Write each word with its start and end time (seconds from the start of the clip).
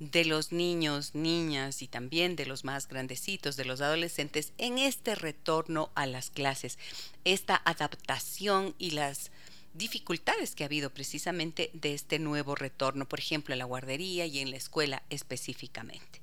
de 0.00 0.24
los 0.24 0.50
niños, 0.50 1.14
niñas 1.14 1.82
y 1.82 1.86
también 1.86 2.34
de 2.34 2.46
los 2.46 2.64
más 2.64 2.88
grandecitos, 2.88 3.56
de 3.56 3.66
los 3.66 3.80
adolescentes, 3.82 4.52
en 4.58 4.78
este 4.78 5.14
retorno 5.14 5.90
a 5.94 6.06
las 6.06 6.30
clases, 6.30 6.78
esta 7.24 7.60
adaptación 7.64 8.74
y 8.78 8.92
las 8.92 9.30
dificultades 9.74 10.54
que 10.54 10.64
ha 10.64 10.66
habido 10.66 10.90
precisamente 10.90 11.70
de 11.74 11.94
este 11.94 12.18
nuevo 12.18 12.54
retorno, 12.54 13.06
por 13.06 13.20
ejemplo, 13.20 13.52
en 13.52 13.60
la 13.60 13.66
guardería 13.66 14.26
y 14.26 14.40
en 14.40 14.50
la 14.50 14.56
escuela 14.56 15.02
específicamente. 15.10 16.20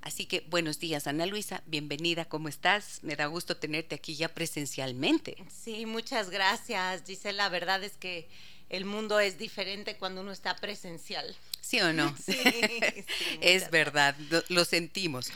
Así 0.00 0.26
que 0.26 0.46
buenos 0.48 0.78
días, 0.78 1.08
Ana 1.08 1.26
Luisa, 1.26 1.62
bienvenida, 1.66 2.24
¿cómo 2.24 2.48
estás? 2.48 3.00
Me 3.02 3.16
da 3.16 3.26
gusto 3.26 3.56
tenerte 3.56 3.96
aquí 3.96 4.14
ya 4.14 4.28
presencialmente. 4.28 5.36
Sí, 5.50 5.86
muchas 5.86 6.30
gracias, 6.30 7.02
Gisela. 7.04 7.44
La 7.44 7.48
verdad 7.48 7.82
es 7.82 7.96
que 7.96 8.28
el 8.70 8.84
mundo 8.84 9.18
es 9.18 9.38
diferente 9.38 9.96
cuando 9.96 10.20
uno 10.20 10.30
está 10.30 10.54
presencial. 10.56 11.36
¿Sí 11.60 11.80
o 11.80 11.92
no? 11.92 12.14
Sí, 12.24 12.36
es 13.40 13.70
verdad, 13.70 14.16
lo, 14.48 14.64
sentimos. 14.64 15.30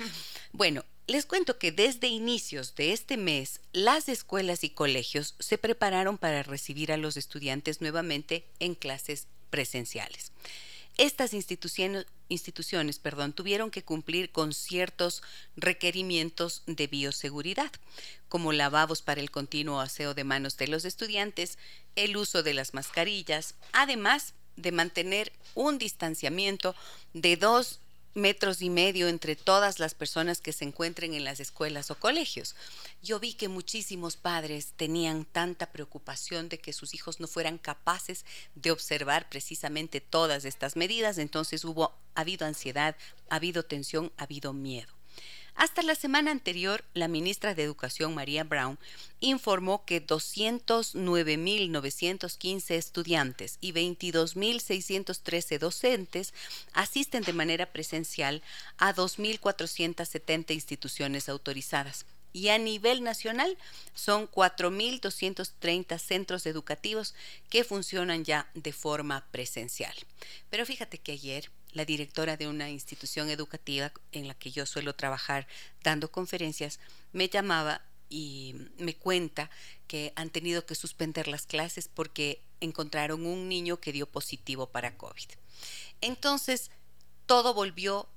Bueno, 0.52 0.84
les 1.06 1.26
cuento 1.26 1.58
que 1.58 1.72
desde 1.72 2.06
inicios 2.06 2.74
de 2.74 2.92
este 2.92 3.16
mes, 3.16 3.60
las 3.72 4.08
escuelas 4.08 4.64
y 4.64 4.70
colegios 4.70 5.34
se 5.38 5.58
prepararon 5.58 6.18
para 6.18 6.42
recibir 6.42 6.92
a 6.92 6.96
los 6.96 7.16
estudiantes 7.16 7.80
nuevamente 7.80 8.46
en 8.60 8.74
clases 8.74 9.26
presenciales. 9.50 10.32
Estas 10.98 11.32
instituciones, 11.32 12.06
instituciones 12.28 12.98
perdón, 12.98 13.32
tuvieron 13.32 13.70
que 13.70 13.82
cumplir 13.82 14.30
con 14.30 14.52
ciertos 14.52 15.22
requerimientos 15.56 16.62
de 16.66 16.86
bioseguridad, 16.86 17.72
como 18.28 18.52
lavabos 18.52 19.02
para 19.02 19.20
el 19.20 19.30
continuo 19.30 19.80
aseo 19.80 20.14
de 20.14 20.24
manos 20.24 20.56
de 20.58 20.68
los 20.68 20.84
estudiantes, 20.84 21.58
el 21.96 22.16
uso 22.16 22.42
de 22.42 22.54
las 22.54 22.74
mascarillas, 22.74 23.54
además 23.72 24.34
de 24.56 24.72
mantener 24.72 25.32
un 25.54 25.78
distanciamiento 25.78 26.74
de 27.12 27.36
dos 27.36 27.80
metros 28.14 28.60
y 28.60 28.70
medio 28.70 29.08
entre 29.08 29.36
todas 29.36 29.78
las 29.78 29.94
personas 29.94 30.40
que 30.40 30.52
se 30.52 30.64
encuentren 30.64 31.14
en 31.14 31.24
las 31.24 31.40
escuelas 31.40 31.90
o 31.90 31.98
colegios. 31.98 32.54
Yo 33.02 33.18
vi 33.20 33.34
que 33.34 33.48
muchísimos 33.48 34.16
padres 34.16 34.72
tenían 34.76 35.24
tanta 35.24 35.66
preocupación 35.72 36.48
de 36.48 36.58
que 36.58 36.72
sus 36.72 36.94
hijos 36.94 37.20
no 37.20 37.26
fueran 37.26 37.58
capaces 37.58 38.24
de 38.54 38.70
observar 38.70 39.28
precisamente 39.28 40.00
todas 40.00 40.44
estas 40.44 40.76
medidas, 40.76 41.18
entonces 41.18 41.64
hubo 41.64 41.92
ha 42.14 42.20
habido 42.20 42.46
ansiedad, 42.46 42.96
ha 43.30 43.36
habido 43.36 43.62
tensión, 43.62 44.12
ha 44.18 44.24
habido 44.24 44.52
miedo. 44.52 44.92
Hasta 45.54 45.82
la 45.82 45.94
semana 45.94 46.30
anterior, 46.30 46.82
la 46.94 47.08
ministra 47.08 47.54
de 47.54 47.62
Educación, 47.62 48.14
María 48.14 48.42
Brown, 48.42 48.78
informó 49.20 49.84
que 49.84 50.04
209.915 50.04 52.74
estudiantes 52.74 53.58
y 53.60 53.72
22.613 53.72 55.58
docentes 55.58 56.34
asisten 56.72 57.22
de 57.22 57.32
manera 57.32 57.66
presencial 57.66 58.42
a 58.78 58.94
2.470 58.94 60.54
instituciones 60.54 61.28
autorizadas. 61.28 62.06
Y 62.32 62.48
a 62.48 62.56
nivel 62.56 63.02
nacional 63.02 63.58
son 63.94 64.26
4.230 64.26 65.98
centros 65.98 66.46
educativos 66.46 67.14
que 67.50 67.62
funcionan 67.62 68.24
ya 68.24 68.48
de 68.54 68.72
forma 68.72 69.26
presencial. 69.30 69.94
Pero 70.48 70.64
fíjate 70.64 70.96
que 70.96 71.12
ayer 71.12 71.50
la 71.72 71.84
directora 71.84 72.36
de 72.36 72.48
una 72.48 72.70
institución 72.70 73.30
educativa 73.30 73.92
en 74.12 74.28
la 74.28 74.34
que 74.34 74.50
yo 74.50 74.66
suelo 74.66 74.94
trabajar 74.94 75.46
dando 75.82 76.10
conferencias, 76.10 76.80
me 77.12 77.28
llamaba 77.28 77.82
y 78.08 78.54
me 78.78 78.94
cuenta 78.94 79.50
que 79.86 80.12
han 80.16 80.30
tenido 80.30 80.66
que 80.66 80.74
suspender 80.74 81.28
las 81.28 81.46
clases 81.46 81.88
porque 81.88 82.42
encontraron 82.60 83.26
un 83.26 83.48
niño 83.48 83.80
que 83.80 83.92
dio 83.92 84.06
positivo 84.06 84.66
para 84.66 84.96
COVID. 84.96 85.30
Entonces, 86.00 86.70
todo 87.26 87.54
volvió 87.54 88.08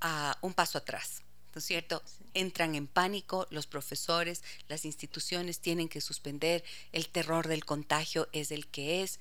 a 0.00 0.38
un 0.40 0.54
paso 0.54 0.78
atrás. 0.78 1.22
¿no 1.54 1.58
es 1.58 1.64
cierto? 1.64 2.02
Entran 2.34 2.74
en 2.74 2.86
pánico 2.86 3.46
los 3.50 3.66
profesores, 3.66 4.42
las 4.68 4.84
instituciones 4.84 5.58
tienen 5.58 5.88
que 5.88 6.00
suspender, 6.00 6.62
el 6.92 7.08
terror 7.08 7.48
del 7.48 7.64
contagio 7.64 8.28
es 8.32 8.52
el 8.52 8.68
que 8.68 9.02
es. 9.02 9.18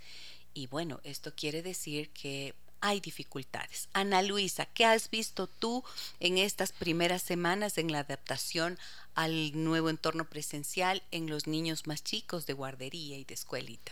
Y 0.54 0.68
bueno, 0.68 1.00
esto 1.04 1.34
quiere 1.36 1.64
decir 1.64 2.12
que 2.12 2.54
hay 2.82 3.00
dificultades. 3.00 3.90
Ana 3.94 4.22
Luisa, 4.22 4.66
¿qué 4.66 4.86
has 4.86 5.10
visto 5.10 5.48
tú 5.48 5.84
en 6.20 6.38
estas 6.38 6.72
primeras 6.72 7.22
semanas 7.22 7.78
en 7.78 7.92
la 7.92 8.00
adaptación 8.00 8.78
al 9.16 9.64
nuevo 9.64 9.90
entorno 9.90 10.26
presencial 10.26 11.04
en 11.12 11.30
los 11.30 11.48
niños 11.48 11.88
más 11.88 12.04
chicos 12.04 12.46
de 12.46 12.54
guardería 12.54 13.18
y 13.18 13.24
de 13.24 13.34
escuelita? 13.34 13.92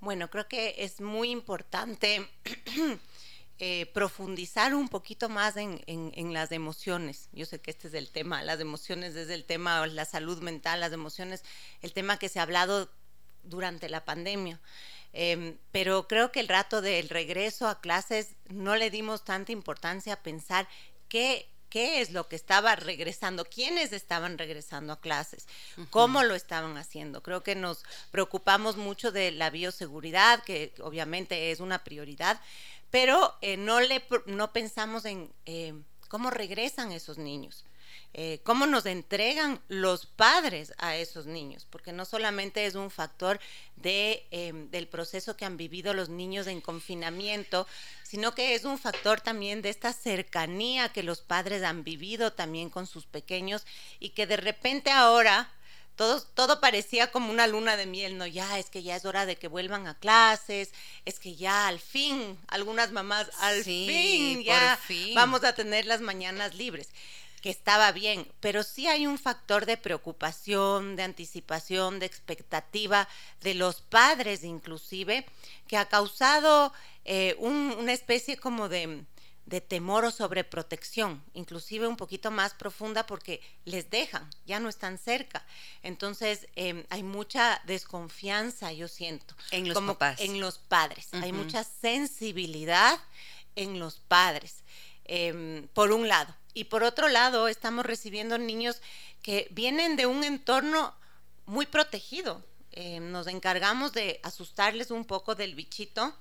Bueno, 0.00 0.30
creo 0.30 0.46
que 0.46 0.76
es 0.78 1.00
muy 1.00 1.30
importante 1.30 2.28
eh, 3.58 3.86
profundizar 3.92 4.74
un 4.74 4.88
poquito 4.88 5.28
más 5.28 5.56
en, 5.56 5.82
en, 5.86 6.32
las 6.32 6.52
emociones. 6.52 7.28
Yo 7.32 7.46
sé 7.46 7.60
que 7.60 7.72
este 7.72 7.88
es 7.88 7.94
el 7.94 8.10
tema, 8.10 8.42
las 8.42 8.60
emociones 8.60 9.16
es 9.16 9.28
el 9.30 9.44
tema, 9.44 9.84
la 9.88 10.04
salud 10.04 10.40
mental, 10.40 10.80
las 10.80 10.92
emociones, 10.92 11.42
el 11.82 11.92
tema 11.92 12.18
que 12.18 12.28
se 12.28 12.38
ha 12.38 12.42
hablado 12.42 12.88
durante 13.42 13.88
la 13.88 14.04
pandemia. 14.04 14.60
Em, 15.20 15.58
pero 15.72 16.06
creo 16.06 16.30
que 16.30 16.38
el 16.38 16.46
rato 16.46 16.80
del 16.80 17.08
regreso 17.08 17.66
a 17.66 17.80
clases 17.80 18.36
no 18.50 18.76
le 18.76 18.88
dimos 18.88 19.24
tanta 19.24 19.50
importancia 19.50 20.12
a 20.12 20.22
pensar 20.22 20.68
qué 21.08 21.48
qué 21.70 22.00
es 22.00 22.12
lo 22.12 22.28
que 22.28 22.36
estaba 22.36 22.76
regresando, 22.76 23.44
quiénes 23.44 23.92
estaban 23.92 24.38
regresando 24.38 24.92
a 24.92 25.00
clases, 25.00 25.46
cómo 25.90 26.22
lo 26.22 26.34
estaban 26.34 26.78
haciendo. 26.78 27.22
Creo 27.22 27.42
que 27.42 27.54
nos 27.54 27.84
preocupamos 28.10 28.76
mucho 28.76 29.12
de 29.12 29.32
la 29.32 29.50
bioseguridad, 29.50 30.42
que 30.44 30.72
obviamente 30.80 31.50
es 31.50 31.60
una 31.60 31.84
prioridad, 31.84 32.40
pero 32.90 33.34
eh, 33.42 33.56
no, 33.56 33.80
le, 33.80 34.02
no 34.24 34.52
pensamos 34.52 35.04
en 35.04 35.30
eh, 35.44 35.74
cómo 36.08 36.30
regresan 36.30 36.92
esos 36.92 37.18
niños. 37.18 37.66
Eh, 38.14 38.40
cómo 38.42 38.66
nos 38.66 38.86
entregan 38.86 39.60
los 39.68 40.06
padres 40.06 40.72
a 40.78 40.96
esos 40.96 41.26
niños, 41.26 41.66
porque 41.70 41.92
no 41.92 42.04
solamente 42.04 42.66
es 42.66 42.74
un 42.74 42.90
factor 42.90 43.38
de, 43.76 44.26
em, 44.30 44.70
del 44.70 44.88
proceso 44.88 45.36
que 45.36 45.44
han 45.44 45.56
vivido 45.56 45.94
los 45.94 46.08
niños 46.08 46.46
en 46.46 46.60
confinamiento, 46.60 47.66
sino 48.02 48.34
que 48.34 48.54
es 48.54 48.64
un 48.64 48.78
factor 48.78 49.20
también 49.20 49.62
de 49.62 49.68
esta 49.68 49.92
cercanía 49.92 50.88
que 50.88 51.02
los 51.02 51.20
padres 51.20 51.62
han 51.62 51.84
vivido 51.84 52.32
también 52.32 52.70
con 52.70 52.86
sus 52.86 53.06
pequeños 53.06 53.66
y 54.00 54.10
que 54.10 54.26
de 54.26 54.38
repente 54.38 54.90
ahora 54.90 55.52
todo, 55.94 56.22
todo, 56.22 56.60
parecía 56.60 57.10
como 57.10 57.30
una 57.30 57.46
luna 57.48 57.76
de 57.76 57.86
miel, 57.86 58.18
¿no? 58.18 58.26
Ya 58.26 58.58
es 58.58 58.70
que 58.70 58.84
ya 58.84 58.94
es 58.94 59.04
hora 59.04 59.26
de 59.26 59.36
que 59.36 59.48
vuelvan 59.48 59.88
a 59.88 59.98
clases, 59.98 60.70
es 61.04 61.18
que 61.18 61.34
ya 61.34 61.66
al 61.66 61.80
fin, 61.80 62.38
algunas 62.46 62.92
mamás, 62.92 63.28
al 63.40 63.64
fin, 63.64 64.44
ya 64.44 64.78
vamos 65.14 65.42
a 65.42 65.54
tener 65.54 65.86
las 65.86 66.00
mañanas 66.00 66.54
libres 66.54 66.88
que 67.40 67.50
estaba 67.50 67.92
bien, 67.92 68.26
pero 68.40 68.62
sí 68.62 68.86
hay 68.86 69.06
un 69.06 69.18
factor 69.18 69.66
de 69.66 69.76
preocupación, 69.76 70.96
de 70.96 71.04
anticipación, 71.04 71.98
de 71.98 72.06
expectativa 72.06 73.08
de 73.42 73.54
los 73.54 73.80
padres 73.80 74.44
inclusive, 74.44 75.24
que 75.66 75.76
ha 75.76 75.88
causado 75.88 76.72
eh, 77.04 77.36
una 77.38 77.92
especie 77.92 78.36
como 78.36 78.68
de, 78.68 79.04
temor 79.66 80.04
o 80.04 80.10
sobreprotección, 80.10 81.24
inclusive 81.32 81.86
un 81.86 81.96
poquito 81.96 82.30
más 82.30 82.52
profunda 82.52 83.06
porque 83.06 83.40
les 83.64 83.88
dejan, 83.88 84.28
ya 84.44 84.60
no 84.60 84.68
están 84.68 84.98
cerca. 84.98 85.46
Entonces 85.82 86.48
em, 86.54 86.84
hay 86.90 87.02
mucha 87.02 87.62
desconfianza, 87.64 88.72
yo 88.72 88.88
siento. 88.88 89.34
En 89.50 89.68
los 89.68 89.82
papás. 89.82 90.20
En 90.20 90.40
los 90.40 90.58
padres. 90.58 91.08
Hay 91.12 91.32
mucha 91.32 91.64
sensibilidad 91.64 92.98
en 93.56 93.78
los 93.78 94.00
padres, 94.00 94.62
em, 95.04 95.66
por 95.68 95.92
un 95.92 96.08
lado. 96.08 96.34
Y 96.58 96.64
por 96.64 96.82
otro 96.82 97.06
lado, 97.06 97.46
estamos 97.46 97.86
recibiendo 97.86 98.36
niños 98.36 98.82
que 99.22 99.46
vienen 99.52 99.94
de 99.94 100.06
un 100.06 100.24
entorno 100.24 100.92
muy 101.46 101.66
protegido. 101.66 102.44
Eh, 102.72 102.98
nos 102.98 103.28
encargamos 103.28 103.92
de 103.92 104.18
asustarles 104.24 104.90
un 104.90 105.04
poco 105.04 105.36
del 105.36 105.54
bichito. 105.54 106.12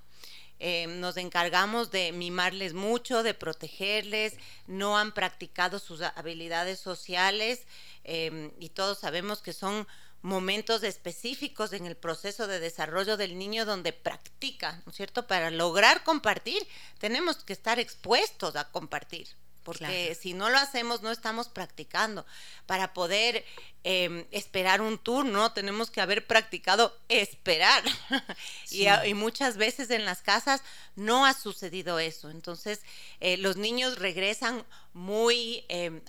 Eh, 0.60 0.86
nos 0.86 1.18
encargamos 1.18 1.90
de 1.90 2.12
mimarles 2.12 2.76
mucho, 2.76 3.24
de 3.24 3.34
protegerles, 3.34 4.36
no 4.68 5.00
han 5.00 5.12
practicado 5.12 5.80
sus 5.80 6.04
habilidades 6.04 6.80
sociales 6.80 7.64
eh, 8.04 8.52
y 8.60 8.70
todos 8.70 9.00
sabemos 9.00 9.42
que 9.42 9.54
son 9.54 9.88
momentos 10.22 10.84
específicos 10.84 11.74
en 11.74 11.88
el 11.88 11.98
proceso 11.98 12.46
de 12.46 12.60
desarrollo 12.60 13.18
del 13.18 13.40
niño 13.40 13.66
donde 13.66 13.92
practica, 13.92 14.84
¿no 14.86 14.92
es 14.92 14.98
cierto? 14.98 15.26
Para 15.26 15.50
lograr 15.50 16.04
compartir 16.04 16.62
tenemos 17.00 17.38
que 17.38 17.54
estar 17.54 17.80
expuestos 17.80 18.56
a 18.56 18.70
compartir 18.70 19.28
porque 19.68 20.16
si 20.16 20.34
no 20.34 20.50
lo 20.50 20.58
hacemos 20.58 21.02
no 21.02 21.12
estamos 21.12 21.50
practicando. 21.50 22.26
Para 22.68 22.94
poder 22.94 23.44
em, 23.84 24.26
esperar 24.32 24.80
un 24.80 24.98
turno 24.98 25.52
tenemos 25.52 25.92
que 25.92 26.00
haber 26.00 26.26
practicado 26.26 26.98
esperar. 27.10 27.84
y, 28.72 29.14
muchas 29.14 29.58
veces 29.58 29.90
en 29.90 30.06
las 30.06 30.22
casas 30.22 30.62
no 30.96 31.26
ha 31.26 31.34
sucedido 31.34 32.00
eso. 32.00 32.30
Entonces 32.30 32.80
eh, 33.20 33.36
los 33.36 33.58
niños 33.58 34.00
regresan 34.00 34.66
muy, 34.94 35.66
em, 35.68 36.02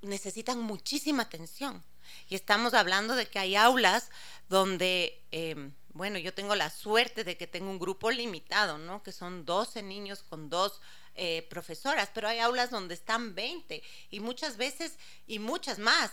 necesitan 0.00 0.58
muchísima 0.60 1.24
atención. 1.24 1.84
Y 2.30 2.36
estamos 2.36 2.72
hablando 2.72 3.16
de 3.16 3.26
que 3.26 3.38
hay 3.38 3.54
aulas 3.54 4.08
donde... 4.48 5.20
Em, 5.30 5.74
bueno, 5.92 6.18
yo 6.18 6.34
tengo 6.34 6.56
la 6.56 6.70
suerte 6.70 7.22
de 7.22 7.36
que 7.36 7.46
tengo 7.46 7.70
un 7.70 7.78
grupo 7.78 8.10
limitado, 8.10 8.78
¿no? 8.78 9.04
Que 9.04 9.12
son 9.12 9.44
12 9.44 9.80
niños 9.84 10.24
con 10.24 10.50
dos 10.50 10.80
eh, 11.14 11.46
profesoras, 11.48 12.10
pero 12.12 12.28
hay 12.28 12.38
aulas 12.38 12.70
donde 12.70 12.94
están 12.94 13.34
20 13.34 13.82
y 14.10 14.20
muchas 14.20 14.56
veces 14.56 14.92
y 15.26 15.38
muchas 15.38 15.78
más. 15.78 16.10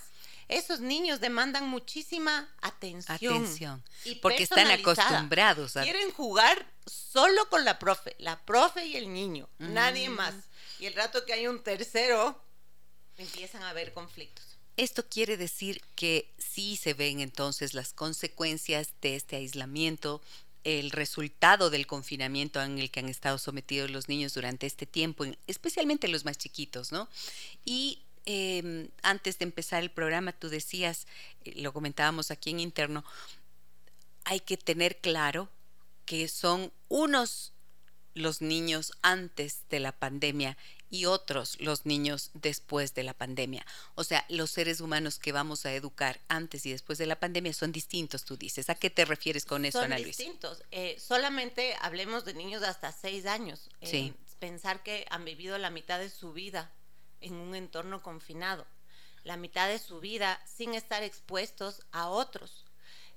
Esos 0.48 0.82
niños 0.82 1.22
demandan 1.22 1.68
muchísima 1.70 2.54
atención. 2.62 3.16
Atención. 3.16 3.84
porque 4.22 4.44
están 4.44 4.68
acostumbrados 4.68 5.78
a... 5.78 5.84
Quieren 5.84 6.12
jugar 6.12 6.68
solo 6.86 7.48
con 7.50 7.64
la 7.64 7.80
profe, 7.80 8.16
la 8.20 8.40
profe 8.46 8.86
y 8.86 8.98
el 8.98 9.14
niño, 9.14 9.48
nadie 9.60 10.10
mm. 10.10 10.14
más. 10.14 10.36
Y 10.80 10.88
el 10.88 10.94
rato 10.94 11.26
que 11.26 11.34
hay 11.34 11.48
un 11.48 11.64
tercero, 11.64 12.44
empiezan 13.18 13.64
a 13.64 13.70
haber 13.70 13.94
conflictos. 13.94 14.58
Esto 14.78 15.08
quiere 15.08 15.38
decir 15.38 15.82
que 15.96 16.34
sí 16.38 16.76
se 16.76 16.94
ven 16.94 17.20
entonces 17.20 17.74
las 17.74 17.94
consecuencias 17.94 18.90
de 19.02 19.16
este 19.16 19.36
aislamiento, 19.36 20.22
el 20.64 20.92
resultado 20.92 21.70
del 21.70 21.88
confinamiento 21.88 22.62
en 22.62 22.78
el 22.78 22.92
que 22.92 23.00
han 23.00 23.10
estado 23.10 23.38
sometidos 23.38 23.90
los 23.90 24.10
niños 24.10 24.34
durante 24.34 24.68
este 24.68 24.86
tiempo, 24.86 25.26
especialmente 25.48 26.08
los 26.08 26.26
más 26.26 26.38
chiquitos, 26.38 26.92
¿no? 26.92 27.10
Y 27.66 28.04
em, 28.26 28.90
antes 29.02 29.40
de 29.40 29.46
empezar 29.46 29.82
el 29.82 29.90
programa, 29.90 30.34
tú 30.34 30.50
decías, 30.50 31.08
eh, 31.44 31.54
lo 31.62 31.74
comentábamos 31.74 32.30
aquí 32.32 32.52
en 32.52 32.60
interno, 32.60 33.04
hay 34.24 34.40
que 34.40 34.58
tener 34.58 34.98
claro 34.98 35.50
que 36.06 36.28
son 36.28 36.72
unos 36.90 37.54
los 38.14 38.42
niños 38.42 38.94
antes 39.02 39.64
de 39.70 39.80
la 39.80 39.92
pandemia 39.94 40.58
y 40.92 41.06
otros 41.06 41.60
los 41.60 41.86
niños 41.86 42.30
después 42.34 42.94
de 42.94 43.04
la 43.04 43.14
pandemia. 43.14 43.66
O 43.96 44.04
sea, 44.04 44.26
los 44.30 44.52
seres 44.52 44.82
humanos 44.82 45.18
que 45.18 45.32
vamos 45.32 45.66
a 45.66 45.74
educar 45.74 46.20
antes 46.28 46.66
y 46.66 46.72
después 46.72 47.00
de 47.00 47.06
la 47.08 47.20
pandemia 47.20 47.54
son 47.54 47.72
distintos, 47.72 48.26
tú 48.26 48.36
dices. 48.38 48.70
¿A 48.70 48.76
qué 48.76 48.90
te 48.90 49.06
refieres 49.06 49.46
con 49.46 49.66
eso, 49.66 49.80
Ana 49.80 49.96
Son 49.96 50.06
distintos. 50.06 50.64
Eh, 50.70 50.98
solamente 51.00 51.76
hablemos 51.82 52.26
de 52.26 52.34
niños 52.34 52.62
de 52.62 52.68
hasta 52.68 52.92
seis 52.92 53.26
años. 53.26 53.70
Eh, 53.80 54.14
pensar 54.40 54.84
que 54.84 55.06
han 55.10 55.24
vivido 55.24 55.58
la 55.58 55.70
mitad 55.70 55.98
de 55.98 56.10
su 56.10 56.34
vida 56.34 56.72
en 57.22 57.36
un 57.36 57.56
entorno 57.56 58.02
confinado, 58.04 58.68
la 59.24 59.38
mitad 59.38 59.70
de 59.70 59.80
su 59.80 60.02
vida 60.02 60.44
sin 60.46 60.74
estar 60.74 61.04
expuestos 61.04 61.84
a 61.92 62.10
otros, 62.10 62.66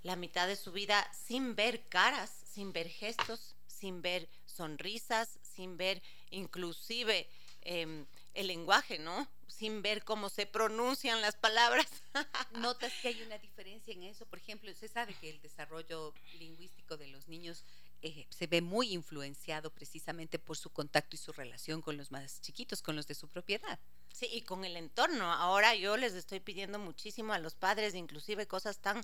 la 0.02 0.14
mitad 0.14 0.46
de 0.46 0.54
su 0.54 0.70
vida 0.70 1.10
sin 1.26 1.56
ver 1.56 1.88
caras, 1.88 2.30
sin 2.44 2.72
ver 2.72 2.88
gestos, 2.88 3.56
sin 3.66 4.00
ver 4.00 4.28
sonrisas, 4.46 5.40
sin 5.42 5.76
ver 5.76 6.02
inclusive 6.30 7.28
Em, 7.64 8.06
el 8.35 8.49
lenguaje, 8.49 8.99
¿no? 8.99 9.28
Sin 9.47 9.80
ver 9.80 10.04
cómo 10.04 10.28
se 10.28 10.47
pronuncian 10.47 11.23
las 11.23 11.37
palabras. 11.37 11.87
¿Notas 12.52 12.92
que 13.00 13.09
hay 13.09 13.23
una 13.23 13.38
diferencia 13.38 13.94
en 13.94 14.02
eso? 14.02 14.26
Por 14.26 14.38
ejemplo, 14.38 14.73
se 14.75 14.88
sabe 14.88 15.14
que 15.14 15.30
el 15.30 15.40
desarrollo 15.40 16.12
lingüístico 16.38 16.97
de 16.97 17.06
los 17.06 17.28
niños 17.28 17.64
eh, 18.02 18.26
se 18.28 18.47
ve 18.47 18.61
muy 18.61 18.92
influenciado 18.92 19.71
precisamente 19.71 20.38
por 20.38 20.59
su 20.59 20.68
contacto 20.68 21.16
y 21.16 21.18
su 21.18 21.33
relación 21.33 21.80
con 21.80 21.97
los 21.97 22.11
más 22.11 22.40
chiquitos, 22.42 22.83
con 22.83 22.97
los 22.97 23.06
de 23.06 23.14
su 23.14 23.28
propiedad. 23.28 23.78
Sí, 24.12 24.28
y 24.30 24.42
con 24.42 24.64
el 24.64 24.76
entorno. 24.76 25.33
Ahora 25.33 25.75
yo 25.75 25.97
les 25.97 26.12
estoy 26.12 26.40
pidiendo 26.40 26.78
muchísimo 26.78 27.33
a 27.33 27.38
los 27.38 27.54
padres, 27.54 27.94
inclusive 27.94 28.47
cosas 28.47 28.78
tan 28.78 29.02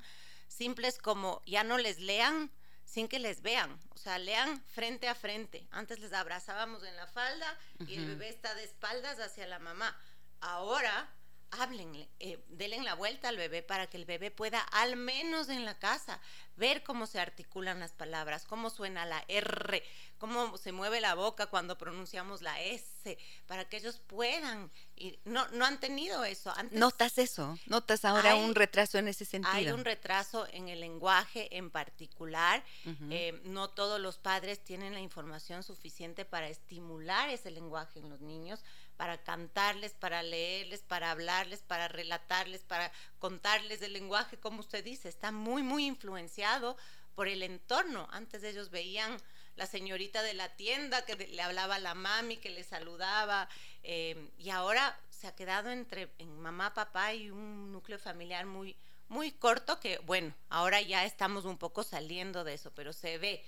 simples 0.49 0.99
como 0.99 1.40
ya 1.47 1.64
no 1.64 1.79
les 1.79 1.99
lean 1.99 2.50
sin 2.90 3.06
que 3.06 3.20
les 3.20 3.40
vean, 3.40 3.78
o 3.90 3.99
sea, 3.99 4.18
lean 4.18 4.61
frente 4.66 5.06
a 5.06 5.14
frente. 5.14 5.64
Antes 5.70 6.00
les 6.00 6.12
abrazábamos 6.12 6.82
en 6.82 6.97
la 6.97 7.06
falda 7.06 7.56
y 7.87 7.94
el 7.94 8.06
bebé 8.06 8.28
está 8.28 8.52
de 8.56 8.64
espaldas 8.64 9.20
hacia 9.20 9.47
la 9.47 9.61
mamá. 9.61 9.97
Ahora 10.40 11.09
háblenle, 11.52 12.09
eh, 12.18 12.42
denle 12.49 12.82
la 12.82 12.94
vuelta 12.94 13.28
al 13.28 13.37
bebé 13.37 13.62
para 13.62 13.87
que 13.87 13.97
el 13.97 14.06
bebé 14.06 14.32
pueda, 14.32 14.61
al 14.61 14.97
menos 14.97 15.49
en 15.49 15.64
la 15.64 15.78
casa, 15.78 16.20
ver 16.56 16.82
cómo 16.82 17.06
se 17.06 17.20
articulan 17.20 17.78
las 17.78 17.92
palabras, 17.92 18.44
cómo 18.44 18.70
suena 18.70 19.06
la 19.06 19.25
R, 19.28 19.85
cómo 20.20 20.58
se 20.58 20.70
mueve 20.70 21.00
la 21.00 21.14
boca 21.14 21.46
cuando 21.46 21.78
pronunciamos 21.78 22.42
la 22.42 22.60
S, 22.60 23.18
para 23.46 23.68
que 23.68 23.78
ellos 23.78 24.00
puean. 24.06 24.70
Y 24.94 25.18
no, 25.24 25.48
no 25.48 25.64
han 25.64 25.80
tenido 25.80 26.24
eso. 26.24 26.52
¿Notas 26.70 27.16
eso? 27.16 27.58
¿Notas 27.66 28.04
ahora 28.04 28.36
un 28.36 28.54
retraso 28.54 28.98
en 28.98 29.08
ese 29.08 29.24
sentido? 29.24 29.54
Hay 29.54 29.70
un 29.70 29.84
retraso 29.84 30.46
en 30.52 30.68
el 30.68 30.80
lenguaje 30.80 31.56
en 31.56 31.70
particular. 31.70 32.62
Eh, 33.10 33.40
no 33.44 33.70
todos 33.70 33.98
los 33.98 34.18
padres 34.18 34.62
tienen 34.62 34.92
la 34.92 35.00
información 35.00 35.62
suficiente 35.62 36.26
para 36.26 36.48
estimular 36.48 37.30
ese 37.30 37.50
lenguaje 37.50 37.98
en 37.98 38.10
los 38.10 38.20
niños 38.20 38.60
para 38.98 39.16
cantarles, 39.16 39.94
para 39.94 40.22
leerles, 40.22 40.82
para 40.82 41.10
hablarles, 41.10 41.62
para 41.62 41.88
relatarles, 41.88 42.60
para 42.60 42.92
contarles 43.18 43.80
el 43.80 43.94
lenguaje, 43.94 44.36
como 44.36 44.60
usted 44.60 44.84
dice, 44.84 45.08
está 45.08 45.32
muy, 45.32 45.62
muy 45.62 45.86
influenciado 45.86 46.76
por 47.14 47.26
el 47.26 47.42
entorno. 47.42 48.06
Antes 48.12 48.44
ellos 48.44 48.68
veían 48.68 49.16
la 49.57 49.66
señorita 49.66 50.23
de 50.23 50.35
la 50.35 50.49
tienda 50.57 51.04
que 51.04 51.16
le 51.16 51.42
hablaba 51.42 51.76
a 51.76 51.78
la 51.80 51.95
mami, 51.95 52.37
que 52.37 52.50
le 52.50 52.64
saludaba, 52.64 53.49
eh, 53.83 54.30
y 54.38 54.50
ahora 54.50 54.99
se 55.11 55.26
ha 55.26 55.35
quedado 55.35 55.71
entre 55.71 56.11
en 56.19 56.38
mamá, 56.40 56.75
papá 56.75 57.14
y 57.14 57.30
un 57.30 57.73
núcleo 57.73 57.99
familiar 57.99 58.47
muy, 58.47 58.76
muy 59.09 59.33
corto 59.33 59.80
que, 59.80 59.99
bueno, 59.99 60.35
ahora 60.49 60.80
ya 60.80 61.04
estamos 61.04 61.45
un 61.45 61.59
poco 61.59 61.83
saliendo 61.83 62.45
de 62.45 62.54
eso, 62.54 62.73
pero 62.75 62.92
se 62.92 63.19
ve. 63.19 63.45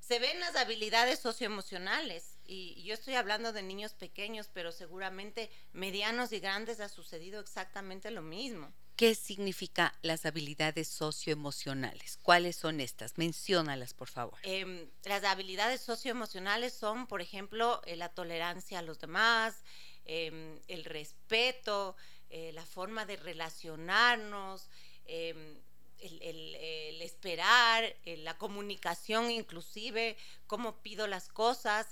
Se 0.00 0.18
ven 0.18 0.40
las 0.40 0.56
habilidades 0.56 1.20
socioemocionales 1.20 2.38
y 2.44 2.82
yo 2.82 2.94
estoy 2.94 3.14
hablando 3.14 3.52
de 3.52 3.62
niños 3.62 3.94
pequeños, 3.94 4.48
pero 4.52 4.72
seguramente 4.72 5.48
medianos 5.72 6.32
y 6.32 6.40
grandes 6.40 6.80
ha 6.80 6.88
sucedido 6.88 7.40
exactamente 7.40 8.10
lo 8.10 8.22
mismo. 8.22 8.72
¿Qué 8.96 9.14
significa 9.14 9.94
las 10.02 10.26
habilidades 10.26 10.88
socioemocionales? 10.88 12.18
¿Cuáles 12.22 12.56
son 12.56 12.80
estas? 12.80 13.16
Menciónalas, 13.16 13.94
por 13.94 14.08
favor. 14.08 14.38
Em, 14.42 14.88
las 15.04 15.24
habilidades 15.24 15.80
socioemocionales 15.80 16.74
son, 16.74 17.06
por 17.06 17.20
ejemplo, 17.20 17.80
eh, 17.86 17.96
la 17.96 18.10
tolerancia 18.10 18.78
a 18.78 18.82
los 18.82 19.00
demás, 19.00 19.62
em, 20.04 20.60
el 20.68 20.84
respeto, 20.84 21.96
eh, 22.28 22.52
la 22.52 22.64
forma 22.64 23.06
de 23.06 23.16
relacionarnos, 23.16 24.68
em, 25.06 25.60
el, 26.02 27.00
esperar, 27.02 27.84
eh, 28.04 28.16
la 28.18 28.36
comunicación 28.36 29.30
inclusive, 29.30 30.16
cómo 30.46 30.82
pido 30.82 31.06
las 31.06 31.28
cosas. 31.28 31.86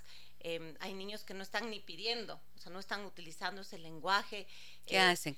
Hay 0.80 0.94
niños 0.94 1.24
que 1.24 1.34
no 1.34 1.42
están 1.42 1.70
ni 1.70 1.80
pidiendo, 1.80 2.40
o 2.56 2.58
sea, 2.58 2.72
no 2.72 2.80
están 2.80 3.04
utilizando 3.04 3.62
ese 3.62 3.78
lenguaje. 3.78 4.46
¿Qué 4.86 4.98
hacen? 4.98 5.36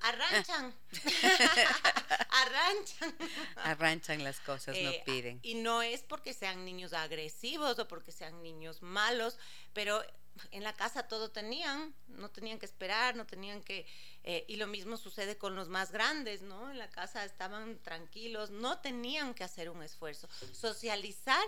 arranchan. 0.00 0.74
arranchan. 2.30 3.14
Arranchan 3.56 4.24
las 4.24 4.40
cosas, 4.40 4.76
no 4.76 4.90
eh, 4.90 5.02
piden. 5.04 5.40
Y 5.42 5.56
no 5.56 5.82
es 5.82 6.02
porque 6.02 6.32
sean 6.32 6.64
niños 6.64 6.92
agresivos 6.92 7.78
o 7.78 7.88
porque 7.88 8.12
sean 8.12 8.42
niños 8.42 8.82
malos, 8.82 9.38
pero 9.72 10.02
en 10.50 10.64
la 10.64 10.72
casa 10.72 11.06
todo 11.06 11.30
tenían, 11.30 11.94
no 12.08 12.30
tenían 12.30 12.58
que 12.58 12.66
esperar, 12.66 13.16
no 13.16 13.26
tenían 13.26 13.62
que... 13.62 13.86
Eh, 14.24 14.44
y 14.48 14.56
lo 14.56 14.66
mismo 14.66 14.96
sucede 14.96 15.36
con 15.36 15.54
los 15.54 15.68
más 15.68 15.92
grandes, 15.92 16.42
¿no? 16.42 16.70
En 16.70 16.78
la 16.78 16.90
casa 16.90 17.24
estaban 17.24 17.78
tranquilos, 17.82 18.50
no 18.50 18.78
tenían 18.78 19.34
que 19.34 19.44
hacer 19.44 19.70
un 19.70 19.82
esfuerzo. 19.82 20.28
Socializar 20.52 21.44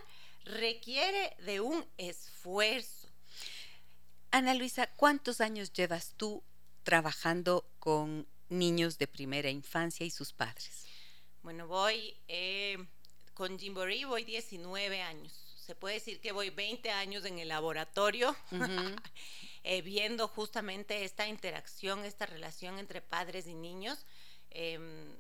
requiere 0.47 1.37
de 1.45 1.61
un 1.61 1.85
esfuerzo. 1.99 3.09
Ana 4.31 4.55
Luisa, 4.55 4.87
¿cuántos 4.97 5.41
años 5.41 5.73
llevas 5.73 6.15
tú 6.17 6.43
trabajando 6.85 7.69
con 7.79 8.27
niños 8.49 8.97
de 8.99 9.09
primera 9.09 9.51
infancia 9.51 10.07
y 10.07 10.11
sus 10.11 10.33
padres? 10.33 10.87
Bueno, 11.43 11.67
voy 11.67 12.17
eh, 12.29 12.79
con 13.35 13.59
Jimboree, 13.59 14.05
voy 14.05 14.25
19 14.25 15.03
años. 15.03 15.33
Se 15.65 15.75
puede 15.75 15.95
decir 15.95 16.21
que 16.21 16.33
voy 16.33 16.51
20 16.51 16.91
años 16.91 17.25
en 17.25 17.41
el 17.41 17.49
laboratorio, 17.49 18.37
eh, 19.65 19.83
viendo 19.83 20.29
justamente 20.29 21.05
esta 21.05 21.27
interacción, 21.27 22.05
esta 22.05 22.27
relación 22.27 22.79
entre 22.79 23.01
padres 23.01 23.49
y 23.49 23.55
niños. 23.55 24.07
Em, 24.51 25.17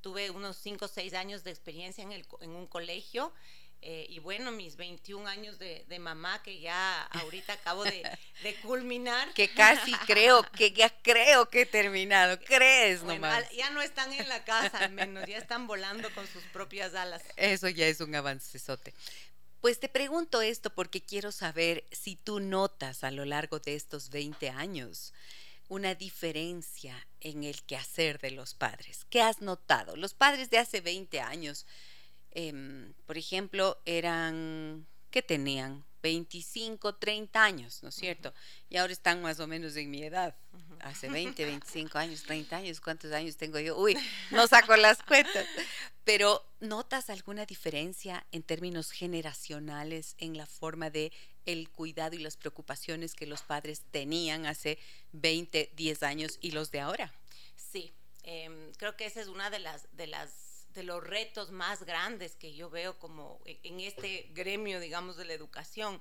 tuve 0.00 0.30
unos 0.30 0.56
5 0.58 0.84
o 0.84 0.88
6 0.88 1.14
años 1.14 1.42
de 1.42 1.50
experiencia 1.50 2.02
en, 2.02 2.12
el, 2.12 2.26
en 2.40 2.50
un 2.50 2.68
colegio 2.68 3.32
eh, 3.80 4.06
y 4.08 4.18
bueno, 4.18 4.50
mis 4.50 4.76
21 4.76 5.28
años 5.28 5.58
de, 5.58 5.84
mamá 6.00 6.42
que 6.42 6.60
ya 6.60 7.02
ahorita 7.04 7.52
acabo 7.52 7.84
de, 7.84 8.02
culminar. 8.62 9.32
Que 9.34 9.48
casi 9.48 9.92
creo, 10.06 10.42
que 10.52 10.72
ya 10.72 10.90
creo 11.02 11.48
que 11.48 11.62
he 11.62 11.66
terminado, 11.66 12.38
crees 12.40 13.02
nomás. 13.02 13.48
Ya 13.52 13.70
no 13.70 13.80
están 13.80 14.12
en 14.12 14.28
la 14.28 14.44
casa 14.44 14.78
al 14.78 14.92
menos, 14.92 15.26
ya 15.26 15.38
están 15.38 15.66
volando 15.66 16.12
con 16.14 16.26
sus 16.26 16.42
propias 16.44 16.94
alas. 16.94 17.22
Eso 17.36 17.68
ya 17.68 17.86
es 17.86 18.00
un 18.00 18.14
avancesote. 18.14 18.94
Pues 19.60 19.80
te 19.80 19.88
pregunto 19.88 20.40
esto 20.40 20.70
porque 20.70 21.00
quiero 21.00 21.32
saber 21.32 21.84
si 21.90 22.16
tú 22.16 22.40
notas 22.40 23.04
a 23.04 23.10
lo 23.10 23.24
largo 23.24 23.58
de 23.58 23.74
estos 23.74 24.10
20 24.10 24.50
años 24.50 25.12
una 25.68 25.94
diferencia 25.94 27.06
en 27.20 27.44
el 27.44 27.62
quehacer 27.62 28.18
de 28.20 28.30
los 28.30 28.54
padres. 28.54 29.04
¿Qué 29.10 29.20
has 29.20 29.42
notado? 29.42 29.96
Los 29.96 30.14
padres 30.14 30.50
de 30.50 30.58
hace 30.58 30.80
20 30.80 31.20
años 31.20 31.66
Em, 32.32 32.92
por 33.06 33.18
ejemplo, 33.18 33.78
eran, 33.84 34.86
¿qué 35.10 35.22
tenían? 35.22 35.84
25, 36.02 36.94
30 36.94 37.42
años, 37.42 37.82
¿no 37.82 37.88
es 37.88 37.94
cierto? 37.94 38.32
Y 38.70 38.76
ahora 38.76 38.92
están 38.92 39.20
más 39.20 39.40
o 39.40 39.46
menos 39.46 39.76
en 39.76 39.90
mi 39.90 40.02
edad. 40.02 40.36
Hace 40.80 41.08
20, 41.08 41.44
25 41.44 41.98
años, 41.98 42.22
30 42.22 42.56
años, 42.56 42.80
¿cuántos 42.80 43.12
años 43.12 43.36
tengo 43.36 43.58
yo? 43.58 43.76
Uy, 43.76 43.96
no 44.30 44.46
saco 44.46 44.76
las 44.76 45.02
cuentas. 45.02 45.46
Pero 46.04 46.44
¿notas 46.60 47.10
alguna 47.10 47.46
diferencia 47.46 48.24
en 48.32 48.42
términos 48.42 48.92
generacionales 48.92 50.14
en 50.18 50.36
la 50.36 50.46
forma 50.46 50.90
de 50.90 51.12
el 51.46 51.68
cuidado 51.70 52.14
y 52.14 52.18
las 52.18 52.36
preocupaciones 52.36 53.14
que 53.14 53.26
los 53.26 53.42
padres 53.42 53.82
tenían 53.90 54.46
hace 54.46 54.78
20, 55.12 55.72
10 55.74 56.02
años 56.02 56.38
y 56.40 56.52
los 56.52 56.70
de 56.70 56.80
ahora? 56.80 57.12
Sí, 57.56 57.92
em, 58.22 58.72
creo 58.74 58.96
que 58.96 59.06
esa 59.06 59.20
es 59.20 59.28
una 59.28 59.50
de 59.50 59.58
las, 59.58 59.88
de 59.96 60.06
las 60.06 60.47
de 60.78 60.84
los 60.84 61.02
retos 61.02 61.50
más 61.50 61.82
grandes 61.82 62.36
que 62.36 62.54
yo 62.54 62.70
veo 62.70 62.98
como 63.00 63.40
e, 63.44 63.58
en 63.64 63.80
este 63.80 64.30
gremio, 64.32 64.78
digamos, 64.78 65.16
de 65.16 65.24
la 65.24 65.32
educación, 65.32 66.00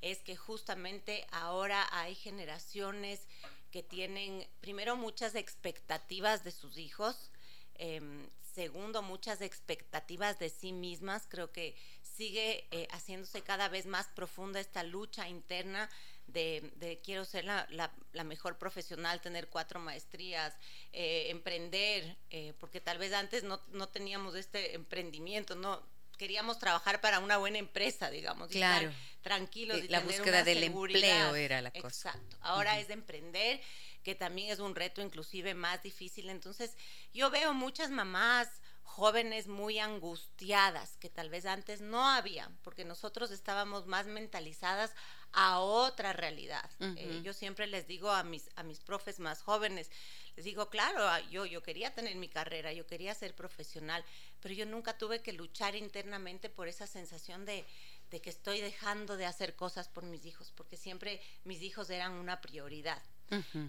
es 0.00 0.18
que 0.22 0.36
justamente 0.36 1.26
ahora 1.32 1.88
hay 1.90 2.14
generaciones 2.14 3.26
que 3.72 3.82
tienen, 3.82 4.46
primero, 4.60 4.96
muchas 4.96 5.34
expectativas 5.34 6.44
de 6.44 6.52
sus 6.52 6.78
hijos, 6.78 7.32
em, 7.74 8.28
segundo, 8.54 9.02
muchas 9.02 9.40
expectativas 9.40 10.38
de 10.38 10.50
sí 10.50 10.72
mismas. 10.72 11.26
Creo 11.28 11.50
que 11.50 11.74
sigue 12.02 12.68
eh, 12.70 12.86
haciéndose 12.92 13.42
cada 13.42 13.68
vez 13.68 13.86
más 13.86 14.06
profunda 14.06 14.60
esta 14.60 14.84
lucha 14.84 15.28
interna 15.28 15.90
de, 16.26 17.00
quiero 17.04 17.24
ser 17.24 17.44
la, 17.44 17.90
mejor 18.24 18.58
profesional, 18.58 19.20
tener 19.20 19.48
cuatro 19.48 19.80
maestrías, 19.80 20.54
eh, 20.92 21.26
emprender, 21.30 22.16
eh, 22.30 22.54
porque 22.58 22.80
tal 22.80 22.98
vez 22.98 23.12
antes 23.12 23.44
no, 23.44 23.58
teníamos 23.88 24.34
este 24.34 24.74
emprendimiento, 24.74 25.54
no 25.54 25.82
queríamos 26.18 26.58
trabajar 26.58 27.00
para 27.00 27.18
una 27.18 27.36
buena 27.36 27.58
empresa, 27.58 28.10
digamos, 28.10 28.48
claro. 28.48 28.90
y 28.90 29.22
tranquilos. 29.22 29.88
la 29.88 30.00
búsqueda 30.00 30.44
del 30.44 30.62
empleo 30.62 31.34
era 31.34 31.60
la 31.60 31.72
cosa. 31.72 32.10
Exacto. 32.10 32.36
Ahora 32.40 32.78
es 32.78 32.88
de 32.88 32.94
emprender, 32.94 33.60
que 34.02 34.14
también 34.14 34.50
es 34.50 34.58
un 34.58 34.74
reto 34.74 35.00
inclusive 35.00 35.54
más 35.54 35.82
difícil. 35.82 36.30
Entonces, 36.30 36.76
yo 37.12 37.30
veo 37.30 37.54
muchas 37.54 37.90
mamás 37.90 38.48
jóvenes 38.92 39.48
muy 39.48 39.78
angustiadas, 39.78 40.98
que 40.98 41.08
tal 41.08 41.30
vez 41.30 41.46
antes 41.46 41.80
no 41.80 42.06
habían, 42.06 42.54
porque 42.58 42.84
nosotros 42.84 43.30
estábamos 43.30 43.86
más 43.86 44.06
mentalizadas 44.06 44.94
a 45.32 45.60
otra 45.60 46.12
realidad. 46.12 46.70
Eh, 46.78 47.22
yo 47.24 47.32
siempre 47.32 47.66
les 47.66 47.86
digo 47.86 48.10
a 48.10 48.22
mis, 48.22 48.50
a 48.54 48.62
mis 48.62 48.80
profes 48.80 49.18
más 49.18 49.40
jóvenes, 49.40 49.90
les 50.36 50.44
digo, 50.44 50.68
claro, 50.68 51.08
ah, 51.08 51.20
yo, 51.30 51.46
yo 51.46 51.62
quería 51.62 51.94
tener 51.94 52.16
mi 52.16 52.28
carrera, 52.28 52.74
yo 52.74 52.86
quería 52.86 53.14
ser 53.14 53.34
profesional, 53.34 54.04
pero 54.40 54.54
yo 54.54 54.66
nunca 54.66 54.98
tuve 54.98 55.22
que 55.22 55.32
luchar 55.32 55.74
internamente 55.74 56.50
por 56.50 56.68
esa 56.68 56.86
sensación 56.86 57.46
de, 57.46 57.64
de 58.10 58.20
que 58.20 58.28
estoy 58.28 58.60
dejando 58.60 59.16
de 59.16 59.24
hacer 59.24 59.56
cosas 59.56 59.88
por 59.88 60.04
mis 60.04 60.26
hijos, 60.26 60.52
porque 60.54 60.76
siempre 60.76 61.18
mis 61.44 61.62
hijos 61.62 61.88
eran 61.88 62.12
una 62.12 62.42
prioridad. 62.42 63.02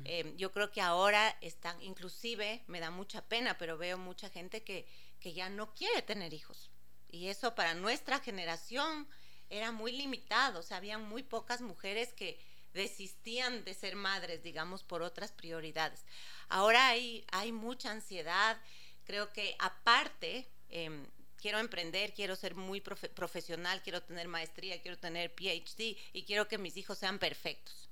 Em, 0.03 0.36
yo 0.36 0.51
creo 0.51 0.72
que 0.72 0.82
ahora 0.82 1.38
están, 1.39 1.82
inclusive 1.82 2.62
me 2.68 2.82
da 2.82 2.92
mucha 2.92 3.22
pena, 3.22 3.58
pero 3.58 3.77
veo 3.77 3.98
mucha 3.98 4.30
gente 4.30 4.62
que, 4.63 4.86
que 5.24 5.34
ya 5.34 5.50
no 5.50 5.74
quiere 5.74 6.01
tener 6.03 6.34
hijos. 6.34 6.70
Y 7.10 7.30
eso 7.30 7.56
para 7.56 7.74
nuestra 7.74 8.20
generación 8.20 9.08
era 9.50 9.72
muy 9.72 9.94
limitado, 9.94 10.60
o 10.60 10.63
sea, 10.63 10.77
habían 10.77 11.08
muy 11.08 11.24
pocas 11.24 11.62
mujeres 11.62 12.13
que 12.13 12.39
desistían 12.74 13.63
de 13.63 13.74
ser 13.74 13.96
madres, 13.96 14.44
digamos, 14.44 14.84
por 14.84 15.01
otras 15.01 15.32
prioridades. 15.32 16.06
Ahora 16.50 16.88
hay, 16.88 17.25
hay 17.32 17.51
mucha 17.51 17.92
ansiedad, 17.92 18.60
creo 19.06 19.32
que 19.32 19.56
aparte, 19.60 20.50
em, 20.70 21.06
quiero 21.38 21.60
emprender, 21.60 22.13
quiero 22.13 22.36
ser 22.36 22.56
muy 22.56 22.82
profesional, 22.82 23.82
quiero 23.84 24.01
tener 24.01 24.27
maestría, 24.27 24.82
quiero 24.82 24.98
tener 24.98 25.34
PhD 25.36 25.96
y 26.13 26.24
quiero 26.25 26.48
que 26.48 26.58
mis 26.58 26.75
hijos 26.77 26.98
sean 26.98 27.20
perfectos. 27.20 27.82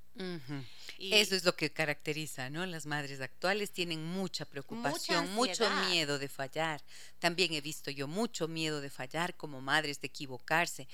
Eso 0.99 1.35
es 1.35 1.43
lo 1.43 1.55
que 1.55 1.71
caracteriza, 1.71 2.49
¿no? 2.49 2.65
Las 2.65 2.85
madres 2.85 3.21
actuales 3.21 3.71
tienen 3.71 4.03
mucha 4.05 4.45
preocupación, 4.45 5.31
mucho 5.33 5.69
miedo 5.87 6.19
de 6.19 6.27
fallar. 6.27 6.83
También 7.19 7.53
he 7.53 7.61
visto 7.61 7.89
yo 7.89 8.07
mucho 8.07 8.47
miedo 8.47 8.81
de 8.81 8.89
fallar 8.89 9.35
como 9.35 9.61
madres, 9.61 9.99
de 10.01 10.07
equivocarse. 10.07 10.87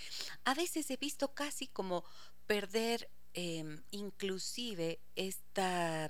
A 0.45 0.53
veces 0.53 0.89
he 0.91 0.97
visto 0.97 1.33
casi 1.33 1.67
como 1.67 2.05
perder 2.45 3.09
em, 3.33 3.81
inclusive 3.91 4.99
esta, 5.15 6.09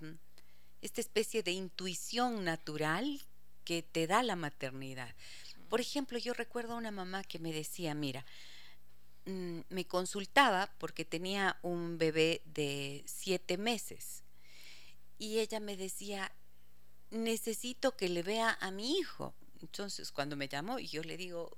esta 0.82 1.02
especie 1.02 1.42
de 1.42 1.52
intuición 1.52 2.44
natural 2.44 3.22
que 3.64 3.82
te 3.82 4.06
da 4.06 4.22
la 4.22 4.36
maternidad. 4.36 5.14
Por 5.70 5.82
ejemplo, 5.82 6.18
yo 6.18 6.34
recuerdo 6.34 6.74
a 6.74 6.78
una 6.78 6.92
mamá 6.92 7.24
que 7.24 7.40
me 7.40 7.52
decía, 7.52 7.94
mira, 7.94 8.26
Mm, 9.28 9.60
me 9.68 9.86
consultaba 9.86 10.72
porque 10.78 11.04
tenía 11.04 11.60
un 11.62 11.98
bebé 11.98 12.42
de 12.46 13.04
siete 13.06 13.58
meses 13.58 14.24
y 15.20 15.40
ella 15.40 15.60
me 15.60 15.76
decía, 15.76 16.32
necesito 17.12 17.98
que 17.98 18.08
le 18.08 18.24
vea 18.24 18.58
a 18.62 18.72
mi 18.72 18.98
hijo. 18.98 19.34
Entonces, 19.62 20.14
cuando 20.14 20.38
me 20.38 20.48
llamó, 20.48 20.80
yo 20.80 21.04
le 21.04 21.18
digo, 21.18 21.58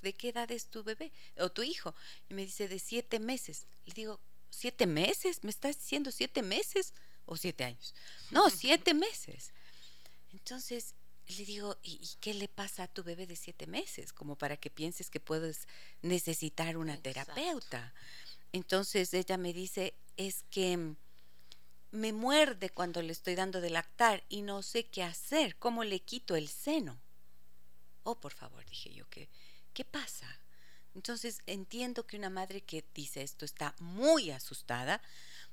¿de 0.00 0.12
qué 0.12 0.28
edad 0.28 0.48
es 0.52 0.66
tu 0.66 0.84
bebé 0.84 1.10
o 1.38 1.50
tu 1.50 1.64
hijo? 1.64 1.92
Y 2.28 2.34
me 2.34 2.46
dice, 2.46 2.68
de 2.68 2.78
siete 2.78 3.18
meses. 3.18 3.66
Le 3.86 3.94
digo, 3.94 4.20
¿siete 4.50 4.86
meses? 4.86 5.42
¿Me 5.42 5.50
estás 5.50 5.76
diciendo 5.76 6.12
siete 6.12 6.42
meses 6.42 6.94
o 7.26 7.36
siete 7.36 7.64
años? 7.64 7.96
No, 8.30 8.48
siete 8.50 8.94
meses. 8.94 9.52
Entonces 10.30 10.94
le 11.36 11.44
digo, 11.44 11.76
¿y, 11.82 12.00
qué 12.20 12.32
le 12.34 12.48
pasa 12.48 12.84
a 12.84 12.88
tu 12.88 13.02
bebé 13.02 13.26
de 13.26 13.36
siete 13.36 13.66
meses? 13.66 14.12
Como 14.12 14.36
para 14.36 14.56
que 14.56 14.70
pienses 14.70 15.10
que 15.10 15.20
puedes 15.20 15.68
necesitar 16.00 16.76
una 16.76 16.96
terapeuta. 16.96 17.92
Entonces 18.52 19.12
ella 19.12 19.36
me 19.36 19.52
dice, 19.52 19.94
es 20.16 20.44
que 20.50 20.94
me 21.90 22.12
muerde 22.12 22.70
cuando 22.70 23.02
le 23.02 23.12
estoy 23.12 23.34
dando 23.34 23.60
de 23.60 23.70
lactar 23.70 24.24
y 24.28 24.42
no 24.42 24.62
sé 24.62 24.86
qué 24.86 25.02
hacer, 25.02 25.56
cómo 25.56 25.84
le 25.84 26.00
quito 26.00 26.34
el 26.34 26.48
seno. 26.48 26.98
Oh, 28.04 28.18
por 28.18 28.32
favor, 28.32 28.64
dije 28.66 28.92
yo, 28.92 29.08
¿qué, 29.10 29.28
qué 29.74 29.84
pasa? 29.84 30.40
Entonces 30.94 31.40
entiendo 31.46 32.06
que 32.06 32.16
una 32.16 32.30
madre 32.30 32.62
que 32.62 32.84
dice 32.94 33.22
esto 33.22 33.44
está 33.44 33.74
muy 33.78 34.30
asustada, 34.30 35.02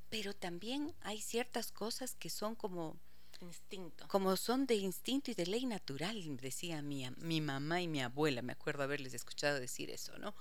pero 0.10 0.34
también 0.34 0.96
hay 1.02 1.22
ciertas 1.22 1.72
cosas 1.72 2.16
que 2.16 2.30
son 2.30 2.56
como 2.56 2.98
instinto. 3.42 4.08
Como 4.08 4.36
son 4.38 4.66
de 4.66 4.76
instinto 4.76 5.32
y 5.32 5.34
de 5.34 5.46
ley 5.46 5.66
natural, 5.66 6.38
decía 6.38 6.82
mi, 6.82 7.10
mi 7.18 7.42
mamá 7.42 7.82
y 7.82 7.88
mi 7.88 8.02
abuela, 8.02 8.42
me 8.42 8.54
acuerdo 8.54 8.84
haberles 8.84 9.14
escuchado 9.14 9.60
decir 9.60 9.90
eso, 9.90 10.18
¿no? 10.18 10.36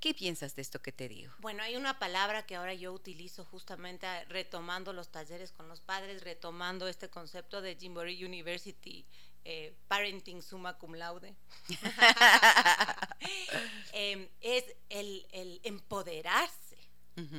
¿Qué 0.00 0.14
piensas 0.14 0.54
de 0.54 0.62
esto 0.62 0.80
que 0.80 0.92
te 0.92 1.08
digo? 1.08 1.32
Bueno, 1.38 1.62
hay 1.62 1.76
una 1.76 1.98
palabra 1.98 2.46
que 2.46 2.56
ahora 2.56 2.74
yo 2.74 2.92
utilizo 2.92 3.44
justamente 3.44 4.06
retomando 4.26 4.92
los 4.92 5.08
talleres 5.10 5.50
con 5.52 5.68
los 5.68 5.80
padres, 5.80 6.22
retomando 6.22 6.86
este 6.86 7.08
concepto 7.08 7.60
de 7.60 7.76
Jimbory 7.76 8.24
University, 8.24 9.04
eh, 9.44 9.74
Parenting 9.88 10.42
Summa 10.42 10.78
Cum 10.78 10.94
Laude. 10.94 11.34
Em, 13.92 14.28
es 14.40 14.64
el, 14.90 15.26
el 15.32 15.60
empoderarse 15.64 16.67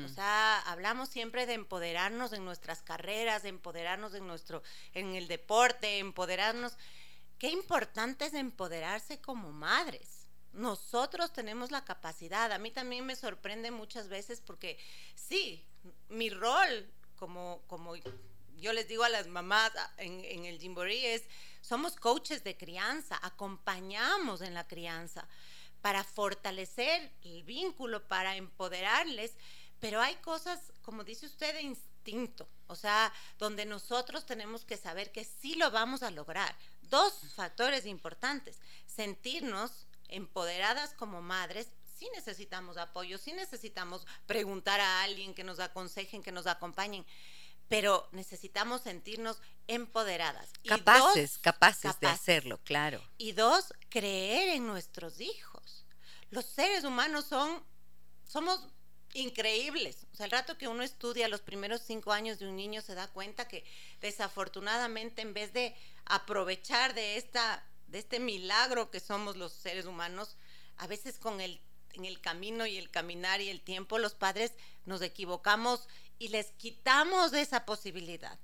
o 0.05 0.09
sea, 0.09 0.59
hablamos 0.61 1.09
siempre 1.09 1.45
de 1.45 1.53
empoderarnos 1.53 2.33
en 2.33 2.43
nuestras 2.43 2.81
carreras, 2.81 3.43
de 3.43 3.49
empoderarnos 3.49 4.13
en 4.13 4.27
nuestro, 4.27 4.61
en 4.93 5.15
el 5.15 5.27
deporte, 5.27 5.99
empoderarnos. 5.99 6.77
Qué 7.37 7.49
importante 7.49 8.25
es 8.25 8.33
empoderarse 8.33 9.19
como 9.21 9.51
madres. 9.51 10.27
Nosotros 10.51 11.31
tenemos 11.31 11.71
la 11.71 11.85
capacidad. 11.85 12.51
A 12.51 12.57
mí 12.57 12.71
también 12.71 13.05
me 13.05 13.15
sorprende 13.15 13.71
muchas 13.71 14.09
veces 14.09 14.41
porque 14.41 14.77
sí, 15.15 15.65
mi 16.09 16.29
rol 16.29 16.91
como, 17.15 17.61
como 17.67 17.95
yo 17.95 18.73
les 18.73 18.87
digo 18.87 19.03
a 19.03 19.09
las 19.09 19.27
mamás 19.27 19.71
en, 19.97 20.23
en 20.25 20.45
el 20.45 20.59
Jimboree 20.59 21.13
es, 21.13 21.23
somos 21.61 21.95
coaches 21.95 22.43
de 22.43 22.57
crianza, 22.57 23.19
acompañamos 23.21 24.41
en 24.41 24.53
la 24.53 24.67
crianza 24.67 25.27
para 25.81 26.03
fortalecer 26.03 27.11
el 27.23 27.43
vínculo, 27.43 28.07
para 28.07 28.35
empoderarles 28.35 29.35
pero 29.79 30.01
hay 30.01 30.15
cosas, 30.17 30.59
como 30.81 31.03
dice 31.03 31.25
usted, 31.25 31.53
de 31.53 31.61
instinto, 31.61 32.47
o 32.67 32.75
sea, 32.75 33.13
donde 33.37 33.65
nosotros 33.65 34.25
tenemos 34.25 34.65
que 34.65 34.77
saber 34.77 35.11
que 35.11 35.23
sí 35.23 35.55
lo 35.55 35.71
vamos 35.71 36.03
a 36.03 36.11
lograr. 36.11 36.55
Dos 36.81 37.33
factores 37.35 37.85
importantes, 37.85 38.59
sentirnos 38.87 39.87
empoderadas 40.07 40.93
como 40.95 41.21
madres, 41.21 41.67
sí 41.97 42.09
necesitamos 42.15 42.77
apoyo, 42.77 43.17
sí 43.17 43.33
necesitamos 43.33 44.05
preguntar 44.25 44.79
a 44.79 45.03
alguien 45.03 45.33
que 45.33 45.43
nos 45.43 45.59
aconsejen, 45.59 46.23
que 46.23 46.31
nos 46.31 46.47
acompañen, 46.47 47.05
pero 47.67 48.09
necesitamos 48.11 48.81
sentirnos 48.81 49.41
empoderadas. 49.67 50.49
Capaces, 50.67 51.37
capaces 51.37 51.99
de 51.99 52.07
hacerlo, 52.07 52.59
claro. 52.63 53.01
Y 53.17 53.33
dos, 53.33 53.73
creer 53.89 54.49
en 54.49 54.65
nuestros 54.65 55.21
hijos. 55.21 55.85
Los 56.31 56.45
seres 56.45 56.83
humanos 56.83 57.25
son, 57.25 57.63
somos 58.23 58.67
increíbles. 59.13 60.05
O 60.13 60.15
sea, 60.15 60.25
el 60.25 60.31
rato 60.31 60.57
que 60.57 60.67
uno 60.67 60.83
estudia 60.83 61.27
los 61.27 61.41
primeros 61.41 61.81
cinco 61.81 62.11
años 62.11 62.39
de 62.39 62.47
un 62.47 62.55
niño 62.55 62.81
se 62.81 62.95
da 62.95 63.07
cuenta 63.07 63.47
que 63.47 63.63
desafortunadamente 64.01 65.21
en 65.21 65.33
vez 65.33 65.53
de 65.53 65.75
aprovechar 66.05 66.93
de 66.93 67.17
esta 67.17 67.63
de 67.87 67.97
este 67.97 68.19
milagro 68.19 68.91
que 68.91 68.99
somos 68.99 69.35
los 69.35 69.51
seres 69.51 69.85
humanos, 69.85 70.37
a 70.77 70.85
veces 70.85 71.17
con 71.17 71.41
el 71.41 71.59
en 71.93 72.05
el 72.05 72.21
camino 72.21 72.67
y 72.67 72.77
el 72.77 72.91
caminar 72.91 73.41
y 73.41 73.49
el 73.49 73.61
tiempo 73.61 73.97
los 73.97 74.13
padres 74.13 74.53
nos 74.85 75.01
equivocamos 75.01 75.87
y 76.19 76.27
les 76.27 76.51
quitamos 76.51 77.33
esa 77.33 77.65
posibilidad. 77.65 78.37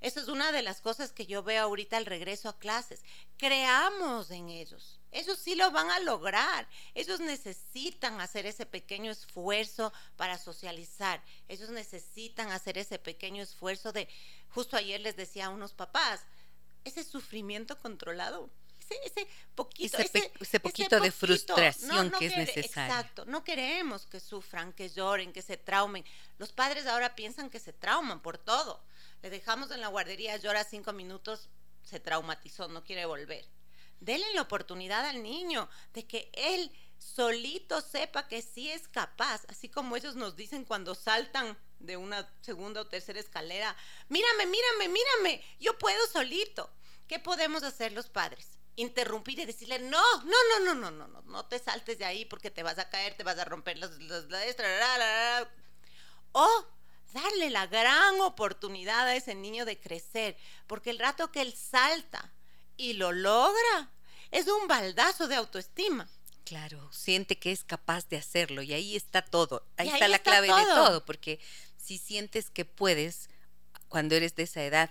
Eso 0.00 0.20
es 0.20 0.28
una 0.28 0.52
de 0.52 0.62
las 0.62 0.80
cosas 0.80 1.12
que 1.12 1.26
yo 1.26 1.42
veo 1.42 1.64
ahorita 1.64 1.96
al 1.96 2.06
regreso 2.06 2.48
a 2.48 2.58
clases. 2.58 3.02
Creamos 3.38 4.30
en 4.30 4.50
ellos. 4.50 5.00
Ellos 5.12 5.38
sí 5.38 5.54
lo 5.54 5.70
van 5.70 5.90
a 5.90 6.00
lograr. 6.00 6.66
Ellos 6.94 7.20
necesitan 7.20 8.20
hacer 8.20 8.46
ese 8.46 8.64
pequeño 8.64 9.12
esfuerzo 9.12 9.92
para 10.16 10.38
socializar. 10.38 11.22
Ellos 11.48 11.68
necesitan 11.68 12.50
hacer 12.50 12.78
ese 12.78 12.98
pequeño 12.98 13.42
esfuerzo 13.42 13.92
de, 13.92 14.08
justo 14.48 14.76
ayer 14.76 15.00
les 15.00 15.14
decía 15.14 15.46
a 15.46 15.50
unos 15.50 15.74
papás, 15.74 16.22
ese 16.84 17.04
sufrimiento 17.04 17.78
controlado. 17.78 18.50
Ese, 19.04 19.26
poquito, 19.54 19.96
ese, 19.96 20.60
poquito, 20.60 21.00
de 21.00 21.10
frustración 21.10 22.10
que 22.10 22.26
es 22.26 22.36
necesario. 22.36 22.92
Exacto, 22.92 23.24
no 23.24 23.42
queremos 23.42 24.04
que 24.04 24.20
sufran, 24.20 24.74
que 24.74 24.90
lloren, 24.90 25.32
que 25.32 25.40
se 25.40 25.56
traumen. 25.56 26.04
Los 26.36 26.52
padres 26.52 26.86
ahora 26.86 27.14
piensan 27.14 27.48
que 27.48 27.58
se 27.58 27.72
trauman 27.72 28.20
por 28.20 28.36
todo. 28.36 28.82
Le 29.22 29.30
dejamos 29.30 29.70
en 29.70 29.80
la 29.80 29.88
guardería, 29.88 30.36
llora 30.36 30.64
cinco 30.64 30.92
minutos, 30.92 31.48
se 31.84 32.00
traumatizó, 32.00 32.68
no 32.68 32.84
quiere 32.84 33.06
volver 33.06 33.46
denle 34.02 34.26
la 34.34 34.42
oportunidad 34.42 35.06
al 35.06 35.22
niño 35.22 35.68
de 35.94 36.06
que 36.06 36.30
él 36.34 36.70
solito 36.98 37.80
sepa 37.80 38.28
que 38.28 38.42
sí 38.42 38.70
es 38.70 38.88
capaz, 38.88 39.42
así 39.48 39.68
como 39.68 39.96
ellos 39.96 40.16
nos 40.16 40.36
dicen 40.36 40.64
cuando 40.64 40.94
saltan 40.94 41.56
de 41.78 41.96
una 41.96 42.28
segunda 42.40 42.80
o 42.80 42.86
tercera 42.86 43.20
escalera, 43.20 43.76
mírame, 44.08 44.46
mírame, 44.46 44.88
mírame, 44.88 45.44
yo 45.58 45.78
puedo 45.78 46.06
solito. 46.06 46.70
¿Qué 47.08 47.18
podemos 47.18 47.62
hacer 47.62 47.92
los 47.92 48.08
padres? 48.08 48.58
Interrumpir 48.76 49.38
y 49.38 49.44
decirle, 49.44 49.78
no, 49.78 50.02
no, 50.24 50.36
no, 50.50 50.64
no, 50.64 50.74
no, 50.74 50.90
no, 50.90 51.08
no, 51.08 51.22
no 51.22 51.46
te 51.46 51.58
saltes 51.58 51.98
de 51.98 52.04
ahí 52.04 52.24
porque 52.24 52.50
te 52.50 52.62
vas 52.62 52.78
a 52.78 52.88
caer, 52.88 53.16
te 53.16 53.24
vas 53.24 53.38
a 53.38 53.44
romper 53.44 53.78
las, 53.78 53.90
las, 53.98 54.24
o 56.32 56.66
darle 57.12 57.50
la 57.50 57.66
gran 57.66 58.20
oportunidad 58.20 59.06
a 59.06 59.16
ese 59.16 59.34
niño 59.34 59.64
de 59.64 59.78
crecer, 59.78 60.36
porque 60.66 60.90
el 60.90 60.98
rato 60.98 61.30
que 61.30 61.42
él 61.42 61.52
salta, 61.52 62.32
y 62.76 62.94
lo 62.94 63.12
logra. 63.12 63.91
Es 64.32 64.48
un 64.48 64.66
baldazo 64.66 65.28
de 65.28 65.36
autoestima. 65.36 66.08
Claro, 66.44 66.90
siente 66.92 67.38
que 67.38 67.52
es 67.52 67.62
capaz 67.62 68.08
de 68.08 68.16
hacerlo 68.16 68.62
y 68.62 68.72
ahí 68.72 68.96
está 68.96 69.22
todo. 69.22 69.64
Ahí, 69.76 69.88
está 69.88 70.08
la 70.08 70.18
clave 70.18 70.48
de 70.48 70.64
todo, 70.74 71.04
porque 71.04 71.38
si 71.76 71.98
sientes 71.98 72.50
que 72.50 72.64
puedes, 72.64 73.28
cuando 73.88 74.16
eres 74.16 74.34
de 74.34 74.44
esa 74.44 74.64
edad, 74.64 74.90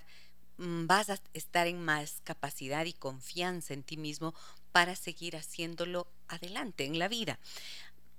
mm, 0.57 0.87
vas 0.87 1.09
a 1.09 1.19
estar 1.33 1.67
en 1.67 1.83
más 1.83 2.21
capacidad 2.23 2.85
y 2.85 2.93
confianza 2.93 3.73
en 3.73 3.83
ti 3.83 3.97
mismo 3.97 4.33
para 4.71 4.95
seguir 4.95 5.35
haciéndolo 5.35 6.07
adelante 6.27 6.85
en 6.85 6.99
la 6.99 7.07
vida. 7.07 7.39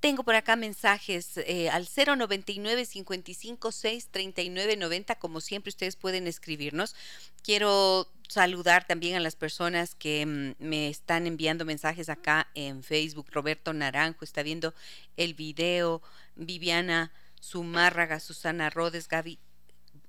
Tengo 0.03 0.25
por 0.25 0.35
acá 0.35 0.57
mensajes 0.57 1.37
eh, 1.37 1.71
al 1.71 1.87
099 1.87 2.87
556 2.87 4.09
3990 4.11 5.15
como 5.15 5.41
siempre 5.41 5.69
ustedes 5.69 5.95
pueden 5.95 6.27
escribirnos. 6.27 6.97
Quiero 7.45 8.09
saludar 8.27 8.85
también 8.85 9.15
a 9.15 9.21
las 9.21 9.37
personas 9.37 9.95
que 9.95 10.27
mm, 10.27 10.55
me 10.59 10.89
están 10.89 11.29
enviando 11.29 11.65
mensajes 11.65 12.09
acá 12.09 12.49
en 12.57 12.83
Facebook. 12.83 13.29
Roberto 13.31 13.73
Naranjo 13.73 14.25
está 14.25 14.43
viendo 14.43 14.75
el 15.17 15.35
video. 15.35 16.03
Viviana 16.35 17.13
Zumárraga, 17.41 18.19
Susana 18.19 18.71
Rodes, 18.71 19.07
Gaby, 19.07 19.39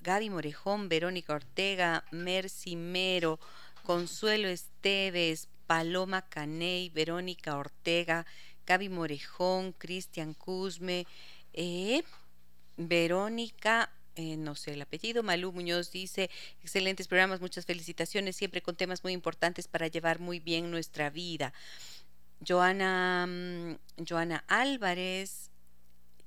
Gaby 0.02 0.32
Morejón, 0.32 0.90
Verónica 0.90 1.36
Ortega, 1.36 2.04
Mercy 2.10 2.76
Mero, 2.76 3.40
Consuelo 3.84 4.48
Esteves, 4.48 5.50
Paloma 5.68 6.24
Caney, 6.24 6.90
Verónica 6.90 7.58
Ortega, 7.58 8.26
Gaby 8.66 8.90
Morejón, 8.90 9.74
Cristian 9.74 10.34
Cusme, 10.34 11.06
eh, 11.54 12.04
Verónica, 12.78 13.92
eh, 14.16 14.38
no 14.38 14.56
sé 14.56 14.74
el 14.74 14.82
apellido, 14.82 15.24
Malú 15.24 15.52
Muñoz 15.52 15.92
dice, 15.92 16.30
excelentes 16.62 17.08
programas, 17.08 17.42
muchas 17.42 17.66
felicitaciones, 17.66 18.36
siempre 18.36 18.62
con 18.62 18.76
temas 18.76 19.04
muy 19.04 19.14
importantes 19.14 19.68
para 19.68 19.88
llevar 19.88 20.20
muy 20.20 20.40
bien 20.40 20.70
nuestra 20.70 21.10
vida. 21.10 21.54
Joana, 22.46 23.26
mm, 23.28 24.06
Joana 24.08 24.44
Álvarez, 24.48 25.50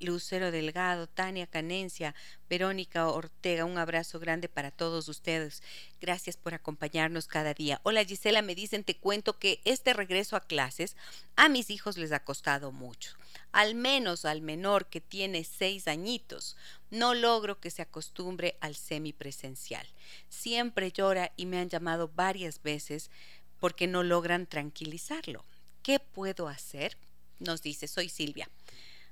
Lucero 0.00 0.50
Delgado, 0.50 1.06
Tania 1.06 1.46
Canencia, 1.46 2.14
Verónica 2.48 3.08
Ortega, 3.08 3.64
un 3.64 3.78
abrazo 3.78 4.18
grande 4.20 4.48
para 4.48 4.70
todos 4.70 5.08
ustedes. 5.08 5.62
Gracias 6.00 6.36
por 6.36 6.54
acompañarnos 6.54 7.26
cada 7.26 7.54
día. 7.54 7.80
Hola 7.82 8.04
Gisela, 8.04 8.42
me 8.42 8.54
dicen, 8.54 8.84
te 8.84 8.96
cuento 8.96 9.38
que 9.38 9.60
este 9.64 9.92
regreso 9.92 10.36
a 10.36 10.40
clases 10.40 10.96
a 11.36 11.48
mis 11.48 11.70
hijos 11.70 11.96
les 11.96 12.12
ha 12.12 12.24
costado 12.24 12.72
mucho. 12.72 13.12
Al 13.52 13.74
menos 13.74 14.24
al 14.24 14.42
menor 14.42 14.86
que 14.86 15.00
tiene 15.00 15.44
seis 15.44 15.88
añitos, 15.88 16.56
no 16.90 17.14
logro 17.14 17.60
que 17.60 17.70
se 17.70 17.82
acostumbre 17.82 18.56
al 18.60 18.76
semipresencial. 18.76 19.86
Siempre 20.28 20.92
llora 20.92 21.32
y 21.36 21.46
me 21.46 21.58
han 21.58 21.68
llamado 21.68 22.10
varias 22.14 22.62
veces 22.62 23.10
porque 23.58 23.86
no 23.86 24.02
logran 24.02 24.46
tranquilizarlo. 24.46 25.44
¿Qué 25.82 26.00
puedo 26.00 26.48
hacer? 26.48 26.96
nos 27.38 27.62
dice, 27.62 27.88
soy 27.88 28.08
Silvia. 28.08 28.48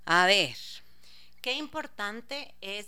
A 0.04 0.26
ver. 0.26 0.56
Qué 1.40 1.52
importante 1.52 2.54
es 2.60 2.86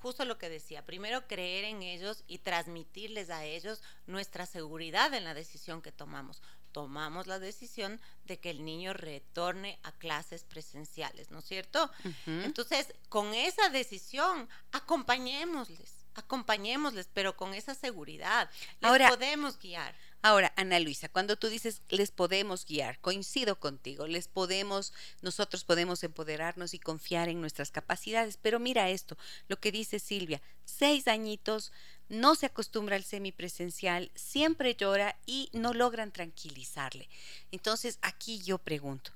justo 0.00 0.24
lo 0.24 0.38
que 0.38 0.48
decía, 0.48 0.84
primero 0.84 1.26
creer 1.26 1.64
en 1.64 1.82
ellos 1.82 2.22
y 2.26 2.38
transmitirles 2.38 3.30
a 3.30 3.44
ellos 3.44 3.82
nuestra 4.06 4.46
seguridad 4.46 5.12
en 5.14 5.24
la 5.24 5.34
decisión 5.34 5.82
que 5.82 5.92
tomamos. 5.92 6.40
Tomamos 6.72 7.26
la 7.26 7.38
decisión 7.38 8.00
de 8.24 8.38
que 8.38 8.50
el 8.50 8.64
niño 8.64 8.92
retorne 8.92 9.78
a 9.82 9.92
clases 9.92 10.44
presenciales, 10.44 11.30
¿no 11.30 11.40
es 11.40 11.46
cierto? 11.46 11.90
Entonces, 12.26 12.92
con 13.08 13.34
esa 13.34 13.68
decisión, 13.70 14.48
acompañémosles, 14.72 16.04
acompañémosles, 16.14 17.08
pero 17.12 17.36
con 17.36 17.54
esa 17.54 17.74
seguridad. 17.74 18.50
Les 18.80 19.10
podemos 19.10 19.58
guiar. 19.58 19.94
Ahora, 20.20 20.52
Ana 20.56 20.80
Luisa, 20.80 21.08
cuando 21.08 21.36
tú 21.36 21.48
dices 21.48 21.80
les 21.88 22.10
podemos 22.10 22.66
guiar, 22.66 22.98
coincido 23.00 23.60
contigo, 23.60 24.08
les 24.08 24.26
podemos, 24.26 24.92
nosotros 25.22 25.64
podemos 25.64 26.02
empoderarnos 26.02 26.74
y 26.74 26.80
confiar 26.80 27.28
en 27.28 27.40
nuestras 27.40 27.70
capacidades, 27.70 28.36
pero 28.36 28.58
mira 28.58 28.90
esto, 28.90 29.16
lo 29.46 29.60
que 29.60 29.70
dice 29.70 30.00
Silvia, 30.00 30.42
seis 30.64 31.06
añitos, 31.06 31.72
no 32.08 32.34
se 32.34 32.46
acostumbra 32.46 32.96
al 32.96 33.04
semipresencial, 33.04 34.10
siempre 34.16 34.74
llora 34.74 35.16
y 35.24 35.50
no 35.52 35.72
logran 35.72 36.10
tranquilizarle. 36.10 37.08
Entonces, 37.52 37.98
aquí 38.02 38.40
yo 38.40 38.58
pregunto, 38.58 39.12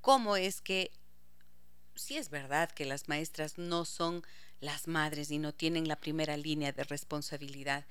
¿cómo 0.00 0.36
es 0.36 0.62
que, 0.62 0.92
si 1.94 2.16
es 2.16 2.30
verdad 2.30 2.70
que 2.70 2.86
las 2.86 3.08
maestras 3.08 3.58
no 3.58 3.84
son 3.84 4.24
las 4.60 4.88
madres 4.88 5.30
y 5.30 5.38
no 5.38 5.52
tienen 5.52 5.88
la 5.88 5.96
primera 5.96 6.36
línea 6.36 6.72
de 6.72 6.84
responsabilidad, 6.84 7.84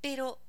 pero 0.00 0.40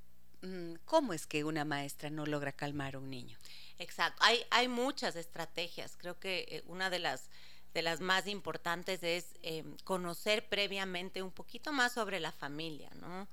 ¿cómo 0.85 1.13
es 1.13 1.27
que 1.27 1.43
una 1.43 1.65
maestra 1.65 2.09
no 2.09 2.25
logra 2.25 2.51
calmar 2.51 2.95
a 2.95 2.99
un 2.99 3.09
niño? 3.09 3.37
Exacto, 3.79 4.21
hay, 4.23 4.45
hay 4.51 4.67
muchas 4.67 5.15
estrategias. 5.15 5.95
Creo 5.97 6.19
que 6.19 6.45
eh, 6.49 6.63
una 6.67 6.89
de 6.89 6.99
las, 6.99 7.29
de 7.73 7.81
las 7.81 7.99
más 7.99 8.27
importantes 8.27 9.01
es 9.03 9.25
em, 9.41 9.75
conocer 9.83 10.47
previamente 10.47 11.23
un 11.23 11.31
poquito 11.31 11.71
más 11.71 11.93
sobre 11.93 12.19
la 12.19 12.31
familia, 12.31 12.89
¿no? 12.95 13.27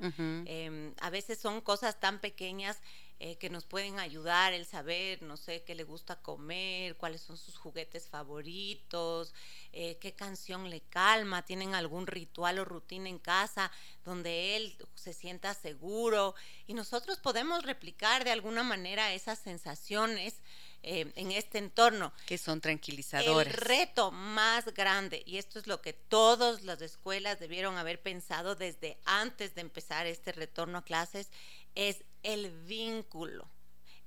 Em, 0.46 0.94
a 1.00 1.10
veces 1.10 1.38
son 1.38 1.60
cosas 1.60 2.00
tan 2.00 2.18
pequeñas 2.20 2.78
eh, 3.20 3.36
que 3.36 3.50
nos 3.50 3.64
pueden 3.64 3.98
ayudar 3.98 4.52
el 4.52 4.64
saber, 4.64 5.22
no 5.22 5.36
sé, 5.36 5.64
qué 5.64 5.74
le 5.74 5.82
gusta 5.82 6.22
comer, 6.22 6.96
cuáles 6.96 7.20
son 7.20 7.36
sus 7.36 7.56
juguetes 7.56 8.08
favoritos, 8.08 9.34
eh, 9.72 9.98
qué 10.00 10.14
canción 10.14 10.70
le 10.70 10.82
calma, 10.82 11.44
tienen 11.44 11.74
algún 11.74 12.06
ritual 12.06 12.60
o 12.60 12.64
rutina 12.64 13.08
en 13.08 13.18
casa 13.18 13.72
donde 14.04 14.54
él 14.54 14.76
se 14.94 15.12
sienta 15.14 15.52
seguro 15.54 16.36
y 16.68 16.74
nosotros 16.74 17.18
podemos 17.18 17.64
replicar 17.64 18.22
de 18.22 18.30
alguna 18.30 18.62
manera 18.62 19.12
esas 19.12 19.40
sensaciones. 19.40 20.36
Eh, 20.84 21.12
en 21.16 21.32
este 21.32 21.58
entorno. 21.58 22.12
Que 22.24 22.38
son 22.38 22.60
tranquilizadores. 22.60 23.52
El 23.52 23.60
reto 23.60 24.12
más 24.12 24.64
grande, 24.74 25.24
y 25.26 25.38
esto 25.38 25.58
es 25.58 25.66
lo 25.66 25.82
que 25.82 25.92
todas 25.92 26.62
las 26.62 26.80
escuelas 26.82 27.40
debieron 27.40 27.76
haber 27.76 28.00
pensado 28.00 28.54
desde 28.54 28.96
antes 29.04 29.56
de 29.56 29.62
empezar 29.62 30.06
este 30.06 30.30
retorno 30.30 30.78
a 30.78 30.84
clases, 30.84 31.30
es 31.78 32.04
el 32.24 32.50
vínculo. 32.50 33.48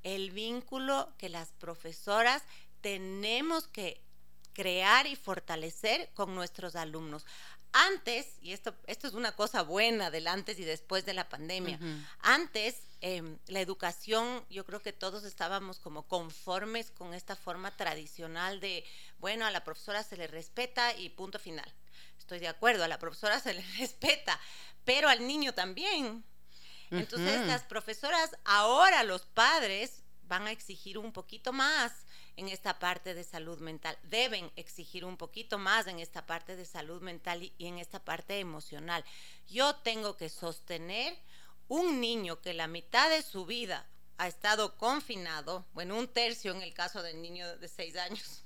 El 0.04 0.32
vínculo 0.32 1.14
que 1.18 1.30
las 1.30 1.54
profesoras 1.54 2.44
tenemos 2.82 3.70
que 3.70 4.04
crear 4.52 5.08
y 5.08 5.16
fortalecer 5.16 6.10
con 6.14 6.36
nuestros 6.36 6.76
alumnos. 6.76 7.26
Antes, 7.72 8.28
y 8.42 8.52
esto, 8.52 8.76
esto 8.88 9.08
es 9.08 9.14
una 9.14 9.38
cosa 9.38 9.62
buena 9.62 10.12
del 10.12 10.28
antes 10.28 10.60
y 10.60 10.66
después 10.66 11.06
de 11.06 11.14
la 11.14 11.30
pandemia, 11.30 11.80
antes 12.20 12.76
em, 13.00 13.38
la 13.48 13.62
educación, 13.62 14.46
yo 14.50 14.66
creo 14.66 14.82
que 14.82 14.92
todos 14.92 15.24
estábamos 15.24 15.80
como 15.80 16.06
conformes 16.06 16.92
con 16.92 17.14
esta 17.14 17.38
forma 17.38 17.72
tradicional 17.78 18.60
de, 18.60 18.84
bueno, 19.20 19.46
a 19.46 19.52
la 19.52 19.64
profesora 19.64 20.04
se 20.04 20.18
le 20.18 20.28
respeta 20.28 20.94
y 20.98 21.08
punto 21.08 21.40
final. 21.40 21.74
Estoy 22.20 22.40
de 22.40 22.50
acuerdo, 22.50 22.84
a 22.84 22.90
la 22.90 23.00
profesora 23.00 23.40
se 23.40 23.54
le 23.54 23.62
respeta, 23.78 24.38
pero 24.84 25.08
al 25.08 25.26
niño 25.26 25.54
también. 25.54 26.26
Entonces 26.92 27.48
las 27.48 27.64
profesoras, 27.64 28.38
ahora 28.44 29.04
los 29.04 29.26
padres 29.26 30.04
van 30.24 30.48
a 30.48 30.52
exigir 30.52 30.98
un 30.98 31.12
poquito 31.12 31.52
más 31.54 32.06
en 32.38 32.48
esta 32.48 32.80
parte 32.80 33.14
de 33.14 33.24
salud 33.24 33.60
mental, 33.60 33.98
deben 34.04 34.52
exigir 34.56 35.04
un 35.04 35.18
poquito 35.18 35.58
más 35.58 35.88
en 35.88 36.00
esta 36.00 36.26
parte 36.26 36.56
de 36.56 36.66
salud 36.66 37.02
mental 37.02 37.44
y, 37.44 37.54
en 37.60 37.78
esta 37.78 38.04
parte 38.04 38.40
emocional. 38.40 39.04
Yo 39.48 39.76
tengo 39.76 40.16
que 40.18 40.30
sostener 40.30 41.18
un 41.68 42.00
niño 42.00 42.42
que 42.42 42.54
la 42.54 42.68
mitad 42.68 43.10
de 43.10 43.22
su 43.22 43.46
vida 43.46 43.86
ha 44.18 44.28
estado 44.28 44.78
confinado, 44.78 45.66
bueno, 45.74 45.98
un 45.98 46.08
tercio 46.08 46.52
en 46.52 46.62
el 46.62 46.74
caso 46.74 47.02
del 47.02 47.22
niño 47.22 47.58
de 47.58 47.68
seis 47.68 47.96
años, 47.98 48.44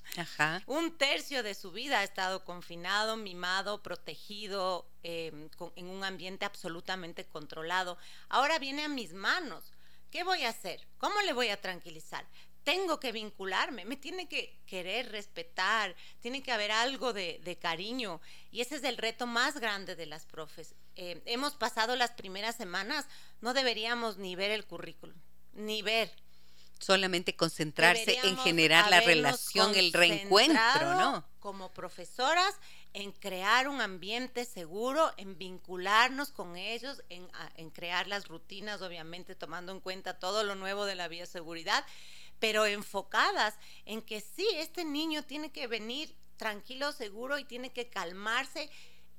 un 0.67 0.97
tercio 0.97 1.43
de 1.43 1.53
su 1.53 1.71
vida 1.71 1.99
ha 1.99 2.03
estado 2.03 2.45
confinado, 2.45 3.17
mimado, 3.17 3.83
protegido, 3.83 4.87
em, 5.03 5.49
en 5.75 5.87
un 5.87 6.03
ambiente 6.03 6.45
absolutamente 6.45 7.25
controlado. 7.25 7.97
Ahora 8.29 8.57
viene 8.59 8.83
a 8.83 8.87
mis 8.87 9.13
manos. 9.13 9.71
¿Qué 10.11 10.23
voy 10.23 10.43
a 10.43 10.49
hacer? 10.49 10.87
¿Cómo 10.97 11.19
le 11.21 11.33
voy 11.33 11.49
a 11.49 11.59
tranquilizar? 11.59 12.25
Tengo 12.63 12.99
que 12.99 13.11
vincularme, 13.11 13.83
me 13.83 13.97
tiene 13.97 14.27
que 14.27 14.57
querer 14.65 15.11
respetar, 15.11 15.93
tiene 16.21 16.41
que 16.41 16.51
haber 16.51 16.71
algo 16.71 17.11
de, 17.11 17.57
cariño. 17.61 18.21
Y 18.49 18.61
ese 18.61 18.77
es 18.77 18.83
el 18.83 18.97
reto 18.97 19.27
más 19.27 19.59
grande 19.59 19.95
de 19.95 20.05
las 20.05 20.25
profes. 20.25 20.73
Eh, 20.95 21.21
hemos 21.25 21.55
pasado 21.55 21.97
las 21.97 22.11
primeras 22.11 22.55
semanas, 22.55 23.05
no 23.41 23.53
deberíamos 23.53 24.17
ni 24.17 24.35
ver 24.35 24.51
el 24.51 24.65
currículum 24.65 25.15
ni 25.55 25.81
ver. 25.81 26.11
Solamente 26.79 27.35
concentrarse 27.35 28.19
en 28.23 28.37
generar 28.37 28.89
la 28.89 28.99
relación, 28.99 29.73
el 29.75 29.93
reencuentro, 29.93 30.95
¿no? 30.95 31.25
Como 31.39 31.71
profesoras, 31.71 32.53
en 32.93 33.11
crear 33.11 33.67
un 33.67 33.81
ambiente 33.81 34.45
seguro, 34.45 35.11
en 35.17 35.37
vincularnos 35.37 36.31
con 36.31 36.57
ellos, 36.57 37.01
en, 37.09 37.27
en 37.55 37.69
crear 37.69 38.07
las 38.07 38.27
rutinas, 38.27 38.81
obviamente 38.81 39.35
tomando 39.35 39.71
en 39.71 39.79
cuenta 39.79 40.19
todo 40.19 40.43
lo 40.43 40.55
nuevo 40.55 40.85
de 40.85 40.95
la 40.95 41.07
bioseguridad, 41.07 41.85
pero 42.39 42.65
enfocadas 42.65 43.55
en 43.85 44.01
que 44.01 44.21
sí, 44.21 44.47
este 44.55 44.83
niño 44.83 45.23
tiene 45.23 45.51
que 45.51 45.67
venir 45.67 46.13
tranquilo, 46.35 46.91
seguro 46.91 47.39
y 47.39 47.45
tiene 47.45 47.71
que 47.71 47.89
calmarse. 47.89 48.69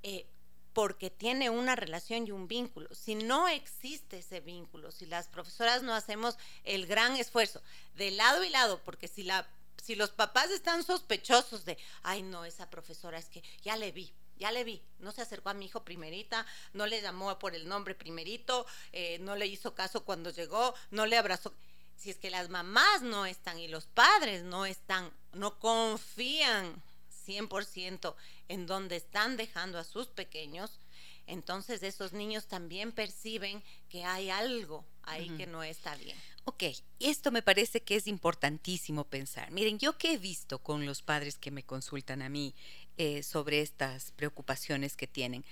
Eh, 0.02 0.26
porque 0.76 1.08
tiene 1.08 1.48
una 1.48 1.74
relación 1.74 2.26
y 2.26 2.32
un 2.32 2.48
vínculo. 2.48 2.94
Si 2.94 3.14
no 3.14 3.48
existe 3.48 4.18
ese 4.18 4.40
vínculo, 4.40 4.92
si 4.92 5.06
las 5.06 5.26
profesoras 5.26 5.82
no 5.82 5.94
hacemos 5.94 6.36
el 6.64 6.86
gran 6.86 7.16
esfuerzo 7.16 7.62
de 7.94 8.10
lado 8.10 8.44
y 8.44 8.50
lado, 8.50 8.82
porque 8.84 9.08
si 9.08 9.22
la 9.22 9.48
si 9.82 9.94
los 9.94 10.10
papás 10.10 10.50
están 10.50 10.84
sospechosos 10.84 11.64
de, 11.64 11.78
ay 12.02 12.22
no, 12.22 12.44
esa 12.44 12.68
profesora 12.68 13.16
es 13.16 13.30
que 13.30 13.42
ya 13.62 13.74
le 13.76 13.90
vi, 13.90 14.12
ya 14.36 14.52
le 14.52 14.64
vi, 14.64 14.82
no 14.98 15.12
se 15.12 15.22
acercó 15.22 15.48
a 15.48 15.54
mi 15.54 15.64
hijo 15.64 15.82
primerita, 15.82 16.44
no 16.74 16.84
le 16.84 17.00
llamó 17.00 17.38
por 17.38 17.54
el 17.54 17.66
nombre 17.66 17.94
primerito, 17.94 18.66
eh, 18.92 19.18
no 19.20 19.34
le 19.34 19.46
hizo 19.46 19.74
caso 19.74 20.04
cuando 20.04 20.28
llegó, 20.28 20.74
no 20.90 21.06
le 21.06 21.16
abrazó. 21.16 21.54
Si 21.96 22.10
es 22.10 22.18
que 22.18 22.28
las 22.28 22.50
mamás 22.50 23.00
no 23.00 23.24
están 23.24 23.58
y 23.58 23.68
los 23.68 23.86
padres 23.86 24.42
no 24.42 24.66
están, 24.66 25.10
no 25.32 25.58
confían 25.58 26.82
100% 27.26 28.14
en 28.48 28.66
donde 28.66 28.96
están 28.96 29.36
dejando 29.36 29.78
a 29.78 29.84
sus 29.84 30.08
pequeños, 30.08 30.78
entonces 31.26 31.82
esos 31.82 32.12
niños 32.12 32.46
también 32.46 32.92
perciben 32.92 33.62
que 33.88 34.04
hay 34.04 34.30
algo 34.30 34.84
ahí 35.02 35.28
que 35.30 35.46
no 35.46 35.62
está 35.62 35.96
bien. 35.96 36.16
Ok, 36.44 36.62
esto 37.00 37.32
me 37.32 37.42
parece 37.42 37.82
que 37.82 37.96
es 37.96 38.06
importantísimo 38.06 39.04
pensar. 39.04 39.50
Miren, 39.50 39.78
yo 39.78 39.98
que 39.98 40.12
he 40.12 40.18
visto 40.18 40.60
con 40.60 40.86
los 40.86 41.02
padres 41.02 41.38
que 41.38 41.50
me 41.50 41.64
consultan 41.64 42.22
a 42.22 42.28
mí 42.28 42.54
eh, 42.96 43.22
sobre 43.24 43.60
estas 43.60 44.12
preocupaciones 44.12 44.96
que 44.96 45.08
tienen, 45.08 45.44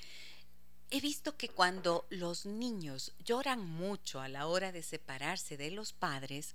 he 0.90 1.00
visto 1.00 1.36
que 1.36 1.48
cuando 1.48 2.06
los 2.10 2.46
niños 2.46 3.12
lloran 3.24 3.60
mucho 3.60 4.20
a 4.20 4.28
la 4.28 4.46
hora 4.46 4.70
de 4.70 4.84
separarse 4.84 5.56
de 5.56 5.72
los 5.72 5.92
padres, 5.92 6.54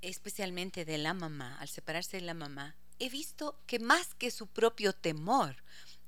especialmente 0.00 0.86
de 0.86 0.96
la 0.96 1.12
mamá, 1.12 1.58
al 1.60 1.68
separarse 1.68 2.16
de 2.16 2.22
la 2.22 2.34
mamá, 2.34 2.74
he 2.98 3.08
visto 3.08 3.58
que 3.66 3.78
más 3.78 4.14
que 4.14 4.30
su 4.30 4.46
propio 4.46 4.92
temor, 4.92 5.56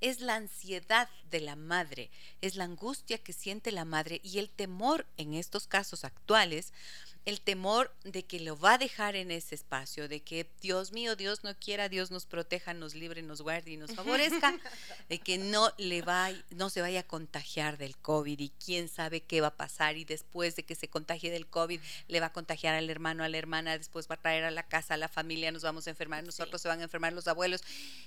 es 0.01 0.21
la 0.21 0.37
ansiedad 0.37 1.09
de 1.31 1.41
la 1.41 1.57
madre, 1.57 2.11
es 2.41 2.57
la 2.57 2.65
angustia 2.65 3.19
que 3.19 3.33
siente 3.33 3.73
la 3.73 3.85
madre 3.85 4.21
y 4.23 4.39
el 4.39 4.49
temor 4.49 5.07
en 5.17 5.35
estos 5.35 5.67
casos 5.67 6.05
actuales 6.05 6.73
el 7.29 7.43
temor 7.43 7.95
de 8.05 8.25
que 8.25 8.41
lo 8.41 8.59
va 8.59 8.75
a 8.75 8.79
dejar 8.79 9.15
en 9.15 9.31
ese 9.31 9.55
espacio, 9.55 10.09
de 10.09 10.21
que 10.21 10.51
Dios 10.63 10.93
mío, 10.93 11.15
Dios 11.15 11.45
no 11.45 11.55
quiera, 11.55 11.91
Dios 11.91 12.11
nos 12.11 12.25
proteja, 12.25 12.73
nos 12.73 12.95
libre, 12.95 13.21
nos 13.21 13.43
guarde 13.43 13.73
y 13.73 13.77
nos 13.77 13.93
favorezca, 13.93 14.59
de 15.11 15.19
que 15.19 15.37
no 15.37 15.71
le 15.77 16.01
va, 16.01 16.31
no 16.49 16.71
se 16.71 16.81
vaya 16.81 17.01
a 17.01 17.03
contagiar 17.03 17.77
del 17.77 17.99
COVID 17.99 18.41
y 18.41 18.49
quién 18.49 18.89
sabe 18.89 19.21
qué 19.21 19.43
va 19.43 19.49
a 19.49 19.57
pasar 19.59 19.99
y 19.99 20.07
después 20.07 20.57
de 20.57 20.63
que 20.63 20.75
se 20.75 20.89
contagie 20.89 21.31
del 21.31 21.47
COVID 21.47 21.79
le 22.07 22.21
va 22.21 22.27
a 22.27 22.33
contagiar 22.33 22.75
al 22.75 22.89
hermano, 22.89 23.23
a 23.23 23.29
la 23.29 23.37
hermana, 23.37 23.77
después 23.77 24.09
va 24.09 24.15
a 24.15 24.23
traer 24.23 24.45
a 24.45 24.51
la 24.51 24.63
casa, 24.63 24.95
a 24.95 24.97
la 24.97 25.09
familia, 25.09 25.53
nos 25.53 25.63
vamos 25.63 25.87
a 25.87 25.91
enfermar, 25.91 26.25
nosotros 26.25 26.63
se 26.63 26.69
van 26.69 26.81
a 26.81 26.85
enfermar 26.85 27.13
los 27.13 27.29
abuelos. 27.29 27.61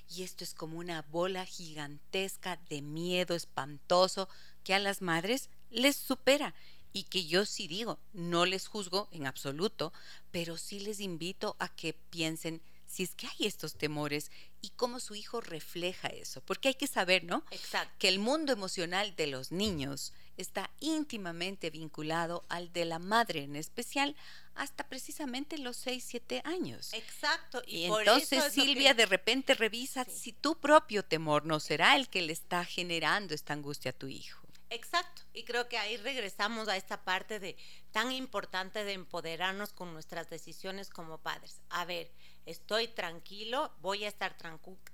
Y 0.09 0.23
esto 0.23 0.43
es 0.43 0.55
como 0.55 0.79
una 0.79 1.03
bola 1.11 1.45
gigantesca 1.45 2.59
de 2.71 2.81
miedo 2.81 3.35
espantoso 3.35 4.27
que 4.63 4.73
a 4.73 4.79
las 4.79 5.03
madres 5.03 5.51
les 5.69 5.95
supera 5.95 6.55
y 6.93 7.03
que 7.03 7.25
yo 7.25 7.45
sí 7.45 7.67
digo, 7.67 7.99
no 8.13 8.45
les 8.45 8.67
juzgo 8.67 9.07
en 9.11 9.27
absoluto, 9.27 9.93
pero 10.31 10.57
sí 10.57 10.79
les 10.79 10.99
invito 10.99 11.55
a 11.59 11.69
que 11.69 11.93
piensen 11.93 12.61
si 12.91 13.03
es 13.03 13.15
que 13.15 13.27
hay 13.27 13.47
estos 13.47 13.75
temores 13.75 14.31
y 14.59 14.69
cómo 14.71 14.99
su 14.99 15.15
hijo 15.15 15.39
refleja 15.39 16.09
eso. 16.09 16.41
Porque 16.41 16.67
hay 16.67 16.75
que 16.75 16.87
saber, 16.87 17.23
¿no? 17.23 17.43
Exacto. 17.51 17.93
Que 17.97 18.09
el 18.09 18.19
mundo 18.19 18.51
emocional 18.51 19.15
de 19.15 19.27
los 19.27 19.51
niños 19.51 20.13
está 20.35 20.69
íntimamente 20.79 21.69
vinculado 21.69 22.43
al 22.49 22.73
de 22.73 22.85
la 22.85 22.99
madre, 22.99 23.43
en 23.43 23.55
especial 23.55 24.15
hasta 24.55 24.87
precisamente 24.87 25.57
los 25.57 25.77
6, 25.77 26.03
7 26.05 26.41
años. 26.43 26.91
Exacto. 26.93 27.61
Y, 27.65 27.85
entonces 27.85 28.51
Silvia 28.51 28.93
de 28.93 29.05
repente 29.05 29.53
revisa 29.53 30.03
si 30.05 30.33
tu 30.33 30.59
propio 30.59 31.03
temor 31.03 31.45
no 31.45 31.59
será 31.59 31.95
el 31.95 32.09
que 32.09 32.21
le 32.21 32.33
está 32.33 32.65
generando 32.65 33.33
esta 33.33 33.53
angustia 33.53 33.91
a 33.91 33.97
tu 33.97 34.07
hijo. 34.07 34.40
Exacto, 34.73 35.23
y 35.33 35.43
creo 35.43 35.67
que 35.67 35.77
ahí 35.77 35.97
regresamos 35.97 36.69
a 36.69 36.77
esta 36.77 37.03
parte 37.03 37.41
de 37.41 37.57
tan 37.91 38.09
importante 38.13 38.85
de 38.85 38.93
empoderarnos 38.93 39.73
con 39.73 39.91
nuestras 39.91 40.29
decisiones 40.29 40.89
como 40.89 41.17
padres. 41.17 41.59
A 41.69 41.83
ver, 41.83 42.09
estoy 42.45 42.87
tranquilo, 42.87 43.73
voy 43.81 44.05
a 44.05 44.07
estar 44.07 44.37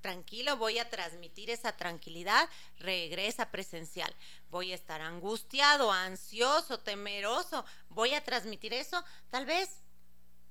tranquilo, 0.01 0.57
voy 0.57 0.79
a 0.79 0.89
transmitir 0.89 1.51
esa 1.51 1.77
tranquilidad, 1.77 2.49
regresa 2.79 3.51
presencial. 3.51 4.11
Voy 4.49 4.71
a 4.71 4.75
estar 4.75 4.99
angustiado, 4.99 5.91
ansioso, 5.91 6.79
temeroso, 6.79 7.63
voy 7.89 8.15
a 8.15 8.23
transmitir 8.23 8.73
eso. 8.73 9.05
Tal 9.29 9.45
vez, 9.45 9.83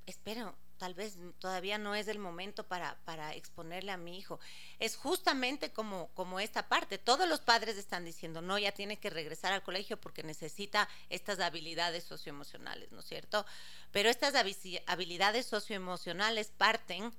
espero, 0.06 0.56
tal 0.78 0.94
vez 0.94 1.18
todavía 1.38 1.78
no 1.78 1.94
es 1.94 2.08
el 2.08 2.18
momento 2.18 2.64
para, 2.64 2.96
para 3.04 3.34
exponerle 3.34 3.92
a 3.92 3.96
mi 3.96 4.18
hijo. 4.18 4.38
Es 4.78 4.96
justamente 4.96 5.72
como, 5.72 6.08
como 6.14 6.40
esta 6.40 6.68
parte. 6.68 6.98
Todos 6.98 7.28
los 7.28 7.40
padres 7.40 7.76
están 7.76 8.04
diciendo, 8.04 8.42
no, 8.42 8.58
ya 8.58 8.72
tiene 8.72 8.98
que 8.98 9.10
regresar 9.10 9.52
al 9.52 9.62
colegio 9.62 10.00
porque 10.00 10.22
necesita 10.22 10.88
estas 11.10 11.40
habilidades 11.40 12.04
socioemocionales, 12.04 12.92
¿no 12.92 13.00
es 13.00 13.06
cierto? 13.06 13.46
Pero 13.92 14.08
estas 14.08 14.34
habilidades 14.34 15.46
socioemocionales 15.46 16.48
parten 16.48 17.12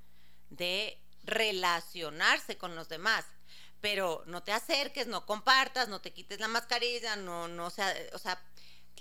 de 0.50 0.98
relacionarse 1.24 2.56
con 2.56 2.74
los 2.74 2.88
demás. 2.88 3.24
Pero 3.80 4.24
no 4.26 4.42
te 4.42 4.52
acerques, 4.52 5.06
no 5.06 5.24
compartas, 5.24 5.88
no 5.88 6.00
te 6.00 6.12
quites 6.12 6.40
la 6.40 6.48
mascarilla, 6.48 7.14
no, 7.14 7.46
no 7.46 7.70
sea, 7.70 7.94
o 8.12 8.18
sea, 8.18 8.40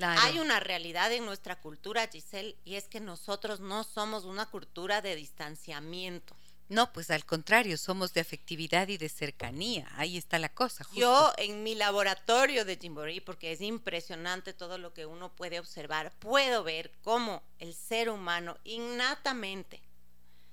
hay 0.02 0.40
una 0.40 0.60
realidad 0.60 1.12
en 1.12 1.26
nuestra 1.26 1.60
cultura, 1.60 2.08
Giselle, 2.08 2.56
y 2.66 2.76
es 2.76 2.88
que 2.88 3.00
nosotros 3.00 3.60
no 3.60 3.84
somos 3.84 4.26
una 4.26 4.46
cultura 4.46 5.02
de 5.02 5.16
distanciamiento. 5.16 6.36
No, 6.70 6.92
pues 6.92 7.10
al 7.12 7.26
contrario, 7.26 7.78
somos 7.78 8.14
de 8.14 8.20
afectividad 8.20 8.90
y 8.90 8.98
de 8.98 9.08
cercanía. 9.08 9.88
Ahí 9.96 10.18
está 10.18 10.38
la 10.38 10.50
cosa. 10.50 10.86
Yo 10.94 11.32
en 11.38 11.64
mi 11.64 11.76
laboratorio 11.76 12.66
de 12.66 12.76
Jimboree, 12.76 13.22
porque 13.22 13.54
es 13.54 13.62
impresionante 13.62 14.54
todo 14.54 14.78
lo 14.78 14.94
que 14.94 15.06
uno 15.06 15.34
puede 15.34 15.60
observar, 15.60 16.12
puedo 16.20 16.64
ver 16.64 16.92
cómo 17.02 17.42
el 17.60 17.74
ser 17.74 18.10
humano 18.10 18.58
innatamente 18.66 19.82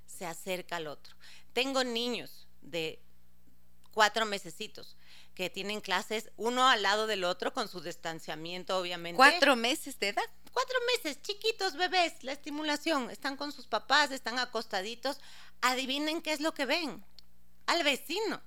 se 0.07 0.25
acerca 0.25 0.77
al 0.77 0.87
otro. 0.87 1.17
Tengo 1.53 1.83
niños 1.83 2.47
de 2.63 3.01
cuatro 3.93 4.25
mesecitos 4.25 4.97
que 5.35 5.51
tienen 5.51 5.81
clases 5.81 6.31
uno 6.37 6.69
al 6.69 6.83
lado 6.83 7.07
del 7.07 7.25
otro 7.25 7.53
con 7.53 7.69
su 7.69 7.81
distanciamiento, 7.81 8.79
obviamente. 8.79 9.17
¿Cuatro 9.17 9.57
meses 9.57 9.99
de 9.99 10.09
edad? 10.09 10.25
Cuatro 10.53 10.79
meses, 10.95 11.21
chiquitos 11.21 11.75
bebés, 11.75 12.23
la 12.23 12.33
estimulación, 12.33 13.11
están 13.11 13.37
con 13.37 13.51
sus 13.51 13.67
papás, 13.67 14.13
están 14.13 14.39
acostaditos. 14.39 15.19
Adivinen 15.61 16.23
qué 16.23 16.33
es 16.33 16.41
lo 16.41 16.55
que 16.55 16.67
ven. 16.67 17.05
Al 17.67 17.83
vecino. 17.83 18.41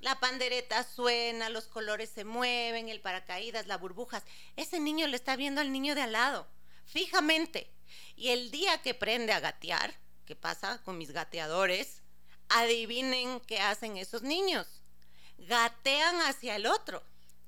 La 0.00 0.18
pandereta 0.20 0.84
suena, 0.84 1.50
los 1.50 1.66
colores 1.66 2.08
se 2.08 2.24
mueven, 2.24 2.88
el 2.88 3.00
paracaídas, 3.00 3.66
las 3.66 3.80
burbujas. 3.80 4.22
Ese 4.56 4.80
niño 4.80 5.06
le 5.08 5.16
está 5.16 5.36
viendo 5.36 5.60
al 5.60 5.72
niño 5.72 5.94
de 5.94 6.02
al 6.02 6.12
lado, 6.12 6.46
fijamente. 6.86 7.70
Y 8.16 8.28
el 8.28 8.50
día 8.50 8.80
que 8.80 8.94
prende 8.94 9.32
a 9.32 9.40
gatear, 9.40 9.92
¿qué 10.24 10.36
pasa 10.36 10.80
con 10.84 10.98
mis 10.98 11.10
gateadores? 11.10 12.02
Adivinen 12.48 13.40
qué 13.40 13.60
hacen 13.60 13.96
esos 13.96 14.22
niños 14.22 14.77
gatean 15.38 16.20
hacia 16.22 16.56
el 16.56 16.66
otro. 16.66 17.02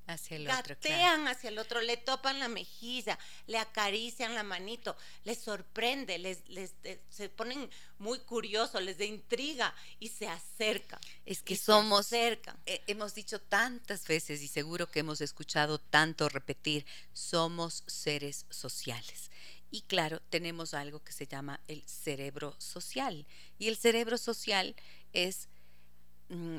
Hacia 0.07 0.37
el 0.37 0.49
otro. 0.49 0.75
Gatean 0.75 1.27
hacia 1.27 1.49
el 1.49 1.59
otro, 1.59 1.79
le 1.81 1.95
topan 1.95 2.39
la 2.39 2.47
mejilla, 2.47 3.17
le 3.47 3.57
acarician 3.57 4.33
la 4.35 4.43
manito, 4.43 4.97
les 5.23 5.37
sorprende, 5.37 6.17
les, 6.17 6.47
les 6.49 6.73
eh, 6.83 6.99
se 7.09 7.29
ponen 7.29 7.69
muy 7.97 8.19
curiosos, 8.19 8.81
les 8.81 8.97
da 8.97 9.05
intriga 9.05 9.73
y 9.99 10.09
se 10.09 10.27
acercan. 10.27 10.99
Es 11.25 11.41
que 11.41 11.55
somos, 11.55 12.07
cerca. 12.07 12.57
Eh, 12.65 12.81
hemos 12.87 13.13
dicho 13.13 13.39
tantas 13.39 14.05
veces 14.07 14.41
y 14.41 14.47
seguro 14.47 14.89
que 14.89 14.99
hemos 14.99 15.21
escuchado 15.21 15.77
tanto 15.77 16.27
repetir, 16.27 16.85
somos 17.13 17.83
seres 17.87 18.45
sociales. 18.49 19.29
Y 19.69 19.83
claro, 19.83 20.21
tenemos 20.29 20.73
algo 20.73 21.01
que 21.01 21.13
se 21.13 21.27
llama 21.27 21.61
el 21.69 21.81
cerebro 21.87 22.53
social. 22.59 23.25
Y 23.57 23.69
el 23.69 23.77
cerebro 23.77 24.17
social 24.17 24.75
es 25.13 25.47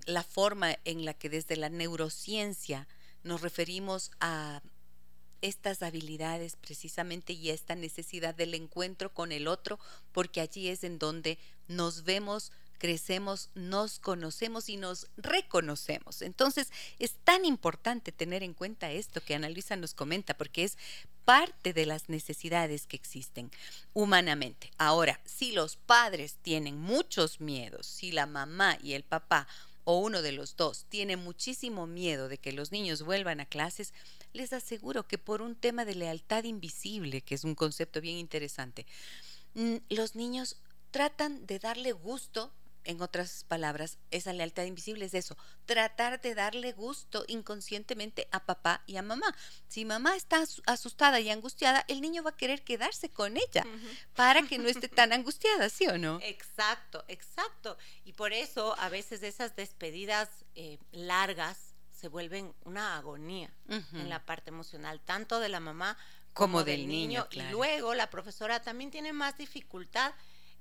la 0.06 0.22
forma 0.22 0.76
en 0.84 1.04
la 1.04 1.14
que 1.14 1.30
desde 1.30 1.56
la 1.56 1.70
neurociencia 1.70 2.86
nos 3.22 3.40
referimos 3.40 4.10
a 4.20 4.62
estas 5.40 5.82
habilidades 5.82 6.56
precisamente 6.56 7.32
y 7.32 7.50
esta 7.50 7.74
necesidad 7.74 8.34
del 8.34 8.54
encuentro 8.54 9.12
con 9.12 9.32
el 9.32 9.48
otro, 9.48 9.78
porque 10.12 10.40
allí 10.40 10.68
es 10.68 10.84
en 10.84 10.98
donde 10.98 11.38
nos 11.68 12.04
vemos 12.04 12.52
crecemos, 12.82 13.48
nos 13.54 14.00
conocemos 14.00 14.68
y 14.68 14.76
nos 14.76 15.06
reconocemos. 15.16 16.20
Entonces, 16.20 16.72
es 16.98 17.12
tan 17.22 17.44
importante 17.44 18.10
tener 18.10 18.42
en 18.42 18.54
cuenta 18.54 18.90
esto 18.90 19.20
que 19.24 19.36
Ana 19.36 19.48
Luisa 19.48 19.76
nos 19.76 19.94
comenta, 19.94 20.34
porque 20.36 20.64
es 20.64 20.76
parte 21.24 21.72
de 21.72 21.86
las 21.86 22.08
necesidades 22.08 22.88
que 22.88 22.96
existen 22.96 23.52
humanamente. 23.92 24.72
Ahora, 24.78 25.20
si 25.24 25.52
los 25.52 25.76
padres 25.76 26.38
tienen 26.42 26.76
muchos 26.76 27.40
miedos, 27.40 27.86
si 27.86 28.10
la 28.10 28.26
mamá 28.26 28.76
y 28.82 28.94
el 28.94 29.04
papá 29.04 29.46
o 29.84 30.00
uno 30.00 30.20
de 30.20 30.32
los 30.32 30.56
dos 30.56 30.84
tiene 30.88 31.16
muchísimo 31.16 31.86
miedo 31.86 32.26
de 32.26 32.38
que 32.38 32.50
los 32.50 32.72
niños 32.72 33.02
vuelvan 33.02 33.38
a 33.38 33.46
clases, 33.46 33.94
les 34.32 34.52
aseguro 34.52 35.06
que 35.06 35.18
por 35.18 35.40
un 35.40 35.54
tema 35.54 35.84
de 35.84 35.94
lealtad 35.94 36.42
invisible, 36.42 37.20
que 37.20 37.36
es 37.36 37.44
un 37.44 37.54
concepto 37.54 38.00
bien 38.00 38.16
interesante, 38.16 38.86
mm, 39.54 39.76
los 39.90 40.16
niños 40.16 40.56
tratan 40.90 41.46
de 41.46 41.60
darle 41.60 41.92
gusto 41.92 42.52
en 42.84 43.00
otras 43.00 43.44
palabras, 43.44 43.98
esa 44.10 44.32
lealtad 44.32 44.64
invisible 44.64 45.04
es 45.04 45.14
eso, 45.14 45.36
tratar 45.66 46.20
de 46.20 46.34
darle 46.34 46.72
gusto 46.72 47.24
inconscientemente 47.28 48.28
a 48.32 48.44
papá 48.44 48.82
y 48.86 48.96
a 48.96 49.02
mamá. 49.02 49.34
Si 49.68 49.84
mamá 49.84 50.16
está 50.16 50.44
asustada 50.66 51.20
y 51.20 51.30
angustiada, 51.30 51.84
el 51.88 52.00
niño 52.00 52.22
va 52.22 52.30
a 52.30 52.36
querer 52.36 52.62
quedarse 52.62 53.08
con 53.08 53.36
ella 53.36 53.64
para 54.14 54.42
que 54.42 54.58
no 54.58 54.68
esté 54.68 54.88
tan 54.88 55.12
angustiada, 55.12 55.68
¿sí 55.68 55.86
o 55.86 55.98
no? 55.98 56.18
Exacto, 56.22 57.04
exacto. 57.08 57.76
Y 58.04 58.12
por 58.12 58.32
eso 58.32 58.78
a 58.78 58.88
veces 58.88 59.22
esas 59.22 59.56
despedidas 59.56 60.28
eh, 60.54 60.78
largas 60.92 61.74
se 61.92 62.08
vuelven 62.08 62.52
una 62.64 62.96
agonía 62.96 63.48
en 63.68 64.08
la 64.08 64.26
parte 64.26 64.50
emocional, 64.50 65.00
tanto 65.00 65.38
de 65.38 65.48
la 65.48 65.60
mamá 65.60 65.96
como, 66.32 66.64
del, 66.64 66.88
niño. 66.88 67.28
Y 67.30 67.42
luego 67.42 67.94
la 67.94 68.10
profesora 68.10 68.60
también 68.60 68.90
tiene 68.90 69.12
más 69.12 69.38
dificultad 69.38 70.12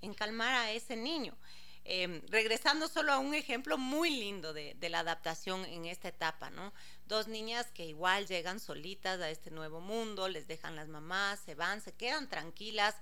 en 0.01 0.13
calmar 0.13 0.53
a 0.53 0.71
ese 0.71 0.95
niño. 0.95 1.35
Em, 1.83 2.21
regresando 2.27 2.87
solo 2.87 3.11
a 3.11 3.17
un 3.17 3.33
ejemplo 3.33 3.77
muy 3.77 4.11
lindo 4.11 4.53
de, 4.53 4.77
la 4.89 4.99
adaptación 4.99 5.65
en 5.65 5.85
esta 5.85 6.09
etapa, 6.09 6.51
¿no? 6.51 6.73
Dos 7.07 7.27
niñas 7.27 7.71
que 7.71 7.85
igual 7.85 8.27
llegan 8.27 8.59
solitas 8.59 9.19
a 9.19 9.31
este 9.31 9.49
nuevo 9.49 9.81
mundo, 9.81 10.27
les 10.27 10.47
dejan 10.47 10.75
las 10.75 10.87
mamás, 10.87 11.39
se 11.39 11.55
van, 11.55 11.81
se 11.81 11.93
quedan 11.93 12.29
tranquilas, 12.29 12.95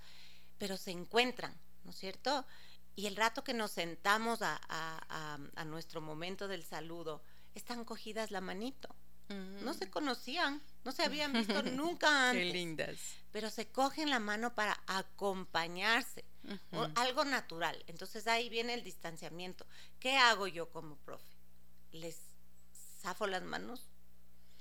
pero 0.58 0.78
se 0.78 0.92
encuentran, 0.92 1.54
¿no 1.84 1.92
es 1.92 1.98
cierto? 1.98 2.46
Y 2.96 3.08
el 3.08 3.18
rato 3.18 3.44
que 3.44 3.54
nos 3.54 3.72
sentamos 3.72 4.42
a, 4.42 4.60
a 4.70 5.65
nuestro 5.65 6.00
momento 6.00 6.48
del 6.48 6.63
saludo, 6.63 7.22
están 7.56 7.84
cogidas 7.84 8.32
la 8.32 8.42
manito. 8.42 8.96
No 9.30 9.74
se 9.74 9.89
conocían, 9.89 10.62
no 10.84 10.92
se 10.92 11.04
habían 11.04 11.34
visto 11.34 11.62
nunca 11.63 12.30
antes. 12.30 12.46
Qué 12.46 12.54
lindas. 12.54 12.98
Pero 13.32 13.50
se 13.50 13.68
cogen 13.68 14.10
la 14.10 14.20
mano 14.20 14.56
para 14.56 14.82
acompañarse 14.88 16.26
algo 16.96 17.26
natural. 17.26 17.84
Entonces 17.88 18.26
ahí 18.28 18.50
viene 18.50 18.74
el 18.74 18.84
distanciamiento. 18.84 19.65
¿Qué 20.00 20.18
hago 20.18 20.48
yo 20.48 20.70
como 20.70 20.96
profe? 20.98 21.26
Les 21.92 22.18
zafo 23.02 23.28
las 23.28 23.44
manos, 23.44 23.88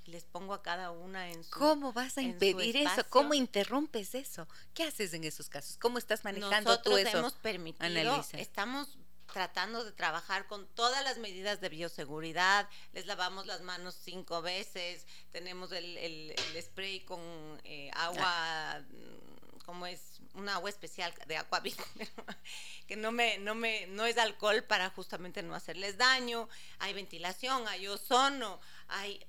les 0.05 0.25
pongo 0.25 0.55
a 0.55 0.63
cada 0.63 0.91
una 0.91 1.31
en 1.31 1.45
su 1.45 1.51
¿Cómo 1.51 1.93
vas 1.93 2.19
a 2.19 2.23
impedir 2.23 2.77
eso? 2.77 3.05
¿Cómo 3.11 3.35
interrumpes 3.35 4.15
eso? 4.15 4.49
¿Qué 4.75 4.85
haces 4.85 5.13
en 5.15 5.25
esos 5.25 5.49
casos? 5.49 5.77
¿Cómo 5.77 5.99
estás 5.99 6.25
manejando 6.25 6.71
Nosotros 6.71 6.95
tú 6.95 7.09
eso? 7.09 7.19
hemos 7.19 7.35
permitido, 7.35 8.25
estamos 8.33 8.99
tratando 9.33 9.85
de 9.85 9.93
trabajar 9.93 10.47
con 10.47 10.67
todas 10.75 11.05
las 11.05 11.19
medidas 11.19 11.61
de 11.61 11.69
bioseguridad, 11.69 12.69
les 12.93 13.07
lavamos 13.07 13.47
las 13.47 13.61
manos 13.61 13.97
cinco 14.03 14.43
veces, 14.43 15.07
tenemos 15.31 15.73
el, 15.73 16.35
spray 16.61 17.01
con 17.01 17.21
eh, 17.65 17.91
agua, 17.95 18.81
mm, 18.81 19.59
como 19.65 19.87
es 19.87 20.21
un 20.35 20.49
agua 20.49 20.71
especial 20.71 21.13
de 21.27 21.37
agua 21.37 21.63
que 22.87 22.97
no 22.97 23.13
me, 23.13 23.39
no 23.39 23.55
me, 23.55 23.87
no 23.89 24.07
es 24.07 24.17
alcohol 24.19 24.65
para 24.65 24.91
justamente 24.91 25.43
no 25.43 25.55
hacerles 25.55 25.99
daño, 25.99 26.49
hay 26.79 26.95
ventilación, 26.95 27.69
hay 27.69 27.87
ozono, 27.87 28.61
hay 28.89 29.27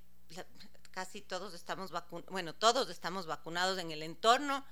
casi 0.92 1.22
todos 1.22 1.54
estamos 1.54 1.92
vacunados, 1.92 2.32
bueno, 2.32 2.56
todos 2.56 2.90
estamos 2.90 3.26
vacunados 3.26 3.78
en 3.80 3.92
el 3.92 4.04
entorno, 4.04 4.66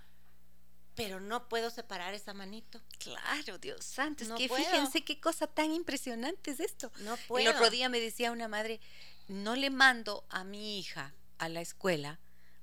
pero 0.98 1.20
no 1.20 1.48
puedo 1.48 1.70
separar 1.70 2.16
esa 2.16 2.34
manito. 2.34 2.82
Claro, 2.98 3.60
Dios 3.60 3.86
santo, 3.86 4.24
es 4.24 4.32
que 4.32 4.50
fíjense 4.50 5.06
qué 5.06 5.22
cosa 5.22 5.46
tan 5.46 5.72
impresionante 5.72 6.52
es 6.52 6.60
esto. 6.60 6.92
No 7.02 7.16
puedo. 7.28 7.48
El 7.48 7.56
otro 7.56 7.70
día 7.70 7.88
me 7.88 8.00
decía 8.00 8.32
una 8.32 8.48
madre, 8.48 8.82
no 9.28 9.56
le 9.56 9.70
mando 9.70 10.26
a 10.30 10.44
mi 10.44 10.80
hija 10.80 11.14
a 11.38 11.48
la 11.48 11.62
escuela 11.62 12.20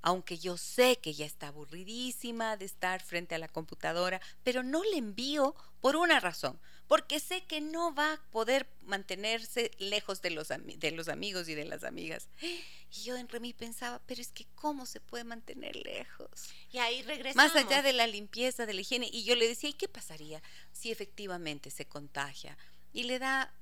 aunque 0.06 0.36
yo 0.36 0.58
sé 0.58 0.98
que 0.98 1.14
ya 1.14 1.24
está 1.24 1.46
aburridísima 1.48 2.58
de 2.58 2.66
estar 2.66 3.00
frente 3.00 3.36
a 3.36 3.38
la 3.38 3.48
computadora, 3.48 4.20
pero 4.42 4.62
no 4.62 4.84
le 4.84 4.98
envío 4.98 5.54
por 5.80 5.96
una 5.96 6.20
razón, 6.20 6.60
porque 6.86 7.18
sé 7.20 7.44
que 7.44 7.60
no 7.60 7.94
va 7.94 8.14
a 8.14 8.22
poder 8.30 8.68
mantenerse 8.82 9.70
lejos 9.78 10.20
de 10.20 10.30
los, 10.30 10.48
de 10.48 10.90
los 10.92 11.08
amigos 11.08 11.48
y 11.48 11.54
de 11.54 11.64
las 11.64 11.84
amigas. 11.84 12.28
Y 12.40 13.02
yo 13.04 13.16
en 13.16 13.28
mí 13.40 13.52
pensaba, 13.52 14.00
pero 14.06 14.20
es 14.20 14.30
que 14.30 14.46
¿cómo 14.54 14.86
se 14.86 15.00
puede 15.00 15.24
mantener 15.24 15.76
lejos? 15.76 16.50
Y 16.70 16.78
ahí 16.78 17.02
regresamos. 17.02 17.54
Más 17.54 17.64
allá 17.64 17.82
de 17.82 17.92
la 17.92 18.06
limpieza, 18.06 18.66
de 18.66 18.74
la 18.74 18.82
higiene. 18.82 19.08
Y 19.10 19.24
yo 19.24 19.34
le 19.34 19.48
decía, 19.48 19.70
¿y 19.70 19.74
qué 19.74 19.88
pasaría 19.88 20.42
si 20.72 20.90
efectivamente 20.90 21.70
se 21.70 21.86
contagia 21.86 22.56
y 22.92 23.04
le 23.04 23.18
da 23.18 23.52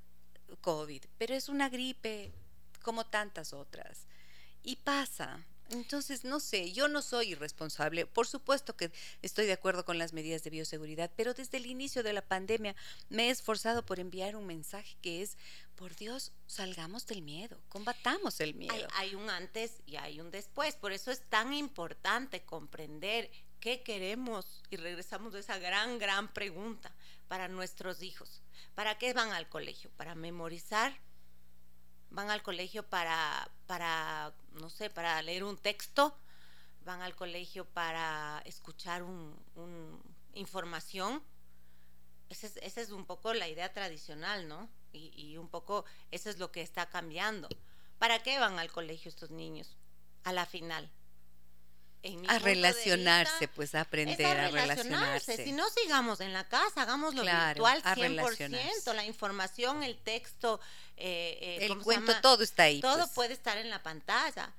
COVID? 0.61 1.05
Pero 1.17 1.35
es 1.35 1.49
una 1.49 1.69
gripe 1.69 2.33
como 2.83 3.07
tantas 3.07 3.53
otras. 3.53 4.07
Y 4.63 4.77
pasa, 4.77 5.45
entonces, 5.73 6.25
no 6.25 6.39
sé, 6.39 6.73
yo 6.73 6.89
no 6.89 7.03
soy 7.03 7.33
irresponsable. 7.33 8.07
Por 8.07 8.27
supuesto 8.27 8.77
que 8.77 8.93
estoy 9.23 9.47
de 9.47 9.53
acuerdo 9.53 9.85
con 9.85 9.99
las 9.99 10.13
medidas 10.13 10.43
de 10.45 10.51
bioseguridad, 10.51 11.11
pero 11.17 11.35
desde 11.35 11.57
el 11.57 11.67
inicio 11.67 12.03
de 12.03 12.13
la 12.13 12.23
pandemia 12.23 12.77
me 13.09 13.29
he 13.29 13.31
esforzado 13.31 13.85
por 13.85 13.99
enviar 13.99 14.37
un 14.37 14.47
mensaje 14.47 14.97
que 15.01 15.23
es, 15.23 15.37
por 15.75 15.97
Dios, 15.97 16.33
salgamos 16.47 17.07
del 17.07 17.23
miedo, 17.23 17.59
combatamos 17.69 18.41
el 18.41 18.55
miedo. 18.55 18.75
Hay, 18.95 19.09
hay 19.09 19.15
un 19.15 19.31
antes 19.31 19.81
y 19.87 19.97
hay 19.97 20.21
un 20.21 20.31
después. 20.31 20.77
Por 20.77 20.93
eso 20.93 21.11
es 21.11 21.23
tan 21.29 21.55
importante 21.55 22.43
comprender 22.43 23.31
qué 23.59 23.83
queremos 23.83 24.63
y 24.71 24.77
regresamos 24.77 25.35
a 25.35 25.39
esa 25.39 25.59
gran, 25.59 25.99
gran 25.99 26.33
pregunta 26.35 26.95
para 27.29 27.49
nuestros 27.49 28.03
hijos. 28.03 28.43
¿Para 28.75 28.99
qué 28.99 29.15
van 29.15 29.33
al 29.33 29.49
colegio? 29.49 29.91
¿Para 29.97 30.15
memorizar? 30.15 31.01
Van 32.13 32.31
al 32.31 32.43
colegio 32.43 32.83
para, 32.89 33.51
para, 33.67 34.33
no 34.53 34.71
sé, 34.71 34.91
para 34.91 35.21
leer 35.23 35.45
un 35.45 35.57
texto, 35.57 36.17
van 36.85 37.01
al 37.03 37.15
colegio 37.15 37.65
para 37.65 38.43
escuchar 38.45 39.03
un, 39.03 39.35
información. 40.35 41.23
Esa 42.29 42.47
es, 42.47 42.77
es, 42.77 42.91
un 42.91 43.05
poco 43.05 43.35
la 43.35 43.49
idea 43.49 43.73
tradicional, 43.73 44.49
¿no? 44.49 44.69
Y, 44.93 45.13
y 45.15 45.37
un 45.39 45.49
poco 45.49 45.85
eso 46.11 46.31
es 46.31 46.39
lo 46.39 46.51
que 46.53 46.63
está 46.63 46.89
cambiando. 46.89 47.49
¿Para 47.99 48.23
qué 48.23 48.39
van 48.39 48.59
al 48.59 48.71
colegio 48.71 49.09
estos 49.09 49.31
niños? 49.31 49.77
A 50.25 50.33
la 50.33 50.47
final, 50.47 50.91
a 52.29 52.39
relacionarse, 52.39 53.49
pues 53.49 53.75
a 53.75 53.83
aprender 53.83 54.39
a, 54.39 54.49
relacionarse. 54.49 55.45
Si 55.45 55.53
no 55.53 55.69
sigamos 55.71 56.21
en 56.21 56.33
la 56.33 56.49
casa, 56.49 56.83
hagamos 56.83 57.15
lo 57.15 57.23
virtual 57.23 57.83
100%, 57.83 58.95
la 58.95 59.05
información, 59.05 59.83
el 59.83 59.97
texto, 59.99 60.61
eh, 60.97 61.39
eh, 61.41 61.67
el 61.67 61.79
cuento, 61.79 62.13
todo 62.21 62.43
está 62.43 62.65
ahí. 62.65 62.81
Todo 62.81 62.99
pues. 62.99 63.11
puede 63.11 63.33
estar 63.35 63.57
en 63.57 63.71
la 63.71 63.83
pantalla. 63.83 64.53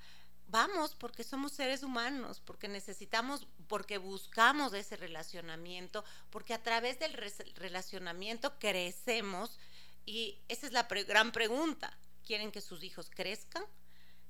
Vamos, 0.47 0.95
porque 0.95 1.23
somos 1.23 1.51
seres 1.51 1.83
humanos, 1.83 2.41
porque 2.45 2.67
necesitamos, 2.67 3.47
porque 3.67 3.97
buscamos 3.97 4.73
ese 4.73 4.95
relacionamiento, 4.95 6.05
porque 6.29 6.53
a 6.53 6.61
través 6.61 6.99
del 6.99 7.13
relacionamiento 7.55 8.57
crecemos 8.59 9.57
y 10.05 10.37
esa 10.47 10.67
es 10.67 10.73
la 10.73 10.83
gran 10.83 11.31
pregunta. 11.31 11.97
¿Quieren 12.25 12.51
que 12.51 12.61
sus 12.61 12.83
hijos 12.83 13.09
crezcan? 13.09 13.65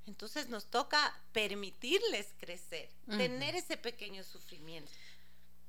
Entonces 0.05 0.49
nos 0.49 0.65
toca 0.65 1.17
permitirles 1.31 2.27
crecer, 2.37 2.89
tener 3.07 3.55
ese 3.55 3.77
pequeño 3.77 4.23
sufrimiento. 4.23 4.91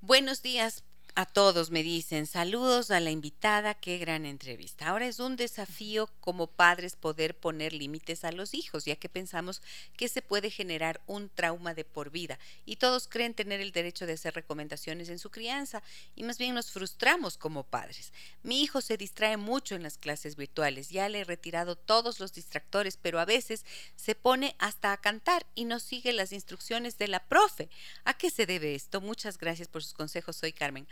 Buenos 0.01 0.43
días, 0.43 0.83
a 1.17 1.27
todos 1.27 1.71
me 1.71 1.85
dicen 1.85 2.27
saludos 2.27 2.91
a 2.91 2.99
la 2.99 3.13
invitada, 3.13 3.75
qué 3.75 3.99
gran 3.99 4.27
entrevista. 4.27 4.89
Ahora 4.89 5.07
es 5.07 5.21
un 5.21 5.37
desafío 5.37 6.11
como 6.21 6.49
padres 6.49 6.97
poder 6.97 7.37
poner 7.37 7.73
límites 7.73 8.25
a 8.25 8.33
los 8.33 8.53
hijos, 8.53 8.85
ya 8.85 8.97
que 8.97 9.09
pensamos 9.09 9.63
que 9.97 10.09
se 10.09 10.23
puede 10.23 10.51
generar 10.51 11.01
un 11.07 11.29
trauma 11.29 11.73
de 11.73 11.85
por 11.85 12.11
vida 12.11 12.41
y 12.67 12.77
todos 12.77 13.07
creen 13.07 13.33
tener 13.33 13.61
el 13.61 13.71
derecho 13.71 14.07
de 14.07 14.15
hacer 14.15 14.35
recomendaciones 14.35 15.09
en 15.09 15.21
su 15.21 15.31
crianza 15.31 15.85
y 16.17 16.25
más 16.25 16.37
bien 16.37 16.53
nos 16.53 16.73
frustramos 16.73 17.39
como 17.39 17.63
padres. 17.63 18.13
Mi 18.43 18.61
hijo 18.61 18.81
se 18.81 18.97
distrae 18.97 19.37
mucho 19.37 19.77
en 19.77 19.85
las 19.85 19.99
clases 19.99 20.35
virtuales, 20.35 20.91
ya 20.91 21.09
le 21.09 21.21
he 21.21 21.25
retirado 21.25 21.77
todos 21.77 22.19
los 22.19 22.33
distractores, 22.33 22.97
pero 22.97 23.21
a 23.21 23.25
veces 23.25 23.65
se 23.95 24.17
pone 24.17 24.57
hasta 24.59 24.93
a 24.93 24.97
cantar 24.97 25.47
y 25.55 25.65
no 25.65 25.79
sigue 25.79 26.13
las 26.13 26.33
instrucciones 26.33 26.99
de 26.99 27.07
la 27.07 27.25
profe. 27.25 27.69
¿A 28.03 28.15
qué 28.15 28.31
se 28.31 28.47
debe 28.47 28.75
esto? 28.75 29.01
Muchas 29.01 29.39
gracias 29.39 29.69
por 29.69 29.85
sus 29.85 29.95
consejos. 29.95 30.35
Soy 30.35 30.53
Carmen. 30.53 30.89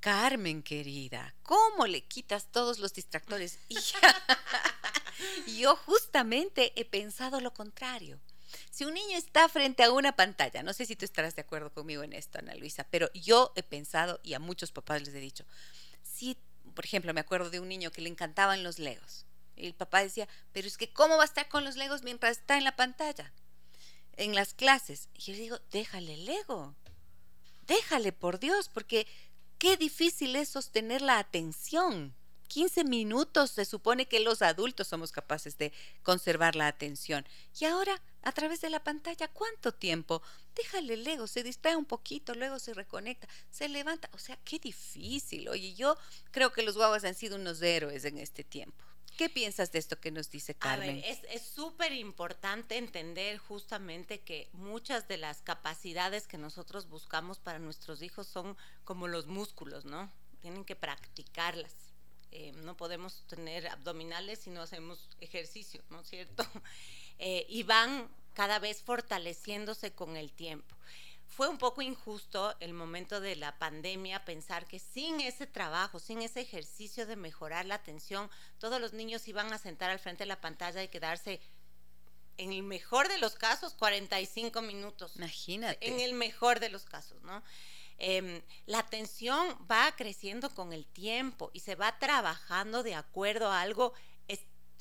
Carmen, 0.00 0.62
querida, 0.62 1.34
¿cómo 1.42 1.86
le 1.86 2.04
quitas 2.04 2.46
todos 2.52 2.78
los 2.78 2.92
distractores? 2.94 3.58
Y 5.46 5.58
yo 5.58 5.76
justamente 5.76 6.72
he 6.78 6.84
pensado 6.84 7.40
lo 7.40 7.52
contrario. 7.52 8.20
Si 8.70 8.84
un 8.84 8.94
niño 8.94 9.16
está 9.16 9.48
frente 9.48 9.82
a 9.82 9.90
una 9.90 10.14
pantalla, 10.14 10.62
no 10.62 10.72
sé 10.72 10.86
si 10.86 10.96
tú 10.96 11.04
estarás 11.04 11.34
de 11.34 11.42
acuerdo 11.42 11.72
conmigo 11.72 12.02
en 12.02 12.12
esto, 12.12 12.38
Ana 12.38 12.54
Luisa, 12.54 12.86
pero 12.90 13.10
yo 13.14 13.52
he 13.56 13.62
pensado 13.62 14.20
y 14.22 14.34
a 14.34 14.38
muchos 14.38 14.72
papás 14.72 15.02
les 15.02 15.14
he 15.14 15.20
dicho, 15.20 15.44
si, 16.02 16.36
por 16.74 16.84
ejemplo, 16.84 17.12
me 17.14 17.20
acuerdo 17.20 17.50
de 17.50 17.60
un 17.60 17.68
niño 17.68 17.90
que 17.90 18.02
le 18.02 18.08
encantaban 18.08 18.62
los 18.62 18.78
legos. 18.78 19.24
Y 19.56 19.66
el 19.66 19.74
papá 19.74 20.02
decía, 20.02 20.28
pero 20.52 20.68
es 20.68 20.76
que 20.76 20.92
¿cómo 20.92 21.16
va 21.16 21.22
a 21.22 21.26
estar 21.26 21.48
con 21.48 21.64
los 21.64 21.76
legos 21.76 22.02
mientras 22.02 22.38
está 22.38 22.58
en 22.58 22.64
la 22.64 22.76
pantalla? 22.76 23.32
En 24.16 24.34
las 24.34 24.52
clases. 24.52 25.08
Y 25.14 25.22
yo 25.22 25.32
le 25.32 25.40
digo, 25.40 25.58
déjale 25.70 26.14
el 26.14 26.26
lego 26.26 26.74
déjale 27.66 28.12
por 28.12 28.38
Dios, 28.38 28.68
porque 28.68 29.06
qué 29.58 29.76
difícil 29.76 30.36
es 30.36 30.48
sostener 30.48 31.02
la 31.02 31.18
atención. 31.18 32.14
15 32.48 32.84
minutos 32.84 33.50
se 33.50 33.64
supone 33.64 34.06
que 34.06 34.20
los 34.20 34.40
adultos 34.40 34.86
somos 34.86 35.12
capaces 35.12 35.58
de 35.58 35.72
conservar 36.02 36.54
la 36.56 36.68
atención. 36.68 37.26
Y 37.58 37.64
ahora, 37.64 38.00
a 38.22 38.32
través 38.32 38.60
de 38.60 38.70
la 38.70 38.82
pantalla, 38.82 39.28
¿cuánto 39.28 39.72
tiempo? 39.72 40.22
Déjale 40.54 40.94
el 40.94 41.06
ego, 41.06 41.26
se 41.26 41.42
distrae 41.42 41.76
un 41.76 41.84
poquito, 41.84 42.34
luego 42.34 42.58
se 42.58 42.72
reconecta, 42.72 43.28
se 43.50 43.68
levanta. 43.68 44.08
O 44.12 44.18
sea, 44.18 44.38
qué 44.44 44.58
difícil. 44.58 45.48
Oye, 45.48 45.74
yo 45.74 45.96
creo 46.30 46.52
que 46.52 46.62
los 46.62 46.76
guaguas 46.76 47.04
han 47.04 47.14
sido 47.14 47.36
unos 47.36 47.60
héroes 47.60 48.04
en 48.04 48.18
este 48.18 48.44
tiempo. 48.44 48.85
¿Qué 49.16 49.30
piensas 49.30 49.72
de 49.72 49.78
esto 49.78 49.98
que 49.98 50.10
nos 50.10 50.30
dice 50.30 50.54
Carmen? 50.54 51.02
es 51.04 51.42
súper 51.42 51.92
importante 51.92 52.76
entender 52.76 53.38
justamente 53.38 54.20
que 54.20 54.50
muchas 54.52 55.08
de 55.08 55.16
las 55.16 55.40
capacidades 55.40 56.26
que 56.26 56.36
nosotros 56.36 56.88
buscamos 56.88 57.38
para 57.38 57.58
nuestros 57.58 58.02
hijos 58.02 58.26
son 58.26 58.56
como 58.84 59.08
los 59.08 59.26
músculos, 59.26 59.86
¿no? 59.86 60.12
Tienen 60.42 60.64
que 60.64 60.76
practicarlas. 60.76 61.74
Eh, 62.30 62.52
no 62.52 62.76
podemos 62.76 63.24
tener 63.28 63.68
abdominales 63.68 64.40
si 64.40 64.50
no 64.50 64.60
hacemos 64.60 65.08
ejercicio, 65.20 65.82
¿no 65.90 66.00
es 66.00 66.08
cierto? 66.08 66.44
Eh, 67.18 67.46
y 67.48 67.62
van 67.62 68.10
cada 68.34 68.58
vez 68.58 68.82
fortaleciéndose 68.82 69.94
con 69.94 70.18
el 70.18 70.34
tiempo 70.34 70.76
fue 71.28 71.48
un 71.48 71.58
poco 71.58 71.82
injusto 71.82 72.54
el 72.60 72.72
momento 72.72 73.20
de 73.20 73.36
la 73.36 73.58
pandemia 73.58 74.24
pensar 74.24 74.66
que 74.66 74.78
sin 74.78 75.20
ese 75.20 75.46
trabajo, 75.46 75.98
sin 75.98 76.22
ese 76.22 76.40
ejercicio 76.40 77.06
de 77.06 77.16
mejorar 77.16 77.66
la 77.66 77.74
atención, 77.74 78.30
todos 78.58 78.80
los 78.80 78.92
niños 78.92 79.28
iban 79.28 79.52
a 79.52 79.58
sentar 79.58 79.90
al 79.90 79.98
frente 79.98 80.24
de 80.24 80.28
la 80.28 80.40
pantalla 80.40 80.82
y 80.82 80.88
quedarse, 80.88 81.40
en 82.38 82.52
el 82.52 82.62
mejor 82.62 83.08
de 83.08 83.18
los 83.18 83.34
casos, 83.34 83.74
45 83.74 84.60
minutos. 84.62 85.16
Imagínate. 85.16 85.86
En 85.86 86.00
el 86.00 86.12
mejor 86.12 86.60
de 86.60 86.68
los 86.68 86.84
casos, 86.84 87.20
¿no? 87.22 87.42
Em, 87.98 88.42
la 88.66 88.80
atención 88.80 89.56
va 89.70 89.94
creciendo 89.96 90.50
con 90.54 90.74
el 90.74 90.84
tiempo 90.84 91.50
y 91.54 91.60
se 91.60 91.76
va 91.76 91.98
trabajando 91.98 92.82
de 92.82 92.94
acuerdo 92.94 93.50
a 93.50 93.62
algo 93.62 93.94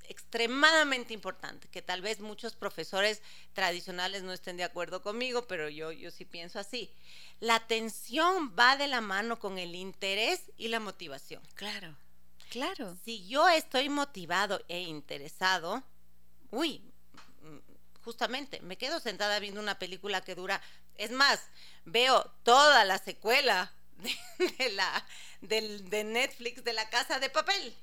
extremadamente 0.09 1.13
importante, 1.13 1.67
que 1.67 1.81
tal 1.81 2.01
vez 2.01 2.19
muchos 2.19 2.55
profesores 2.55 3.21
tradicionales 3.53 4.23
no 4.23 4.33
estén 4.33 4.57
de 4.57 4.63
acuerdo 4.63 5.01
conmigo, 5.01 5.47
pero 5.47 5.69
yo, 5.69 5.91
yo 5.91 6.11
sí 6.11 6.25
pienso 6.25 6.59
así. 6.59 6.91
La 7.39 7.55
atención 7.55 8.53
va 8.57 8.77
de 8.77 8.87
la 8.87 9.01
mano 9.01 9.39
con 9.39 9.57
el 9.57 9.75
interés 9.75 10.41
y 10.57 10.67
la 10.69 10.79
motivación. 10.79 11.41
Claro, 11.55 11.95
claro. 12.49 12.95
Si 13.03 13.27
yo 13.27 13.47
estoy 13.49 13.89
motivado 13.89 14.63
e 14.67 14.81
interesado, 14.81 15.83
uy, 16.51 16.81
justamente, 18.03 18.61
me 18.61 18.77
quedo 18.77 18.99
sentada 18.99 19.39
viendo 19.39 19.59
una 19.59 19.79
película 19.79 20.21
que 20.21 20.35
dura, 20.35 20.61
es 20.95 21.11
más, 21.11 21.41
veo 21.85 22.23
toda 22.43 22.85
la 22.85 22.97
secuela 22.97 23.73
de, 24.57 24.69
la, 24.71 25.07
de 25.41 26.03
Netflix 26.03 26.63
de 26.63 26.73
la 26.73 26.89
casa 26.89 27.19
de 27.19 27.29
papel 27.29 27.75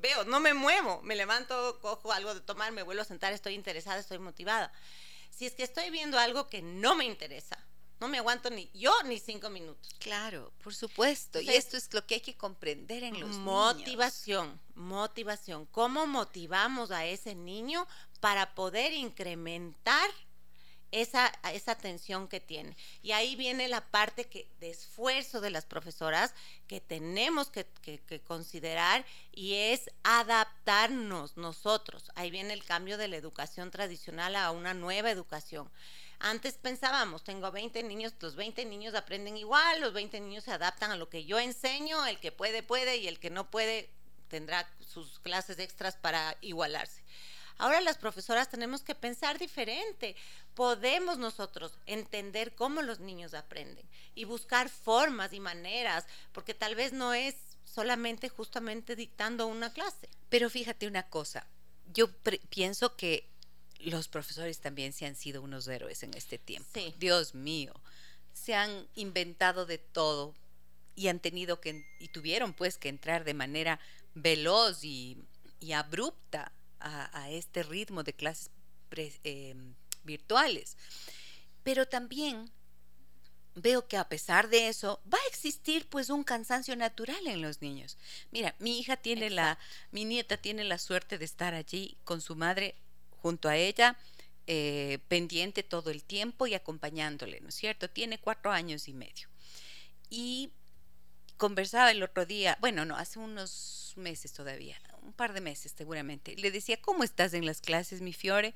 veo, 0.00 0.24
no 0.24 0.40
me 0.40 0.54
muevo, 0.54 1.00
me 1.02 1.16
levanto, 1.16 1.78
cojo 1.80 2.12
algo 2.12 2.34
de 2.34 2.40
tomar, 2.40 2.72
me 2.72 2.82
vuelvo 2.82 3.02
a 3.02 3.04
sentar, 3.04 3.32
estoy 3.32 3.54
interesada, 3.54 3.98
estoy 3.98 4.18
motivada. 4.18 4.72
Si 5.30 5.46
es 5.46 5.54
que 5.54 5.62
estoy 5.62 5.90
viendo 5.90 6.18
algo 6.18 6.48
que 6.48 6.62
no 6.62 6.94
me 6.94 7.04
interesa, 7.04 7.58
no 8.00 8.08
me 8.08 8.18
aguanto 8.18 8.50
ni 8.50 8.70
yo 8.74 8.92
ni 9.04 9.18
cinco 9.18 9.48
minutos. 9.50 9.94
Claro, 9.98 10.52
por 10.62 10.74
supuesto. 10.74 11.40
y 11.40 11.48
esto 11.50 11.76
es 11.76 11.92
lo 11.94 12.06
que 12.06 12.16
hay 12.16 12.20
que 12.20 12.36
comprender 12.36 13.02
en 13.02 13.18
los 13.20 13.36
motivación, 13.36 14.48
niños. 14.48 14.60
Motivación, 14.74 15.66
¿Cómo 15.66 16.06
motivamos 16.06 16.90
a 16.90 17.06
ese 17.06 17.34
niño 17.34 17.86
para 18.20 18.54
poder 18.54 18.92
incrementar 18.92 20.10
esa, 20.92 21.32
esa 21.52 21.72
atención 21.72 22.28
que 22.28 22.40
tiene. 22.40 22.76
Y 23.02 23.12
ahí 23.12 23.36
viene 23.36 23.68
la 23.68 23.80
parte 23.80 24.24
que, 24.24 24.48
de 24.60 24.70
esfuerzo 24.70 25.40
de 25.40 25.50
las 25.50 25.64
profesoras 25.66 26.34
que 26.66 26.80
tenemos 26.80 27.50
que, 27.50 27.66
que, 27.82 28.20
considerar 28.20 29.04
y 29.32 29.54
es 29.54 29.90
adaptarnos 30.02 31.36
nosotros. 31.36 32.10
Ahí 32.14 32.30
viene 32.30 32.52
el 32.52 32.64
cambio 32.64 32.98
de 32.98 33.08
la 33.08 33.16
educación 33.16 33.70
tradicional 33.70 34.36
a 34.36 34.50
una 34.50 34.74
nueva 34.74 35.10
educación. 35.10 35.70
Antes 36.18 36.54
pensábamos, 36.54 37.24
tengo 37.24 37.50
20 37.50 37.82
niños, 37.82 38.14
los 38.20 38.36
20 38.36 38.64
niños 38.64 38.94
aprenden 38.94 39.36
igual, 39.36 39.80
los 39.80 39.92
20 39.92 40.20
niños 40.20 40.44
se 40.44 40.52
adaptan 40.52 40.90
a 40.90 40.96
lo 40.96 41.10
que 41.10 41.26
yo 41.26 41.38
enseño, 41.38 42.06
el 42.06 42.18
que 42.20 42.32
puede, 42.32 42.62
puede 42.62 42.96
y 42.96 43.06
el 43.06 43.18
que 43.18 43.28
no 43.28 43.50
puede 43.50 43.90
tendrá 44.28 44.68
sus 44.80 45.18
clases 45.20 45.58
extras 45.58 45.96
para 45.96 46.36
igualarse. 46.40 47.02
Ahora 47.58 47.80
las 47.80 47.96
profesoras 47.96 48.50
tenemos 48.50 48.82
que 48.82 48.94
pensar 48.94 49.38
diferente. 49.38 50.14
Podemos 50.56 51.18
nosotros 51.18 51.78
entender 51.86 52.54
cómo 52.54 52.82
los 52.82 52.98
niños 52.98 53.34
aprenden 53.34 53.86
y 54.14 54.24
buscar 54.24 54.68
formas 54.68 55.32
y 55.32 55.38
maneras, 55.38 56.06
porque 56.32 56.54
tal 56.54 56.74
vez 56.74 56.92
no 56.92 57.14
es 57.14 57.36
solamente 57.64 58.28
justamente 58.28 58.96
dictando 58.96 59.46
una 59.46 59.72
clase. 59.72 60.08
Pero 60.30 60.50
fíjate 60.50 60.88
una 60.88 61.08
cosa, 61.08 61.46
yo 61.92 62.08
pienso 62.48 62.96
que 62.96 63.28
los 63.80 64.08
profesores 64.08 64.58
también 64.60 64.92
se 64.92 65.06
han 65.06 65.14
sido 65.14 65.42
unos 65.42 65.68
héroes 65.68 66.02
en 66.02 66.14
este 66.14 66.38
tiempo. 66.38 66.80
Dios 66.98 67.34
mío, 67.34 67.74
se 68.32 68.54
han 68.54 68.88
inventado 68.94 69.66
de 69.66 69.78
todo 69.78 70.34
y 70.94 71.08
han 71.08 71.20
tenido 71.20 71.60
que 71.60 71.86
y 72.00 72.08
tuvieron 72.08 72.54
pues 72.54 72.78
que 72.78 72.88
entrar 72.88 73.24
de 73.24 73.34
manera 73.34 73.78
veloz 74.14 74.82
y, 74.82 75.18
y 75.60 75.72
abrupta 75.72 76.50
a, 76.80 77.30
este 77.30 77.62
ritmo 77.62 78.02
de 78.02 78.14
clases 78.14 78.50
em, 79.24 79.74
virtuales. 80.06 80.76
Pero 81.62 81.86
también 81.86 82.50
veo 83.56 83.88
que 83.88 83.96
a 83.96 84.08
pesar 84.08 84.48
de 84.48 84.68
eso 84.68 85.00
va 85.12 85.18
a 85.18 85.28
existir 85.28 85.86
pues 85.88 86.10
un 86.10 86.24
cansancio 86.24 86.76
natural 86.76 87.26
en 87.26 87.42
los 87.42 87.62
niños. 87.62 87.96
Mira, 88.30 88.54
mi 88.58 88.78
hija 88.78 88.96
tiene 88.96 89.30
la, 89.30 89.58
mi 89.90 90.04
nieta 90.04 90.36
tiene 90.36 90.62
la 90.64 90.78
suerte 90.78 91.18
de 91.18 91.24
estar 91.24 91.54
allí 91.54 91.96
con 92.04 92.20
su 92.20 92.36
madre 92.36 92.76
junto 93.22 93.48
a 93.48 93.56
ella, 93.56 93.98
eh, 94.46 94.98
pendiente 95.08 95.62
todo 95.62 95.90
el 95.90 96.04
tiempo 96.04 96.46
y 96.46 96.54
acompañándole, 96.54 97.40
¿no 97.40 97.48
es 97.48 97.54
cierto? 97.56 97.90
Tiene 97.90 98.18
cuatro 98.18 98.52
años 98.52 98.88
y 98.88 98.92
medio. 98.92 99.28
Y 100.10 100.50
conversaba 101.36 101.90
el 101.90 102.02
otro 102.02 102.26
día, 102.26 102.56
bueno, 102.60 102.84
no, 102.84 102.96
hace 102.96 103.18
unos 103.18 103.94
meses 103.96 104.32
todavía, 104.32 104.80
un 105.02 105.12
par 105.12 105.32
de 105.32 105.40
meses 105.40 105.72
seguramente. 105.76 106.36
Le 106.36 106.50
decía, 106.50 106.80
¿cómo 106.80 107.04
estás 107.04 107.34
en 107.34 107.46
las 107.46 107.60
clases, 107.60 108.02
mi 108.02 108.12
Fiore? 108.12 108.54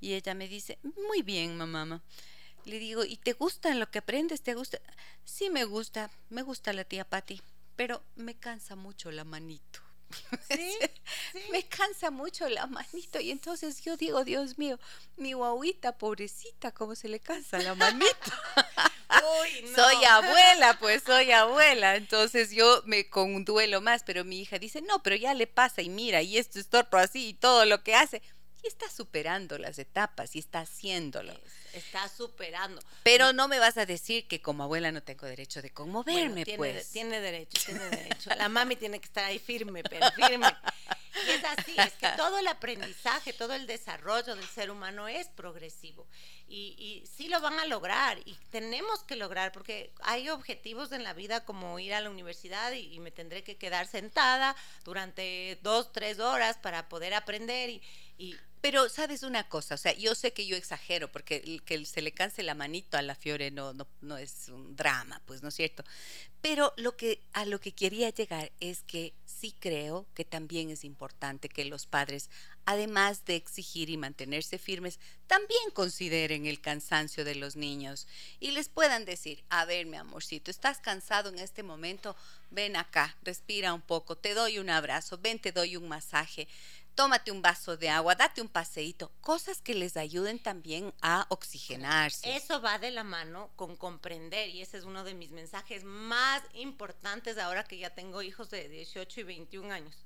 Y 0.00 0.14
ella 0.14 0.34
me 0.34 0.48
dice, 0.48 0.78
muy 1.08 1.22
bien, 1.22 1.56
mamá. 1.56 2.02
Le 2.64 2.78
digo, 2.78 3.04
¿y 3.04 3.16
te 3.16 3.32
gusta 3.32 3.74
lo 3.74 3.90
que 3.90 3.98
aprendes? 3.98 4.42
¿Te 4.42 4.54
gusta? 4.54 4.80
Sí, 5.24 5.50
me 5.50 5.64
gusta, 5.64 6.10
me 6.28 6.42
gusta 6.42 6.72
la 6.72 6.84
tía 6.84 7.04
Patti, 7.04 7.40
pero 7.76 8.02
me 8.16 8.34
cansa 8.34 8.76
mucho 8.76 9.10
la 9.10 9.24
manito. 9.24 9.80
¿Sí? 10.50 10.76
me 11.52 11.62
cansa 11.64 12.10
mucho 12.10 12.48
la 12.48 12.66
manito 12.66 13.20
y 13.20 13.30
entonces 13.30 13.80
yo 13.82 13.96
digo, 13.96 14.24
Dios 14.24 14.58
mío, 14.58 14.78
mi 15.16 15.34
guauita 15.34 15.96
pobrecita, 15.96 16.72
¿cómo 16.72 16.96
se 16.96 17.08
le 17.08 17.20
cansa 17.20 17.58
la 17.58 17.74
manito? 17.74 18.32
Soy 19.74 20.04
abuela, 20.04 20.78
pues 20.78 21.02
soy 21.04 21.32
abuela. 21.32 21.96
Entonces 21.96 22.50
yo 22.50 22.82
me 22.86 23.08
con 23.08 23.34
un 23.34 23.44
duelo 23.44 23.80
más, 23.80 24.02
pero 24.04 24.24
mi 24.24 24.40
hija 24.40 24.58
dice, 24.58 24.82
no, 24.82 25.02
pero 25.02 25.16
ya 25.16 25.34
le 25.34 25.46
pasa 25.46 25.82
y 25.82 25.88
mira, 25.88 26.22
y 26.22 26.38
esto 26.38 26.58
es 26.58 26.68
torto 26.68 26.96
así 26.96 27.28
y 27.28 27.34
todo 27.34 27.64
lo 27.64 27.82
que 27.82 27.94
hace. 27.94 28.22
Y 28.62 28.66
está 28.66 28.88
superando 28.90 29.58
las 29.58 29.78
etapas 29.78 30.36
y 30.36 30.38
está 30.38 30.60
haciéndolo. 30.60 31.32
está 31.72 32.08
superando. 32.08 32.80
Pero 33.02 33.32
no 33.32 33.48
me 33.48 33.58
vas 33.58 33.78
a 33.78 33.86
decir 33.86 34.28
que 34.28 34.42
como 34.42 34.64
abuela 34.64 34.92
no 34.92 35.02
tengo 35.02 35.26
derecho 35.26 35.62
de 35.62 35.70
conmoverme, 35.70 36.44
tiene, 36.44 36.58
pues. 36.58 36.90
Tiene 36.90 37.20
derecho, 37.20 37.62
tiene 37.64 37.88
derecho. 37.88 38.30
La 38.36 38.48
mami 38.48 38.76
tiene 38.76 39.00
que 39.00 39.06
estar 39.06 39.24
ahí 39.24 39.38
firme, 39.38 39.82
pero 39.82 40.10
firme. 40.12 40.54
Y 41.26 41.30
es 41.30 41.44
así, 41.44 41.74
es 41.76 41.92
que 41.94 42.08
todo 42.16 42.38
el 42.38 42.46
aprendizaje, 42.46 43.32
todo 43.32 43.54
el 43.54 43.66
desarrollo 43.66 44.36
del 44.36 44.46
ser 44.46 44.70
humano 44.70 45.08
es 45.08 45.28
progresivo. 45.28 46.06
Y, 46.46 46.74
y 46.78 47.06
sí 47.06 47.28
lo 47.28 47.40
van 47.40 47.58
a 47.58 47.66
lograr 47.66 48.18
y 48.24 48.36
tenemos 48.50 49.04
que 49.04 49.16
lograr 49.16 49.52
porque 49.52 49.92
hay 50.02 50.28
objetivos 50.30 50.92
en 50.92 51.04
la 51.04 51.12
vida 51.12 51.44
como 51.44 51.78
ir 51.78 51.94
a 51.94 52.00
la 52.00 52.10
universidad 52.10 52.72
y, 52.72 52.98
me 53.00 53.10
tendré 53.10 53.42
que 53.42 53.56
quedar 53.56 53.86
sentada 53.86 54.54
durante 54.84 55.58
dos, 55.62 55.92
tres 55.92 56.18
horas 56.18 56.58
para 56.58 56.88
poder 56.88 57.14
aprender 57.14 57.70
y, 57.70 57.82
y 58.18 58.36
pero 58.60 58.88
sabes 58.88 59.22
una 59.22 59.48
cosa, 59.48 59.74
o 59.74 59.78
sea, 59.78 59.94
yo 59.94 60.14
sé 60.14 60.32
que 60.32 60.46
yo 60.46 60.56
exagero 60.56 61.10
porque 61.10 61.60
que 61.64 61.84
se 61.86 62.02
le 62.02 62.12
canse 62.12 62.42
la 62.42 62.54
manito 62.54 62.98
a 62.98 63.02
la 63.02 63.14
Fiore 63.14 63.50
no, 63.50 63.72
no, 63.72 63.86
no 64.02 64.18
es 64.18 64.48
un 64.48 64.76
drama, 64.76 65.22
pues, 65.26 65.42
¿no 65.42 65.48
es 65.48 65.54
cierto? 65.54 65.82
Pero 66.42 66.72
lo 66.76 66.96
que, 66.96 67.22
a 67.32 67.44
lo 67.44 67.60
que 67.60 67.72
quería 67.72 68.10
llegar 68.10 68.50
es 68.60 68.82
que 68.82 69.14
sí 69.24 69.54
creo 69.58 70.06
que 70.14 70.24
también 70.24 70.70
es 70.70 70.84
importante 70.84 71.48
que 71.48 71.64
los 71.64 71.86
padres, 71.86 72.30
además 72.64 73.24
de 73.24 73.36
exigir 73.36 73.90
y 73.90 73.96
mantenerse 73.96 74.58
firmes, 74.58 74.98
también 75.26 75.70
consideren 75.72 76.46
el 76.46 76.60
cansancio 76.60 77.24
de 77.24 77.34
los 77.34 77.56
niños 77.56 78.06
y 78.40 78.50
les 78.50 78.68
puedan 78.68 79.04
decir, 79.04 79.44
a 79.48 79.64
ver, 79.64 79.86
mi 79.86 79.96
amorcito, 79.96 80.50
estás 80.50 80.78
cansado 80.78 81.28
en 81.28 81.38
este 81.38 81.62
momento, 81.62 82.16
ven 82.50 82.76
acá, 82.76 83.16
respira 83.22 83.72
un 83.72 83.82
poco, 83.82 84.16
te 84.16 84.34
doy 84.34 84.58
un 84.58 84.70
abrazo, 84.70 85.18
ven, 85.18 85.38
te 85.38 85.52
doy 85.52 85.76
un 85.76 85.88
masaje 85.88 86.48
tómate 86.94 87.30
un 87.30 87.42
vaso 87.42 87.76
de 87.76 87.88
agua, 87.88 88.14
date 88.14 88.40
un 88.40 88.48
paseíto, 88.48 89.10
cosas 89.20 89.60
que 89.60 89.74
les 89.74 89.96
ayuden 89.96 90.38
también 90.38 90.92
a 91.00 91.26
oxigenarse. 91.30 92.36
Eso 92.36 92.60
va 92.60 92.78
de 92.78 92.90
la 92.90 93.04
mano 93.04 93.50
con 93.56 93.76
comprender 93.76 94.48
y 94.48 94.62
ese 94.62 94.78
es 94.78 94.84
uno 94.84 95.04
de 95.04 95.14
mis 95.14 95.30
mensajes 95.30 95.84
más 95.84 96.42
importantes 96.54 97.38
ahora 97.38 97.64
que 97.64 97.78
ya 97.78 97.90
tengo 97.90 98.22
hijos 98.22 98.50
de 98.50 98.68
18 98.68 99.20
y 99.20 99.22
21 99.24 99.72
años. 99.72 99.96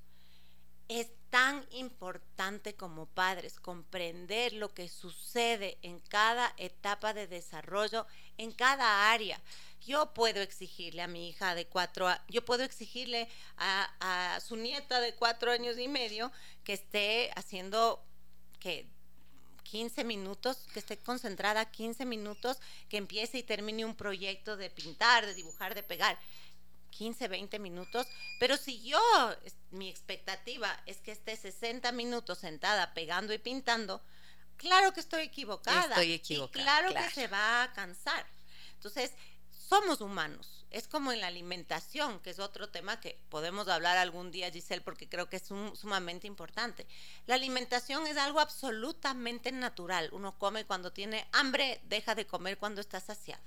Es 0.88 1.08
tan 1.30 1.66
importante 1.70 2.74
como 2.74 3.06
padres 3.06 3.58
comprender 3.58 4.52
lo 4.52 4.74
que 4.74 4.88
sucede 4.88 5.78
en 5.82 5.98
cada 5.98 6.52
etapa 6.58 7.14
de 7.14 7.26
desarrollo, 7.26 8.06
en 8.36 8.52
cada 8.52 9.10
área 9.10 9.40
yo 9.86 10.12
puedo 10.14 10.40
exigirle 10.40 11.02
a 11.02 11.06
mi 11.06 11.28
hija 11.28 11.54
de 11.54 11.66
cuatro, 11.66 12.08
yo 12.28 12.44
puedo 12.44 12.62
exigirle 12.62 13.28
a, 13.56 14.40
su 14.46 14.56
nieta 14.56 15.00
de 15.00 15.14
cuatro 15.14 15.52
años 15.52 15.78
y 15.78 15.88
medio 15.88 16.32
que 16.64 16.72
esté 16.72 17.30
haciendo 17.36 18.04
que 18.60 18.86
15 19.64 20.04
minutos, 20.04 20.66
que 20.72 20.78
esté 20.78 20.98
concentrada 20.98 21.70
15 21.70 22.04
minutos, 22.04 22.58
que 22.88 22.96
empiece 22.96 23.38
y 23.38 23.42
termine 23.42 23.84
un 23.84 23.94
proyecto 23.94 24.56
de 24.56 24.70
pintar, 24.70 25.26
de 25.26 25.34
dibujar, 25.34 25.74
de 25.74 25.82
pegar. 25.82 26.18
15, 26.90 27.26
20 27.26 27.58
minutos, 27.58 28.06
pero 28.38 28.56
si 28.56 28.80
yo, 28.82 29.00
mi 29.72 29.88
expectativa 29.88 30.80
es 30.86 30.98
que 30.98 31.10
esté 31.10 31.36
60 31.36 31.90
minutos 31.90 32.38
sentada 32.38 32.94
pegando 32.94 33.32
y 33.34 33.38
pintando, 33.38 34.00
claro 34.56 34.92
que 34.92 35.00
estoy 35.00 35.22
equivocada. 35.22 35.88
Estoy 35.88 36.12
equivocada. 36.12 36.62
claro, 36.62 36.94
que 36.94 37.10
se 37.10 37.26
va 37.26 37.64
a 37.64 37.72
cansar. 37.72 38.24
Entonces, 38.74 39.12
somos 39.68 40.00
humanos. 40.00 40.66
Es 40.70 40.88
como 40.88 41.12
en 41.12 41.20
la 41.20 41.28
alimentación, 41.28 42.20
que 42.20 42.30
es 42.30 42.38
otro 42.38 42.68
tema 42.68 43.00
que 43.00 43.18
podemos 43.28 43.68
hablar 43.68 43.96
algún 43.96 44.30
día, 44.30 44.50
Giselle, 44.50 44.82
porque 44.82 45.08
creo 45.08 45.28
que 45.28 45.36
es 45.36 45.44
sumamente 45.44 46.26
importante. 46.26 46.86
La 47.26 47.36
alimentación 47.36 48.06
es 48.06 48.16
algo 48.16 48.40
absolutamente 48.40 49.52
natural. 49.52 50.08
Uno 50.12 50.36
come 50.36 50.64
cuando 50.64 50.92
tiene 50.92 51.28
hambre, 51.32 51.80
deja 51.84 52.14
de 52.14 52.26
comer 52.26 52.58
cuando 52.58 52.80
está 52.80 52.98
saciado. 52.98 53.42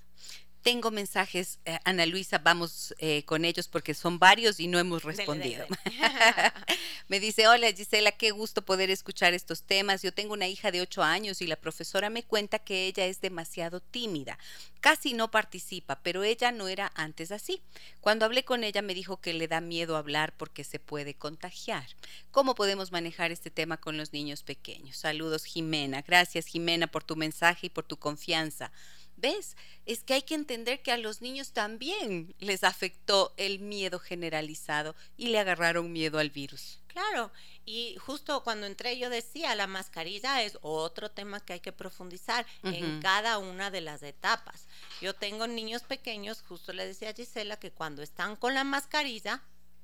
Tengo 0.62 0.92
mensajes, 0.92 1.60
eh, 1.66 1.80
Ana 1.86 2.06
Luisa, 2.06 2.40
vamos 2.40 2.94
eh, 3.00 3.24
con 3.24 3.46
ellos 3.46 3.68
porque 3.68 3.94
son 3.94 4.20
varios 4.20 4.60
y 4.60 4.68
no 4.68 4.80
hemos 4.80 5.04
respondido. 5.04 5.66
me 7.08 7.20
dice, 7.20 7.48
hola 7.48 7.72
Gisela, 7.72 8.12
qué 8.12 8.32
gusto 8.32 8.64
poder 8.64 8.90
escuchar 8.90 9.34
estos 9.34 9.64
temas. 9.64 10.02
Yo 10.02 10.14
tengo 10.14 10.34
una 10.34 10.48
hija 10.48 10.72
de 10.72 10.82
ocho 10.82 11.04
años 11.04 11.42
y 11.42 11.48
la 11.48 11.56
profesora 11.56 12.10
me 12.10 12.24
cuenta 12.24 12.60
que 12.60 12.88
ella 12.88 13.06
es 13.06 13.22
demasiado 13.22 13.80
tímida, 13.80 14.38
casi 14.82 15.14
no 15.14 15.32
participa, 15.32 16.00
pero 16.04 16.24
ella 16.24 16.52
no 16.52 16.68
era 16.68 16.92
antes 16.96 17.32
así. 17.32 17.62
Cuando 18.02 18.26
hablé 18.26 18.44
con 18.44 18.64
ella 18.64 18.82
me 18.82 18.94
dijo 18.94 19.18
que 19.18 19.34
le 19.34 19.48
da 19.48 19.62
miedo 19.62 19.96
hablar 19.96 20.34
porque 20.36 20.64
se 20.64 20.80
puede 20.80 21.14
contagiar. 21.14 21.88
¿Cómo 22.32 22.56
podemos 22.56 22.92
manejar 22.92 23.32
este 23.32 23.52
tema 23.52 23.78
con 23.78 23.98
los 23.98 24.14
niños 24.14 24.44
pequeños? 24.44 24.98
Saludos, 24.98 25.46
Jimena. 25.46 26.02
Gracias, 26.02 26.46
Jimena, 26.48 26.88
por 26.88 27.04
tu 27.04 27.16
mensaje 27.16 27.68
y 27.68 27.70
por 27.70 27.86
tu 27.86 27.98
confianza. 27.98 28.72
¿Ves? 29.18 29.58
Es 29.88 30.04
que 30.04 30.14
hay 30.14 30.22
que 30.22 30.36
entender 30.36 30.84
que 30.84 30.92
a 30.92 30.98
los 30.98 31.22
niños 31.22 31.52
también 31.52 32.36
les 32.38 32.64
afectó 32.64 33.34
el 33.36 33.60
miedo 33.60 33.98
generalizado 34.00 34.96
y 35.18 35.30
le 35.30 35.40
agarraron 35.40 35.92
miedo 35.92 36.20
al 36.20 36.30
virus. 36.30 36.80
Claro, 36.86 37.32
y 37.66 37.96
justo 37.98 38.44
cuando 38.44 38.68
entré 38.68 38.98
yo 39.00 39.10
decía, 39.10 39.56
la 39.56 39.66
mascarilla 39.66 40.44
es 40.44 40.60
otro 40.62 41.10
tema 41.10 41.40
que 41.40 41.54
hay 41.54 41.60
que 41.60 41.72
profundizar 41.72 42.46
en 42.62 43.02
cada 43.02 43.40
una 43.40 43.72
de 43.72 43.82
las 43.82 44.04
etapas. 44.04 44.68
Yo 45.02 45.16
tengo 45.16 45.48
niños 45.48 45.84
pequeños, 45.84 46.44
justo 46.48 46.72
le 46.72 46.86
decía 46.86 47.10
a 47.10 47.14
Gisela 47.14 47.58
que 47.58 47.72
cuando 47.72 48.04
están 48.04 48.36
con 48.36 48.54
la 48.54 48.64
mascarilla 48.64 49.42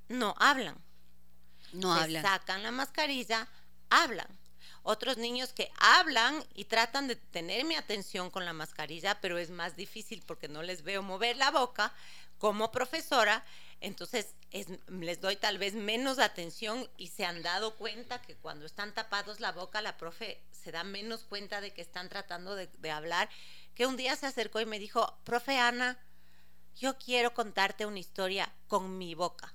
no 0.10 0.36
hablan. 0.38 0.78
No 1.72 1.96
Se 1.96 2.04
hablan. 2.04 2.24
Sacan 2.24 2.62
la 2.62 2.72
mascarilla, 2.72 3.48
hablan 3.90 4.43
otros 4.84 5.18
niños 5.18 5.54
que 5.54 5.72
hablan 5.80 6.44
y 6.54 6.66
tratan 6.66 7.08
de 7.08 7.16
tener 7.16 7.66
mi 7.66 7.76
atención 7.76 8.30
con 8.30 8.46
la 8.46 8.54
mascarilla, 8.54 9.20
pero 9.22 9.38
es 9.38 9.50
más 9.50 9.76
difícil 9.76 10.22
porque 10.26 10.50
no 10.50 10.62
les 10.62 10.84
veo 10.84 11.02
mover 11.02 11.38
la 11.38 11.52
boca 11.52 11.94
como 12.38 12.72
profesora, 12.72 13.44
entonces 13.80 14.36
les 14.88 15.22
doy 15.22 15.38
tal 15.38 15.58
vez 15.58 15.74
menos 15.74 16.20
atención 16.20 16.88
y 16.98 17.08
se 17.08 17.26
han 17.26 17.42
dado 17.42 17.76
cuenta 17.76 18.22
que 18.22 18.36
cuando 18.36 18.66
están 18.66 18.94
tapados 18.94 19.40
la 19.40 19.54
boca, 19.54 19.82
la 19.82 19.98
profe 19.98 20.42
se 20.52 20.72
da 20.72 20.84
menos 20.84 21.24
cuenta 21.24 21.62
de 21.62 21.72
que 21.72 21.82
están 21.82 22.10
tratando 22.10 22.56
de, 22.56 22.68
de 22.68 22.92
hablar, 22.92 23.30
que 23.76 23.88
un 23.88 23.96
día 23.96 24.16
se 24.18 24.26
acercó 24.26 24.60
y 24.60 24.66
me 24.66 24.80
dijo, 24.80 25.18
profe 25.24 25.58
Ana, 25.58 25.98
yo 26.76 26.98
quiero 26.98 27.34
contarte 27.34 27.86
una 27.86 28.00
historia 28.00 28.52
con 28.68 28.98
mi 28.98 29.16
boca. 29.16 29.54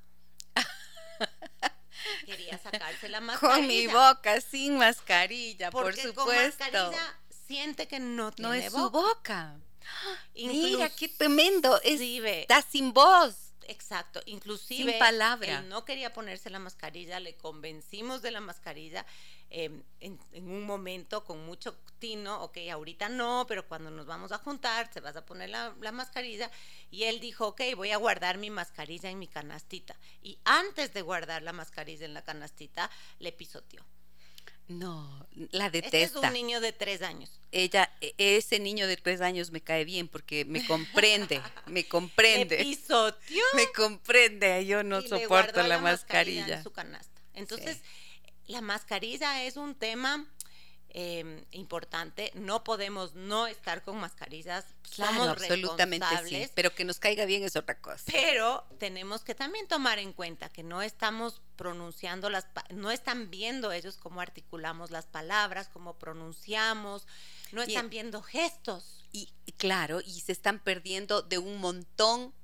Quería 2.26 2.58
sacarse 2.58 3.08
la 3.08 3.20
mascarilla. 3.20 3.56
Con 3.58 3.66
mi 3.66 3.86
boca, 3.86 4.40
sin 4.40 4.78
mascarilla, 4.78 5.70
por 5.70 5.84
Porque 5.84 6.02
supuesto. 6.02 6.24
con 6.24 6.34
mascarilla 6.36 7.18
siente 7.46 7.88
que 7.88 7.98
no 8.00 8.30
tiene 8.32 8.48
no 8.48 8.54
es 8.54 8.72
boca. 8.72 8.82
su 8.82 8.90
boca. 8.90 9.56
Mira, 10.34 10.90
qué 10.90 11.08
tremendo. 11.08 11.80
Es, 11.82 12.00
está 12.00 12.62
sin 12.62 12.92
voz. 12.92 13.34
Exacto, 13.70 14.22
inclusive 14.24 14.92
Sin 14.92 14.98
palabra. 14.98 15.58
él 15.58 15.68
no 15.68 15.84
quería 15.84 16.12
ponerse 16.14 16.48
la 16.48 16.58
mascarilla, 16.58 17.20
le 17.20 17.36
convencimos 17.36 18.22
de 18.22 18.30
la 18.30 18.40
mascarilla 18.40 19.04
eh, 19.50 19.70
en, 20.00 20.18
en 20.32 20.50
un 20.50 20.64
momento 20.64 21.24
con 21.24 21.44
mucho 21.46 21.74
tino, 21.98 22.42
ok, 22.44 22.58
ahorita 22.70 23.08
no, 23.08 23.44
pero 23.48 23.66
cuando 23.66 23.90
nos 23.90 24.06
vamos 24.06 24.30
a 24.32 24.38
juntar, 24.38 24.92
se 24.92 25.00
vas 25.00 25.16
a 25.16 25.24
poner 25.26 25.50
la, 25.50 25.74
la 25.80 25.90
mascarilla, 25.92 26.50
y 26.90 27.04
él 27.04 27.18
dijo, 27.20 27.48
ok, 27.48 27.62
voy 27.76 27.90
a 27.90 27.96
guardar 27.96 28.38
mi 28.38 28.50
mascarilla 28.50 29.10
en 29.10 29.18
mi 29.18 29.26
canastita, 29.26 29.96
y 30.22 30.38
antes 30.44 30.92
de 30.92 31.02
guardar 31.02 31.42
la 31.42 31.52
mascarilla 31.52 32.04
en 32.04 32.14
la 32.14 32.22
canastita, 32.22 32.90
le 33.18 33.32
pisoteó. 33.32 33.84
No, 34.68 35.26
la 35.50 35.66
Este 35.66 35.78
es 35.78 35.82
detesta. 36.12 36.20
un 36.28 36.34
niño 36.34 36.60
de 36.60 36.72
tres 36.72 37.00
años. 37.00 37.30
Ella, 37.52 37.90
e- 38.02 38.14
ese 38.18 38.58
niño 38.60 38.86
de 38.86 38.98
tres 38.98 39.22
años 39.22 39.50
me 39.50 39.62
cae 39.62 39.86
bien 39.86 40.08
porque 40.08 40.44
me 40.44 40.64
comprende, 40.66 41.40
me 41.66 41.88
comprende, 41.88 42.58
pisoteó 42.58 43.42
me 43.54 43.72
comprende. 43.72 44.66
Yo 44.66 44.82
no 44.84 45.00
y 45.00 45.08
soporto 45.08 45.62
la, 45.62 45.78
mascarilla 45.78 46.40
mascarilla. 46.42 46.56
en 46.58 46.62
su 46.62 46.70
canasta. 46.70 47.22
Entonces, 47.32 47.80
la 48.48 48.60
mascarilla 48.60 49.44
es 49.44 49.56
un 49.56 49.74
tema 49.74 50.26
eh, 50.90 51.44
importante. 51.52 52.32
No 52.34 52.64
podemos 52.64 53.14
no 53.14 53.46
estar 53.46 53.82
con 53.82 53.98
mascarillas. 53.98 54.64
Claro, 54.94 55.12
Somos 55.12 55.28
absolutamente 55.28 56.06
sí. 56.26 56.48
Pero 56.54 56.74
que 56.74 56.84
nos 56.84 56.98
caiga 56.98 57.26
bien 57.26 57.44
es 57.44 57.56
otra 57.56 57.78
cosa. 57.78 58.04
Pero 58.10 58.66
tenemos 58.78 59.22
que 59.22 59.34
también 59.34 59.68
tomar 59.68 59.98
en 59.98 60.12
cuenta 60.14 60.48
que 60.48 60.62
no 60.62 60.80
estamos 60.80 61.42
pronunciando 61.56 62.30
las, 62.30 62.46
no 62.70 62.90
están 62.90 63.30
viendo 63.30 63.70
ellos 63.70 63.98
cómo 63.98 64.20
articulamos 64.20 64.90
las 64.90 65.06
palabras, 65.06 65.68
cómo 65.68 65.98
pronunciamos, 65.98 67.06
no 67.52 67.62
Y- 67.62 67.68
están 67.68 67.90
viendo 67.90 68.22
gestos. 68.22 69.04
Y 69.12 69.32
y 69.46 69.52
claro, 69.52 70.00
y 70.00 70.20
se 70.20 70.32
están 70.32 70.58
perdiendo 70.58 71.22
de 71.22 71.38
un 71.38 71.58
montón 71.58 72.34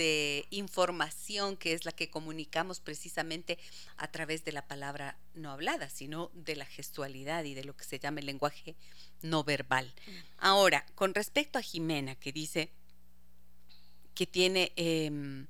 de 0.00 0.46
información 0.48 1.58
que 1.58 1.74
es 1.74 1.84
la 1.84 1.92
que 1.92 2.08
comunicamos 2.08 2.80
precisamente 2.80 3.58
a 3.98 4.10
través 4.10 4.46
de 4.46 4.52
la 4.52 4.66
palabra 4.66 5.18
no 5.34 5.50
hablada, 5.50 5.90
sino 5.90 6.30
de 6.32 6.56
la 6.56 6.64
gestualidad 6.64 7.44
y 7.44 7.52
de 7.52 7.64
lo 7.64 7.76
que 7.76 7.84
se 7.84 7.98
llama 7.98 8.20
el 8.20 8.26
lenguaje 8.26 8.76
no 9.20 9.44
verbal. 9.44 9.92
Ahora, 10.38 10.86
con 10.94 11.12
respecto 11.12 11.58
a 11.58 11.62
Jimena, 11.62 12.14
que 12.14 12.32
dice 12.32 12.70
que 14.14 14.26
tiene, 14.26 14.72
em, 14.76 15.46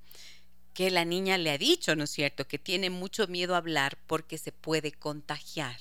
que 0.75 0.91
la 0.91 1.05
niña 1.05 1.39
le 1.39 1.53
ha 1.53 1.59
dicho, 1.59 1.95
¿no 1.95 2.03
es 2.03 2.11
cierto?, 2.11 2.49
que 2.49 2.59
tiene 2.59 2.91
mucho 2.91 3.29
miedo 3.29 3.55
a 3.55 3.59
hablar 3.59 3.99
porque 4.09 4.37
se 4.37 4.51
puede 4.51 4.91
contagiar. 4.91 5.79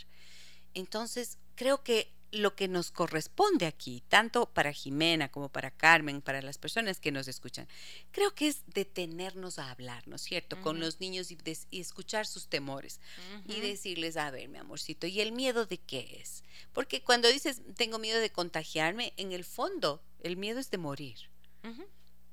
Entonces, 0.75 1.39
creo 1.55 1.81
que 1.83 2.11
lo 2.31 2.55
que 2.55 2.67
nos 2.67 2.91
corresponde 2.91 3.65
aquí, 3.65 4.03
tanto 4.07 4.45
para 4.45 4.71
Jimena 4.71 5.31
como 5.31 5.49
para 5.49 5.71
Carmen, 5.71 6.21
para 6.21 6.41
las 6.41 6.57
personas 6.57 6.99
que 6.99 7.11
nos 7.11 7.27
escuchan, 7.27 7.67
creo 8.11 8.35
que 8.35 8.47
es 8.47 8.63
detenernos 8.67 9.57
a 9.59 9.71
hablar, 9.71 10.07
¿no 10.07 10.15
es 10.15 10.21
cierto?, 10.21 10.61
con 10.61 10.79
los 10.79 10.99
niños 10.99 11.31
y, 11.31 11.35
des- 11.35 11.67
y 11.71 11.79
escuchar 11.79 12.27
sus 12.27 12.47
temores 12.47 12.99
y 13.45 13.59
decirles, 13.61 14.15
a 14.17 14.29
ver, 14.31 14.47
mi 14.49 14.57
amorcito, 14.59 15.07
¿y 15.07 15.21
el 15.21 15.31
miedo 15.31 15.65
de 15.65 15.79
qué 15.79 16.19
es? 16.21 16.43
Porque 16.73 17.01
cuando 17.03 17.27
dices, 17.29 17.61
tengo 17.75 17.97
miedo 17.99 18.19
de 18.19 18.31
contagiarme, 18.31 19.13
en 19.17 19.31
el 19.31 19.43
fondo, 19.43 20.01
el 20.21 20.37
miedo 20.37 20.59
es 20.59 20.69
de 20.71 20.77
morir 20.77 21.17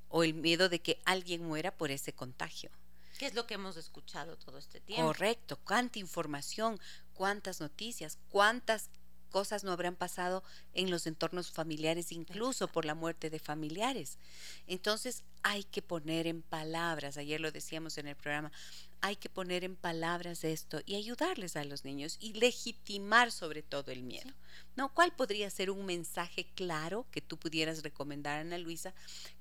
o 0.09 0.23
el 0.23 0.33
miedo 0.33 0.69
de 0.69 0.79
que 0.81 1.01
alguien 1.05 1.43
muera 1.43 1.75
por 1.75 1.91
ese 1.91 2.13
contagio. 2.13 2.69
¿Qué 3.17 3.25
es 3.25 3.33
lo 3.33 3.47
que 3.47 3.55
hemos 3.55 3.77
escuchado 3.77 4.37
todo 4.37 4.59
este 4.59 4.79
tiempo? 4.79 5.07
Correcto, 5.07 5.57
cuánta 5.63 5.97
información, 5.97 6.79
cuántas 7.13 7.59
noticias, 7.61 8.19
cuántas 8.29 8.89
cosas 9.37 9.63
no 9.63 9.71
habrán 9.71 9.95
pasado 9.95 10.43
en 10.73 10.89
los 10.89 11.05
entornos 11.05 11.51
familiares, 11.51 12.11
incluso 12.11 12.67
por 12.67 12.85
la 12.85 12.95
muerte 12.95 13.29
de 13.29 13.37
familiares. 13.37 14.17
Entonces 14.65 15.21
hay 15.43 15.63
que 15.63 15.83
poner 15.83 16.25
en 16.25 16.41
palabras, 16.41 17.17
ayer 17.17 17.39
lo 17.39 17.51
decíamos 17.51 17.99
en 17.99 18.07
el 18.07 18.15
programa, 18.15 18.51
hay 18.99 19.15
que 19.15 19.29
poner 19.29 19.63
en 19.63 19.75
palabras 19.75 20.43
esto 20.43 20.81
y 20.87 20.95
ayudarles 20.95 21.55
a 21.55 21.63
los 21.65 21.85
niños 21.85 22.17
y 22.19 22.33
legitimar 22.33 23.31
sobre 23.31 23.61
todo 23.61 23.91
el 23.91 24.01
miedo. 24.01 24.31
¿No? 24.75 24.91
¿Cuál 24.91 25.11
podría 25.11 25.51
ser 25.51 25.69
un 25.69 25.85
mensaje 25.85 26.47
claro 26.55 27.05
que 27.11 27.21
tú 27.21 27.37
pudieras 27.37 27.83
recomendar, 27.83 28.39
Ana 28.39 28.57
Luisa, 28.57 28.91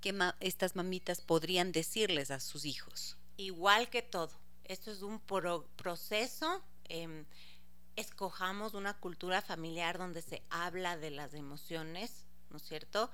que 0.03 0.13
ma- 0.13 0.37
estas 0.41 0.77
mamitas 0.77 1.23
podrían 1.23 1.73
decirles 1.73 2.31
a 2.31 2.39
sus 2.41 2.67
hijos? 2.67 3.17
Igual 3.39 3.89
que 3.89 4.03
todo, 4.03 4.33
esto 4.65 4.91
es 4.91 5.01
un 5.01 5.21
pro- 5.21 5.67
proceso. 5.77 6.63
em, 6.89 7.25
escojamos 7.97 8.75
una 8.75 8.95
cultura 8.95 9.43
familiar 9.43 9.99
donde 9.99 10.23
se 10.23 10.43
habla 10.51 10.97
de 10.97 11.11
las 11.11 11.35
emociones, 11.35 12.27
¿no 12.51 12.59
es 12.59 12.63
cierto? 12.63 13.11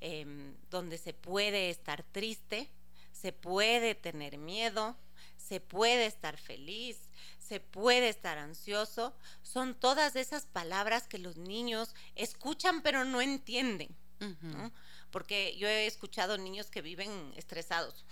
Em, 0.00 0.54
donde 0.70 0.98
se 0.98 1.14
puede 1.14 1.70
estar 1.70 2.02
triste, 2.02 2.70
se 3.12 3.32
puede 3.32 3.94
tener 3.94 4.36
miedo, 4.36 4.96
se 5.36 5.60
puede 5.60 6.06
estar 6.06 6.36
feliz, 6.36 6.98
se 7.38 7.60
puede 7.60 8.08
estar 8.08 8.38
ansioso. 8.38 9.14
Son 9.42 9.74
todas 9.74 10.16
esas 10.16 10.46
palabras 10.46 11.08
que 11.08 11.18
los 11.18 11.36
niños 11.36 11.94
escuchan 12.14 12.82
pero 12.82 13.04
no 13.04 13.20
entienden. 13.20 13.96
¿no? 14.18 14.72
Porque 15.10 15.56
yo 15.58 15.68
he 15.68 15.86
escuchado 15.86 16.38
niños 16.38 16.70
que 16.70 16.82
viven 16.82 17.32
estresados. 17.36 18.04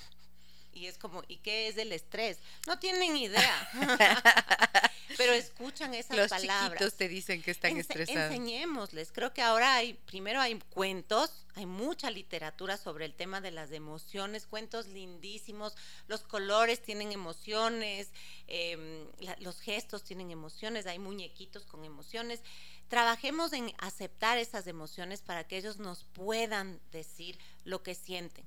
Y 0.74 0.86
es 0.86 0.98
como, 0.98 1.22
¿y 1.28 1.36
qué 1.38 1.68
es 1.68 1.76
el 1.78 1.92
estrés? 1.92 2.38
No 2.66 2.78
tienen 2.78 3.16
idea. 3.16 3.68
Pero 5.16 5.32
escuchan 5.32 5.94
esas 5.94 6.16
Los 6.16 6.28
palabras. 6.30 6.72
chiquitos 6.72 6.94
te 6.94 7.08
dicen 7.08 7.42
que 7.42 7.52
están 7.52 7.72
Ense- 7.74 7.80
estresados. 7.80 8.32
Enseñémosles. 8.32 9.12
Creo 9.12 9.32
que 9.32 9.42
ahora 9.42 9.74
hay, 9.76 9.94
primero 9.94 10.40
hay 10.40 10.58
cuentos, 10.70 11.30
hay 11.54 11.66
mucha 11.66 12.10
literatura 12.10 12.76
sobre 12.76 13.04
el 13.04 13.14
tema 13.14 13.40
de 13.40 13.52
las 13.52 13.70
emociones, 13.70 14.46
cuentos 14.46 14.86
lindísimos, 14.88 15.76
los 16.08 16.22
colores 16.22 16.82
tienen 16.82 17.12
emociones, 17.12 18.08
em, 18.48 19.06
la- 19.20 19.36
los 19.40 19.60
gestos 19.60 20.02
tienen 20.02 20.30
emociones, 20.32 20.86
hay 20.86 20.98
muñequitos 20.98 21.64
con 21.64 21.84
emociones. 21.84 22.40
Trabajemos 22.88 23.52
en 23.52 23.72
aceptar 23.78 24.38
esas 24.38 24.66
emociones 24.66 25.22
para 25.22 25.44
que 25.46 25.56
ellos 25.58 25.78
nos 25.78 26.04
puedan 26.04 26.80
decir 26.92 27.38
lo 27.64 27.82
que 27.82 27.94
sienten. 27.94 28.44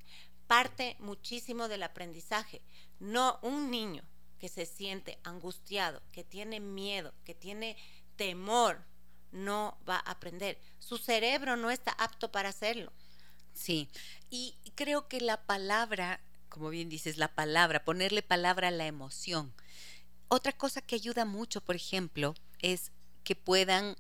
Parte 0.48 0.96
muchísimo 1.00 1.68
del 1.68 1.84
aprendizaje. 1.84 2.62
No 3.00 3.40
un 3.42 3.70
niño 3.70 4.04
que 4.40 4.50
se 4.50 4.66
siente 4.66 5.20
angustiado, 5.24 6.02
que 6.12 6.24
tiene 6.24 6.60
miedo, 6.60 7.14
que 7.26 7.36
tiene 7.36 7.78
temor, 8.16 8.84
no 9.32 9.78
va 9.88 9.98
a 9.98 10.12
aprender. 10.12 10.60
Su 10.80 10.98
cerebro 10.98 11.58
no 11.58 11.70
está 11.70 11.92
apto 11.92 12.32
para 12.32 12.50
hacerlo. 12.50 12.92
Sí, 13.54 13.90
y 14.30 14.56
creo 14.76 15.08
que 15.08 15.20
la 15.20 15.42
palabra, 15.46 16.22
como 16.50 16.70
bien 16.70 16.90
dices, 16.90 17.18
la 17.18 17.34
palabra, 17.34 17.84
ponerle 17.84 18.22
palabra 18.22 18.68
a 18.68 18.72
la 18.72 18.86
emoción. 18.86 19.54
Otra 20.28 20.52
cosa 20.52 20.82
que 20.82 20.96
ayuda 20.96 21.26
mucho, 21.26 21.62
por 21.62 21.76
ejemplo, 21.76 22.36
es 22.60 22.92
que 23.24 23.36
puedan 23.36 23.96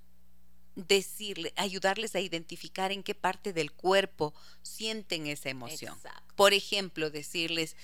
decirle, 0.77 1.53
ayudarles 1.55 2.15
a 2.15 2.19
identificar 2.19 2.91
en 2.91 3.01
qué 3.01 3.15
parte 3.15 3.51
del 3.51 3.71
cuerpo 3.71 4.33
sienten 4.61 5.25
esa 5.25 5.49
emoción. 5.49 5.95
Exacto. 5.95 6.33
Por 6.35 6.53
ejemplo, 6.53 7.09
decirles, 7.09 7.75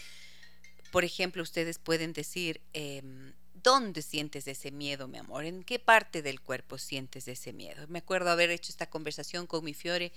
por 0.91 1.03
ejemplo, 1.03 1.41
ustedes 1.41 1.79
pueden 1.79 2.13
decir, 2.13 2.61
em, 2.73 3.33
¿dónde 3.55 4.03
sientes 4.03 4.47
ese 4.47 4.69
miedo, 4.69 5.07
mi 5.07 5.17
amor? 5.17 5.45
¿En 5.45 5.63
qué 5.63 5.79
parte 5.79 6.21
del 6.21 6.39
cuerpo 6.39 6.77
sientes 6.77 7.27
ese 7.27 7.51
miedo? 7.51 7.87
Me 7.87 7.99
acuerdo 7.99 8.29
haber 8.29 8.51
hecho 8.51 8.71
esta 8.71 8.87
conversación 8.87 9.47
con 9.47 9.65
mi 9.65 9.73
Fiore 9.73 10.11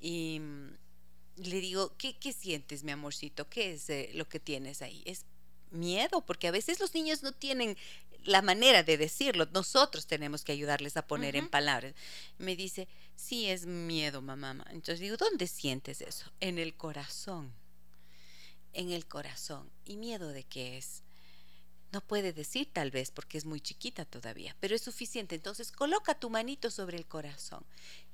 y 0.00 0.38
mm, 0.40 0.68
le 1.38 1.60
digo, 1.60 1.96
¿qué, 1.98 2.16
qué 2.18 2.32
sientes, 2.32 2.84
mi 2.84 2.92
amorcito? 2.92 3.48
¿Qué 3.48 3.72
es 3.72 3.90
eh, 3.90 4.10
lo 4.14 4.28
que 4.28 4.38
tienes 4.38 4.80
ahí? 4.80 5.02
Es 5.06 5.24
miedo, 5.72 6.24
porque 6.24 6.48
a 6.48 6.52
veces 6.52 6.80
los 6.80 6.94
niños 6.94 7.22
no 7.22 7.32
tienen 7.32 7.76
la 8.24 8.42
manera 8.42 8.82
de 8.82 8.96
decirlo. 8.96 9.46
Nosotros 9.52 10.06
tenemos 10.06 10.44
que 10.44 10.52
ayudarles 10.52 10.96
a 10.96 11.06
poner 11.06 11.36
en 11.36 11.48
palabras. 11.48 11.94
Me 12.38 12.56
dice, 12.56 12.88
sí, 13.14 13.48
es 13.48 13.66
miedo, 13.66 14.22
mamá. 14.22 14.64
Entonces 14.70 15.00
digo, 15.00 15.16
¿dónde 15.16 15.46
sientes 15.46 16.00
eso? 16.00 16.30
En 16.40 16.58
el 16.58 16.74
corazón. 16.74 17.52
En 18.72 18.90
el 18.90 19.06
corazón. 19.06 19.70
¿Y 19.84 19.96
miedo 19.96 20.28
de 20.28 20.44
qué 20.44 20.78
es? 20.78 21.01
No 21.92 22.00
puede 22.00 22.32
decir 22.32 22.68
tal 22.72 22.90
vez 22.90 23.10
porque 23.10 23.38
es 23.38 23.44
muy 23.44 23.60
chiquita 23.60 24.04
todavía, 24.04 24.56
pero 24.60 24.74
es 24.74 24.82
suficiente. 24.82 25.34
Entonces 25.34 25.70
coloca 25.70 26.14
tu 26.14 26.30
manito 26.30 26.70
sobre 26.70 26.96
el 26.96 27.06
corazón 27.06 27.64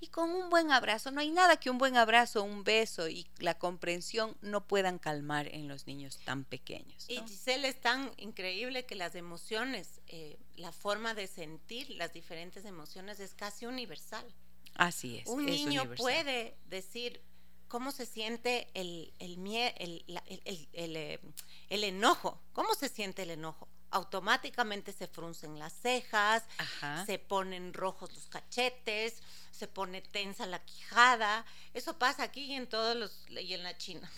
y 0.01 0.09
con 0.09 0.31
un 0.31 0.51
buen 0.51 0.73
abrazo, 0.73 1.11
no 1.11 1.21
hay 1.21 1.31
nada 1.31 1.59
que 1.59 1.71
un 1.71 1.79
buen 1.79 1.97
abrazo, 1.97 2.43
un 2.43 2.65
beso 2.65 3.09
y 3.09 3.27
la 3.39 3.59
comprensión 3.59 4.37
no 4.43 4.67
puedan 4.67 4.99
calmar 4.99 5.49
en 5.55 5.69
los 5.69 5.87
niños 5.87 6.19
tan 6.25 6.45
pequeños. 6.45 7.05
Y 7.09 7.19
Giselle 7.21 7.69
es 7.69 7.81
tan 7.81 8.11
increíble 8.17 8.85
que 8.85 8.97
las 8.97 9.15
emociones, 9.15 10.01
eh, 10.09 10.39
la 10.57 10.73
forma 10.73 11.15
de 11.15 11.27
sentir 11.27 11.91
las 11.91 12.13
diferentes 12.13 12.65
emociones 12.65 13.21
es 13.21 13.35
casi 13.35 13.67
universal. 13.67 14.27
Así 14.75 15.19
es. 15.19 15.27
Un 15.27 15.47
niño 15.47 15.85
puede 15.97 16.57
decir, 16.67 17.21
cómo 17.69 17.93
se 17.93 18.07
siente 18.07 18.69
el, 18.75 19.13
el, 19.19 19.39
el, 19.77 20.97
eh, 20.97 21.21
el, 21.69 21.85
enojo. 21.85 22.41
¿Cómo 22.53 22.75
se 22.75 22.89
siente 22.89 23.23
el 23.23 23.31
enojo? 23.31 23.69
Automáticamente 23.91 24.93
se 24.93 25.07
fruncen 25.07 25.59
las 25.59 25.73
cejas, 25.73 26.43
se 27.07 27.19
ponen 27.19 27.73
rojos 27.73 28.13
los 28.13 28.27
cachetes, 28.27 29.23
se 29.51 29.67
pone 29.67 30.03
tensa 30.03 30.45
la 30.47 30.59
quijada. 30.63 31.47
Eso 31.73 31.99
pasa 31.99 32.25
aquí 32.25 32.45
y 32.45 32.55
en 32.55 32.69
todos 32.69 32.97
los 32.97 33.25
y 33.31 33.55
en 33.55 33.63
la 33.63 33.79
China. 33.79 34.11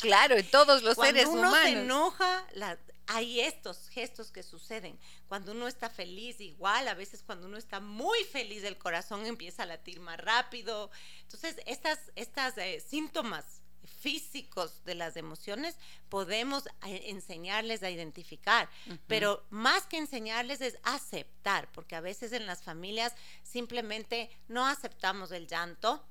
claro, 0.00 0.36
en 0.36 0.50
todos 0.50 0.82
los 0.82 0.96
seres 1.00 1.26
humanos. 1.26 1.50
Cuando 1.50 1.70
uno 1.70 1.78
se 1.78 1.82
enoja, 1.82 2.46
la, 2.54 2.78
hay 3.06 3.40
estos 3.40 3.88
gestos 3.88 4.30
que 4.30 4.42
suceden. 4.42 4.98
Cuando 5.28 5.52
uno 5.52 5.68
está 5.68 5.90
feliz, 5.90 6.40
igual, 6.40 6.88
a 6.88 6.94
veces 6.94 7.22
cuando 7.22 7.46
uno 7.46 7.56
está 7.56 7.80
muy 7.80 8.24
feliz, 8.24 8.64
el 8.64 8.78
corazón 8.78 9.26
empieza 9.26 9.64
a 9.64 9.66
latir 9.66 10.00
más 10.00 10.18
rápido. 10.18 10.90
Entonces, 11.22 11.56
estas, 11.66 11.98
estas 12.16 12.56
eh, 12.58 12.80
síntomas 12.80 13.62
físicos 14.00 14.84
de 14.84 14.94
las 14.94 15.16
emociones 15.16 15.76
podemos 16.08 16.66
eh, 16.86 17.04
enseñarles 17.06 17.82
a 17.82 17.90
identificar, 17.90 18.68
pero 19.06 19.44
más 19.50 19.86
que 19.86 19.98
enseñarles 19.98 20.60
es 20.60 20.78
aceptar, 20.82 21.70
porque 21.72 21.96
a 21.96 22.00
veces 22.00 22.32
en 22.32 22.46
las 22.46 22.62
familias 22.62 23.14
simplemente 23.42 24.30
no 24.48 24.66
aceptamos 24.66 25.32
el 25.32 25.46
llanto, 25.46 26.06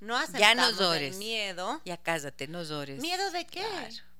no 0.00 0.16
aceptamos 0.16 0.80
el 0.96 1.14
miedo. 1.14 1.80
Ya 1.84 1.96
cállate, 1.96 2.46
no 2.46 2.62
llores. 2.62 3.00
¿Miedo 3.00 3.30
de 3.30 3.46
qué? 3.46 3.64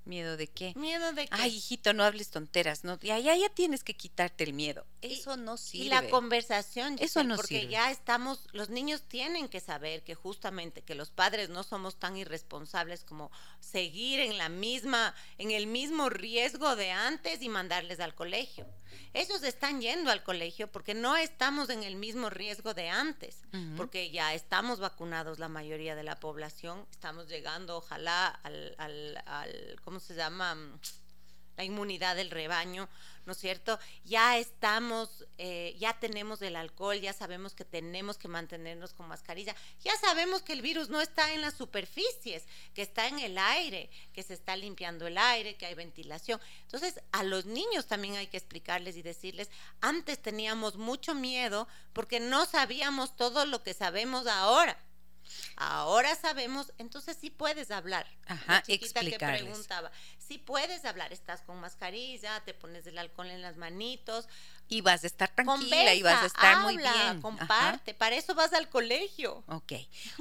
¿Miedo 0.05 0.37
de 0.37 0.47
qué? 0.47 0.73
¿Miedo 0.75 1.13
de 1.13 1.27
qué? 1.27 1.35
Ay, 1.35 1.55
hijito, 1.55 1.93
no 1.93 2.03
hables 2.03 2.29
tonteras. 2.29 2.83
No, 2.83 2.99
ya, 2.99 3.19
ya, 3.19 3.35
ya 3.35 3.49
tienes 3.49 3.83
que 3.83 3.95
quitarte 3.95 4.43
el 4.43 4.53
miedo. 4.53 4.85
Eso 5.01 5.37
no 5.37 5.57
sirve. 5.57 5.85
Y 5.85 5.89
la 5.89 6.09
conversación, 6.09 6.95
eso 6.99 7.23
no 7.23 7.35
porque 7.35 7.67
ya 7.67 7.91
estamos, 7.91 8.47
los 8.51 8.69
niños 8.69 9.03
tienen 9.03 9.47
que 9.47 9.59
saber 9.59 10.03
que 10.03 10.15
justamente 10.15 10.81
que 10.81 10.95
los 10.95 11.11
padres 11.11 11.49
no 11.49 11.63
somos 11.63 11.97
tan 11.97 12.17
irresponsables 12.17 13.03
como 13.03 13.31
seguir 13.59 14.19
en 14.19 14.37
la 14.37 14.49
misma, 14.49 15.13
en 15.37 15.51
el 15.51 15.67
mismo 15.67 16.09
riesgo 16.09 16.75
de 16.75 16.91
antes 16.91 17.41
y 17.41 17.49
mandarles 17.49 17.99
al 17.99 18.15
colegio. 18.15 18.65
Ellos 19.13 19.41
están 19.43 19.81
yendo 19.81 20.11
al 20.11 20.23
colegio 20.23 20.71
porque 20.71 20.93
no 20.93 21.17
estamos 21.17 21.69
en 21.69 21.83
el 21.83 21.95
mismo 21.95 22.29
riesgo 22.29 22.73
de 22.73 22.89
antes, 22.89 23.41
porque 23.75 24.11
ya 24.11 24.33
estamos 24.33 24.79
vacunados 24.79 25.39
la 25.39 25.49
mayoría 25.49 25.95
de 25.95 26.03
la 26.03 26.19
población, 26.19 26.85
estamos 26.91 27.27
llegando 27.27 27.77
ojalá 27.77 28.27
al, 28.27 28.75
al, 28.77 29.21
al 29.25 29.79
¿cómo 29.89 29.99
se 29.99 30.13
llama? 30.13 30.55
la 31.57 31.63
inmunidad 31.63 32.15
del 32.15 32.29
rebaño, 32.29 32.87
¿no 33.25 33.33
es 33.33 33.39
cierto? 33.39 33.79
Ya 34.05 34.37
estamos, 34.37 35.25
eh, 35.39 35.75
ya 35.79 35.99
tenemos 35.99 36.43
el 36.43 36.55
alcohol, 36.55 37.01
ya 37.01 37.11
sabemos 37.11 37.55
que 37.55 37.65
tenemos 37.65 38.19
que 38.19 38.27
mantenernos 38.27 38.93
con 38.93 39.07
mascarilla, 39.07 39.55
ya 39.83 39.97
sabemos 39.97 40.43
que 40.43 40.53
el 40.53 40.61
virus 40.61 40.89
no 40.89 41.01
está 41.01 41.33
en 41.33 41.41
las 41.41 41.55
superficies, 41.55 42.45
que 42.75 42.83
está 42.83 43.07
en 43.07 43.17
el 43.17 43.39
aire, 43.39 43.89
que 44.13 44.21
se 44.21 44.35
está 44.35 44.55
limpiando 44.55 45.07
el 45.07 45.17
aire, 45.17 45.57
que 45.57 45.65
hay 45.65 45.73
ventilación. 45.73 46.39
Entonces, 46.61 47.01
a 47.11 47.23
los 47.23 47.45
niños 47.45 47.87
también 47.87 48.15
hay 48.15 48.27
que 48.27 48.37
explicarles 48.37 48.95
y 48.95 49.01
decirles, 49.01 49.49
antes 49.81 50.21
teníamos 50.21 50.77
mucho 50.77 51.15
miedo 51.15 51.67
porque 51.93 52.19
no 52.19 52.45
sabíamos 52.45 53.17
todo 53.17 53.47
lo 53.47 53.63
que 53.63 53.73
sabemos 53.73 54.27
ahora. 54.27 54.77
Ahora 55.55 56.15
sabemos, 56.15 56.73
entonces 56.77 57.17
sí 57.19 57.29
puedes 57.29 57.71
hablar. 57.71 58.07
Ajá, 58.25 58.63
explicarles. 58.67 59.17
que 59.17 59.43
preguntaba, 59.43 59.91
sí 60.17 60.37
puedes 60.37 60.85
hablar, 60.85 61.11
estás 61.11 61.41
con 61.41 61.59
mascarilla, 61.59 62.39
te 62.45 62.53
pones 62.53 62.85
el 62.87 62.97
alcohol 62.97 63.29
en 63.29 63.41
las 63.41 63.57
manitos. 63.57 64.27
Y 64.71 64.81
vas 64.81 65.03
a 65.03 65.07
estar 65.07 65.33
tranquila 65.33 65.95
y 65.95 66.03
vas 66.03 66.21
a 66.21 66.27
estar 66.27 66.59
muy 66.59 66.77
bien. 66.77 67.21
Comparte, 67.21 67.95
para 67.95 68.15
eso 68.15 68.35
vas 68.35 68.53
al 68.53 68.69
colegio. 68.69 69.43
Ok. 69.47 69.73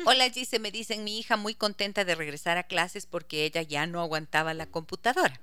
Hola 0.07 0.31
Gise, 0.31 0.59
me 0.59 0.71
dicen 0.71 1.05
mi 1.05 1.19
hija 1.19 1.37
muy 1.37 1.55
contenta 1.55 2.07
de 2.07 2.15
regresar 2.15 2.57
a 2.57 2.63
clases 2.63 3.05
porque 3.05 3.45
ella 3.45 3.61
ya 3.61 3.87
no 3.87 4.01
aguantaba 4.01 4.55
la 4.55 4.65
computadora. 4.65 5.39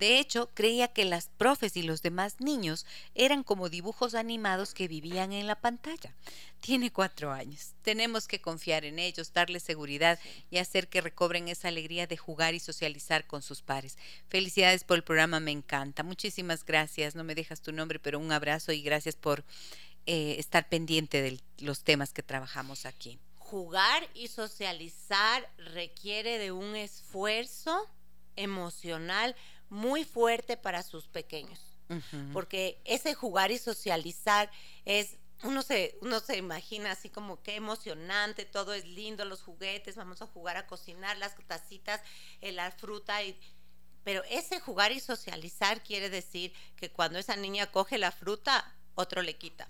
De 0.00 0.18
hecho, 0.18 0.48
creía 0.54 0.88
que 0.88 1.04
las 1.04 1.28
profes 1.28 1.76
y 1.76 1.82
los 1.82 2.00
demás 2.00 2.40
niños 2.40 2.86
eran 3.14 3.42
como 3.42 3.68
dibujos 3.68 4.14
animados 4.14 4.72
que 4.72 4.88
vivían 4.88 5.34
en 5.34 5.46
la 5.46 5.60
pantalla. 5.60 6.14
Tiene 6.60 6.90
cuatro 6.90 7.32
años. 7.32 7.74
Tenemos 7.82 8.26
que 8.26 8.40
confiar 8.40 8.86
en 8.86 8.98
ellos, 8.98 9.34
darles 9.34 9.62
seguridad 9.62 10.18
y 10.50 10.56
hacer 10.56 10.88
que 10.88 11.02
recobren 11.02 11.48
esa 11.48 11.68
alegría 11.68 12.06
de 12.06 12.16
jugar 12.16 12.54
y 12.54 12.60
socializar 12.60 13.26
con 13.26 13.42
sus 13.42 13.60
pares. 13.60 13.98
Felicidades 14.30 14.84
por 14.84 14.96
el 14.96 15.04
programa, 15.04 15.38
me 15.38 15.50
encanta. 15.50 16.02
Muchísimas 16.02 16.64
gracias. 16.64 17.14
No 17.14 17.22
me 17.22 17.34
dejas 17.34 17.60
tu 17.60 17.70
nombre, 17.70 17.98
pero 17.98 18.18
un 18.18 18.32
abrazo 18.32 18.72
y 18.72 18.80
gracias 18.80 19.16
por 19.16 19.44
eh, 20.06 20.36
estar 20.38 20.66
pendiente 20.70 21.20
de 21.20 21.38
los 21.58 21.84
temas 21.84 22.14
que 22.14 22.22
trabajamos 22.22 22.86
aquí. 22.86 23.18
Jugar 23.36 24.08
y 24.14 24.28
socializar 24.28 25.46
requiere 25.58 26.38
de 26.38 26.52
un 26.52 26.74
esfuerzo 26.74 27.86
emocional 28.36 29.36
muy 29.70 30.04
fuerte 30.04 30.56
para 30.56 30.82
sus 30.82 31.08
pequeños. 31.08 31.60
Porque 32.32 32.80
ese 32.84 33.14
jugar 33.14 33.50
y 33.50 33.58
socializar 33.58 34.48
es 34.84 35.16
uno 35.42 35.62
se, 35.62 35.98
uno 36.02 36.20
se 36.20 36.36
imagina 36.36 36.92
así 36.92 37.08
como 37.08 37.42
qué 37.42 37.56
emocionante, 37.56 38.44
todo 38.44 38.74
es 38.74 38.84
lindo, 38.84 39.24
los 39.24 39.42
juguetes, 39.42 39.96
vamos 39.96 40.22
a 40.22 40.26
jugar 40.26 40.56
a 40.56 40.66
cocinar 40.66 41.16
las 41.16 41.34
tacitas, 41.46 42.00
eh, 42.42 42.52
la 42.52 42.70
fruta 42.70 43.22
y 43.24 43.40
pero 44.04 44.22
ese 44.30 44.60
jugar 44.60 44.92
y 44.92 45.00
socializar 45.00 45.82
quiere 45.82 46.08
decir 46.08 46.52
que 46.76 46.90
cuando 46.90 47.18
esa 47.18 47.36
niña 47.36 47.70
coge 47.70 47.98
la 47.98 48.12
fruta, 48.12 48.74
otro 48.94 49.22
le 49.22 49.36
quita. 49.36 49.68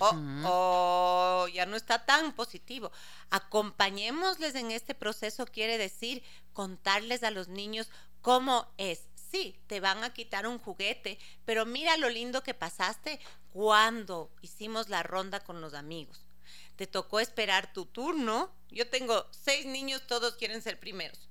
o, 0.00 1.48
ya 1.52 1.66
no 1.66 1.76
está 1.76 2.04
tan 2.04 2.32
positivo. 2.32 2.92
Acompañémosles 3.30 4.54
en 4.54 4.70
este 4.70 4.94
proceso 4.94 5.46
quiere 5.46 5.78
decir 5.78 6.22
contarles 6.52 7.24
a 7.24 7.30
los 7.30 7.48
niños 7.48 7.90
cómo 8.22 8.72
es. 8.76 9.09
Sí, 9.30 9.56
te 9.66 9.80
van 9.80 10.02
a 10.02 10.12
quitar 10.12 10.46
un 10.46 10.58
juguete, 10.58 11.18
pero 11.44 11.64
mira 11.66 11.96
lo 11.96 12.08
lindo 12.08 12.42
que 12.42 12.54
pasaste 12.54 13.20
cuando 13.52 14.30
hicimos 14.42 14.88
la 14.88 15.02
ronda 15.02 15.40
con 15.40 15.60
los 15.60 15.74
amigos. 15.74 16.24
Te 16.76 16.86
tocó 16.86 17.20
esperar 17.20 17.72
tu 17.72 17.86
turno. 17.86 18.50
Yo 18.70 18.88
tengo 18.88 19.26
seis 19.30 19.66
niños, 19.66 20.06
todos 20.06 20.36
quieren 20.36 20.62
ser 20.62 20.80
primeros. 20.80 21.28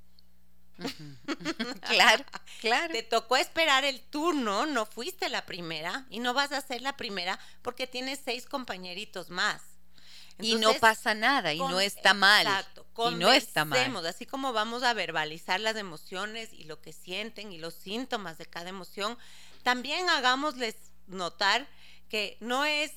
claro, 1.82 2.24
claro. 2.62 2.94
Te 2.94 3.04
tocó 3.04 3.36
esperar 3.36 3.84
el 3.84 4.00
turno, 4.02 4.66
no 4.66 4.86
fuiste 4.86 5.28
la 5.28 5.46
primera 5.46 6.06
y 6.10 6.20
no 6.20 6.34
vas 6.34 6.52
a 6.52 6.62
ser 6.62 6.82
la 6.82 6.96
primera 6.96 7.38
porque 7.62 7.88
tienes 7.88 8.22
seis 8.24 8.46
compañeritos 8.46 9.30
más. 9.30 9.62
Y 10.40 10.56
no 10.56 10.74
pasa 10.76 11.14
nada 11.14 11.54
y 11.54 11.60
no 11.60 11.80
está 11.80 12.14
mal. 12.14 12.48
Exacto. 12.48 12.86
Y 13.12 13.16
no 13.16 13.32
está 13.32 13.66
mal. 13.66 14.06
Así 14.06 14.26
como 14.26 14.52
vamos 14.54 14.84
a 14.84 14.94
verbalizar 14.94 15.60
las 15.60 15.76
emociones 15.76 16.50
y 16.52 16.66
lo 16.66 16.82
que 16.82 16.94
sienten 16.94 17.52
y 17.52 17.58
los 17.58 17.74
síntomas 17.74 18.38
de 18.38 18.46
cada 18.46 18.70
emoción, 18.70 19.18
también 19.64 20.10
hagámosles 20.10 20.76
notar 21.08 21.68
que 22.10 22.38
no 22.40 22.66
es 22.66 22.92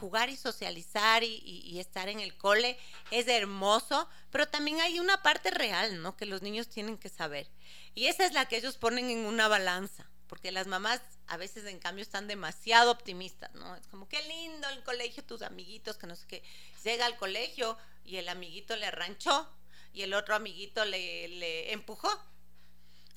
jugar 0.00 0.30
y 0.30 0.36
socializar 0.36 1.22
y, 1.22 1.78
estar 1.78 2.08
en 2.08 2.20
el 2.20 2.36
cole 2.36 2.78
es 3.10 3.28
hermoso, 3.28 4.08
pero 4.30 4.48
también 4.48 4.80
hay 4.80 4.98
una 4.98 5.22
parte 5.22 5.50
real, 5.50 6.00
¿no? 6.02 6.16
Que 6.16 6.26
los 6.26 6.42
niños 6.42 6.68
tienen 6.68 6.96
que 6.96 7.10
saber. 7.10 7.48
Y 7.94 8.06
esa 8.06 8.24
es 8.24 8.32
la 8.32 8.46
que 8.46 8.56
ellos 8.56 8.78
ponen 8.78 9.10
en 9.10 9.26
una 9.26 9.46
balanza, 9.46 10.09
porque 10.30 10.52
las 10.52 10.68
mamás 10.68 11.02
a 11.26 11.36
veces 11.36 11.66
en 11.66 11.80
cambio 11.80 12.02
están 12.02 12.28
demasiado 12.28 12.92
optimistas, 12.92 13.52
¿no? 13.56 13.74
Es 13.74 13.86
como, 13.88 14.08
qué 14.08 14.22
lindo 14.22 14.68
el 14.68 14.82
colegio, 14.84 15.24
tus 15.24 15.42
amiguitos, 15.42 15.98
que 15.98 16.06
no 16.06 16.14
sé 16.14 16.24
qué. 16.28 16.42
Llega 16.84 17.04
al 17.04 17.16
colegio 17.16 17.76
y 18.04 18.16
el 18.16 18.28
amiguito 18.28 18.76
le 18.76 18.86
arranchó 18.86 19.48
y 19.92 20.02
el 20.02 20.14
otro 20.14 20.36
amiguito 20.36 20.84
le, 20.84 21.26
le 21.26 21.72
empujó 21.72 22.08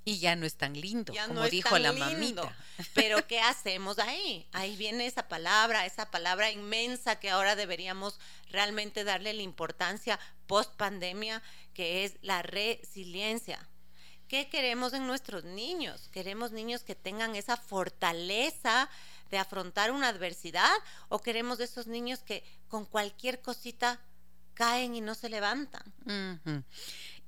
y 0.05 0.20
ya 0.20 0.36
no 0.36 0.45
es 0.45 0.55
tan 0.55 0.74
lindo, 0.74 1.14
como 1.28 1.47
dijo 1.47 1.78
la 1.78 1.93
mamita. 1.93 2.53
Pero 2.93 3.26
¿qué 3.28 3.39
hacemos 3.39 3.99
ahí? 3.99 4.45
Ahí 4.51 4.76
viene 4.76 5.05
esa 5.05 5.30
palabra, 5.30 5.86
esa 5.86 6.11
palabra 6.11 6.51
inmensa 6.51 7.20
que 7.20 7.30
ahora 7.30 7.55
deberíamos 7.55 8.20
realmente 8.49 9.05
darle 9.05 9.34
la 9.34 9.43
importancia 9.43 10.20
post 10.45 10.76
pandemia, 10.76 11.41
que 11.74 12.03
es 12.03 12.16
la 12.22 12.41
resiliencia. 12.41 13.66
¿Qué 14.28 14.49
queremos 14.49 14.93
en 14.93 15.05
nuestros 15.07 15.43
niños? 15.43 16.09
¿Queremos 16.11 16.51
niños 16.51 16.84
que 16.84 16.95
tengan 16.95 17.36
esa 17.36 17.57
fortaleza 17.57 18.89
de 19.30 19.38
afrontar 19.38 19.91
una 19.91 20.09
adversidad 20.09 20.74
o 21.09 21.19
queremos 21.19 21.59
esos 21.59 21.88
niños 21.88 22.19
que 22.19 22.43
con 22.67 22.86
cualquier 22.86 23.41
cosita 23.41 23.99
caen 24.53 24.95
y 24.95 25.01
no 25.01 25.15
se 25.15 25.30
levantan? 25.30 25.84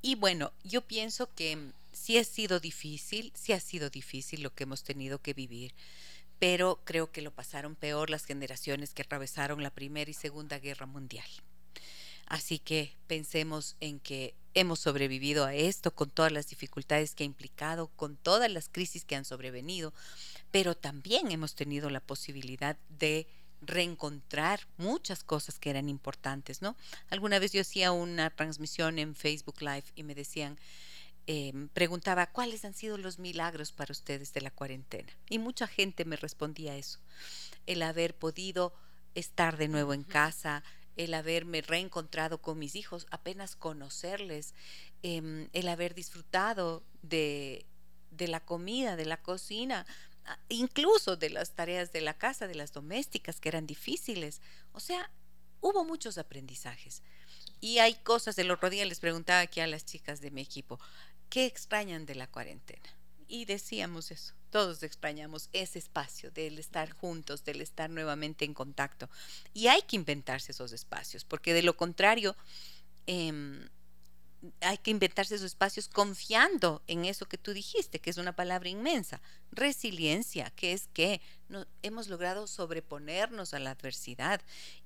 Y 0.01 0.15
bueno, 0.15 0.51
yo 0.63 0.81
pienso 0.81 1.33
que 1.33 1.71
Sí 1.95 2.17
ha 2.17 2.25
sido 2.25 2.59
difícil, 2.59 3.31
sí 3.35 3.53
ha 3.53 3.59
sido 3.61 3.89
difícil 3.89 4.43
lo 4.43 4.53
que 4.53 4.63
hemos 4.63 4.83
tenido 4.83 5.21
que 5.21 5.33
vivir, 5.33 5.73
pero 6.39 6.81
creo 6.83 7.09
que 7.09 7.21
lo 7.21 7.31
pasaron 7.31 7.75
peor 7.75 8.09
las 8.09 8.25
generaciones 8.25 8.93
que 8.93 9.03
atravesaron 9.03 9.63
la 9.63 9.69
Primera 9.69 10.11
y 10.11 10.13
Segunda 10.13 10.59
Guerra 10.59 10.87
Mundial. 10.87 11.25
Así 12.27 12.59
que 12.59 12.95
pensemos 13.07 13.75
en 13.79 13.99
que 13.99 14.35
hemos 14.55 14.79
sobrevivido 14.79 15.45
a 15.45 15.53
esto 15.53 15.93
con 15.93 16.09
todas 16.09 16.31
las 16.31 16.47
dificultades 16.47 17.13
que 17.13 17.23
ha 17.23 17.25
implicado, 17.25 17.87
con 17.95 18.15
todas 18.15 18.49
las 18.49 18.69
crisis 18.69 19.03
que 19.03 19.15
han 19.15 19.25
sobrevenido, 19.25 19.93
pero 20.51 20.75
también 20.75 21.31
hemos 21.31 21.55
tenido 21.55 21.89
la 21.89 21.99
posibilidad 21.99 22.77
de 22.89 23.27
reencontrar 23.61 24.61
muchas 24.77 25.23
cosas 25.23 25.59
que 25.59 25.69
eran 25.69 25.89
importantes, 25.89 26.61
¿no? 26.61 26.75
Alguna 27.09 27.39
vez 27.39 27.51
yo 27.51 27.61
hacía 27.61 27.91
una 27.91 28.29
transmisión 28.29 28.99
en 28.99 29.15
Facebook 29.15 29.61
Live 29.61 29.85
y 29.95 30.03
me 30.03 30.15
decían, 30.15 30.57
em, 31.27 31.67
preguntaba, 31.69 32.27
¿cuáles 32.27 32.63
han 32.65 32.73
sido 32.73 32.97
los 32.97 33.19
milagros 33.19 33.71
para 33.71 33.91
ustedes 33.91 34.31
de 34.33 34.41
la 34.41 34.51
cuarentena? 34.51 35.11
Y 35.29 35.39
mucha 35.39 35.67
gente 35.67 36.05
me 36.05 36.15
respondía 36.15 36.77
eso, 36.77 36.99
el 37.65 37.81
haber 37.81 38.15
podido 38.15 38.73
estar 39.15 39.57
de 39.57 39.67
nuevo 39.67 39.93
en 39.93 40.03
casa, 40.03 40.63
el 40.95 41.13
haberme 41.13 41.61
reencontrado 41.61 42.41
con 42.41 42.59
mis 42.59 42.75
hijos, 42.75 43.07
apenas 43.11 43.55
conocerles, 43.55 44.53
em, 45.03 45.49
el 45.53 45.67
haber 45.67 45.93
disfrutado 45.93 46.83
de, 47.01 47.65
de 48.11 48.27
la 48.27 48.39
comida, 48.39 48.95
de 48.95 49.05
la 49.05 49.21
cocina, 49.21 49.85
incluso 50.49 51.17
de 51.17 51.29
las 51.29 51.51
tareas 51.51 51.91
de 51.91 52.01
la 52.01 52.17
casa, 52.17 52.47
de 52.47 52.55
las 52.55 52.73
domésticas, 52.73 53.39
que 53.39 53.49
eran 53.49 53.67
difíciles. 53.67 54.41
O 54.73 54.79
sea, 54.79 55.11
hubo 55.61 55.83
muchos 55.85 56.17
aprendizajes. 56.17 57.03
Y 57.61 57.79
hay 57.79 57.95
cosas, 57.95 58.37
el 58.37 58.51
otro 58.51 58.69
día 58.69 58.85
les 58.85 58.99
preguntaba 58.99 59.39
aquí 59.41 59.59
a 59.59 59.67
las 59.67 59.85
chicas 59.85 60.21
de 60.21 60.31
mi 60.31 60.41
equipo, 60.41 60.79
¿qué 61.29 61.45
extrañan 61.45 62.05
de 62.05 62.15
la 62.15 62.27
cuarentena? 62.27 62.89
Y 63.27 63.45
decíamos 63.45 64.11
eso, 64.11 64.33
todos 64.49 64.83
extrañamos 64.83 65.49
ese 65.53 65.79
espacio 65.79 66.31
del 66.31 66.59
estar 66.59 66.91
juntos, 66.91 67.43
del 67.43 67.61
estar 67.61 67.89
nuevamente 67.89 68.45
en 68.45 68.53
contacto. 68.53 69.09
Y 69.53 69.67
hay 69.67 69.81
que 69.83 69.95
inventarse 69.95 70.51
esos 70.51 70.71
espacios, 70.71 71.23
porque 71.23 71.53
de 71.53 71.63
lo 71.63 71.75
contrario, 71.75 72.35
eh, 73.07 73.67
hay 74.61 74.77
que 74.77 74.91
inventarse 74.91 75.35
esos 75.35 75.47
espacios 75.47 75.87
confiando 75.87 76.81
en 76.87 77.05
eso 77.05 77.27
que 77.27 77.37
tú 77.37 77.53
dijiste, 77.53 77.99
que 77.99 78.09
es 78.09 78.17
una 78.17 78.35
palabra 78.35 78.69
inmensa. 78.69 79.21
Resiliencia, 79.51 80.51
que 80.51 80.73
es 80.73 80.87
que 80.93 81.21
hemos 81.81 82.07
logrado 82.07 82.47
sobreponernos 82.47 83.53
a 83.53 83.59
la 83.59 83.71
adversidad 83.71 84.41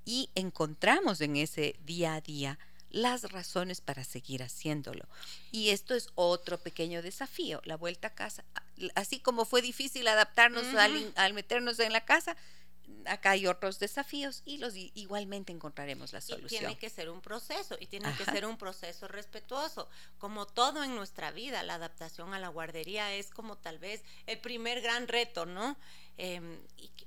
y 0.05 0.29
encontramos 0.35 1.21
en 1.21 1.35
ese 1.35 1.75
día 1.85 2.15
a 2.15 2.21
día 2.21 2.59
las 2.89 3.31
razones 3.31 3.81
para 3.81 4.03
seguir 4.03 4.43
haciéndolo. 4.43 5.05
Y 5.51 5.69
esto 5.69 5.95
es 5.95 6.09
otro 6.15 6.57
pequeño 6.57 7.01
desafío, 7.01 7.61
la 7.65 7.77
vuelta 7.77 8.09
a 8.09 8.15
casa. 8.15 8.43
Así 8.95 9.19
como 9.19 9.45
fue 9.45 9.61
difícil 9.61 10.07
adaptarnos 10.07 10.65
al, 10.75 11.13
al 11.15 11.33
meternos 11.33 11.79
en 11.79 11.93
la 11.93 12.05
casa, 12.05 12.35
acá 13.05 13.31
hay 13.31 13.47
otros 13.47 13.79
desafíos 13.79 14.41
y 14.45 14.57
los 14.57 14.75
igualmente 14.75 15.51
encontraremos 15.51 16.13
la 16.13 16.21
solución. 16.21 16.47
Y 16.47 16.65
tiene 16.65 16.77
que 16.77 16.89
ser 16.89 17.09
un 17.09 17.21
proceso 17.21 17.77
y 17.79 17.87
tiene 17.87 18.13
que 18.15 18.25
ser 18.25 18.45
un 18.45 18.57
proceso 18.57 19.07
respetuoso. 19.07 19.89
Como 20.17 20.45
todo 20.45 20.83
en 20.83 20.95
nuestra 20.95 21.31
vida, 21.31 21.63
la 21.63 21.75
adaptación 21.75 22.33
a 22.33 22.39
la 22.39 22.49
guardería 22.49 23.13
es 23.13 23.29
como 23.29 23.57
tal 23.57 23.79
vez 23.79 24.03
el 24.25 24.39
primer 24.39 24.81
gran 24.81 25.07
reto, 25.07 25.45
¿no? 25.45 25.77
Em, 26.21 26.59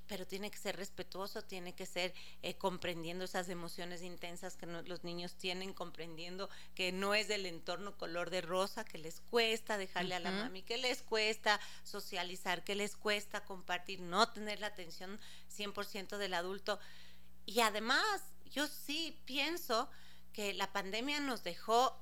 pero 0.07 0.27
tiene 0.27 0.51
que 0.51 0.57
ser 0.57 0.75
respetuoso, 0.77 1.43
tiene 1.43 1.75
que 1.75 1.85
ser 1.85 2.15
eh, 2.43 2.55
comprendiendo 2.55 3.27
esas 3.27 3.51
emociones 3.51 4.03
intensas 4.03 4.57
que 4.57 4.65
los 4.65 5.05
niños 5.05 5.35
tienen, 5.35 5.75
comprendiendo 5.75 6.49
que 6.75 6.93
no 6.93 7.15
es 7.15 7.29
del 7.29 7.45
entorno 7.45 7.97
color 7.99 8.31
de 8.31 8.41
rosa, 8.41 8.87
que 8.87 8.97
les 8.97 9.21
cuesta 9.21 9.77
dejarle 9.77 10.15
a 10.15 10.21
la 10.21 10.31
mami, 10.31 10.63
que 10.63 10.79
les 10.79 11.03
cuesta 11.03 11.61
socializar, 11.85 12.65
que 12.65 12.75
les 12.75 12.97
cuesta 12.97 13.45
compartir, 13.45 14.01
no 14.01 14.31
tener 14.31 14.61
la 14.61 14.69
atención 14.69 15.21
100% 15.57 16.17
del 16.19 16.35
adulto. 16.35 16.79
Y 17.47 17.61
además, 17.61 18.23
yo 18.51 18.67
sí 18.67 19.21
pienso 19.25 19.91
que 20.33 20.55
la 20.55 20.73
pandemia 20.73 21.21
nos 21.21 21.43
dejó, 21.43 21.99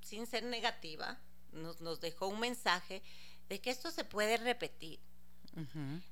sin 0.00 0.26
ser 0.26 0.44
negativa, 0.44 1.18
nos, 1.52 1.80
nos 1.80 2.00
dejó 2.00 2.28
un 2.28 2.40
mensaje 2.40 3.02
de 3.48 3.60
que 3.60 3.70
esto 3.70 3.90
se 3.90 4.04
puede 4.04 4.36
repetir 4.36 5.00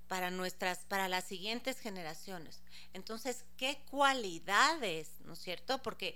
para 0.06 0.30
nuestras, 0.30 0.84
para 0.84 1.08
las 1.08 1.24
siguientes 1.24 1.80
generaciones. 1.80 2.62
Entonces, 2.92 3.44
¿qué 3.56 3.82
cualidades, 3.90 5.08
no 5.24 5.32
es 5.32 5.38
cierto? 5.38 5.80
Porque 5.82 6.14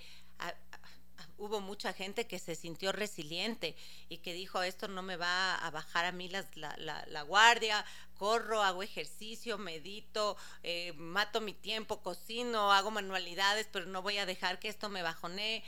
hubo 1.39 1.61
mucha 1.61 1.93
gente 1.93 2.27
que 2.27 2.39
se 2.39 2.55
sintió 2.55 2.93
resiliente 2.93 3.77
y 4.09 4.19
que 4.19 4.35
dijo, 4.35 4.63
esto 4.63 4.89
no 4.89 5.03
me 5.03 5.17
va 5.17 5.55
a 5.55 5.71
bajar 5.71 6.05
a 6.05 6.13
mí 6.13 6.29
la, 6.29 6.45
la, 6.77 7.23
guardia, 7.23 7.85
corro, 8.25 8.63
hago 8.63 8.83
ejercicio, 8.83 9.59
medito, 9.59 10.39
eh, 10.63 10.95
mato 10.95 11.43
mi 11.43 11.53
tiempo, 11.53 12.01
cocino, 12.01 12.73
hago 12.73 12.91
manualidades, 12.91 13.69
pero 13.71 13.85
no 13.85 14.01
voy 14.01 14.17
a 14.17 14.25
dejar 14.25 14.59
que 14.59 14.69
esto 14.71 14.89
me 14.89 15.03
bajonee. 15.03 15.63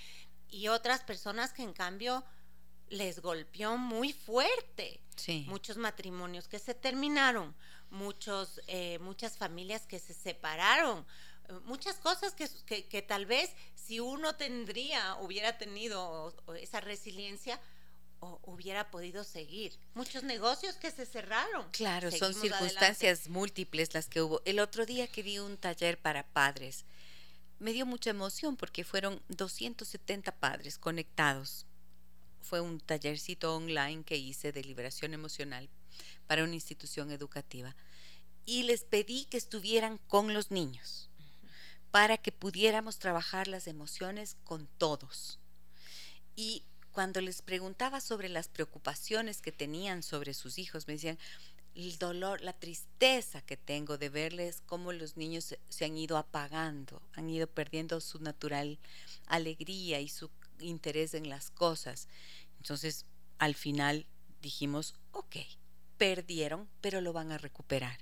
Y 0.49 0.69
otras 0.69 1.03
personas 1.03 1.53
que 1.53 1.63
en 1.63 1.75
cambio 1.75 2.25
les 2.89 3.21
golpeó 3.21 3.77
muy 3.77 4.15
fuerte. 4.15 5.03
Muchos 5.49 5.77
matrimonios 5.77 6.49
que 6.49 6.59
se 6.59 6.73
terminaron, 6.73 7.55
muchos, 7.91 8.63
eh, 8.69 8.99
muchas 9.01 9.37
familias 9.37 9.87
que 9.87 9.99
se 9.99 10.15
separaron, 10.15 11.07
muchas 11.65 11.97
cosas 11.97 12.33
que, 12.33 12.87
que, 12.89 13.03
tal 13.03 13.27
vez 13.27 13.51
si 13.75 14.01
uno 14.01 14.35
tendría, 14.37 15.17
hubiera 15.17 15.59
tenido 15.59 16.35
esa 16.59 16.81
resiliencia, 16.81 17.61
o 18.21 18.41
hubiera 18.45 18.91
podido 18.91 19.25
seguir. 19.25 19.79
Muchos 19.95 20.23
negocios 20.23 20.77
que 20.77 20.91
se 20.91 21.07
cerraron. 21.07 21.71
Claro, 21.73 22.11
son 22.11 22.35
circunstancias 22.35 23.29
múltiples 23.29 23.95
las 23.95 24.09
que 24.09 24.23
hubo. 24.23 24.43
El 24.45 24.61
otro 24.61 24.87
día 24.87 25.07
que 25.07 25.23
di 25.23 25.39
un 25.39 25.57
taller 25.57 25.99
para 25.99 26.27
padres, 26.27 26.85
me 27.59 27.73
dio 27.73 27.87
mucha 27.87 28.11
emoción 28.11 28.57
porque 28.57 28.85
fueron 28.85 29.23
270 29.29 30.33
padres 30.33 30.79
conectados 30.79 31.67
fue 32.47 32.61
un 32.61 32.81
tallercito 32.81 33.55
online 33.55 34.05
que 34.05 34.17
hice 34.17 34.53
de 34.53 34.63
liberación 34.63 35.13
emocional 35.13 35.69
para 36.27 36.45
una 36.45 36.55
institución 36.55 37.11
educativa. 37.11 37.77
Y 38.47 38.63
les 38.63 38.85
pedí 38.85 39.25
que 39.25 39.37
estuvieran 39.37 39.99
con 40.07 40.33
los 40.33 40.51
niños 40.51 41.11
para 41.91 42.17
que 42.17 42.31
pudiéramos 42.31 42.99
trabajar 42.99 43.49
las 43.49 43.67
emociones 43.67 44.37
con 44.45 44.69
todos. 44.79 45.41
Y 46.37 46.63
cuando 46.97 47.21
les 47.21 47.43
preguntaba 47.43 48.01
sobre 48.01 48.31
las 48.31 48.49
preocupaciones 48.49 49.43
que 49.43 49.53
tenían 49.53 50.03
sobre 50.03 50.33
sus 50.33 50.57
hijos, 50.57 50.87
me 50.87 50.95
decían, 50.95 51.19
el 51.75 51.99
dolor, 51.99 52.41
la 52.41 52.55
tristeza 52.55 53.43
que 53.43 53.59
tengo 53.59 53.99
de 53.99 54.09
verles 54.09 54.63
cómo 54.65 54.93
los 54.93 55.19
niños 55.19 55.55
se, 55.69 55.85
han 55.85 55.99
ido 55.99 56.17
apagando, 56.17 57.03
han 57.13 57.29
ido 57.29 57.49
perdiendo 57.49 58.01
su 58.01 58.19
natural 58.21 58.79
alegría 59.27 60.01
y 60.01 60.09
su 60.09 60.31
interés 60.59 61.13
en 61.13 61.29
las 61.29 61.51
cosas. 61.51 62.09
Entonces, 62.63 63.05
al 63.37 63.55
final 63.55 64.07
dijimos, 64.41 64.95
ok, 65.13 65.37
perdieron, 65.99 66.67
pero 66.81 67.03
lo 67.03 67.13
van 67.13 67.31
a 67.31 67.37
recuperar. 67.37 67.99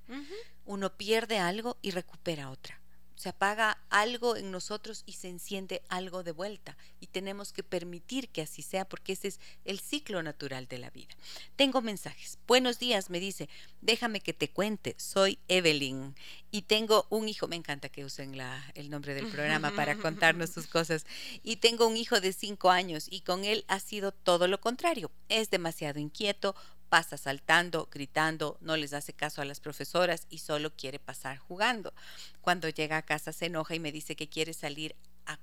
Uno 0.67 0.97
pierde 0.97 1.41
algo 1.41 1.79
y 1.83 1.91
recupera 1.91 2.49
otra 2.49 2.84
se 3.17 3.29
apaga 3.29 3.79
algo 3.91 4.37
en 4.37 4.51
nosotros 4.51 5.03
y 5.07 5.13
se 5.13 5.29
enciende 5.29 5.83
algo 5.89 6.23
de 6.23 6.33
vuelta. 6.33 6.77
Y 7.01 7.07
tenemos 7.07 7.53
que 7.53 7.63
permitir 7.63 8.29
que 8.29 8.43
así 8.43 8.63
sea 8.63 8.85
porque 8.85 9.13
ese 9.13 9.29
es 9.29 9.41
el 9.65 9.81
ciclo 9.81 10.23
natural 10.23 10.67
de 10.69 10.79
la 10.79 10.91
vida. 10.91 11.15
Tengo 11.57 11.81
mensajes. 11.81 12.39
Buenos 12.47 12.79
días, 12.79 13.11
me 13.11 13.21
dice. 13.21 13.49
Déjame 13.81 14.21
que 14.21 14.33
te 14.33 14.51
cuente. 14.51 14.95
Soy 14.99 15.39
Evelyn 15.49 16.15
y 16.51 16.63
tengo 16.63 17.07
un 17.11 17.29
hijo. 17.29 17.49
Me 17.49 17.57
encanta 17.57 17.89
que 17.89 18.05
usen 18.05 18.37
la, 18.37 18.65
el 18.75 18.91
nombre 18.91 19.15
del 19.15 19.27
programa 19.27 19.71
para 19.73 19.97
contarnos 19.97 20.51
sus 20.51 20.67
cosas. 20.67 21.07
Y 21.43 21.57
tengo 21.57 21.87
un 21.87 21.97
hijo 21.97 22.21
de 22.21 22.33
cinco 22.33 22.71
años 22.71 23.07
y 23.11 23.21
con 23.21 23.45
él 23.45 23.65
ha 23.69 23.81
sido 23.81 24.13
todo 24.13 24.49
lo 24.49 24.61
contrario. 24.61 25.11
Es 25.29 25.51
demasiado 25.51 25.99
inquieto, 26.01 26.55
pasa 26.95 27.19
saltando, 27.19 27.89
gritando, 27.91 28.57
no 28.61 28.77
les 28.77 28.93
hace 28.93 29.13
caso 29.13 29.43
a 29.43 29.45
las 29.45 29.59
profesoras 29.59 30.29
y 30.31 30.39
solo 30.39 30.71
quiere 30.77 31.01
pasar 31.01 31.39
jugando. 31.39 31.93
Cuando 32.41 32.69
llega 32.69 32.97
a 32.97 33.03
casa 33.03 33.33
se 33.33 33.47
enoja 33.47 33.75
y 33.75 33.81
me 33.81 33.91
dice 33.91 34.15
que 34.15 34.29
quiere 34.29 34.55
salir 34.55 34.95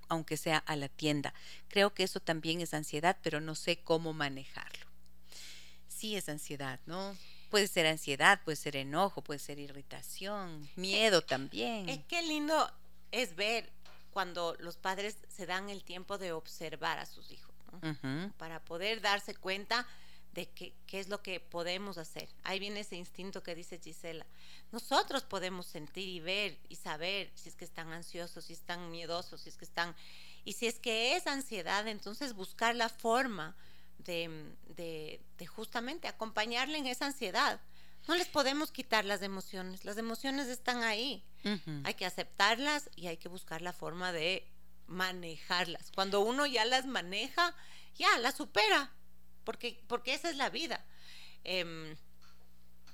aunque 0.07 0.37
sea 0.37 0.59
a 0.59 0.77
la 0.77 0.87
tienda. 0.87 1.33
Creo 1.67 1.93
que 1.93 2.03
eso 2.03 2.21
también 2.21 2.61
es 2.61 2.73
ansiedad, 2.73 3.17
pero 3.21 3.41
no 3.41 3.55
sé 3.55 3.81
cómo 3.83 4.13
manejarlo. 4.13 4.85
Sí 5.89 6.15
es 6.15 6.29
ansiedad, 6.29 6.79
¿no? 6.85 7.17
Puede 7.49 7.67
ser 7.67 7.85
ansiedad, 7.85 8.39
puede 8.45 8.55
ser 8.55 8.77
enojo, 8.77 9.21
puede 9.21 9.39
ser 9.39 9.59
irritación, 9.59 10.69
miedo 10.77 11.21
también. 11.21 11.89
Es 11.89 11.99
que 12.05 12.21
lindo 12.21 12.71
es 13.11 13.35
ver 13.35 13.69
cuando 14.11 14.55
los 14.59 14.77
padres 14.77 15.17
se 15.27 15.45
dan 15.45 15.69
el 15.69 15.83
tiempo 15.83 16.17
de 16.17 16.31
observar 16.31 16.97
a 16.97 17.05
sus 17.05 17.29
hijos, 17.29 17.53
para 18.37 18.61
poder 18.63 19.01
darse 19.01 19.35
cuenta 19.35 19.85
de 20.33 20.49
qué, 20.49 20.73
qué 20.87 20.99
es 20.99 21.09
lo 21.09 21.21
que 21.21 21.39
podemos 21.39 21.97
hacer. 21.97 22.29
Ahí 22.43 22.59
viene 22.59 22.81
ese 22.81 22.95
instinto 22.95 23.43
que 23.43 23.55
dice 23.55 23.79
Gisela. 23.79 24.25
Nosotros 24.71 25.23
podemos 25.23 25.65
sentir 25.65 26.07
y 26.07 26.19
ver 26.19 26.57
y 26.69 26.75
saber 26.75 27.31
si 27.35 27.49
es 27.49 27.55
que 27.55 27.65
están 27.65 27.91
ansiosos, 27.91 28.45
si 28.45 28.53
están 28.53 28.91
miedosos, 28.91 29.41
si 29.41 29.49
es 29.49 29.57
que 29.57 29.65
están... 29.65 29.95
Y 30.43 30.53
si 30.53 30.67
es 30.67 30.79
que 30.79 31.15
es 31.15 31.27
ansiedad, 31.27 31.87
entonces 31.87 32.33
buscar 32.33 32.75
la 32.75 32.89
forma 32.89 33.55
de, 34.05 35.19
justamente 35.47 36.07
acompañarle 36.07 36.77
en 36.77 36.87
esa 36.87 37.05
ansiedad. 37.05 37.59
No 38.07 38.15
les 38.15 38.27
podemos 38.27 38.71
quitar 38.71 39.05
las 39.05 39.21
emociones, 39.21 39.85
las 39.85 39.97
emociones 39.97 40.47
están 40.47 40.83
ahí. 40.83 41.23
Hay 41.83 41.93
que 41.93 42.05
aceptarlas 42.05 42.89
y 42.95 43.07
hay 43.07 43.17
que 43.17 43.29
buscar 43.29 43.61
la 43.61 43.73
forma 43.73 44.11
de 44.11 44.47
manejarlas. 44.87 45.91
Cuando 45.93 46.21
uno 46.21 46.45
ya 46.45 46.65
las 46.65 46.85
maneja, 46.85 47.55
ya 47.95 48.17
las 48.17 48.35
supera, 48.35 48.91
porque, 49.43 49.81
porque 49.87 50.13
esa 50.13 50.29
es 50.29 50.35
la 50.35 50.49
vida. 50.49 50.83
Em, 51.43 51.95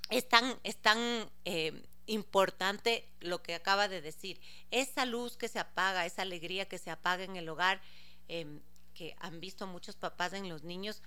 es 0.10 0.28
tan, 0.28 0.60
es 0.64 0.78
tan 0.78 1.30
em, 1.46 1.82
importante 2.06 3.08
lo 3.20 3.42
que 3.42 3.56
acaba 3.56 3.88
de 3.88 4.02
decir. 4.02 4.40
Esa 4.72 5.06
luz 5.06 5.38
que 5.38 5.48
se 5.48 5.60
apaga, 5.60 6.06
esa 6.06 6.22
alegría 6.22 6.68
que 6.68 6.78
se 6.78 6.90
apaga 6.90 7.24
en 7.24 7.36
el 7.36 7.50
hogar, 7.50 7.82
em, 8.28 8.62
que 8.94 9.16
han 9.20 9.40
visto 9.40 9.68
muchos 9.68 9.96
papás 9.96 10.34
en 10.34 10.50
los 10.50 10.64
niños, 10.64 11.02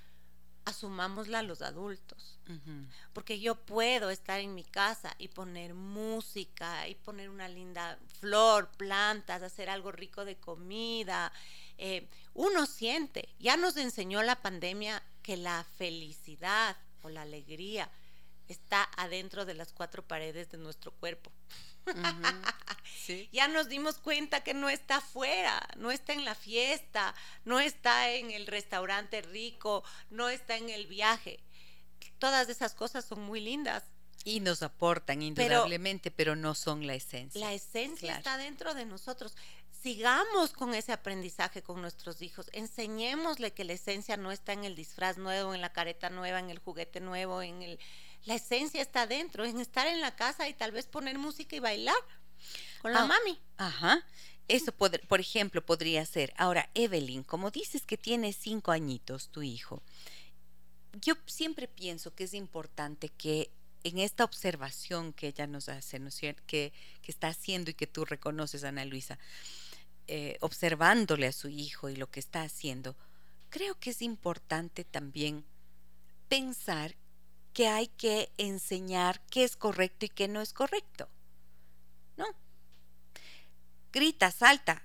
asumámosla 0.64 1.42
los 1.42 1.62
adultos. 1.62 2.38
Porque 3.12 3.38
yo 3.40 3.54
puedo 3.54 4.10
estar 4.10 4.40
en 4.40 4.54
mi 4.54 4.64
casa 4.64 5.14
y 5.18 5.28
poner 5.28 5.74
música 5.74 6.88
y 6.88 6.94
poner 6.96 7.30
una 7.30 7.48
linda 7.48 7.98
flor, 8.18 8.70
plantas, 8.76 9.42
hacer 9.42 9.70
algo 9.70 9.92
rico 9.92 10.24
de 10.24 10.36
comida. 10.36 11.32
Eh, 11.78 12.08
uno 12.34 12.66
siente, 12.66 13.28
ya 13.38 13.56
nos 13.56 13.76
enseñó 13.76 14.22
la 14.22 14.40
pandemia 14.40 15.02
que 15.22 15.36
la 15.36 15.64
felicidad 15.76 16.76
o 17.02 17.08
la 17.08 17.22
alegría 17.22 17.90
está 18.48 18.88
adentro 18.96 19.44
de 19.44 19.54
las 19.54 19.72
cuatro 19.72 20.06
paredes 20.06 20.50
de 20.50 20.58
nuestro 20.58 20.92
cuerpo. 20.92 21.32
Ya 23.32 23.48
nos 23.48 23.68
dimos 23.68 23.98
cuenta 23.98 24.44
que 24.44 24.54
no 24.54 24.68
está 24.68 24.96
afuera, 24.96 25.66
no 25.76 25.90
está 25.90 26.12
en 26.12 26.24
la 26.24 26.34
fiesta, 26.36 27.14
no 27.44 27.58
está 27.58 28.10
en 28.10 28.30
el 28.30 28.46
restaurante 28.46 29.22
rico, 29.22 29.82
no 30.10 30.28
está 30.28 30.56
en 30.56 30.70
el 30.70 30.86
viaje. 30.86 31.40
Todas 32.18 32.48
esas 32.48 32.74
cosas 32.74 33.04
son 33.04 33.22
muy 33.22 33.40
lindas. 33.40 33.82
Y 34.24 34.40
nos 34.40 34.62
aportan 34.62 35.22
indudablemente, 35.22 36.10
pero, 36.10 36.36
no 36.36 36.54
son 36.54 36.86
la 36.86 36.94
esencia. 36.94 37.40
La 37.40 37.52
esencia 37.52 38.16
está 38.16 38.36
dentro 38.36 38.74
de 38.74 38.84
nosotros. 38.84 39.34
Sigamos 39.82 40.52
con 40.52 40.74
ese 40.74 40.92
aprendizaje 40.92 41.62
con 41.62 41.80
nuestros 41.80 42.20
hijos. 42.20 42.50
Enseñémosle 42.52 43.52
que 43.52 43.64
la 43.64 43.72
esencia 43.72 44.16
no 44.16 44.30
está 44.30 44.52
en 44.52 44.64
el 44.64 44.74
disfraz 44.74 45.16
nuevo, 45.16 45.54
en 45.54 45.60
la 45.60 45.72
careta 45.72 46.10
nueva, 46.10 46.38
en 46.38 46.50
el 46.50 46.58
juguete 46.58 47.00
nuevo, 47.00 47.40
en 47.40 47.62
el 47.62 47.78
la 48.26 48.34
esencia 48.34 48.82
está 48.82 49.06
dentro, 49.06 49.44
en 49.44 49.60
estar 49.60 49.86
en 49.86 50.00
la 50.00 50.14
casa 50.14 50.48
y 50.48 50.54
tal 50.54 50.72
vez 50.72 50.86
poner 50.86 51.18
música 51.18 51.56
y 51.56 51.60
bailar 51.60 51.96
con 52.82 52.92
la 52.92 53.02
ah, 53.02 53.06
mami. 53.06 53.38
Ajá. 53.56 54.06
Eso, 54.48 54.72
por 54.72 55.20
ejemplo, 55.20 55.64
podría 55.64 56.04
ser. 56.04 56.34
Ahora, 56.36 56.68
Evelyn, 56.74 57.22
como 57.22 57.50
dices 57.50 57.86
que 57.86 57.96
tiene 57.96 58.32
cinco 58.32 58.72
añitos 58.72 59.28
tu 59.28 59.42
hijo, 59.42 59.82
yo 61.00 61.14
siempre 61.26 61.68
pienso 61.68 62.14
que 62.14 62.24
es 62.24 62.34
importante 62.34 63.08
que 63.10 63.50
en 63.84 63.98
esta 63.98 64.24
observación 64.24 65.12
que 65.12 65.28
ella 65.28 65.46
nos 65.46 65.68
hace, 65.68 65.98
¿no 65.98 66.08
es 66.08 66.14
cierto? 66.14 66.42
Que, 66.46 66.72
que 67.00 67.12
está 67.12 67.28
haciendo 67.28 67.70
y 67.70 67.74
que 67.74 67.86
tú 67.86 68.04
reconoces, 68.04 68.64
Ana 68.64 68.84
Luisa, 68.84 69.18
eh, 70.12 70.38
observándole 70.40 71.28
a 71.28 71.32
su 71.32 71.48
hijo 71.48 71.88
y 71.88 71.94
lo 71.94 72.10
que 72.10 72.18
está 72.18 72.42
haciendo, 72.42 72.96
creo 73.48 73.78
que 73.78 73.90
es 73.90 74.02
importante 74.02 74.84
también 74.84 75.44
pensar 76.28 76.96
que 77.52 77.68
hay 77.68 77.86
que 77.86 78.32
enseñar 78.36 79.24
qué 79.30 79.44
es 79.44 79.56
correcto 79.56 80.06
y 80.06 80.08
qué 80.08 80.26
no 80.26 80.40
es 80.40 80.52
correcto. 80.52 81.08
¿No? 82.16 82.26
Grita, 83.92 84.32
salta 84.32 84.82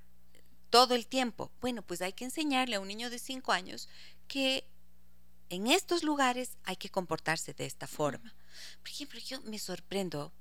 todo 0.70 0.94
el 0.94 1.08
tiempo. 1.08 1.52
Bueno, 1.60 1.82
pues 1.82 2.04
hay 2.04 2.14
que 2.14 2.26
enseñarle 2.26 2.76
a 2.76 2.80
un 2.80 2.88
niño 2.88 3.10
de 3.10 3.18
5 3.18 3.52
años 3.52 3.90
que 4.28 4.68
en 5.50 5.66
estos 5.66 6.04
lugares 6.04 6.60
hay 6.66 6.76
que 6.76 6.92
comportarse 6.92 7.56
de 7.56 7.66
esta 7.66 7.88
forma. 7.88 8.36
Por 8.84 8.90
ejemplo, 8.90 9.20
yo 9.20 9.42
me 9.42 9.58
sorprendo, 9.58 10.32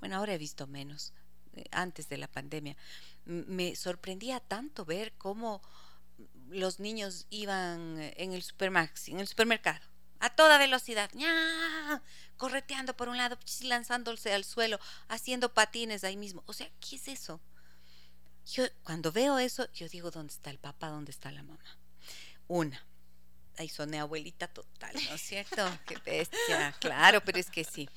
bueno, 0.00 0.16
ahora 0.16 0.34
he 0.34 0.38
visto 0.38 0.66
menos, 0.66 1.14
eh, 1.54 1.64
antes 1.70 2.10
de 2.10 2.18
la 2.18 2.28
pandemia, 2.28 2.76
me 3.28 3.76
sorprendía 3.76 4.40
tanto 4.40 4.84
ver 4.84 5.12
cómo 5.18 5.62
los 6.48 6.80
niños 6.80 7.26
iban 7.30 7.98
en 8.16 8.32
el 8.32 8.42
supermax, 8.42 9.08
en 9.08 9.20
el 9.20 9.28
supermercado 9.28 9.86
a 10.20 10.30
toda 10.30 10.58
velocidad, 10.58 11.10
correteando 12.36 12.96
por 12.96 13.08
un 13.08 13.16
lado, 13.16 13.38
lanzándose 13.62 14.32
al 14.32 14.44
suelo, 14.44 14.80
haciendo 15.08 15.54
patines 15.54 16.04
ahí 16.04 16.16
mismo. 16.16 16.42
O 16.46 16.52
sea, 16.52 16.68
¿qué 16.80 16.96
es 16.96 17.08
eso? 17.08 17.40
Yo 18.46 18.64
cuando 18.82 19.12
veo 19.12 19.38
eso, 19.38 19.70
yo 19.72 19.88
digo, 19.88 20.10
¿dónde 20.10 20.32
está 20.32 20.50
el 20.50 20.58
papá? 20.58 20.88
¿Dónde 20.88 21.12
está 21.12 21.30
la 21.30 21.42
mamá? 21.42 21.78
Una. 22.46 22.84
Ahí 23.58 23.68
soné 23.68 23.98
abuelita 23.98 24.48
total, 24.48 24.94
¿no 24.94 25.14
es 25.14 25.20
cierto? 25.20 25.66
Qué 25.86 25.96
bestia, 26.04 26.74
claro, 26.80 27.22
pero 27.24 27.38
es 27.38 27.50
que 27.50 27.64
sí. 27.64 27.88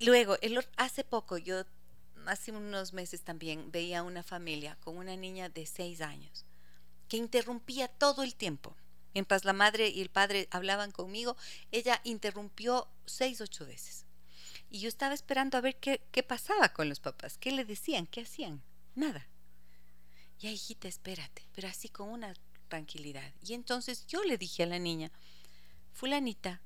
Luego, 0.00 0.38
el, 0.40 0.66
hace 0.76 1.04
poco, 1.04 1.36
yo, 1.36 1.64
hace 2.26 2.52
unos 2.52 2.92
meses 2.92 3.22
también, 3.22 3.70
veía 3.70 4.02
una 4.02 4.22
familia 4.22 4.76
con 4.80 4.96
una 4.96 5.16
niña 5.16 5.48
de 5.48 5.66
seis 5.66 6.00
años 6.00 6.44
que 7.08 7.16
interrumpía 7.16 7.88
todo 7.88 8.22
el 8.22 8.34
tiempo 8.34 8.76
Mientras 9.14 9.44
la 9.44 9.52
madre 9.52 9.88
y 9.88 10.00
el 10.00 10.08
padre 10.08 10.48
hablaban 10.50 10.92
conmigo, 10.92 11.36
ella 11.72 12.00
interrumpió 12.04 12.88
seis, 13.06 13.40
ocho 13.40 13.66
veces. 13.66 14.06
Y 14.70 14.80
yo 14.80 14.88
estaba 14.88 15.14
esperando 15.14 15.58
a 15.58 15.60
ver 15.60 15.76
qué, 15.80 16.00
qué 16.12 16.22
pasaba 16.22 16.68
con 16.72 16.88
los 16.88 17.00
papás, 17.00 17.36
qué 17.38 17.50
le 17.50 17.64
decían, 17.64 18.06
qué 18.06 18.20
hacían. 18.20 18.62
Nada. 18.94 19.26
Ya, 20.38 20.50
hijita, 20.50 20.86
espérate, 20.86 21.42
pero 21.52 21.68
así 21.68 21.88
con 21.88 22.08
una 22.08 22.34
tranquilidad. 22.68 23.34
Y 23.42 23.54
entonces 23.54 24.06
yo 24.06 24.22
le 24.22 24.38
dije 24.38 24.62
a 24.62 24.66
la 24.66 24.78
niña, 24.78 25.10
fulanita, 25.92 26.62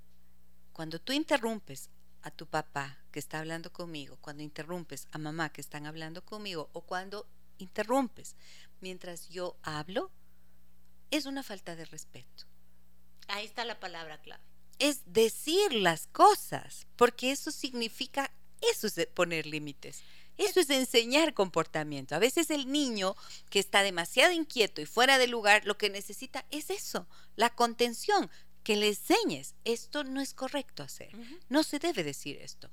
cuando 0.72 1.00
tú 1.00 1.12
interrumpes 1.12 1.88
a 2.20 2.30
tu 2.30 2.46
papá 2.46 2.98
que 3.14 3.20
está 3.20 3.38
hablando 3.38 3.72
conmigo, 3.72 4.18
cuando 4.20 4.42
interrumpes 4.42 5.06
a 5.12 5.18
mamá 5.18 5.48
que 5.50 5.60
están 5.60 5.86
hablando 5.86 6.24
conmigo, 6.24 6.68
o 6.72 6.80
cuando 6.80 7.28
interrumpes 7.58 8.34
mientras 8.80 9.28
yo 9.28 9.56
hablo, 9.62 10.10
es 11.12 11.24
una 11.24 11.44
falta 11.44 11.76
de 11.76 11.84
respeto. 11.84 12.42
Ahí 13.28 13.46
está 13.46 13.64
la 13.64 13.78
palabra 13.78 14.20
clave. 14.20 14.42
Es 14.80 15.02
decir 15.06 15.74
las 15.74 16.08
cosas, 16.08 16.88
porque 16.96 17.30
eso 17.30 17.52
significa, 17.52 18.32
eso 18.60 18.88
es 18.88 19.06
poner 19.14 19.46
límites. 19.46 20.02
Eso 20.36 20.58
es 20.58 20.68
enseñar 20.70 21.34
comportamiento. 21.34 22.16
A 22.16 22.18
veces 22.18 22.50
el 22.50 22.72
niño 22.72 23.14
que 23.48 23.60
está 23.60 23.84
demasiado 23.84 24.32
inquieto 24.32 24.80
y 24.80 24.86
fuera 24.86 25.18
de 25.18 25.28
lugar, 25.28 25.64
lo 25.66 25.78
que 25.78 25.88
necesita 25.88 26.46
es 26.50 26.68
eso, 26.68 27.06
la 27.36 27.50
contención, 27.50 28.28
que 28.64 28.74
le 28.74 28.88
enseñes, 28.88 29.54
esto 29.64 30.02
no 30.02 30.20
es 30.20 30.34
correcto 30.34 30.82
hacer, 30.82 31.12
no 31.48 31.62
se 31.62 31.78
debe 31.78 32.02
decir 32.02 32.38
esto 32.38 32.70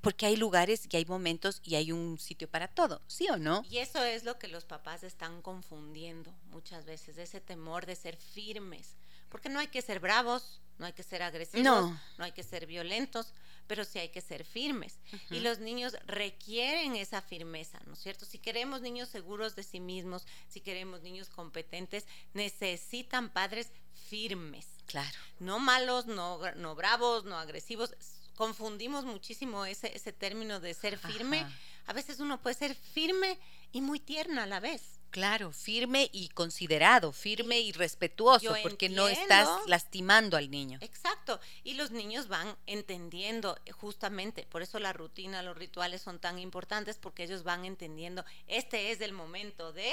porque 0.00 0.26
hay 0.26 0.36
lugares 0.36 0.86
y 0.90 0.96
hay 0.96 1.04
momentos 1.04 1.60
y 1.64 1.74
hay 1.74 1.92
un 1.92 2.18
sitio 2.18 2.48
para 2.48 2.68
todo, 2.68 3.00
¿sí 3.06 3.28
o 3.28 3.36
no? 3.36 3.64
Y 3.70 3.78
eso 3.78 4.02
es 4.02 4.24
lo 4.24 4.38
que 4.38 4.48
los 4.48 4.64
papás 4.64 5.02
están 5.02 5.42
confundiendo 5.42 6.32
muchas 6.50 6.84
veces, 6.84 7.18
ese 7.18 7.40
temor 7.40 7.86
de 7.86 7.96
ser 7.96 8.16
firmes, 8.16 8.96
porque 9.28 9.48
no 9.48 9.60
hay 9.60 9.68
que 9.68 9.82
ser 9.82 10.00
bravos, 10.00 10.60
no 10.78 10.86
hay 10.86 10.92
que 10.92 11.02
ser 11.02 11.22
agresivos, 11.22 11.64
no, 11.64 12.00
hay 12.18 12.32
que 12.32 12.42
ser 12.42 12.66
violentos, 12.66 13.32
pero 13.66 13.84
sí 13.84 13.98
hay 13.98 14.08
que 14.08 14.20
ser 14.20 14.44
firmes. 14.44 14.98
Y 15.30 15.40
los 15.40 15.58
niños 15.58 15.96
requieren 16.06 16.96
esa 16.96 17.20
firmeza, 17.20 17.78
¿no 17.86 17.92
es 17.92 18.00
cierto? 18.00 18.24
Si 18.24 18.38
queremos 18.38 18.80
niños 18.80 19.08
seguros 19.08 19.54
de 19.54 19.62
sí 19.62 19.78
mismos, 19.78 20.26
si 20.48 20.60
queremos 20.60 21.02
niños 21.02 21.28
competentes, 21.28 22.06
necesitan 22.32 23.30
padres 23.30 23.70
firmes. 24.08 24.66
Claro. 24.86 25.16
No 25.38 25.60
malos, 25.60 26.06
no, 26.06 26.40
no 26.56 26.74
bravos, 26.74 27.24
no 27.24 27.38
agresivos, 27.38 27.94
confundimos 28.40 29.04
muchísimo 29.04 29.66
ese, 29.66 29.94
ese 29.94 30.14
término 30.14 30.60
de 30.60 30.72
ser 30.72 30.96
firme. 30.96 31.46
A 31.84 31.92
veces 31.92 32.20
uno 32.20 32.40
puede 32.40 32.56
ser 32.56 32.74
firme 32.74 33.38
y 33.70 33.82
muy 33.82 34.00
tierna 34.00 34.44
a 34.44 34.46
la 34.46 34.60
vez. 34.60 34.98
Claro, 35.10 35.52
firme 35.52 36.08
y 36.10 36.30
considerado, 36.30 37.12
firme 37.12 37.60
y 37.60 37.72
respetuoso, 37.72 38.54
porque 38.62 38.88
no 38.88 39.08
estás 39.08 39.46
lastimando 39.66 40.38
al 40.38 40.50
niño. 40.50 40.78
Exacto, 40.80 41.38
y 41.64 41.74
los 41.74 41.90
niños 41.90 42.28
van 42.28 42.56
entendiendo 42.64 43.58
eh, 43.66 43.72
justamente, 43.72 44.46
por 44.46 44.62
eso 44.62 44.78
la 44.78 44.94
rutina, 44.94 45.42
los 45.42 45.58
rituales 45.58 46.00
son 46.00 46.18
tan 46.18 46.38
importantes, 46.38 46.96
porque 46.96 47.24
ellos 47.24 47.42
van 47.42 47.66
entendiendo, 47.66 48.24
este 48.46 48.90
es 48.90 49.02
el 49.02 49.12
momento 49.12 49.74
de 49.74 49.92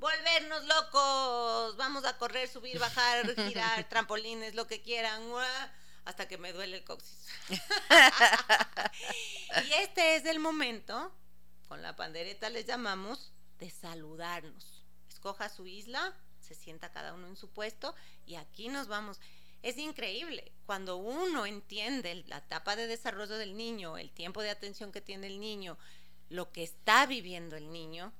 volvernos 0.00 0.64
locos, 0.64 1.76
vamos 1.76 2.04
a 2.06 2.18
correr, 2.18 2.48
subir, 2.48 2.80
bajar, 2.80 3.36
girar, 3.48 3.88
trampolines, 3.88 4.56
lo 4.56 4.66
que 4.66 4.82
quieran 4.82 5.22
hasta 6.04 6.28
que 6.28 6.38
me 6.38 6.52
duele 6.52 6.78
el 6.78 6.84
coxis. 6.84 7.26
y 9.68 9.72
este 9.74 10.16
es 10.16 10.26
el 10.26 10.38
momento, 10.38 11.12
con 11.68 11.82
la 11.82 11.96
pandereta 11.96 12.50
les 12.50 12.66
llamamos, 12.66 13.32
de 13.58 13.70
saludarnos. 13.70 14.84
Escoja 15.08 15.48
su 15.48 15.66
isla, 15.66 16.14
se 16.40 16.54
sienta 16.54 16.90
cada 16.90 17.14
uno 17.14 17.28
en 17.28 17.36
su 17.36 17.48
puesto 17.48 17.94
y 18.26 18.34
aquí 18.34 18.68
nos 18.68 18.88
vamos. 18.88 19.20
Es 19.62 19.78
increíble 19.78 20.52
cuando 20.66 20.96
uno 20.96 21.46
entiende 21.46 22.24
la 22.26 22.38
etapa 22.38 22.74
de 22.74 22.88
desarrollo 22.88 23.38
del 23.38 23.56
niño, 23.56 23.96
el 23.96 24.10
tiempo 24.10 24.42
de 24.42 24.50
atención 24.50 24.90
que 24.90 25.00
tiene 25.00 25.28
el 25.28 25.38
niño, 25.38 25.78
lo 26.28 26.50
que 26.50 26.64
está 26.64 27.06
viviendo 27.06 27.56
el 27.56 27.70
niño, 27.70 28.12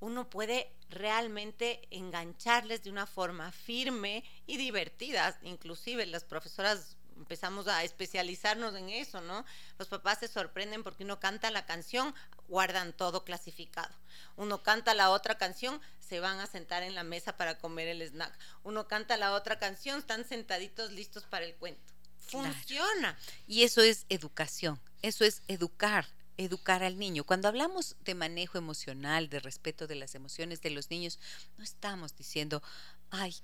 uno 0.00 0.28
puede 0.28 0.72
realmente 0.90 1.86
engancharles 1.90 2.82
de 2.82 2.90
una 2.90 3.06
forma 3.06 3.52
firme 3.52 4.24
y 4.46 4.56
divertida. 4.56 5.38
Inclusive 5.42 6.06
las 6.06 6.24
profesoras 6.24 6.96
empezamos 7.18 7.68
a 7.68 7.84
especializarnos 7.84 8.74
en 8.74 8.88
eso, 8.88 9.20
¿no? 9.20 9.44
Los 9.78 9.88
papás 9.88 10.18
se 10.20 10.28
sorprenden 10.28 10.82
porque 10.82 11.04
uno 11.04 11.20
canta 11.20 11.50
la 11.50 11.66
canción, 11.66 12.14
guardan 12.48 12.92
todo 12.92 13.24
clasificado. 13.24 13.94
Uno 14.36 14.62
canta 14.62 14.94
la 14.94 15.10
otra 15.10 15.36
canción, 15.36 15.80
se 16.00 16.20
van 16.20 16.40
a 16.40 16.46
sentar 16.46 16.82
en 16.82 16.94
la 16.94 17.04
mesa 17.04 17.36
para 17.36 17.58
comer 17.58 17.88
el 17.88 18.02
snack. 18.02 18.36
Uno 18.62 18.88
canta 18.88 19.16
la 19.16 19.32
otra 19.32 19.58
canción, 19.58 19.98
están 19.98 20.26
sentaditos 20.26 20.92
listos 20.92 21.24
para 21.24 21.44
el 21.44 21.54
cuento. 21.56 21.92
Funciona. 22.20 23.18
Y 23.46 23.62
eso 23.64 23.82
es 23.82 24.06
educación, 24.08 24.80
eso 25.02 25.24
es 25.24 25.42
educar 25.48 26.06
educar 26.38 26.84
al 26.84 26.98
niño. 26.98 27.24
Cuando 27.24 27.48
hablamos 27.48 27.96
de 28.04 28.14
manejo 28.14 28.56
emocional, 28.58 29.28
de 29.28 29.40
respeto 29.40 29.86
de 29.86 29.96
las 29.96 30.14
emociones 30.14 30.62
de 30.62 30.70
los 30.70 30.88
niños, 30.88 31.18
no 31.56 31.64
estamos 31.64 32.16
diciendo, 32.16 32.62
ay, 33.10 33.34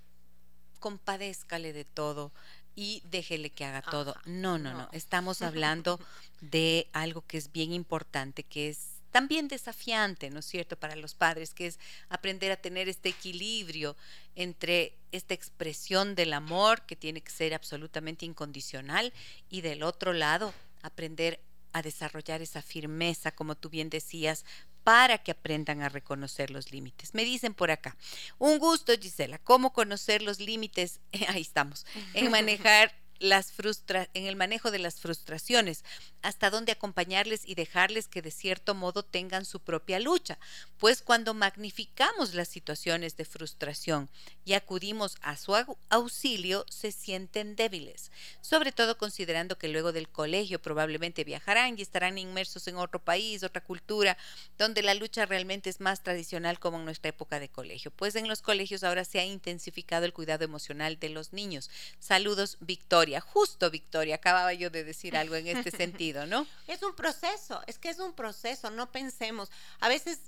compadézcale 0.78 1.72
de 1.72 1.84
todo, 1.84 2.32
y 2.74 3.02
déjele 3.10 3.50
que 3.50 3.64
haga 3.64 3.82
todo. 3.82 4.16
No, 4.24 4.58
no, 4.58 4.72
no, 4.72 4.88
Estamos 4.92 5.42
hablando 5.42 6.00
de 6.40 6.88
algo 6.92 7.24
que 7.26 7.38
es 7.38 7.52
bien 7.52 7.72
importante, 7.72 8.42
que 8.42 8.68
es 8.68 8.94
también 9.10 9.46
desafiante, 9.46 10.28
¿no 10.30 10.40
es 10.40 10.46
cierto?, 10.46 10.76
para 10.76 10.96
los 10.96 11.14
padres, 11.14 11.54
que 11.54 11.68
es 11.68 11.78
aprender 12.08 12.50
a 12.50 12.56
tener 12.56 12.88
este 12.88 13.10
equilibrio 13.10 13.96
entre 14.34 14.98
esta 15.12 15.34
expresión 15.34 16.16
del 16.16 16.32
amor, 16.32 16.82
que 16.82 16.96
tiene 16.96 17.20
que 17.20 17.30
ser 17.30 17.54
absolutamente 17.54 18.26
incondicional, 18.26 19.12
y 19.48 19.60
del 19.60 19.84
otro 19.84 20.12
lado, 20.12 20.52
aprender 20.82 21.40
a 21.72 21.82
desarrollar 21.82 22.42
esa 22.42 22.60
firmeza, 22.60 23.30
como 23.30 23.54
tú 23.54 23.68
bien 23.68 23.88
decías, 23.88 24.44
para 24.84 25.18
que 25.18 25.32
aprendan 25.32 25.82
a 25.82 25.88
reconocer 25.88 26.50
los 26.50 26.70
límites. 26.70 27.14
Me 27.14 27.24
dicen 27.24 27.54
por 27.54 27.70
acá, 27.70 27.96
un 28.38 28.58
gusto 28.58 28.92
Gisela, 29.00 29.38
¿cómo 29.38 29.72
conocer 29.72 30.22
los 30.22 30.38
límites? 30.38 31.00
ahí 31.28 31.40
estamos, 31.40 31.86
en 32.12 32.30
manejar 32.30 32.92
las 33.18 33.52
frustra 33.52 34.08
en 34.14 34.26
el 34.26 34.36
manejo 34.36 34.70
de 34.70 34.78
las 34.78 35.00
frustraciones, 35.00 35.84
hasta 36.22 36.50
dónde 36.50 36.72
acompañarles 36.72 37.42
y 37.44 37.54
dejarles 37.54 38.08
que 38.08 38.22
de 38.22 38.30
cierto 38.30 38.74
modo 38.74 39.02
tengan 39.02 39.44
su 39.44 39.60
propia 39.60 40.00
lucha, 40.00 40.38
pues 40.78 41.02
cuando 41.02 41.34
magnificamos 41.34 42.34
las 42.34 42.48
situaciones 42.48 43.16
de 43.16 43.24
frustración 43.24 44.08
y 44.44 44.54
acudimos 44.54 45.16
a 45.20 45.36
su 45.36 45.54
auxilio, 45.88 46.64
se 46.68 46.92
sienten 46.92 47.56
débiles, 47.56 48.10
sobre 48.40 48.72
todo 48.72 48.98
considerando 48.98 49.58
que 49.58 49.68
luego 49.68 49.92
del 49.92 50.08
colegio 50.08 50.60
probablemente 50.60 51.24
viajarán 51.24 51.78
y 51.78 51.82
estarán 51.82 52.18
inmersos 52.18 52.66
en 52.68 52.76
otro 52.76 53.02
país, 53.02 53.42
otra 53.42 53.62
cultura, 53.62 54.16
donde 54.58 54.82
la 54.82 54.94
lucha 54.94 55.26
realmente 55.26 55.70
es 55.70 55.80
más 55.80 56.02
tradicional 56.02 56.58
como 56.58 56.78
en 56.78 56.84
nuestra 56.84 57.10
época 57.10 57.38
de 57.38 57.48
colegio, 57.48 57.90
pues 57.90 58.16
en 58.16 58.28
los 58.28 58.42
colegios 58.42 58.82
ahora 58.82 59.04
se 59.04 59.20
ha 59.20 59.24
intensificado 59.24 60.04
el 60.06 60.12
cuidado 60.12 60.44
emocional 60.44 60.98
de 60.98 61.10
los 61.10 61.32
niños. 61.32 61.70
Saludos, 61.98 62.56
Victoria. 62.60 63.13
Justo, 63.20 63.70
Victoria, 63.70 64.16
acababa 64.16 64.52
yo 64.52 64.70
de 64.70 64.84
decir 64.84 65.16
algo 65.16 65.34
en 65.34 65.46
este 65.46 65.70
sentido, 65.76 66.26
¿no? 66.26 66.46
Es 66.66 66.82
un 66.82 66.94
proceso, 66.94 67.62
es 67.66 67.78
que 67.78 67.90
es 67.90 67.98
un 67.98 68.14
proceso, 68.14 68.70
no 68.70 68.90
pensemos. 68.90 69.50
A 69.80 69.88
veces 69.88 70.20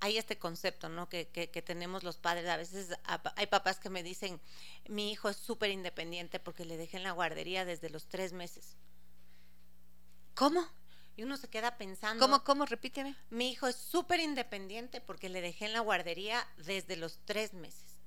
hay 0.00 0.16
este 0.16 0.38
concepto, 0.38 0.88
¿no? 0.88 1.08
Que, 1.08 1.28
que, 1.28 1.62
tenemos 1.62 2.02
los 2.02 2.16
padres. 2.16 2.48
A 2.48 2.56
veces 2.56 2.88
hay 3.36 3.46
papás 3.46 3.78
que 3.78 3.90
me 3.90 4.02
dicen, 4.02 4.40
mi 4.88 5.12
hijo 5.12 5.28
es 5.28 5.36
súper 5.36 5.70
independiente 5.70 6.40
porque 6.40 6.64
le 6.64 6.76
dejé 6.78 6.96
en 6.96 7.02
la 7.02 7.12
guardería 7.12 7.64
desde 7.64 7.90
los 7.90 8.06
tres 8.08 8.32
meses. 8.32 8.76
¿Cómo? 10.34 10.66
Y 11.16 11.22
uno 11.22 11.36
se 11.36 11.48
queda 11.48 11.76
pensando. 11.76 12.24
¿Cómo, 12.24 12.44
cómo? 12.44 12.64
Repíteme. 12.64 13.14
Mi 13.28 13.50
hijo 13.50 13.66
es 13.66 13.76
súper 13.76 14.20
independiente 14.20 15.02
porque 15.02 15.28
le 15.28 15.42
dejé 15.42 15.66
en 15.66 15.74
la 15.74 15.80
guardería 15.80 16.48
desde 16.56 16.96
los 16.96 17.18
tres 17.26 17.52
meses. 17.52 17.98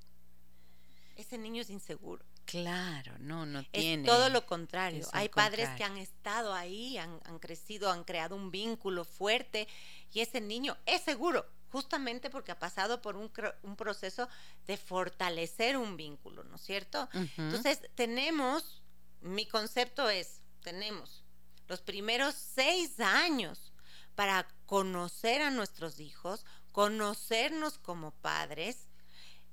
Ese 1.15 1.37
niño 1.37 1.61
es 1.61 1.69
inseguro. 1.69 2.25
Claro, 2.45 3.13
no, 3.19 3.45
no 3.45 3.63
tiene. 3.63 4.03
Es 4.03 4.07
todo 4.07 4.29
lo 4.29 4.45
contrario. 4.45 5.07
Hay 5.13 5.29
padres 5.29 5.69
que 5.77 5.83
han 5.83 5.97
estado 5.97 6.53
ahí, 6.53 6.97
han, 6.97 7.19
crecido, 7.39 7.91
han 7.91 8.03
creado 8.03 8.35
un 8.35 8.51
vínculo 8.51 9.05
fuerte 9.05 9.67
y 10.11 10.19
ese 10.19 10.41
niño 10.41 10.77
es 10.85 11.01
seguro, 11.01 11.45
justamente 11.71 12.29
porque 12.29 12.51
ha 12.51 12.59
pasado 12.59 13.01
por 13.01 13.15
un, 13.15 13.31
un 13.63 13.75
proceso 13.75 14.29
de 14.67 14.77
fortalecer 14.77 15.77
un 15.77 15.97
vínculo, 15.97 16.43
¿no 16.43 16.57
es 16.57 16.61
cierto? 16.61 17.09
Entonces, 17.37 17.81
tenemos, 17.95 18.83
mi 19.21 19.47
concepto 19.47 20.09
es, 20.09 20.41
tenemos 20.61 21.23
los 21.67 21.81
primeros 21.81 22.35
seis 22.35 22.99
años 22.99 23.73
para 24.15 24.47
conocer 24.65 25.41
a 25.41 25.49
nuestros 25.49 25.99
hijos, 25.99 26.45
conocernos 26.71 27.77
como 27.77 28.11
padres, 28.11 28.89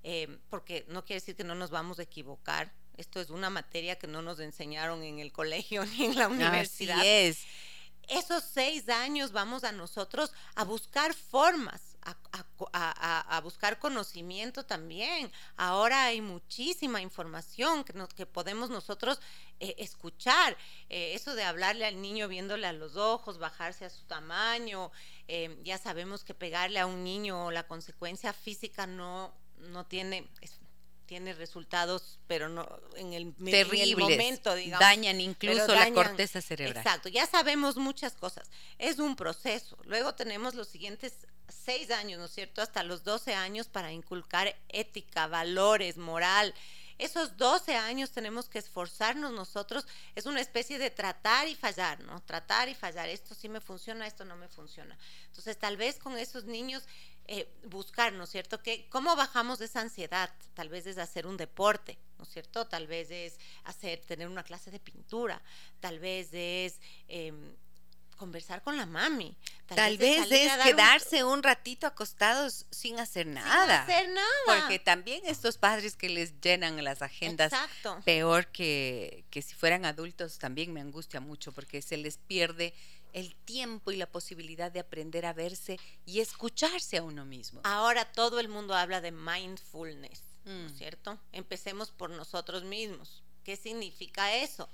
eh, 0.02 0.38
porque 0.48 0.84
no 0.88 1.04
quiere 1.04 1.20
decir 1.20 1.36
que 1.36 1.44
no 1.44 1.54
nos 1.54 1.70
vamos 1.70 1.98
a 1.98 2.02
equivocar, 2.02 2.72
esto 3.00 3.20
es 3.20 3.30
una 3.30 3.50
materia 3.50 3.98
que 3.98 4.06
no 4.06 4.22
nos 4.22 4.40
enseñaron 4.40 5.02
en 5.02 5.18
el 5.18 5.32
colegio 5.32 5.84
ni 5.96 6.04
en 6.04 6.16
la 6.16 6.28
universidad. 6.28 6.98
Así 6.98 7.08
es. 7.08 7.38
Esos 8.08 8.42
seis 8.42 8.88
años 8.88 9.30
vamos 9.30 9.62
a 9.62 9.70
nosotros 9.70 10.32
a 10.56 10.64
buscar 10.64 11.14
formas, 11.14 11.96
a, 12.02 13.40
buscar 13.40 13.78
conocimiento 13.78 14.66
también. 14.66 15.30
Ahora 15.56 16.06
hay 16.06 16.20
muchísima 16.20 17.00
información 17.00 17.84
que, 17.84 17.94
que 18.16 18.26
podemos 18.26 18.68
nosotros 18.68 19.20
eh, 19.60 19.76
escuchar. 19.78 20.56
Eh, 20.88 21.14
eso 21.14 21.36
de 21.36 21.44
hablarle 21.44 21.86
al 21.86 22.02
niño 22.02 22.26
viéndole 22.26 22.66
a 22.66 22.72
los 22.72 22.96
ojos, 22.96 23.38
bajarse 23.38 23.84
a 23.84 23.90
su 23.90 24.02
tamaño. 24.06 24.90
Eh, 25.28 25.56
ya 25.62 25.78
sabemos 25.78 26.24
que 26.24 26.34
pegarle 26.34 26.80
a 26.80 26.86
un 26.86 27.04
niño 27.04 27.52
la 27.52 27.68
consecuencia 27.68 28.32
física 28.32 28.88
no, 28.88 29.32
no 29.58 29.86
tiene, 29.86 30.28
tiene 31.10 31.32
resultados, 31.32 32.20
pero 32.28 32.48
no 32.48 32.68
en 32.94 33.14
el, 33.14 33.34
Terribles, 33.34 33.98
momento, 33.98 34.54
digamos. 34.54 34.78
Dañan 34.78 35.20
incluso 35.20 35.74
la 35.74 35.92
corteza 35.92 36.40
cerebral. 36.40 36.76
Exacto, 36.76 37.08
ya 37.08 37.26
sabemos 37.26 37.76
muchas 37.76 38.12
cosas. 38.12 38.48
Es 38.78 39.00
un 39.00 39.16
proceso. 39.16 39.76
Luego 39.86 40.14
tenemos 40.14 40.54
los 40.54 40.68
siguientes 40.68 41.26
seis 41.48 41.90
años, 41.90 42.20
¿no 42.20 42.26
es 42.26 42.30
cierto? 42.30 42.62
Hasta 42.62 42.84
los 42.84 43.02
12 43.02 43.34
años 43.34 43.66
para 43.66 43.90
inculcar 43.90 44.54
ética, 44.68 45.26
valores, 45.26 45.96
moral. 45.96 46.54
Esos 46.96 47.36
12 47.36 47.74
años 47.74 48.12
tenemos 48.12 48.48
que 48.48 48.60
esforzarnos 48.60 49.32
nosotros. 49.32 49.88
Es 50.14 50.26
una 50.26 50.40
especie 50.40 50.78
de 50.78 50.90
tratar 50.90 51.48
y 51.48 51.56
fallar, 51.56 51.98
¿no? 52.04 52.20
Tratar 52.20 52.68
y 52.68 52.76
fallar. 52.76 53.08
Esto 53.08 53.34
sí 53.34 53.48
me 53.48 53.60
funciona, 53.60 54.06
esto 54.06 54.24
no 54.24 54.36
me 54.36 54.46
funciona. 54.46 54.96
Entonces, 55.26 55.58
tal 55.58 55.76
vez 55.76 55.98
con 55.98 56.16
esos 56.16 56.44
niños 56.44 56.84
eh, 57.26 57.48
buscar, 57.64 58.12
¿no 58.12 58.24
es 58.24 58.30
cierto? 58.30 58.62
Que, 58.62 58.88
¿Cómo 58.88 59.14
bajamos 59.16 59.58
de 59.58 59.66
esa 59.66 59.80
ansiedad? 59.80 60.30
Tal 60.54 60.68
vez 60.68 60.86
es 60.86 60.98
hacer 60.98 61.26
un 61.26 61.36
deporte, 61.36 61.98
¿no 62.18 62.24
es 62.24 62.30
cierto? 62.30 62.66
Tal 62.66 62.86
vez 62.86 63.10
es 63.10 63.38
hacer, 63.64 64.00
tener 64.00 64.28
una 64.28 64.42
clase 64.42 64.70
de 64.70 64.80
pintura, 64.80 65.40
tal 65.80 65.98
vez 66.00 66.30
es 66.32 66.80
em, 67.08 67.54
conversar 68.20 68.62
con 68.62 68.76
la 68.76 68.84
mami. 68.84 69.34
Tal, 69.66 69.96
vez, 69.96 70.30
es 70.30 70.52
quedarse 70.62 71.24
un... 71.24 71.42
ratito 71.42 71.86
acostados 71.86 72.66
sin 72.70 73.00
hacer 73.00 73.26
nada. 73.26 73.86
Sin 73.86 73.94
hacer 73.94 74.08
nada. 74.10 74.28
Porque 74.44 74.78
también 74.78 75.22
estos 75.24 75.56
padres 75.56 75.96
que 75.96 76.10
les 76.10 76.38
llenan 76.40 76.84
las 76.84 77.00
agendas, 77.00 77.52
peor 78.04 78.48
que, 78.48 79.24
que 79.30 79.40
si 79.40 79.54
fueran 79.54 79.86
adultos, 79.86 80.38
también 80.38 80.72
me 80.72 80.80
angustia 80.80 81.20
mucho 81.20 81.52
porque 81.52 81.80
se 81.80 81.96
les 81.96 82.18
pierde 82.18 82.74
el 83.12 83.34
tiempo 83.34 83.90
y 83.90 83.96
la 83.96 84.10
posibilidad 84.10 84.70
de 84.70 84.80
aprender 84.80 85.26
a 85.26 85.32
verse 85.32 85.78
y 86.06 86.20
escucharse 86.20 86.98
a 86.98 87.02
uno 87.02 87.24
mismo. 87.24 87.60
Ahora 87.64 88.04
todo 88.04 88.40
el 88.40 88.48
mundo 88.48 88.74
habla 88.74 89.00
de 89.00 89.12
mindfulness, 89.12 90.22
¿no 90.44 90.66
es 90.66 90.72
mm. 90.72 90.76
cierto? 90.76 91.18
Empecemos 91.32 91.90
por 91.90 92.10
nosotros 92.10 92.64
mismos. 92.64 93.22
¿Qué 93.44 93.56
significa 93.56 94.34
eso? 94.34 94.68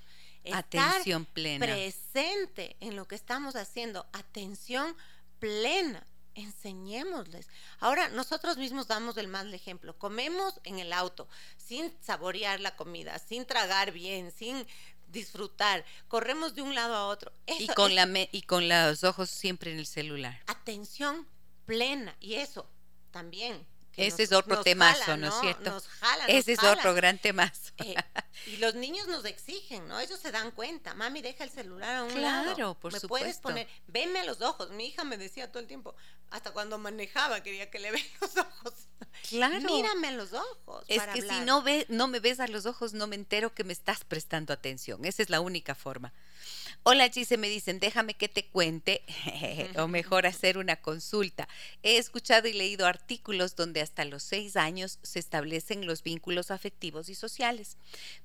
Atención 0.52 1.24
plena. 1.24 1.66
Presente 1.66 2.76
en 2.80 2.96
lo 2.96 3.06
que 3.06 3.14
estamos 3.14 3.56
haciendo. 3.56 4.06
Atención 4.12 4.96
plena. 5.38 6.06
Enseñémosles. 6.34 7.48
Ahora 7.80 8.10
nosotros 8.10 8.58
mismos 8.58 8.88
damos 8.88 9.16
el 9.16 9.26
mal 9.26 9.52
ejemplo. 9.54 9.98
Comemos 9.98 10.60
en 10.64 10.78
el 10.78 10.92
auto 10.92 11.28
sin 11.56 11.90
saborear 12.02 12.60
la 12.60 12.76
comida, 12.76 13.18
sin 13.18 13.46
tragar 13.46 13.90
bien, 13.92 14.30
sin 14.30 14.66
disfrutar, 15.16 15.84
corremos 16.08 16.54
de 16.54 16.62
un 16.62 16.74
lado 16.74 16.94
a 16.94 17.06
otro. 17.06 17.32
y, 17.58 17.66
con 17.68 17.94
la 17.94 18.06
y 18.30 18.42
con 18.42 18.68
los 18.68 19.02
ojos 19.02 19.30
siempre 19.30 19.72
en 19.72 19.78
el 19.78 19.86
celular. 19.86 20.40
Atención 20.46 21.26
plena, 21.64 22.16
y 22.20 22.34
eso 22.34 22.70
también 23.10 23.66
ese 23.96 24.22
es 24.24 24.32
otro 24.32 24.60
temazo, 24.62 25.16
¿no 25.16 25.28
es 25.28 25.34
cierto? 25.40 25.70
Nos 25.70 25.88
jala, 25.88 26.26
Ese 26.26 26.52
es 26.52 26.62
otro 26.62 26.94
gran 26.94 27.18
temazo. 27.18 27.72
Eh, 27.78 27.94
y 28.46 28.56
los 28.58 28.74
niños 28.74 29.06
nos 29.08 29.24
exigen, 29.24 29.88
¿no? 29.88 29.98
Ellos 30.00 30.20
se 30.20 30.30
dan 30.30 30.50
cuenta. 30.50 30.94
Mami, 30.94 31.22
deja 31.22 31.44
el 31.44 31.50
celular 31.50 31.96
a 31.96 32.02
un 32.04 32.22
lado. 32.22 32.54
Claro, 32.54 32.74
por 32.74 32.92
me 32.92 33.00
supuesto. 33.00 33.24
puedes 33.24 33.38
poner, 33.38 33.68
venme 33.88 34.20
a 34.20 34.24
los 34.24 34.40
ojos. 34.40 34.70
Mi 34.70 34.86
hija 34.86 35.04
me 35.04 35.16
decía 35.16 35.50
todo 35.50 35.60
el 35.60 35.66
tiempo, 35.66 35.94
hasta 36.30 36.52
cuando 36.52 36.78
manejaba 36.78 37.42
quería 37.42 37.70
que 37.70 37.78
le 37.78 37.90
vean 37.92 38.06
los 38.20 38.36
ojos. 38.36 38.74
Claro. 39.28 39.60
Mírame 39.60 40.08
a 40.08 40.12
los 40.12 40.32
ojos. 40.32 40.84
Es 40.88 41.02
que 41.14 41.22
si 41.22 41.40
no 41.40 41.62
ve, 41.62 41.86
no 41.88 42.08
me 42.08 42.20
ves 42.20 42.40
a 42.40 42.48
los 42.48 42.66
ojos, 42.66 42.92
no 42.92 43.06
me 43.06 43.16
entero 43.16 43.54
que 43.54 43.64
me 43.64 43.72
estás 43.72 44.04
prestando 44.04 44.52
atención. 44.52 45.04
Esa 45.04 45.22
es 45.22 45.30
la 45.30 45.40
única 45.40 45.74
forma. 45.74 46.12
Hola 46.88 47.08
Gise, 47.08 47.36
me 47.36 47.48
dicen, 47.48 47.80
déjame 47.80 48.14
que 48.14 48.28
te 48.28 48.46
cuente, 48.46 49.02
o 49.76 49.88
mejor 49.88 50.24
hacer 50.24 50.56
una 50.56 50.76
consulta. 50.76 51.48
He 51.82 51.96
escuchado 51.98 52.46
y 52.46 52.52
leído 52.52 52.86
artículos 52.86 53.56
donde 53.56 53.80
hasta 53.80 54.04
los 54.04 54.22
seis 54.22 54.54
años 54.54 55.00
se 55.02 55.18
establecen 55.18 55.84
los 55.84 56.04
vínculos 56.04 56.52
afectivos 56.52 57.08
y 57.08 57.16
sociales, 57.16 57.76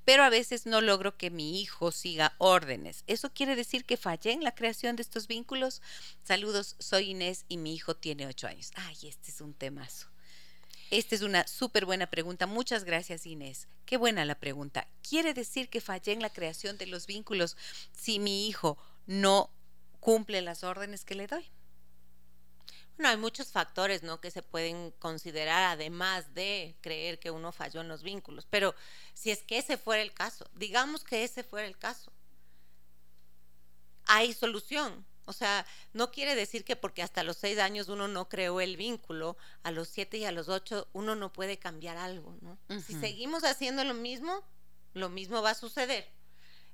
pero 0.05 0.21
a 0.21 0.29
veces 0.29 0.67
no 0.67 0.79
logro 0.79 1.17
que 1.17 1.31
mi 1.31 1.59
hijo 1.59 1.91
siga 1.91 2.35
órdenes. 2.37 3.03
¿Eso 3.07 3.33
quiere 3.33 3.55
decir 3.55 3.83
que 3.83 3.97
fallé 3.97 4.31
en 4.33 4.43
la 4.43 4.53
creación 4.53 4.95
de 4.95 5.01
estos 5.01 5.25
vínculos? 5.25 5.81
Saludos, 6.21 6.75
soy 6.77 7.09
Inés 7.09 7.45
y 7.47 7.57
mi 7.57 7.73
hijo 7.73 7.95
tiene 7.95 8.27
ocho 8.27 8.45
años. 8.45 8.69
Ay, 8.75 8.95
este 9.01 9.31
es 9.31 9.41
un 9.41 9.55
temazo. 9.55 10.10
Esta 10.91 11.15
es 11.15 11.21
una 11.21 11.47
súper 11.47 11.85
buena 11.85 12.07
pregunta. 12.07 12.47
Muchas 12.47 12.83
gracias, 12.83 13.25
Inés. 13.25 13.69
Qué 13.85 13.95
buena 13.95 14.25
la 14.25 14.35
pregunta. 14.35 14.85
¿Quiere 15.07 15.33
decir 15.33 15.69
que 15.69 15.79
fallé 15.79 16.11
en 16.11 16.21
la 16.21 16.29
creación 16.29 16.77
de 16.77 16.85
los 16.85 17.07
vínculos 17.07 17.55
si 17.93 18.19
mi 18.19 18.45
hijo 18.45 18.77
no 19.07 19.49
cumple 20.01 20.41
las 20.41 20.65
órdenes 20.65 21.05
que 21.05 21.15
le 21.15 21.27
doy? 21.27 21.49
Bueno, 22.97 23.07
hay 23.07 23.15
muchos 23.15 23.53
factores, 23.53 24.03
¿no? 24.03 24.19
Que 24.19 24.31
se 24.31 24.43
pueden 24.43 24.91
considerar 24.99 25.63
además 25.63 26.33
de 26.33 26.75
creer 26.81 27.19
que 27.19 27.31
uno 27.31 27.53
falló 27.53 27.79
en 27.79 27.87
los 27.87 28.03
vínculos. 28.03 28.45
Pero 28.49 28.75
si 29.13 29.31
es 29.31 29.43
que 29.43 29.59
ese 29.59 29.77
fuera 29.77 30.01
el 30.01 30.13
caso, 30.13 30.49
digamos 30.55 31.05
que 31.05 31.23
ese 31.23 31.45
fuera 31.45 31.67
el 31.67 31.77
caso, 31.77 32.11
hay 34.07 34.33
solución. 34.33 35.05
O 35.31 35.33
sea, 35.33 35.65
no 35.93 36.11
quiere 36.11 36.35
decir 36.35 36.65
que 36.65 36.75
porque 36.75 37.01
hasta 37.01 37.23
los 37.23 37.37
seis 37.37 37.57
años 37.57 37.87
uno 37.87 38.09
no 38.09 38.27
creó 38.27 38.59
el 38.59 38.75
vínculo, 38.75 39.37
a 39.63 39.71
los 39.71 39.87
siete 39.87 40.17
y 40.17 40.25
a 40.25 40.33
los 40.33 40.49
ocho 40.49 40.89
uno 40.91 41.15
no 41.15 41.31
puede 41.31 41.57
cambiar 41.57 41.95
algo, 41.95 42.35
¿no? 42.41 42.57
Si 42.81 42.93
seguimos 42.99 43.45
haciendo 43.45 43.85
lo 43.85 43.93
mismo, 43.93 44.43
lo 44.93 45.07
mismo 45.07 45.41
va 45.41 45.51
a 45.51 45.55
suceder. 45.55 46.05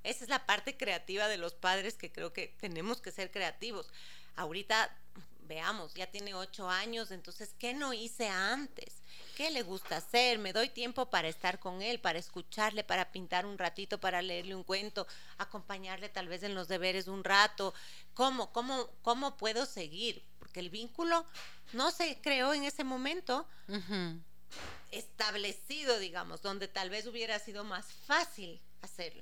Esa 0.02 0.24
es 0.24 0.30
la 0.32 0.48
parte 0.48 0.76
creativa 0.76 1.28
de 1.28 1.38
los 1.38 1.54
padres 1.54 1.98
que 1.98 2.12
creo 2.12 2.34
que 2.34 2.56
tenemos 2.60 3.00
que 3.00 3.12
ser 3.12 3.30
creativos. 3.30 3.92
Ahorita 4.36 4.98
veamos, 5.42 5.94
ya 5.94 6.08
tiene 6.08 6.34
ocho 6.34 6.68
años, 6.68 7.12
entonces, 7.12 7.54
¿qué 7.60 7.76
no 7.76 7.94
hice 7.94 8.28
antes? 8.28 9.04
¿Qué 9.38 9.52
le 9.52 9.62
gusta 9.62 9.98
hacer? 9.98 10.40
Me 10.40 10.52
doy 10.52 10.70
tiempo 10.70 11.12
para 11.12 11.28
estar 11.28 11.60
con 11.60 11.84
él, 11.84 12.00
para 12.00 12.18
escucharle, 12.18 12.84
para 12.84 13.12
pintar 13.12 13.46
un 13.46 13.60
ratito, 13.60 14.00
para 14.00 14.24
leerle 14.24 14.56
un 14.56 14.64
cuento, 14.64 15.06
acompañarle 15.38 16.10
tal 16.10 16.28
vez 16.28 16.42
en 16.42 16.56
los 16.56 16.68
deberes 16.68 17.08
un 17.08 17.24
rato. 17.24 17.72
¿Cómo, 18.16 18.52
cómo, 18.52 18.90
cómo 19.04 19.38
puedo 19.38 19.68
seguir? 19.68 20.24
Porque 20.40 20.60
el 20.60 20.72
vínculo 20.72 21.24
no 21.74 21.92
se 21.92 22.20
creó 22.20 22.52
en 22.52 22.64
ese 22.64 22.84
momento 22.84 23.48
establecido, 24.90 26.00
digamos, 26.00 26.42
donde 26.42 26.68
tal 26.68 26.90
vez 26.90 27.06
hubiera 27.06 27.38
sido 27.38 27.64
más 27.64 27.94
fácil 28.08 28.60
hacerlo. 28.82 29.22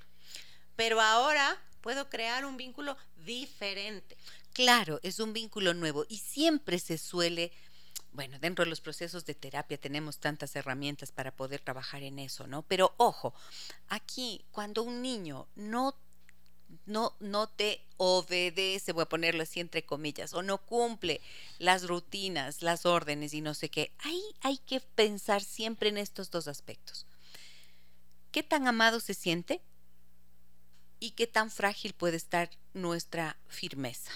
Pero 0.78 1.02
ahora 1.02 1.62
puedo 1.82 2.10
crear 2.10 2.46
un 2.46 2.56
vínculo 2.56 2.96
diferente. 3.26 4.16
Claro, 4.54 5.02
es 5.04 5.20
un 5.20 5.34
vínculo 5.34 5.74
nuevo 5.74 6.06
y 6.08 6.20
siempre 6.20 6.80
se 6.80 6.98
suele, 6.98 7.52
bueno, 8.16 8.40
dentro 8.40 8.66
de 8.66 8.70
los 8.70 8.82
procesos 8.82 9.26
de 9.26 9.36
terapia 9.36 9.78
tenemos 9.78 10.20
tantas 10.20 10.56
herramientas 10.56 11.12
para 11.12 11.36
poder 11.36 11.60
trabajar 11.60 12.04
en 12.04 12.20
eso, 12.20 12.48
¿no? 12.48 12.64
Pero 12.64 12.94
ojo, 12.98 13.34
aquí 13.88 14.46
cuando 14.52 14.84
un 14.84 15.02
niño 15.02 15.48
no 15.56 15.96
no, 16.88 17.16
no 17.20 17.48
te 17.48 17.86
obedece, 17.98 18.92
voy 18.92 19.04
a 19.04 19.10
ponerlo 19.10 19.44
así 19.44 19.60
entre 19.60 19.86
comillas, 19.86 20.34
o 20.34 20.42
no 20.42 20.58
cumple 20.66 21.22
las 21.60 21.88
rutinas, 21.88 22.64
las 22.64 22.86
órdenes 22.88 23.34
y 23.34 23.42
no 23.42 23.54
sé 23.54 23.70
qué, 23.70 23.94
ahí 24.00 24.22
hay 24.42 24.58
que 24.58 24.82
pensar 24.82 25.44
siempre 25.44 25.90
en 25.90 25.98
estos 25.98 26.32
dos 26.32 26.48
aspectos. 26.48 27.06
¿Qué 28.32 28.42
tan 28.42 28.68
amado 28.68 29.00
se 29.00 29.14
siente? 29.14 29.62
y 31.00 31.12
qué 31.12 31.28
tan 31.28 31.52
frágil 31.52 31.94
puede 31.94 32.18
estar 32.18 32.50
nuestra 32.76 33.38
firmeza. 33.48 34.12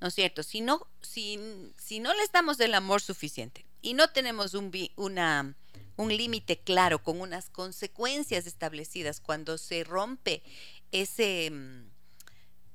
¿No 0.00 0.08
es 0.08 0.14
cierto? 0.14 0.42
Si 0.42 0.60
no, 0.60 0.86
si, 1.00 1.38
si 1.78 2.00
no 2.00 2.12
les 2.12 2.30
damos 2.32 2.60
el 2.60 2.74
amor 2.74 3.00
suficiente 3.00 3.64
y 3.80 3.94
no 3.94 4.10
tenemos 4.10 4.54
un, 4.54 4.70
una, 4.96 5.56
un 5.96 6.14
límite 6.14 6.58
claro 6.58 7.02
con 7.02 7.20
unas 7.20 7.48
consecuencias 7.48 8.46
establecidas 8.46 9.20
cuando 9.20 9.58
se 9.58 9.84
rompe 9.84 10.42
ese, 10.90 11.50
mm, 11.50 11.90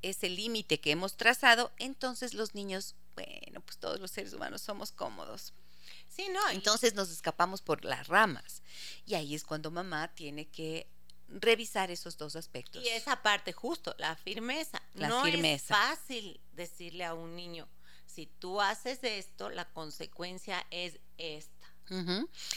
ese 0.02 0.30
límite 0.30 0.80
que 0.80 0.92
hemos 0.92 1.18
trazado, 1.18 1.72
entonces 1.78 2.34
los 2.34 2.56
niños, 2.56 2.96
bueno, 3.16 3.62
pues 3.62 3.78
todos 3.78 4.00
los 4.00 4.12
seres 4.12 4.34
humanos 4.34 4.62
somos 4.62 4.92
cómodos. 4.94 5.54
Sí, 6.08 6.28
no. 6.32 6.50
Entonces 6.50 6.96
nos 6.96 7.12
escapamos 7.12 7.62
por 7.62 7.84
las 7.84 8.08
ramas. 8.08 8.64
Y 9.06 9.16
ahí 9.16 9.36
es 9.36 9.44
cuando 9.44 9.70
mamá 9.70 10.08
tiene 10.16 10.48
que 10.48 10.88
revisar 11.28 11.92
esos 11.92 12.18
dos 12.18 12.36
aspectos. 12.36 12.84
Y 12.84 12.90
esa 12.90 13.22
parte, 13.22 13.54
justo, 13.54 13.96
la 13.98 14.16
firmeza. 14.16 14.82
La 14.94 15.10
no 15.10 15.26
es 15.26 15.64
fácil 15.64 16.40
decirle 16.54 17.06
a 17.06 17.14
un 17.14 17.36
niño, 17.36 17.68
si 18.06 18.26
tú 18.26 18.62
haces 18.62 19.00
esto, 19.04 19.50
la 19.50 19.66
consecuencia 19.66 20.66
es 20.72 21.00
esta. 21.18 21.54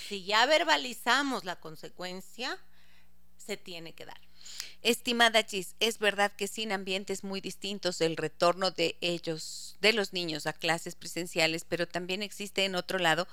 Si 0.08 0.24
ya 0.24 0.44
verbalizamos 0.46 1.44
la 1.44 1.56
consecuencia, 1.56 2.58
se 3.36 3.56
tiene 3.56 3.92
que 3.94 4.04
dar. 4.04 4.20
Estimada 4.82 5.44
Chis, 5.44 5.76
es 5.78 5.98
verdad 5.98 6.32
que 6.32 6.48
sin 6.48 6.72
ambientes 6.72 7.22
muy 7.22 7.40
distintos 7.40 8.00
el 8.00 8.16
retorno 8.16 8.70
de 8.70 8.96
ellos, 9.00 9.76
de 9.80 9.92
los 9.92 10.12
niños 10.12 10.46
a 10.46 10.52
clases 10.52 10.94
presenciales, 10.96 11.64
pero 11.64 11.86
también 11.86 12.22
existe 12.22 12.64
en 12.64 12.74
otro 12.74 12.98
lado 12.98 13.28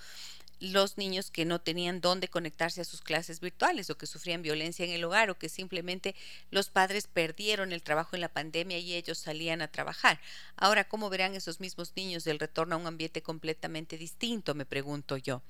los 0.59 0.97
niños 0.97 1.31
que 1.31 1.45
no 1.45 1.59
tenían 1.59 2.01
dónde 2.01 2.27
conectarse 2.27 2.81
a 2.81 2.85
sus 2.85 3.01
clases 3.01 3.39
virtuales 3.39 3.89
o 3.89 3.97
que 3.97 4.07
sufrían 4.07 4.41
violencia 4.41 4.85
en 4.85 4.91
el 4.91 5.03
hogar 5.03 5.29
o 5.29 5.37
que 5.37 5.49
simplemente 5.49 6.15
los 6.51 6.69
padres 6.69 7.07
perdieron 7.07 7.71
el 7.71 7.83
trabajo 7.83 8.15
en 8.15 8.21
la 8.21 8.29
pandemia 8.29 8.77
y 8.79 8.93
ellos 8.93 9.17
salían 9.17 9.61
a 9.61 9.67
trabajar. 9.67 10.19
Ahora, 10.55 10.87
¿cómo 10.87 11.09
verán 11.09 11.35
esos 11.35 11.59
mismos 11.59 11.93
niños 11.95 12.25
el 12.27 12.39
retorno 12.39 12.75
a 12.75 12.79
un 12.79 12.87
ambiente 12.87 13.21
completamente 13.21 13.97
distinto? 13.97 14.55
Me 14.55 14.65
pregunto 14.65 15.17
yo. 15.17 15.41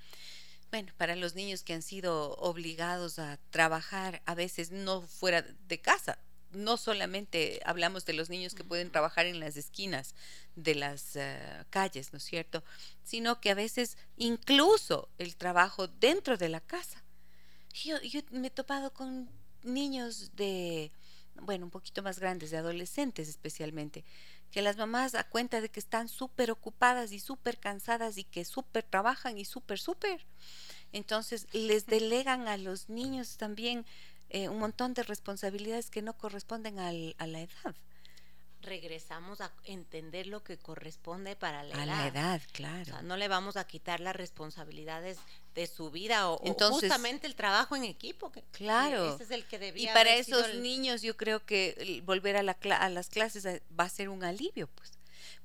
Bueno, 0.69 0.91
para 0.97 1.15
los 1.15 1.33
niños 1.35 1.63
que 1.63 1.73
han 1.73 1.81
sido 1.81 2.33
obligados 2.35 3.19
a 3.19 3.37
trabajar 3.51 4.21
a 4.25 4.35
veces 4.35 4.71
no 4.71 5.01
fuera 5.01 5.41
de 5.41 5.79
casa, 5.79 6.19
no 6.51 6.77
solamente 6.77 7.61
hablamos 7.65 8.05
de 8.05 8.13
los 8.13 8.29
niños 8.29 8.55
que 8.55 8.63
pueden 8.63 8.91
trabajar 8.91 9.25
en 9.25 9.39
las 9.39 9.57
esquinas 9.57 10.15
de 10.55 10.75
las 10.75 11.15
eh, 11.15 11.65
calles, 11.69 12.13
¿no 12.13 12.17
es 12.17 12.23
cierto? 12.23 12.63
Sino 13.03 13.39
que 13.41 13.51
a 13.51 13.55
veces 13.55 13.97
incluso 14.17 15.09
el 15.17 15.35
trabajo 15.35 15.87
dentro 15.87 16.37
de 16.37 16.49
la 16.49 16.61
casa. 16.61 17.03
Yo, 17.73 18.01
yo 18.01 18.21
me 18.31 18.47
he 18.47 18.51
topado 18.51 18.93
con 18.93 19.29
niños 19.63 20.35
de, 20.35 20.91
bueno, 21.35 21.65
un 21.65 21.71
poquito 21.71 22.01
más 22.01 22.19
grandes, 22.19 22.51
de 22.51 22.57
adolescentes 22.57 23.27
especialmente, 23.27 24.03
que 24.51 24.61
las 24.61 24.77
mamás 24.77 25.15
a 25.15 25.25
cuenta 25.25 25.61
de 25.61 25.69
que 25.69 25.79
están 25.79 26.07
súper 26.07 26.51
ocupadas 26.51 27.11
y 27.11 27.19
súper 27.19 27.59
cansadas 27.59 28.17
y 28.17 28.23
que 28.23 28.45
súper 28.45 28.83
trabajan 28.83 29.37
y 29.37 29.45
súper, 29.45 29.79
súper. 29.79 30.25
Entonces 30.93 31.47
les 31.51 31.85
delegan 31.85 32.47
a 32.47 32.57
los 32.57 32.89
niños 32.89 33.37
también 33.37 33.85
eh, 34.29 34.49
un 34.49 34.59
montón 34.59 34.93
de 34.93 35.03
responsabilidades 35.03 35.89
que 35.89 36.01
no 36.01 36.17
corresponden 36.17 36.79
al, 36.79 37.15
a 37.17 37.27
la 37.27 37.41
edad. 37.41 37.75
Regresamos 38.61 39.39
a 39.39 39.53
entender 39.63 40.27
lo 40.27 40.43
que 40.43 40.57
corresponde 40.57 41.35
para 41.35 41.63
la 41.63 41.75
edad. 41.75 41.83
A 41.83 41.85
la 41.85 42.07
edad, 42.07 42.41
claro. 42.51 43.01
no 43.03 43.15
le 43.15 43.27
vamos 43.27 43.55
a 43.55 43.65
quitar 43.65 43.99
las 43.99 44.15
responsabilidades 44.15 45.19
de 45.53 45.67
su 45.67 45.91
vida 45.91 46.29
o, 46.29 46.37
justamente 46.71 47.27
el 47.27 47.35
trabajo 47.35 47.75
en 47.75 47.83
equipo. 47.83 48.31
Que, 48.31 48.41
claro. 48.51 49.13
ese 49.13 49.23
es 49.23 49.31
el 49.31 49.45
que 49.45 49.59
debía 49.59 49.91
y 49.91 49.93
para 49.93 50.15
esos 50.15 50.55
niños 50.55 51.01
yo 51.01 51.15
creo 51.15 51.45
que 51.45 52.01
volver 52.03 52.35
a, 52.35 52.43
la, 52.43 52.53
a 52.53 52.89
las 52.89 53.09
clases 53.09 53.45
eh, 53.45 53.63
va 53.79 53.85
a 53.85 53.89
ser 53.89 54.09
un 54.09 54.23
alivio, 54.23 54.67
pues. 54.67 54.96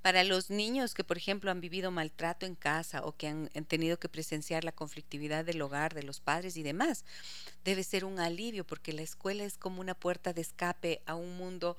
Para 0.03 0.25
los 0.25 0.51
niños 0.51 0.95
que, 0.95 1.05
por 1.05 1.17
ejemplo, 1.17 1.51
han 1.51 1.61
vivido 1.61 1.93
maltrato 1.93 2.45
en 2.45 2.57
casa 2.57 3.05
o 3.05 3.17
que 3.17 3.29
han, 3.29 3.49
tenido 3.69 3.99
que 3.99 4.09
presenciar 4.09 4.65
la 4.65 4.73
conflictividad 4.73 5.45
del 5.45 5.63
hogar, 5.63 5.95
de 5.95 6.03
los 6.03 6.19
padres 6.21 6.57
y 6.57 6.65
demás, 6.65 7.05
debe 7.65 7.85
ser 7.85 8.05
un 8.05 8.19
alivio 8.19 8.65
porque 8.65 8.93
la 8.93 9.03
escuela 9.03 9.45
es 9.45 9.57
como 9.57 9.81
una 9.81 9.95
puerta 9.95 10.33
de 10.33 10.41
escape 10.41 11.03
a 11.07 11.15
un 11.15 11.37
mundo 11.37 11.77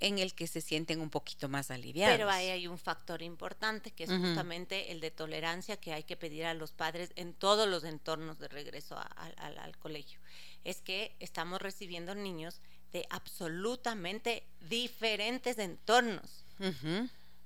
en 0.00 0.18
el 0.18 0.34
que 0.34 0.48
se 0.48 0.60
sienten 0.60 1.00
un 1.00 1.10
poquito 1.10 1.48
más 1.48 1.70
aliviados. 1.70 2.16
Pero 2.16 2.28
ahí 2.28 2.48
hay 2.48 2.66
un 2.66 2.76
factor 2.76 3.22
importante 3.22 3.92
que 3.92 4.04
es 4.04 4.10
justamente 4.10 4.90
el 4.90 5.00
de 5.00 5.10
tolerancia 5.12 5.76
que 5.76 5.92
hay 5.92 6.02
que 6.02 6.16
pedir 6.16 6.44
a 6.44 6.54
los 6.54 6.72
padres 6.72 7.12
en 7.14 7.32
todos 7.32 7.68
los 7.68 7.84
entornos 7.84 8.38
de 8.38 8.48
regreso 8.48 8.98
al 8.98 9.78
colegio. 9.78 10.18
Es 10.64 10.82
que 10.82 11.14
estamos 11.20 11.62
recibiendo 11.62 12.14
niños 12.14 12.60
de 12.92 13.06
absolutamente 13.10 14.42
diferentes 14.68 15.58
entornos. 15.58 16.44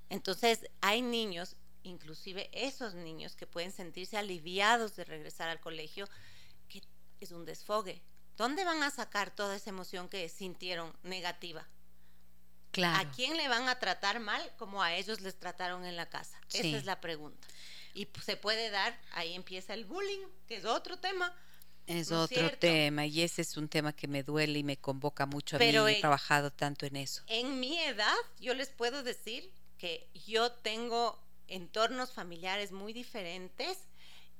Entonces, 0.09 0.69
hay 0.81 1.01
niños, 1.01 1.55
inclusive 1.83 2.49
esos 2.53 2.93
niños 2.93 3.35
que 3.35 3.47
pueden 3.47 3.71
sentirse 3.71 4.17
aliviados 4.17 4.95
de 4.95 5.03
regresar 5.03 5.49
al 5.49 5.59
colegio, 5.59 6.07
que 6.69 6.81
es 7.19 7.31
un 7.31 7.45
desfogue. 7.45 8.01
¿Dónde 8.35 8.63
van 8.63 8.83
a 8.83 8.91
sacar 8.91 9.31
toda 9.31 9.55
esa 9.55 9.71
emoción 9.71 10.09
que 10.09 10.29
sintieron 10.29 10.95
negativa? 11.03 11.67
Claro. 12.71 13.07
¿A 13.07 13.11
quién 13.11 13.35
le 13.37 13.47
van 13.47 13.67
a 13.67 13.79
tratar 13.79 14.19
mal 14.19 14.53
como 14.57 14.83
a 14.83 14.93
ellos 14.93 15.21
les 15.21 15.39
trataron 15.39 15.85
en 15.85 15.95
la 15.95 16.07
casa? 16.09 16.39
Esa 16.53 16.77
es 16.77 16.85
la 16.85 17.01
pregunta. 17.01 17.47
Y 17.95 18.07
se 18.23 18.37
puede 18.37 18.69
dar, 18.69 18.99
ahí 19.13 19.33
empieza 19.33 19.73
el 19.73 19.85
bullying, 19.85 20.27
que 20.47 20.57
es 20.57 20.65
otro 20.65 20.99
tema, 20.99 21.35
Es 21.87 22.11
otro 22.11 22.51
tema 22.59 23.05
y 23.05 23.21
ese 23.21 23.41
es 23.41 23.57
un 23.57 23.69
tema 23.69 23.93
que 23.93 24.07
me 24.07 24.21
duele 24.21 24.59
y 24.59 24.63
me 24.63 24.77
convoca 24.77 25.25
mucho 25.25 25.55
a 25.55 25.59
Pero 25.59 25.85
mí. 25.85 25.93
He 25.93 25.99
trabajado 26.01 26.51
tanto 26.51 26.85
en 26.85 26.97
eso. 26.97 27.23
En 27.27 27.59
mi 27.59 27.79
edad, 27.79 28.15
yo 28.39 28.53
les 28.53 28.69
puedo 28.69 29.01
decir 29.03 29.49
que 29.77 30.09
yo 30.13 30.51
tengo 30.51 31.21
entornos 31.47 32.11
familiares 32.11 32.71
muy 32.71 32.93
diferentes 32.93 33.77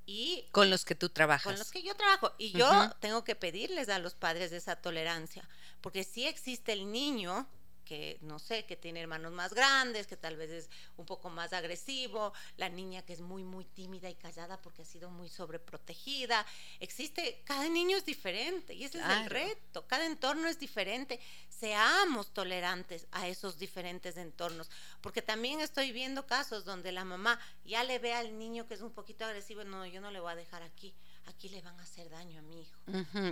y 0.05 0.45
con 0.51 0.69
los 0.69 0.85
que 0.85 0.95
tú 0.95 1.09
trabajas. 1.09 1.43
Con 1.43 1.59
los 1.59 1.71
que 1.71 1.83
yo 1.83 1.95
trabajo 1.95 2.33
y 2.37 2.51
yo 2.51 2.91
tengo 2.99 3.23
que 3.23 3.35
pedirles 3.35 3.89
a 3.89 3.99
los 3.99 4.15
padres 4.15 4.51
esa 4.51 4.77
tolerancia, 4.77 5.47
porque 5.81 6.03
si 6.03 6.25
existe 6.25 6.71
el 6.71 6.91
niño 6.91 7.47
que 7.87 8.17
no 8.21 8.37
sé, 8.37 8.65
que 8.65 8.75
tiene 8.75 8.99
hermanos 8.99 9.31
más 9.31 9.53
grandes, 9.53 10.07
que 10.07 10.17
tal 10.17 10.35
vez 10.35 10.51
es 10.51 10.69
un 10.97 11.05
poco 11.05 11.29
más 11.29 11.53
agresivo, 11.53 12.33
la 12.57 12.67
niña 12.67 13.01
que 13.03 13.13
es 13.13 13.21
muy, 13.21 13.43
muy 13.43 13.63
tímida 13.63 14.09
y 14.09 14.15
callada 14.15 14.61
porque 14.61 14.81
ha 14.81 14.85
sido 14.85 15.09
muy 15.09 15.29
sobreprotegida. 15.29 16.45
Existe, 16.81 17.41
cada 17.45 17.69
niño 17.69 17.95
es 17.95 18.05
diferente 18.05 18.73
y 18.73 18.83
ese 18.83 18.99
es 18.99 19.05
el 19.05 19.29
reto, 19.29 19.87
cada 19.87 20.05
entorno 20.05 20.49
es 20.49 20.59
diferente. 20.59 21.19
Seamos 21.47 22.33
tolerantes 22.33 23.07
a 23.11 23.27
esos 23.27 23.57
diferentes 23.57 24.17
entornos, 24.17 24.69
porque 25.01 25.21
también 25.21 25.61
estoy 25.61 25.93
viendo 25.93 26.27
casos 26.27 26.65
donde 26.65 26.91
la 26.91 27.05
mamá 27.05 27.39
ya 27.63 27.83
le 27.85 27.99
ve 27.99 28.13
al 28.13 28.37
niño 28.37 28.67
que 28.67 28.73
es 28.73 28.81
un 28.81 28.91
poquito 28.91 29.23
agresivo, 29.23 29.63
no, 29.63 29.85
yo 29.85 30.01
no 30.01 30.11
le 30.11 30.19
voy 30.19 30.33
a 30.33 30.35
dejar 30.35 30.61
aquí 30.61 30.93
aquí 31.27 31.49
le 31.49 31.61
van 31.61 31.77
a 31.77 31.83
hacer 31.83 32.09
daño 32.09 32.39
a 32.39 32.41
mi 32.41 32.61
hijo. 32.61 32.79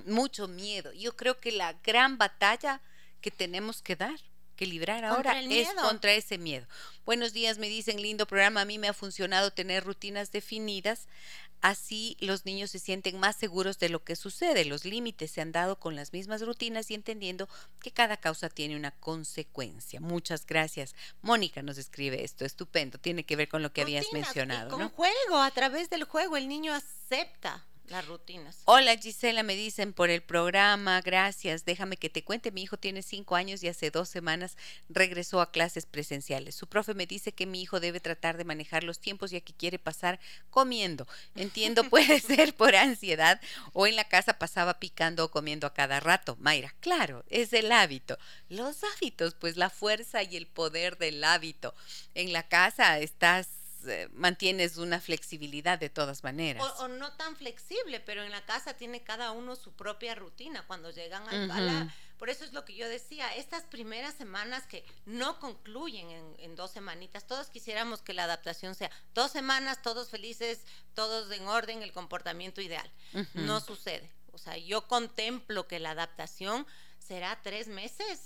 Mucho 0.06 0.49
miedo. 0.49 0.91
Yo 0.91 1.15
creo 1.15 1.40
que 1.40 1.53
la 1.53 1.73
gran 1.73 2.18
batalla 2.18 2.82
que 3.22 3.32
tenemos 3.32 3.82
que 3.82 3.95
dar 3.95 4.19
que 4.56 4.65
librar 4.65 5.06
ahora 5.06 5.40
es 5.41 5.73
contra 5.73 6.14
ese 6.14 6.38
miedo. 6.38 6.65
Buenos 7.06 7.34
días, 7.34 7.57
me 7.57 7.69
dicen, 7.69 8.02
lindo 8.02 8.26
programa, 8.26 8.61
a 8.61 8.65
mí 8.65 8.80
me 8.80 8.88
ha 8.88 8.94
funcionado 8.94 9.52
tener 9.52 9.84
rutinas 9.84 10.32
definidas, 10.32 11.07
así 11.61 12.18
los 12.19 12.45
niños 12.45 12.72
se 12.72 12.80
sienten 12.80 13.19
más 13.19 13.36
seguros 13.36 13.77
de 13.77 13.90
lo 13.90 14.03
que 14.03 14.15
sucede, 14.15 14.65
los 14.65 14.86
límites 14.86 15.32
se 15.32 15.41
han 15.41 15.52
dado 15.52 15.80
con 15.80 15.95
las 15.95 16.14
mismas 16.14 16.41
rutinas 16.41 16.90
y 16.90 16.95
entendiendo 16.95 17.48
que 17.80 17.91
cada 17.91 18.18
causa 18.18 18.49
tiene 18.49 18.76
una 18.76 18.91
consecuencia. 18.91 19.99
Muchas 19.99 20.45
gracias. 20.45 20.95
Mónica 21.22 21.61
nos 21.61 21.77
escribe 21.77 22.23
esto, 22.23 22.45
estupendo, 22.45 22.98
tiene 22.98 23.26
que 23.26 23.36
ver 23.36 23.49
con 23.49 23.61
lo 23.61 23.72
que 23.72 23.82
habías 23.82 24.06
mencionado. 24.11 24.72
con 24.72 24.90
juego, 24.90 25.38
a 25.38 25.52
través 25.52 25.90
del 25.90 26.06
juego 26.06 26.38
el 26.38 26.48
niño 26.48 26.73
acepta 26.73 27.65
las 27.90 28.07
rutinas. 28.07 28.62
Hola 28.66 28.98
Gisela, 28.98 29.44
me 29.44 29.56
dicen 29.56 29.94
por 29.94 30.10
el 30.10 30.22
programa, 30.22 31.02
gracias. 31.02 31.66
Déjame 31.66 31.98
que 31.98 32.10
te 32.10 32.24
cuente, 32.24 32.52
mi 32.52 32.64
hijo 32.64 32.78
tiene 32.78 33.02
cinco 33.02 33.36
años 33.36 33.64
y 33.64 33.68
hace 33.68 33.91
dos 33.91 34.10
semanas 34.10 34.57
regresó 34.90 35.41
a 35.41 35.52
clases 35.52 35.86
presenciales. 35.86 36.56
Su 36.56 36.68
profe 36.68 36.94
me 36.94 37.06
dice 37.06 37.32
que 37.32 37.45
mi 37.45 37.62
hijo 37.62 37.80
debe 37.80 37.99
tratar 37.99 38.38
de 38.38 38.45
manejar 38.45 38.84
los 38.84 38.99
tiempos 38.99 39.32
ya 39.32 39.41
que 39.41 39.53
quiere 39.53 39.80
pasar 39.80 40.20
comiendo. 40.49 41.07
Entiendo, 41.36 41.84
puede 41.90 42.20
ser 42.20 42.56
por 42.56 42.76
ansiedad 42.76 43.40
o 43.74 43.88
en 43.88 43.95
la 43.95 44.06
casa 44.06 44.40
pasaba 44.40 44.80
picando 44.80 45.26
o 45.26 45.32
comiendo 45.32 45.68
a 45.68 45.74
cada 45.74 45.99
rato. 45.99 46.38
Mayra, 46.40 46.74
claro, 46.80 47.24
es 47.30 47.53
el 47.53 47.72
hábito. 47.72 48.18
Los 48.49 48.84
hábitos, 48.84 49.36
pues 49.36 49.57
la 49.57 49.70
fuerza 49.70 50.24
y 50.24 50.38
el 50.38 50.48
poder 50.48 50.98
del 50.98 51.24
hábito. 51.24 51.74
En 52.14 52.34
la 52.34 52.48
casa 52.48 52.99
estás 52.99 53.55
eh, 53.88 54.10
mantienes 54.14 54.78
una 54.78 54.99
flexibilidad 54.99 55.80
de 55.80 55.90
todas 55.90 56.24
maneras. 56.24 56.64
O, 56.80 56.88
no 56.88 57.14
tan 57.14 57.36
flexible, 57.36 57.99
pero 57.99 58.24
en 58.24 58.32
la 58.32 58.45
casa 58.45 58.74
tiene 58.74 59.03
cada 59.03 59.32
uno 59.32 59.56
su 59.56 59.74
propia 59.74 60.16
rutina. 60.16 60.66
Cuando 60.68 60.91
llegan 60.91 61.28
al, 61.28 61.52
a 61.52 61.62
la... 61.62 61.95
Por 62.18 62.30
eso 62.30 62.45
es 62.45 62.53
lo 62.53 62.64
que 62.64 62.76
yo 62.76 62.88
decía, 62.88 63.36
estas 63.36 63.64
primeras 63.64 64.16
semanas 64.16 64.66
que 64.68 64.86
no 65.06 65.40
concluyen 65.40 66.36
en, 66.40 66.56
dos 66.56 66.72
semanitas, 66.72 67.28
todos 67.28 67.49
quisiéramos 67.49 68.02
que 68.02 68.14
la 68.14 68.24
adaptación 68.24 68.74
sea 68.74 68.90
dos 69.14 69.32
semanas, 69.32 69.82
todos 69.82 70.10
felices, 70.10 70.62
todos 70.94 71.30
en 71.32 71.45
orden, 71.48 71.84
el 71.84 71.91
comportamiento 71.91 72.62
ideal. 72.62 72.90
No 73.34 73.60
sucede. 73.60 74.10
O 74.32 74.38
sea, 74.38 74.57
yo 74.57 74.88
contemplo 74.88 75.68
que 75.68 75.80
la 75.80 75.91
adaptación 75.91 76.66
será 76.99 77.40
tres 77.41 77.68
meses 77.68 78.22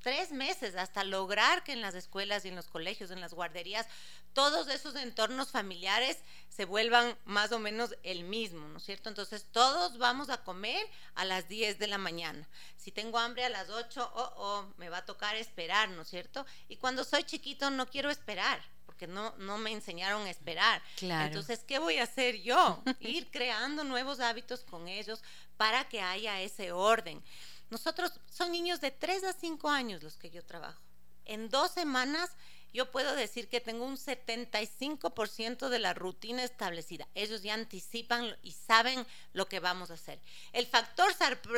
tres 0.00 0.32
meses 0.32 0.74
hasta 0.76 1.04
lograr 1.04 1.62
que 1.62 1.72
en 1.72 1.80
las 1.80 1.94
escuelas 1.94 2.44
y 2.44 2.48
en 2.48 2.56
los 2.56 2.68
colegios, 2.68 3.10
en 3.10 3.20
las 3.20 3.34
guarderías, 3.34 3.86
todos 4.32 4.68
esos 4.68 4.94
entornos 4.96 5.50
familiares 5.50 6.18
se 6.48 6.64
vuelvan 6.64 7.16
más 7.24 7.52
o 7.52 7.58
menos 7.58 7.96
el 8.02 8.24
mismo, 8.24 8.66
¿no 8.68 8.78
es 8.78 8.84
cierto? 8.84 9.08
Entonces 9.08 9.46
todos 9.50 9.98
vamos 9.98 10.30
a 10.30 10.42
comer 10.42 10.84
a 11.14 11.24
las 11.24 11.48
10 11.48 11.78
de 11.78 11.86
la 11.86 11.98
mañana. 11.98 12.48
Si 12.76 12.92
tengo 12.92 13.18
hambre 13.18 13.44
a 13.44 13.48
las 13.48 13.70
8, 13.70 14.12
oh, 14.14 14.32
oh, 14.36 14.74
me 14.76 14.88
va 14.88 14.98
a 14.98 15.04
tocar 15.04 15.36
esperar, 15.36 15.88
¿no 15.90 16.02
es 16.02 16.08
cierto? 16.08 16.46
Y 16.68 16.76
cuando 16.76 17.04
soy 17.04 17.24
chiquito 17.24 17.70
no 17.70 17.86
quiero 17.88 18.10
esperar. 18.10 18.60
Porque 18.86 19.06
no, 19.06 19.34
no 19.38 19.56
me 19.56 19.72
enseñaron 19.72 20.26
a 20.26 20.30
esperar. 20.30 20.82
Entonces, 21.00 21.60
¿qué 21.66 21.78
voy 21.78 21.98
a 21.98 22.02
hacer 22.02 22.42
yo? 22.42 22.82
Ir 23.00 23.30
creando 23.30 23.84
nuevos 23.84 24.20
hábitos 24.20 24.60
con 24.60 24.88
ellos 24.88 25.22
para 25.56 25.88
que 25.88 26.02
haya 26.02 26.40
ese 26.40 26.72
orden. 26.72 27.22
Nosotros 27.70 28.12
son 28.30 28.52
niños 28.52 28.80
de 28.80 28.90
3 28.90 29.24
a 29.24 29.32
5 29.32 29.68
años 29.68 30.02
los 30.02 30.16
que 30.16 30.30
yo 30.30 30.44
trabajo. 30.44 30.80
En 31.24 31.48
dos 31.48 31.70
semanas 31.70 32.30
yo 32.72 32.90
puedo 32.90 33.16
decir 33.16 33.48
que 33.48 33.60
tengo 33.60 33.84
un 33.84 33.96
75% 33.96 35.68
de 35.68 35.78
la 35.78 35.94
rutina 35.94 36.44
establecida. 36.44 37.08
Ellos 37.14 37.42
ya 37.42 37.54
anticipan 37.54 38.36
y 38.42 38.52
saben 38.52 39.06
lo 39.32 39.48
que 39.48 39.60
vamos 39.60 39.90
a 39.90 39.94
hacer. 39.94 40.20
El 40.52 40.66
factor 40.66 41.12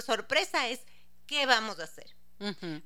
sorpresa 0.05 0.69
es 0.69 0.81
qué 1.27 1.47
vamos 1.47 1.81
a 1.81 1.85
hacer. 1.85 2.15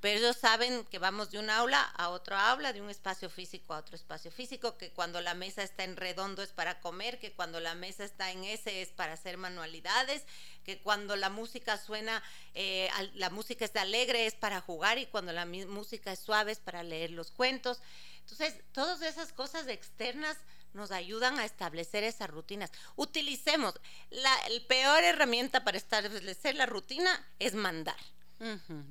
Pero 0.01 0.19
ellos 0.19 0.37
saben 0.37 0.85
que 0.85 0.99
vamos 0.99 1.31
de 1.31 1.39
un 1.39 1.49
aula 1.49 1.81
a 1.81 2.11
otro 2.11 2.37
aula, 2.37 2.75
de 2.75 2.83
un 2.83 2.91
espacio 2.91 3.31
físico 3.31 3.73
a 3.73 3.79
otro 3.79 3.97
espacio 3.97 4.31
físico, 4.31 4.77
que 4.77 4.91
cuando 4.91 5.23
la 5.23 5.33
mesa 5.33 5.63
está 5.63 5.85
en 5.85 5.97
redondo 5.97 6.43
es 6.43 6.51
para 6.51 6.79
comer, 6.81 7.19
que 7.19 7.33
cuando 7.33 7.59
la 7.59 7.75
mesa 7.75 8.05
está 8.05 8.31
en 8.31 8.45
S 8.45 8.83
es 8.83 8.89
para 8.91 9.15
hacer 9.15 9.39
manualidades, 9.39 10.25
que 10.67 10.79
cuando 10.81 11.15
la 11.15 11.31
música 11.31 11.79
suena, 11.79 12.21
eh, 12.55 12.91
la 13.15 13.31
música 13.31 13.65
es 13.65 13.77
alegre 13.77 14.27
es 14.27 14.35
para 14.35 14.61
jugar 14.61 14.99
y 14.99 15.07
cuando 15.07 15.33
la 15.33 15.47
música 15.47 16.13
es 16.13 16.19
suave 16.19 16.51
es 16.51 16.59
para 16.59 16.83
leer 16.83 17.13
los 17.13 17.31
cuentos. 17.31 17.81
Entonces, 18.23 18.57
todas 18.73 19.01
esas 19.03 19.33
cosas 19.33 19.69
externas 19.69 20.37
nos 20.75 20.91
ayudan 20.91 21.39
a 21.39 21.45
establecer 21.45 22.03
esas 22.03 22.29
rutinas. 22.29 22.73
Utilicemos, 22.97 23.75
la 24.11 24.37
peor 24.67 25.05
herramienta 25.05 25.63
para 25.63 25.79
establecer 25.79 26.57
la 26.57 26.67
rutina 26.67 27.25
es 27.39 27.55
mandar. 27.55 27.97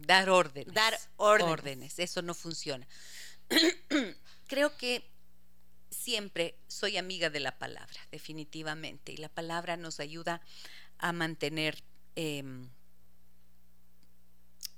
Dar 0.08 0.30
órdenes. 0.30 0.74
Dar 0.74 0.98
órdenes. 1.18 2.00
Eso 2.00 2.22
no 2.22 2.34
funciona. 2.34 2.88
Creo 4.48 4.76
que 4.78 5.08
siempre 5.90 6.56
soy 6.68 6.98
amiga 6.98 7.30
de 7.30 7.42
la 7.42 7.58
palabra, 7.58 8.00
definitivamente. 8.12 9.12
Y 9.12 9.18
la 9.18 9.30
palabra 9.30 9.76
nos 9.76 10.00
ayuda 10.00 10.42
a 10.98 11.12
mantener, 11.14 11.84
em, 12.16 12.70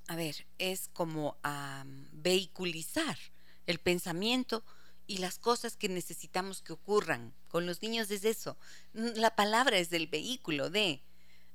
a 0.07 0.15
ver, 0.15 0.47
es 0.57 0.89
como 0.93 1.37
a 1.43 1.83
vehiculizar 2.11 3.17
el 3.65 3.79
pensamiento 3.79 4.63
y 5.05 5.17
las 5.17 5.39
cosas 5.39 5.77
que 5.77 5.89
necesitamos 5.89 6.61
que 6.61 6.73
ocurran. 6.73 7.33
Con 7.47 7.65
los 7.65 7.81
niños 7.81 8.11
es 8.11 8.25
eso. 8.25 8.57
La 8.93 9.35
palabra 9.35 9.77
es 9.77 9.89
del 9.89 10.07
vehículo 10.07 10.69
de, 10.69 11.01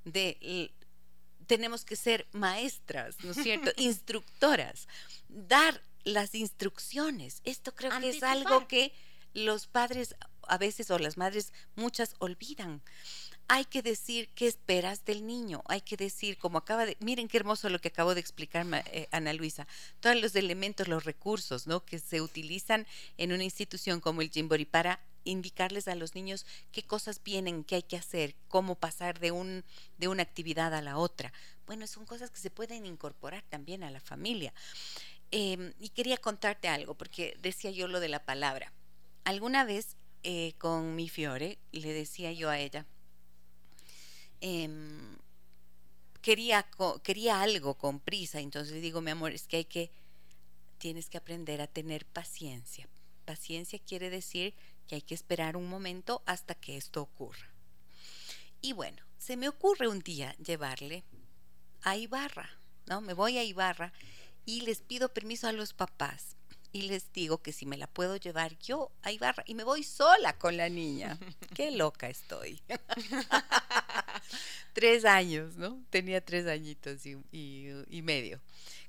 de 0.04 0.72
tenemos 1.46 1.84
que 1.84 1.96
ser 1.96 2.26
maestras, 2.32 3.16
¿no 3.22 3.32
es 3.32 3.42
cierto? 3.42 3.70
Instructoras, 3.76 4.88
dar 5.28 5.82
las 6.04 6.34
instrucciones. 6.34 7.40
Esto 7.44 7.74
creo 7.74 7.98
que 8.00 8.08
es 8.08 8.22
algo 8.22 8.66
que 8.68 8.92
los 9.34 9.66
padres 9.66 10.14
a 10.48 10.58
veces 10.58 10.90
o 10.90 10.98
las 10.98 11.16
madres 11.16 11.52
muchas 11.74 12.14
olvidan. 12.18 12.82
Hay 13.48 13.64
que 13.66 13.82
decir 13.82 14.28
qué 14.34 14.46
esperas 14.46 15.04
del 15.04 15.26
niño, 15.26 15.62
hay 15.66 15.82
que 15.82 15.96
decir, 15.96 16.38
como 16.38 16.58
acaba 16.58 16.86
de, 16.86 16.96
miren 17.00 17.28
qué 17.28 17.36
hermoso 17.36 17.68
lo 17.68 17.80
que 17.80 17.88
acabo 17.88 18.14
de 18.14 18.20
explicar 18.20 18.66
eh, 18.86 19.08
Ana 19.10 19.32
Luisa, 19.34 19.66
todos 20.00 20.20
los 20.20 20.34
elementos, 20.36 20.88
los 20.88 21.04
recursos, 21.04 21.66
¿no? 21.66 21.84
Que 21.84 21.98
se 21.98 22.20
utilizan 22.20 22.86
en 23.18 23.32
una 23.32 23.44
institución 23.44 24.00
como 24.00 24.22
el 24.22 24.30
Jimbori 24.30 24.64
para 24.64 25.00
indicarles 25.24 25.88
a 25.88 25.94
los 25.94 26.14
niños 26.14 26.46
qué 26.72 26.82
cosas 26.82 27.22
vienen, 27.22 27.64
qué 27.64 27.76
hay 27.76 27.82
que 27.82 27.96
hacer, 27.96 28.34
cómo 28.48 28.74
pasar 28.74 29.20
de, 29.20 29.30
un, 29.30 29.64
de 29.98 30.08
una 30.08 30.22
actividad 30.22 30.74
a 30.74 30.82
la 30.82 30.98
otra. 30.98 31.32
Bueno, 31.66 31.86
son 31.86 32.06
cosas 32.06 32.30
que 32.30 32.40
se 32.40 32.50
pueden 32.50 32.86
incorporar 32.86 33.44
también 33.48 33.84
a 33.84 33.90
la 33.90 34.00
familia. 34.00 34.52
Em, 35.30 35.72
y 35.78 35.88
quería 35.90 36.18
contarte 36.18 36.68
algo, 36.68 36.94
porque 36.94 37.36
decía 37.40 37.70
yo 37.70 37.88
lo 37.88 38.00
de 38.00 38.08
la 38.08 38.24
palabra. 38.24 38.72
Alguna 39.24 39.64
vez 39.64 39.96
eh, 40.24 40.54
con 40.58 40.94
mi 40.94 41.08
Fiore 41.08 41.58
le 41.72 41.92
decía 41.92 42.32
yo 42.32 42.50
a 42.50 42.58
ella, 42.58 42.86
em, 44.42 45.16
quería, 46.20 46.66
quería 47.02 47.40
algo 47.40 47.74
con 47.74 48.00
prisa, 48.00 48.40
entonces 48.40 48.82
digo, 48.82 49.00
mi 49.00 49.12
amor, 49.12 49.32
es 49.32 49.46
que 49.46 49.58
hay 49.58 49.64
que, 49.64 49.90
tienes 50.78 51.08
que 51.08 51.16
aprender 51.16 51.60
a 51.60 51.66
tener 51.66 52.04
paciencia. 52.04 52.88
Paciencia 53.24 53.78
quiere 53.78 54.10
decir 54.10 54.54
que 54.86 54.96
hay 54.96 55.02
que 55.02 55.14
esperar 55.14 55.56
un 55.56 55.68
momento 55.68 56.22
hasta 56.26 56.54
que 56.54 56.76
esto 56.76 57.00
ocurra. 57.00 57.48
Y 58.60 58.72
bueno, 58.72 59.02
se 59.16 59.36
me 59.36 59.48
ocurre 59.48 59.88
un 59.88 60.00
día 60.00 60.36
llevarle 60.36 61.04
a 61.82 61.96
Ibarra, 61.96 62.50
¿no? 62.86 63.00
Me 63.00 63.14
voy 63.14 63.38
a 63.38 63.44
Ibarra 63.44 63.92
y 64.44 64.62
les 64.62 64.82
pido 64.82 65.12
permiso 65.14 65.46
a 65.46 65.52
los 65.52 65.72
papás 65.72 66.36
y 66.72 66.82
les 66.82 67.12
digo 67.12 67.42
que 67.42 67.52
si 67.52 67.66
me 67.66 67.76
la 67.76 67.86
puedo 67.86 68.16
llevar 68.16 68.58
yo 68.58 68.90
a 69.02 69.12
Ibarra 69.12 69.44
y 69.46 69.54
me 69.54 69.64
voy 69.64 69.82
sola 69.82 70.38
con 70.38 70.56
la 70.56 70.68
niña. 70.68 71.18
Qué 71.54 71.70
loca 71.70 72.08
estoy. 72.08 72.62
tres 74.72 75.04
años, 75.04 75.56
¿no? 75.56 75.82
Tenía 75.90 76.24
tres 76.24 76.46
añitos 76.46 77.04
y, 77.04 77.18
y 77.30 78.02
medio 78.02 78.40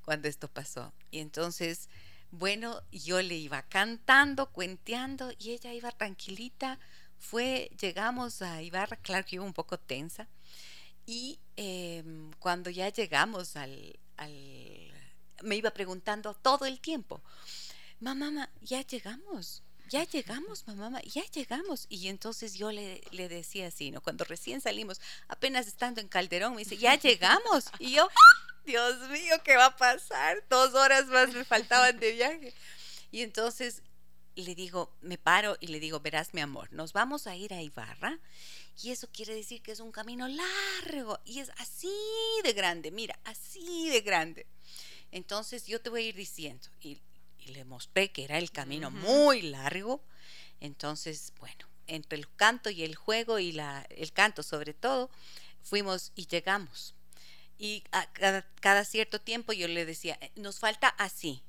cuando 0.04 0.28
esto 0.28 0.48
pasó. 0.48 0.94
Y 1.12 1.20
entonces, 1.20 1.90
bueno, 2.32 2.82
yo 2.92 3.22
le 3.22 3.36
iba 3.36 3.64
cantando, 3.64 4.52
cuenteando 4.52 5.32
y 5.38 5.52
ella 5.52 5.74
iba 5.74 5.92
tranquilita. 5.92 6.80
Fue, 7.18 7.72
llegamos 7.80 8.42
a 8.42 8.62
Ibarra, 8.62 8.98
claro 8.98 9.26
que 9.26 9.38
iba 9.38 9.46
un 9.46 9.54
poco 9.54 9.80
tensa. 9.80 10.28
Y 11.06 11.40
em, 11.56 12.32
cuando 12.40 12.70
ya 12.70 12.90
llegamos 12.90 13.56
al, 13.56 14.00
al, 14.18 14.32
me 15.42 15.56
iba 15.56 15.72
preguntando 15.72 16.34
todo 16.34 16.66
el 16.66 16.80
tiempo, 16.80 17.22
mamá, 18.04 18.50
ya 18.62 18.82
llegamos, 18.86 19.64
ya 19.90 20.04
llegamos, 20.04 20.68
mamá, 20.68 21.02
ya 21.04 21.24
llegamos. 21.34 21.86
Y 21.90 22.08
entonces 22.08 22.56
yo 22.56 22.72
le, 22.72 23.02
le, 23.12 23.30
decía 23.30 23.68
así, 23.68 23.92
¿no? 23.92 24.02
Cuando 24.02 24.26
recién 24.26 24.62
salimos, 24.62 25.00
apenas 25.28 25.68
estando 25.68 26.02
en 26.02 26.08
Calderón, 26.08 26.54
me 26.54 26.60
dice, 26.60 26.78
ya 26.78 26.96
llegamos. 27.00 27.66
Y 27.80 27.94
yo, 27.94 28.08
Dios 28.66 29.10
mío, 29.10 29.36
¿qué 29.44 29.56
va 29.56 29.68
a 29.68 29.78
pasar? 29.78 30.44
Dos 30.50 30.74
horas 30.74 31.08
más 31.08 31.34
me 31.34 31.46
faltaban 31.46 32.00
de 32.00 32.12
viaje. 32.12 32.54
Y 33.12 33.22
entonces 33.22 33.82
le 34.36 34.56
digo, 34.56 34.92
me 35.02 35.18
paro 35.18 35.58
y 35.60 35.68
le 35.68 35.80
digo, 35.80 36.00
verás 36.00 36.34
mi 36.34 36.42
amor, 36.42 36.72
nos 36.74 36.94
vamos 36.94 37.28
a 37.28 37.36
ir 37.36 37.54
a 37.54 37.62
Ibarra 37.62 38.20
y 38.82 38.92
eso 38.92 39.08
quiere 39.12 39.36
decir 39.36 39.62
que 39.62 39.72
es 39.72 39.80
un 39.80 39.92
camino 39.92 40.28
largo 40.28 41.20
y 41.26 41.40
es 41.40 41.52
así 41.58 41.94
de 42.44 42.54
grande, 42.54 42.92
mira, 42.92 43.20
así 43.26 43.90
de 43.90 44.02
grande. 44.02 44.48
Entonces 45.12 45.68
yo 45.68 45.80
te 45.80 45.92
voy 45.92 46.06
a 46.06 46.10
ir 46.10 46.16
diciendo 46.16 46.68
y, 46.82 47.00
le 47.48 47.66
mostré 47.66 48.12
que 48.12 48.24
era 48.24 48.38
el 48.38 48.52
camino 48.52 48.92
muy 48.92 49.42
largo. 49.42 50.04
Entonces, 50.60 51.34
bueno, 51.40 51.68
entre 51.88 52.18
el 52.18 52.34
canto 52.36 52.70
y 52.70 52.84
el 52.84 52.96
juego 52.96 53.40
y 53.40 53.52
la, 53.52 53.86
el 53.90 54.12
canto 54.14 54.44
sobre 54.44 54.74
todo, 54.74 55.10
fuimos 55.62 56.12
y 56.16 56.28
llegamos. 56.28 56.96
Y 57.58 57.84
a 57.92 58.12
cada, 58.60 58.86
cierto 58.86 59.22
tiempo 59.22 59.54
yo 59.54 59.68
le 59.68 59.86
decía, 59.86 60.18
eh, 60.22 60.32
nos 60.36 60.60
falta 60.60 60.90
así. 60.90 61.44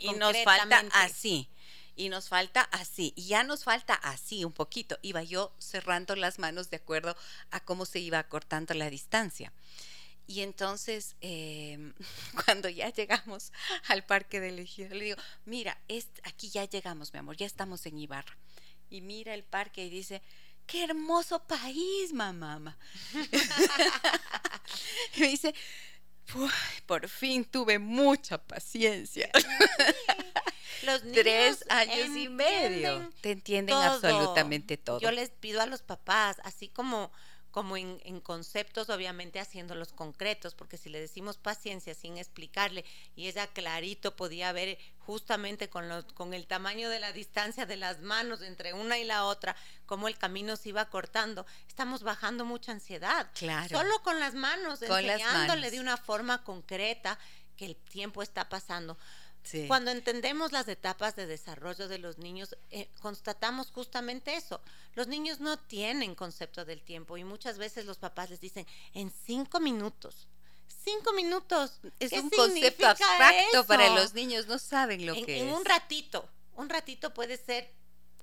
y 0.00 0.12
nos 0.12 0.36
falta 0.44 0.84
así 0.92 1.48
y 1.96 2.10
nos 2.10 2.28
falta 2.28 2.60
así, 2.72 3.14
y 3.16 3.26
ya 3.28 3.42
nos 3.42 3.64
falta 3.64 3.94
así 3.94 4.44
un 4.44 4.52
poquito. 4.52 4.98
Iba 5.00 5.22
yo 5.22 5.52
cerrando 5.58 6.14
las 6.14 6.38
manos 6.38 6.68
de 6.68 6.76
acuerdo 6.76 7.16
a 7.50 7.60
cómo 7.60 7.86
se 7.86 7.98
iba 7.98 8.22
cortando 8.24 8.74
la 8.74 8.90
distancia. 8.90 9.52
Y 10.26 10.40
entonces, 10.40 11.14
em, 11.20 11.94
cuando 12.44 12.68
ya 12.68 12.90
llegamos 12.90 13.52
al 13.88 14.04
parque 14.04 14.40
del 14.40 14.58
ejido, 14.58 14.94
le 14.94 15.04
digo, 15.04 15.22
mira, 15.44 15.78
es, 15.88 16.08
aquí 16.24 16.50
ya 16.50 16.64
llegamos, 16.64 17.12
mi 17.12 17.18
amor, 17.18 17.36
ya 17.36 17.46
estamos 17.46 17.86
en 17.86 17.98
Ibarra. 17.98 18.36
Y 18.90 19.00
mira 19.00 19.34
el 19.34 19.44
parque 19.44 19.84
y 19.84 19.90
dice, 19.90 20.22
qué 20.66 20.84
hermoso 20.84 21.46
país, 21.46 22.12
mamá. 22.12 22.76
y 25.14 25.20
me 25.20 25.28
dice, 25.28 25.54
por 26.86 27.08
fin 27.08 27.44
tuve 27.44 27.78
mucha 27.78 28.38
paciencia. 28.38 29.30
Los 30.82 31.02
Tres 31.12 31.64
años 31.68 32.16
y 32.16 32.28
medio. 32.28 33.10
Te 33.20 33.32
entienden 33.32 33.76
absolutamente 33.76 34.76
todo. 34.76 35.00
Yo 35.00 35.10
les 35.10 35.30
pido 35.30 35.60
a 35.60 35.66
los 35.66 35.82
papás, 35.82 36.36
así 36.44 36.68
como 36.68 37.10
como 37.56 37.78
en, 37.78 38.20
conceptos, 38.20 38.90
obviamente 38.90 39.40
haciéndolos 39.40 39.94
concretos, 39.94 40.54
porque 40.54 40.76
si 40.76 40.90
le 40.90 41.00
decimos 41.00 41.38
paciencia 41.38 41.94
sin 41.94 42.18
explicarle, 42.18 42.84
y 43.14 43.28
ella 43.28 43.46
clarito 43.46 44.14
podía 44.14 44.52
ver 44.52 44.76
justamente 44.98 45.70
con, 45.70 45.88
los, 45.88 46.04
con 46.12 46.34
el 46.34 46.46
tamaño 46.46 46.90
de 46.90 47.00
la 47.00 47.12
distancia 47.12 47.64
de 47.64 47.78
las 47.78 48.00
manos 48.02 48.42
entre 48.42 48.74
una 48.74 48.98
y 48.98 49.04
la 49.04 49.24
otra, 49.24 49.56
cómo 49.86 50.06
el 50.06 50.18
camino 50.18 50.56
se 50.56 50.68
iba 50.68 50.84
cortando, 50.90 51.46
estamos 51.66 52.02
bajando 52.02 52.44
mucha 52.44 52.72
ansiedad. 52.72 53.30
Claro. 53.32 53.74
Solo 53.74 54.02
con 54.02 54.20
las 54.20 54.34
manos, 54.34 54.82
enseñándole 54.82 55.70
de 55.70 55.80
una 55.80 55.96
forma 55.96 56.44
concreta 56.44 57.18
que 57.56 57.64
el 57.64 57.76
tiempo 57.76 58.22
está 58.22 58.50
pasando. 58.50 58.98
Cuando 59.68 59.90
entendemos 59.90 60.52
las 60.52 60.68
etapas 60.68 61.16
de 61.16 61.26
desarrollo 61.26 61.88
de 61.88 61.98
los 61.98 62.18
niños, 62.18 62.56
eh, 62.70 62.88
constatamos 63.00 63.70
justamente 63.70 64.34
eso. 64.34 64.60
Los 64.94 65.06
niños 65.06 65.40
no 65.40 65.58
tienen 65.58 66.14
concepto 66.14 66.64
del 66.64 66.82
tiempo 66.82 67.16
y 67.16 67.24
muchas 67.24 67.58
veces 67.58 67.86
los 67.86 67.98
papás 67.98 68.30
les 68.30 68.40
dicen, 68.40 68.66
en 68.92 69.12
cinco 69.24 69.60
minutos, 69.60 70.26
cinco 70.84 71.12
minutos. 71.12 71.80
Es 72.00 72.12
un 72.12 72.30
concepto 72.30 72.86
abstracto 72.86 73.66
para 73.66 73.90
los 73.94 74.14
niños, 74.14 74.46
no 74.46 74.58
saben 74.58 75.06
lo 75.06 75.14
que 75.14 75.36
es. 75.36 75.42
En 75.42 75.52
un 75.52 75.64
ratito, 75.64 76.28
un 76.56 76.68
ratito 76.68 77.12
puede 77.14 77.36
ser 77.36 77.70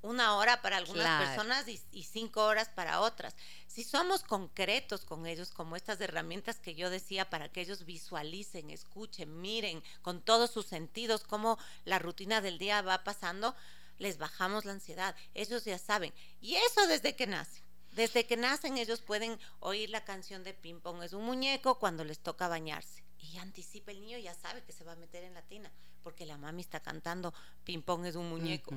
una 0.04 0.36
hora 0.36 0.62
para 0.62 0.78
algunas 0.78 1.26
personas 1.26 1.66
y, 1.68 2.04
cinco 2.04 2.44
horas 2.46 2.70
para 2.70 3.00
otras. 3.00 3.36
Si 3.68 3.84
somos 3.84 4.22
concretos 4.22 5.06
con 5.06 5.26
ellos, 5.26 5.52
como 5.52 5.76
estas 5.76 6.00
herramientas 6.02 6.60
que 6.60 6.76
yo 6.76 6.90
decía, 6.90 7.30
para 7.30 7.50
que 7.50 7.62
ellos 7.62 7.86
visualicen, 7.86 8.70
escuchen, 8.70 9.42
miren 9.42 9.82
con 10.02 10.22
todos 10.22 10.52
sus 10.52 10.66
sentidos 10.66 11.24
cómo 11.24 11.58
la 11.86 12.00
rutina 12.00 12.42
del 12.42 12.60
día 12.60 12.82
va 12.82 13.04
pasando, 13.04 13.56
les 13.98 14.18
bajamos 14.18 14.66
la 14.66 14.74
ansiedad. 14.74 15.16
Ellos 15.34 15.64
ya 15.64 15.80
saben. 15.80 16.14
Y 16.42 16.56
eso 16.56 16.86
desde 16.88 17.16
que 17.16 17.26
nacen. 17.26 17.64
Desde 17.94 18.26
que 18.26 18.38
nacen 18.38 18.78
ellos 18.78 19.02
pueden 19.02 19.40
oír 19.60 19.90
la 19.90 20.04
canción 20.04 20.44
de 20.44 20.54
ping 20.54 20.82
pong. 20.82 21.02
Es 21.04 21.14
un 21.14 21.24
muñeco 21.24 21.80
cuando 21.80 22.04
les 22.04 22.20
toca 22.20 22.48
bañarse. 22.48 23.04
Y 23.20 23.38
anticipa 23.38 23.92
el 23.92 24.02
niño, 24.02 24.18
ya 24.18 24.34
sabe 24.34 24.64
que 24.64 24.74
se 24.74 24.84
va 24.84 24.94
a 24.94 24.98
meter 24.98 25.24
en 25.24 25.34
la 25.34 25.44
tina, 25.44 25.72
porque 26.04 26.26
la 26.26 26.38
mami 26.38 26.62
está 26.62 26.82
cantando 26.82 27.34
ping 27.64 27.82
pong 27.82 28.06
es 28.06 28.16
un 28.16 28.30
muñeco. 28.30 28.76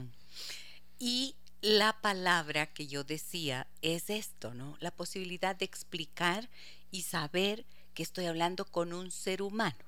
Y 0.99 1.35
la 1.61 2.01
palabra 2.01 2.67
que 2.67 2.87
yo 2.87 3.05
decía 3.05 3.67
es 3.83 4.09
esto, 4.09 4.55
¿no? 4.55 4.77
La 4.81 4.91
posibilidad 4.91 5.57
de 5.57 5.65
explicar 5.65 6.49
y 6.91 7.03
saber 7.03 7.65
que 7.95 8.03
estoy 8.03 8.27
hablando 8.27 8.65
con 8.65 8.93
un 8.93 9.11
ser 9.11 9.43
humano, 9.43 9.85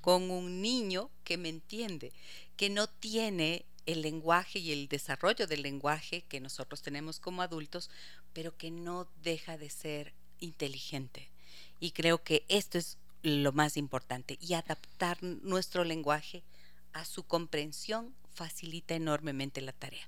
con 0.00 0.30
un 0.30 0.60
niño 0.60 1.10
que 1.24 1.38
me 1.38 1.48
entiende, 1.48 2.12
que 2.56 2.68
no 2.68 2.86
tiene 2.86 3.64
el 3.86 4.02
lenguaje 4.02 4.58
y 4.58 4.72
el 4.72 4.88
desarrollo 4.88 5.46
del 5.46 5.62
lenguaje 5.62 6.22
que 6.28 6.40
nosotros 6.40 6.82
tenemos 6.82 7.18
como 7.18 7.42
adultos, 7.42 7.90
pero 8.32 8.56
que 8.56 8.70
no 8.70 9.08
deja 9.22 9.56
de 9.56 9.70
ser 9.70 10.12
inteligente. 10.40 11.28
Y 11.80 11.92
creo 11.92 12.22
que 12.22 12.44
esto 12.48 12.78
es 12.78 12.98
lo 13.22 13.52
más 13.52 13.76
importante 13.76 14.38
y 14.40 14.54
adaptar 14.54 15.22
nuestro 15.22 15.84
lenguaje 15.84 16.42
a 16.92 17.04
su 17.04 17.24
comprensión 17.24 18.14
facilita 18.34 18.94
enormemente 18.94 19.60
la 19.60 19.72
tarea 19.72 20.06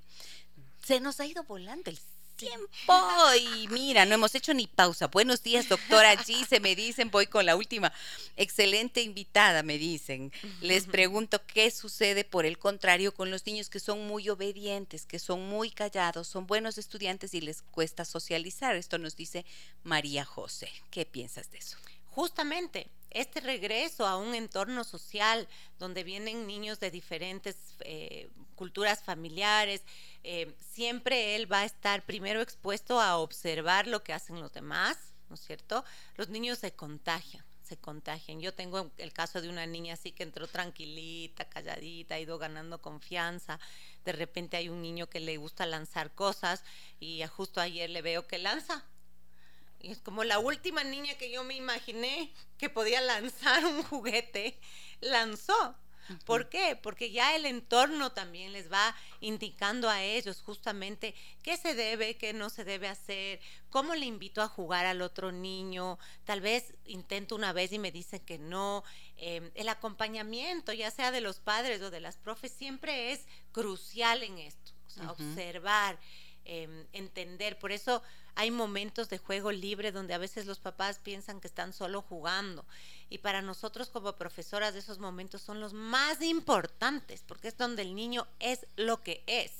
se 0.85 0.99
nos 0.99 1.19
ha 1.19 1.25
ido 1.25 1.43
volando 1.43 1.89
el 1.89 1.97
tiempo 2.35 2.93
y 3.39 3.67
mira, 3.69 4.05
no 4.05 4.13
hemos 4.13 4.35
hecho 4.35 4.53
ni 4.53 4.67
pausa. 4.67 5.07
Buenos 5.07 5.41
días, 5.41 5.67
doctora 5.69 6.13
G, 6.15 6.45
se 6.45 6.59
me 6.59 6.75
dicen, 6.75 7.09
voy 7.09 7.27
con 7.27 7.45
la 7.45 7.55
última. 7.55 7.91
Excelente 8.35 9.01
invitada, 9.01 9.63
me 9.63 9.77
dicen. 9.77 10.31
Les 10.61 10.85
pregunto 10.85 11.41
qué 11.47 11.71
sucede 11.71 12.23
por 12.23 12.45
el 12.45 12.59
contrario 12.59 13.13
con 13.13 13.31
los 13.31 13.45
niños 13.45 13.69
que 13.69 13.79
son 13.79 14.05
muy 14.05 14.29
obedientes, 14.29 15.05
que 15.05 15.17
son 15.17 15.47
muy 15.49 15.71
callados, 15.71 16.27
son 16.27 16.45
buenos 16.45 16.77
estudiantes 16.77 17.33
y 17.33 17.41
les 17.41 17.63
cuesta 17.63 18.05
socializar. 18.05 18.75
Esto 18.75 18.99
nos 18.99 19.15
dice 19.15 19.45
María 19.83 20.23
José. 20.23 20.69
¿Qué 20.91 21.05
piensas 21.05 21.49
de 21.51 21.57
eso? 21.59 21.77
Justamente, 22.09 22.89
este 23.15 23.39
regreso 23.39 24.05
a 24.05 24.17
un 24.17 24.35
entorno 24.35 24.83
social 24.83 25.47
donde 25.79 26.03
vienen 26.03 26.45
niños 26.45 26.81
de 26.81 26.91
diferentes 26.91 27.55
eh, 27.79 28.29
culturas 28.55 29.01
familiares, 29.01 29.83
eh, 30.23 30.53
siempre 30.73 31.35
él 31.35 31.51
va 31.51 31.61
a 31.61 31.65
estar 31.65 32.05
primero 32.05 32.41
expuesto 32.41 32.99
a 32.99 33.17
observar 33.17 33.87
lo 33.87 34.03
que 34.03 34.11
hacen 34.11 34.41
los 34.41 34.51
demás, 34.51 34.97
¿no 35.29 35.35
es 35.35 35.41
cierto? 35.41 35.85
Los 36.17 36.29
niños 36.29 36.59
se 36.59 36.73
contagian 36.73 37.45
se 37.65 37.77
contagian. 37.77 38.39
Yo 38.41 38.53
tengo 38.53 38.91
el 38.97 39.11
caso 39.11 39.41
de 39.41 39.49
una 39.49 39.65
niña 39.65 39.95
así 39.95 40.11
que 40.11 40.21
entró 40.21 40.47
tranquilita, 40.47 41.45
calladita, 41.45 42.13
ha 42.13 42.19
ido 42.19 42.37
ganando 42.37 42.79
confianza. 42.79 43.59
De 44.03 44.11
repente 44.11 44.55
hay 44.55 44.69
un 44.69 44.83
niño 44.83 45.09
que 45.09 45.19
le 45.19 45.37
gusta 45.37 45.65
lanzar 45.65 46.13
cosas 46.13 46.63
y 46.99 47.23
justo 47.25 47.59
ayer 47.59 47.89
le 47.89 48.03
veo 48.03 48.27
que 48.27 48.37
lanza 48.37 48.85
es 49.91 49.99
como 49.99 50.23
la 50.23 50.39
última 50.39 50.83
niña 50.83 51.15
que 51.15 51.31
yo 51.31 51.43
me 51.43 51.55
imaginé 51.55 52.33
que 52.57 52.69
podía 52.69 53.01
lanzar 53.01 53.65
un 53.65 53.83
juguete, 53.83 54.59
lanzó. 55.01 55.75
¿Por 56.25 56.49
qué? 56.49 56.77
Porque 56.81 57.11
ya 57.11 57.35
el 57.35 57.45
entorno 57.45 58.11
también 58.11 58.53
les 58.53 58.71
va 58.71 58.95
indicando 59.21 59.89
a 59.89 60.03
ellos 60.03 60.41
justamente 60.41 61.15
qué 61.41 61.57
se 61.57 61.73
debe, 61.73 62.15
qué 62.17 62.33
no 62.33 62.49
se 62.49 62.63
debe 62.63 62.87
hacer, 62.87 63.39
cómo 63.69 63.95
le 63.95 64.05
invito 64.05 64.41
a 64.41 64.47
jugar 64.47 64.85
al 64.85 65.01
otro 65.01 65.31
niño. 65.31 65.97
Tal 66.23 66.41
vez 66.41 66.75
intento 66.85 67.35
una 67.35 67.53
vez 67.53 67.71
y 67.71 67.79
me 67.79 67.91
dicen 67.91 68.19
que 68.19 68.37
no. 68.37 68.83
Em, 69.17 69.49
el 69.55 69.69
acompañamiento, 69.69 70.73
ya 70.73 70.91
sea 70.91 71.11
de 71.11 71.21
los 71.21 71.39
padres 71.39 71.81
o 71.81 71.89
de 71.89 72.01
las 72.01 72.17
profes, 72.17 72.51
siempre 72.51 73.11
es 73.11 73.25
crucial 73.51 74.21
en 74.23 74.37
esto. 74.37 74.73
O 74.85 74.89
sea, 74.89 75.11
observar, 75.11 75.99
em, 76.45 76.85
entender. 76.93 77.59
Por 77.59 77.71
eso 77.71 78.01
hay 78.35 78.51
momentos 78.51 79.09
de 79.09 79.17
juego 79.17 79.51
libre 79.51 79.91
donde 79.91 80.13
a 80.13 80.17
veces 80.19 80.45
los 80.45 80.59
papás 80.59 80.99
piensan 80.99 81.39
que 81.41 81.47
están 81.47 81.73
solo 81.73 82.01
jugando. 82.01 82.65
Y 83.09 83.19
para 83.19 83.41
nosotros 83.41 83.89
como 83.89 84.15
profesoras 84.15 84.75
esos 84.75 84.99
momentos 84.99 85.41
son 85.41 85.59
los 85.59 85.73
más 85.73 86.21
importantes, 86.21 87.23
porque 87.27 87.47
es 87.47 87.57
donde 87.57 87.81
el 87.81 87.95
niño 87.95 88.27
es 88.39 88.67
lo 88.75 89.01
que 89.01 89.23
es. 89.27 89.51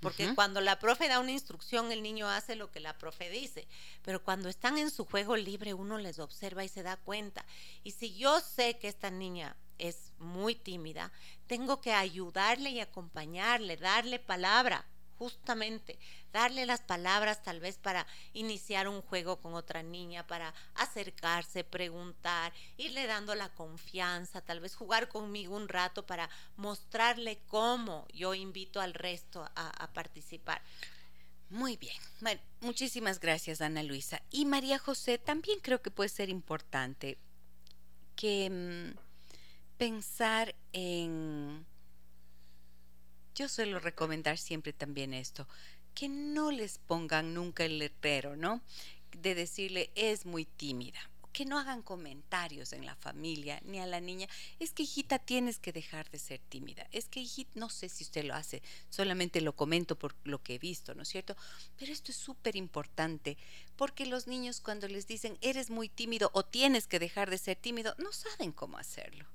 porque 0.00 0.34
cuando 0.34 0.60
la 0.60 0.78
profe 0.78 1.08
da 1.08 1.20
una 1.20 1.32
instrucción, 1.32 1.90
el 1.90 2.02
niño 2.02 2.28
hace 2.28 2.54
lo 2.54 2.70
que 2.70 2.80
la 2.80 2.98
profe 2.98 3.30
dice, 3.30 3.66
pero 4.02 4.22
cuando 4.22 4.48
están 4.48 4.76
en 4.78 4.90
su 4.90 5.04
juego 5.06 5.36
libre, 5.36 5.72
uno 5.74 5.96
les 5.98 6.18
observa 6.18 6.64
y 6.64 6.68
se 6.68 6.82
da 6.82 6.96
cuenta. 6.98 7.44
Y 7.82 7.92
si 7.92 8.14
yo 8.14 8.40
sé 8.40 8.78
que 8.78 8.88
esta 8.88 9.10
niña 9.10 9.56
es 9.78 10.12
muy 10.18 10.54
tímida, 10.54 11.12
tengo 11.46 11.80
que 11.80 11.92
ayudarle 11.92 12.70
y 12.70 12.80
acompañarle, 12.80 13.76
darle 13.78 14.18
palabra, 14.18 14.86
justamente 15.18 15.98
darle 16.32 16.66
las 16.66 16.80
palabras 16.80 17.42
tal 17.42 17.60
vez 17.60 17.78
para 17.78 18.06
iniciar 18.32 18.88
un 18.88 19.02
juego 19.02 19.40
con 19.40 19.54
otra 19.54 19.82
niña, 19.82 20.26
para 20.26 20.52
acercarse, 20.74 21.64
preguntar, 21.64 22.52
irle 22.76 23.06
dando 23.06 23.34
la 23.34 23.48
confianza, 23.54 24.40
tal 24.40 24.60
vez 24.60 24.74
jugar 24.74 25.08
conmigo 25.08 25.56
un 25.56 25.68
rato 25.68 26.04
para 26.06 26.28
mostrarle 26.56 27.38
cómo 27.46 28.06
yo 28.12 28.34
invito 28.34 28.80
al 28.80 28.94
resto 28.94 29.48
a, 29.54 29.90
participar. 29.94 30.60
Muy 31.48 31.76
bien. 31.76 31.96
Bueno, 32.20 32.40
muchísimas 32.60 33.20
gracias, 33.20 33.60
Ana 33.60 33.82
Luisa. 33.82 34.20
Y 34.30 34.44
María 34.44 34.78
José, 34.78 35.16
también 35.16 35.60
creo 35.60 35.80
que 35.80 35.90
puede 35.90 36.08
ser 36.08 36.28
importante 36.28 37.18
que 38.16 38.50
mm, 38.50 38.98
pensar 39.78 40.54
en 40.72 41.64
yo 43.36 43.48
suelo 43.48 43.78
recomendar 43.78 44.38
siempre 44.38 44.72
también 44.72 45.12
esto, 45.12 45.46
que 45.94 46.08
no 46.08 46.50
les 46.50 46.78
pongan 46.78 47.34
nunca 47.34 47.64
el 47.64 47.78
letrero, 47.78 48.34
¿no? 48.34 48.62
De 49.12 49.34
decirle 49.34 49.90
es 49.94 50.24
muy 50.24 50.46
tímida, 50.46 50.98
que 51.32 51.44
no 51.44 51.58
hagan 51.58 51.82
comentarios 51.82 52.72
en 52.72 52.86
la 52.86 52.96
familia 52.96 53.60
ni 53.62 53.78
a 53.78 53.86
la 53.86 54.00
niña, 54.00 54.26
es 54.58 54.72
que 54.72 54.84
hijita 54.84 55.18
tienes 55.18 55.58
que 55.58 55.72
dejar 55.72 56.10
de 56.10 56.18
ser 56.18 56.40
tímida, 56.48 56.88
es 56.92 57.08
que 57.08 57.20
hijita, 57.20 57.50
no 57.54 57.68
sé 57.68 57.90
si 57.90 58.04
usted 58.04 58.24
lo 58.24 58.34
hace, 58.34 58.62
solamente 58.88 59.42
lo 59.42 59.54
comento 59.54 59.98
por 59.98 60.14
lo 60.24 60.42
que 60.42 60.54
he 60.54 60.58
visto, 60.58 60.94
¿no 60.94 61.02
es 61.02 61.08
cierto? 61.08 61.36
Pero 61.76 61.92
esto 61.92 62.12
es 62.12 62.16
súper 62.16 62.56
importante, 62.56 63.36
porque 63.76 64.06
los 64.06 64.26
niños 64.26 64.62
cuando 64.62 64.88
les 64.88 65.06
dicen 65.06 65.36
eres 65.42 65.68
muy 65.68 65.90
tímido 65.90 66.30
o 66.32 66.42
tienes 66.42 66.86
que 66.86 66.98
dejar 66.98 67.28
de 67.28 67.36
ser 67.36 67.56
tímido, 67.56 67.94
no 67.98 68.12
saben 68.14 68.50
cómo 68.50 68.78
hacerlo 68.78 69.26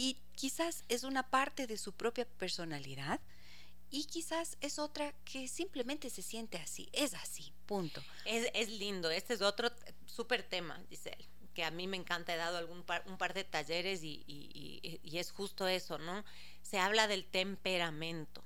y 0.00 0.16
quizás 0.34 0.82
es 0.88 1.04
una 1.04 1.28
parte 1.28 1.66
de 1.66 1.76
su 1.76 1.92
propia 1.92 2.24
personalidad 2.24 3.20
y 3.90 4.06
quizás 4.06 4.56
es 4.62 4.78
otra 4.78 5.12
que 5.26 5.46
simplemente 5.46 6.08
se 6.08 6.22
siente 6.22 6.56
así, 6.56 6.88
es 6.94 7.12
así, 7.12 7.52
punto. 7.66 8.02
Es, 8.24 8.70
lindo, 8.70 9.10
este 9.10 9.34
es 9.34 9.42
otro 9.42 9.70
súper 10.06 10.42
tema, 10.42 10.82
dice 10.88 11.14
él, 11.18 11.28
que 11.52 11.64
a 11.64 11.70
mí 11.70 11.86
me 11.86 11.98
encanta, 11.98 12.32
he 12.32 12.38
dado 12.38 12.56
algún 12.56 12.82
un 13.04 13.18
par 13.18 13.34
de 13.34 13.44
talleres 13.44 14.02
y, 14.02 14.24
y 14.26 15.18
es 15.18 15.32
justo 15.32 15.68
eso, 15.68 15.98
¿no? 15.98 16.24
Se 16.62 16.78
habla 16.78 17.06
del 17.06 17.26
temperamento 17.26 18.42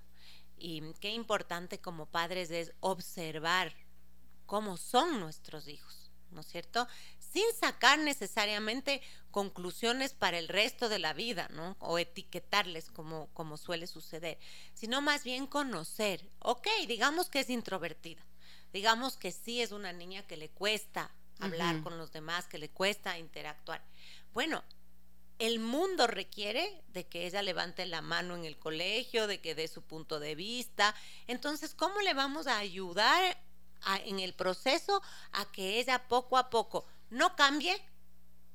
y 0.59 0.83
qué 0.95 1.11
importante 1.15 1.79
como 1.79 2.07
padres 2.07 2.51
es 2.51 2.73
observar 2.81 3.73
cómo 4.47 4.77
son 4.77 5.21
nuestros 5.21 5.69
hijos, 5.69 6.11
¿no 6.33 6.41
es 6.41 6.49
cierto? 6.49 6.89
sin 7.35 7.53
sacar 7.59 7.99
necesariamente 7.99 9.03
conclusiones 9.35 10.13
para 10.13 10.39
el 10.39 10.47
resto 10.47 10.89
de 10.89 11.01
la 11.01 11.13
vida, 11.13 11.49
¿no? 11.51 11.75
O 11.81 11.99
etiquetarles 11.99 12.93
como, 12.93 13.27
como 13.35 13.57
suele 13.57 13.89
suceder, 13.89 14.39
sino 14.75 15.01
más 15.01 15.25
bien 15.25 15.49
conocer, 15.49 16.31
ok, 16.39 16.69
digamos 16.87 17.31
que 17.31 17.41
es 17.41 17.51
introvertida, 17.51 18.25
digamos 18.73 19.17
que 19.17 19.33
sí 19.33 19.61
es 19.61 19.73
una 19.73 19.93
niña 19.93 20.25
que 20.25 20.37
le 20.37 20.51
cuesta 20.51 21.11
hablar 21.41 21.83
con 21.83 21.99
los 21.99 22.13
demás, 22.13 22.47
que 22.47 22.59
le 22.59 22.69
cuesta 22.69 23.19
interactuar. 23.19 23.85
Bueno, 24.33 24.63
el 25.41 25.59
mundo 25.59 26.07
requiere 26.07 26.85
de 26.93 27.09
que 27.09 27.27
ella 27.27 27.43
levante 27.43 27.87
la 27.87 28.03
mano 28.03 28.37
en 28.37 28.45
el 28.45 28.57
colegio, 28.57 29.27
de 29.27 29.41
que 29.41 29.57
dé 29.57 29.67
su 29.67 29.83
punto 29.83 30.21
de 30.21 30.37
vista. 30.37 30.95
Entonces, 31.27 31.75
¿cómo 31.75 32.01
le 32.03 32.15
vamos 32.15 32.47
a 32.47 32.59
ayudar 32.59 33.37
en 34.05 34.21
el 34.21 34.33
proceso 34.33 35.03
a 35.33 35.51
que 35.51 35.81
ella 35.81 36.07
poco 36.07 36.39
a 36.39 36.51
poco 36.51 36.87
no 37.11 37.37
cambie, 37.37 37.81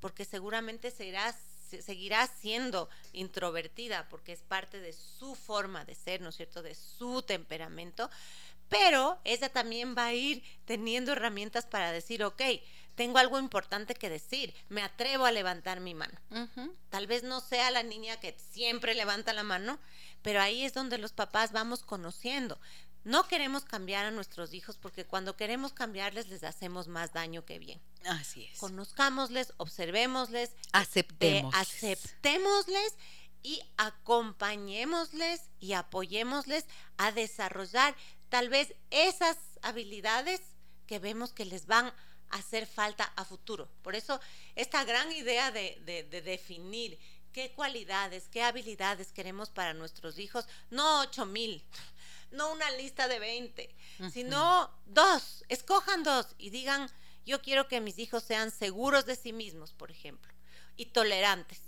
porque 0.00 0.24
seguramente 0.24 0.90
seguirá 0.90 2.26
siendo 2.26 2.88
introvertida, 3.12 4.08
porque 4.08 4.32
es 4.32 4.42
parte 4.42 4.80
de 4.80 4.92
su 4.92 5.34
forma 5.34 5.84
de 5.84 5.94
ser, 5.94 6.20
¿no 6.20 6.30
es 6.30 6.36
cierto?, 6.36 6.62
de 6.62 6.74
su 6.74 7.22
temperamento, 7.22 8.10
pero 8.68 9.18
ella 9.24 9.48
también 9.48 9.94
va 9.96 10.06
a 10.06 10.14
ir 10.14 10.42
teniendo 10.64 11.12
herramientas 11.12 11.66
para 11.66 11.90
decir, 11.90 12.22
ok, 12.22 12.40
tengo 12.94 13.18
algo 13.18 13.38
importante 13.38 13.94
que 13.94 14.08
decir, 14.10 14.54
me 14.68 14.82
atrevo 14.82 15.24
a 15.24 15.32
levantar 15.32 15.80
mi 15.80 15.94
mano. 15.94 16.18
Tal 16.90 17.06
vez 17.06 17.22
no 17.22 17.40
sea 17.40 17.70
la 17.70 17.82
niña 17.82 18.20
que 18.20 18.36
siempre 18.52 18.94
levanta 18.94 19.32
la 19.32 19.42
mano, 19.42 19.78
pero 20.22 20.40
ahí 20.40 20.64
es 20.64 20.74
donde 20.74 20.98
los 20.98 21.12
papás 21.12 21.50
vamos 21.50 21.82
conociendo. 21.82 22.60
No 23.04 23.26
queremos 23.26 23.64
cambiar 23.64 24.04
a 24.04 24.10
nuestros 24.10 24.52
hijos 24.52 24.76
porque 24.76 25.06
cuando 25.06 25.36
queremos 25.36 25.72
cambiarles 25.72 26.28
les 26.28 26.44
hacemos 26.44 26.86
más 26.86 27.12
daño 27.12 27.44
que 27.44 27.58
bien. 27.58 27.80
Así 28.04 28.44
es. 28.44 28.58
Conozcámosles, 28.58 29.52
observémosles, 29.56 30.50
aceptemos. 30.72 31.54
aceptémosles 31.54 32.94
y 33.42 33.62
acompañémosles 33.78 35.42
y 35.60 35.72
apoyémosles 35.72 36.66
a 36.98 37.10
desarrollar 37.12 37.96
tal 38.28 38.50
vez 38.50 38.74
esas 38.90 39.38
habilidades 39.62 40.40
que 40.86 40.98
vemos 40.98 41.32
que 41.32 41.46
les 41.46 41.66
van 41.66 41.86
a 41.86 41.94
hacer 42.36 42.66
falta 42.66 43.04
a 43.16 43.24
futuro. 43.24 43.70
Por 43.82 43.96
eso 43.96 44.20
esta 44.54 44.84
gran 44.84 45.10
idea 45.12 45.50
de, 45.50 45.80
de 46.10 46.22
definir 46.22 46.98
qué 47.32 47.52
cualidades, 47.52 48.28
qué 48.30 48.42
habilidades 48.42 49.12
queremos 49.12 49.50
para 49.50 49.72
nuestros 49.72 50.18
hijos, 50.18 50.46
no 50.70 51.00
ocho 51.00 51.26
mil, 51.26 51.64
no 52.30 52.52
una 52.52 52.70
lista 52.72 53.08
de 53.08 53.18
20, 53.18 53.74
sino 54.12 54.70
dos, 54.86 55.44
escojan 55.48 56.02
dos 56.02 56.26
y 56.38 56.50
digan, 56.50 56.90
yo 57.26 57.42
quiero 57.42 57.68
que 57.68 57.80
mis 57.80 57.98
hijos 57.98 58.22
sean 58.22 58.50
seguros 58.50 59.06
de 59.06 59.16
sí 59.16 59.32
mismos, 59.32 59.72
por 59.72 59.90
ejemplo, 59.90 60.32
y 60.76 60.86
tolerantes. 60.86 61.60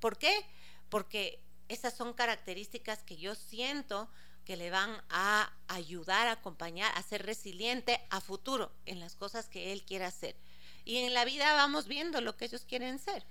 ¿Por 0.00 0.18
qué? 0.18 0.44
Porque 0.88 1.42
esas 1.68 1.94
son 1.94 2.12
características 2.12 3.02
que 3.02 3.16
yo 3.16 3.34
siento 3.34 4.08
que 4.44 4.56
le 4.56 4.70
van 4.70 5.02
a 5.08 5.52
ayudar 5.68 6.26
a 6.26 6.32
acompañar, 6.32 6.92
a 6.96 7.02
ser 7.02 7.24
resiliente 7.24 8.00
a 8.10 8.20
futuro 8.20 8.72
en 8.86 8.98
las 8.98 9.14
cosas 9.14 9.48
que 9.48 9.72
él 9.72 9.84
quiera 9.84 10.08
hacer. 10.08 10.36
Y 10.84 10.98
en 10.98 11.14
la 11.14 11.24
vida 11.24 11.54
vamos 11.54 11.86
viendo 11.86 12.20
lo 12.20 12.36
que 12.36 12.46
ellos 12.46 12.64
quieren 12.64 12.98
ser 12.98 13.24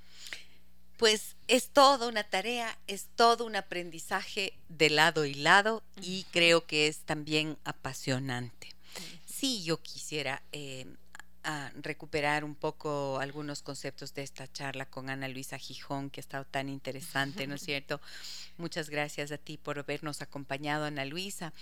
pues 1.02 1.36
es 1.48 1.70
toda 1.70 2.08
una 2.08 2.24
tarea, 2.24 2.78
es 2.86 3.08
todo 3.16 3.46
un 3.46 3.56
aprendizaje 3.56 4.54
de 4.70 4.92
lado 4.92 5.26
y 5.26 5.34
lado 5.34 5.82
y 6.00 6.28
creo 6.30 6.68
que 6.68 6.86
es 6.86 7.00
también 7.00 7.58
apasionante. 7.64 8.70
Sí, 9.26 9.64
yo 9.64 9.82
quisiera 9.82 10.44
eh, 10.52 10.86
a 11.44 11.72
recuperar 11.76 12.44
un 12.44 12.56
poco 12.56 13.20
algunos 13.20 13.62
conceptos 13.62 14.14
de 14.14 14.24
esta 14.24 14.52
charla 14.52 14.86
con 14.86 15.10
Ana 15.10 15.28
Luisa 15.28 15.58
Gijón, 15.58 16.10
que 16.10 16.20
ha 16.20 16.24
estado 16.24 16.46
tan 16.46 16.70
interesante, 16.70 17.48
¿no 17.48 17.56
es 17.56 17.62
cierto? 17.66 18.02
Muchas 18.58 18.90
gracias 18.90 19.32
a 19.32 19.38
ti 19.38 19.58
por 19.58 19.80
habernos 19.80 20.22
acompañado, 20.22 20.86
Ana 20.86 21.06
Luisa. 21.06 21.54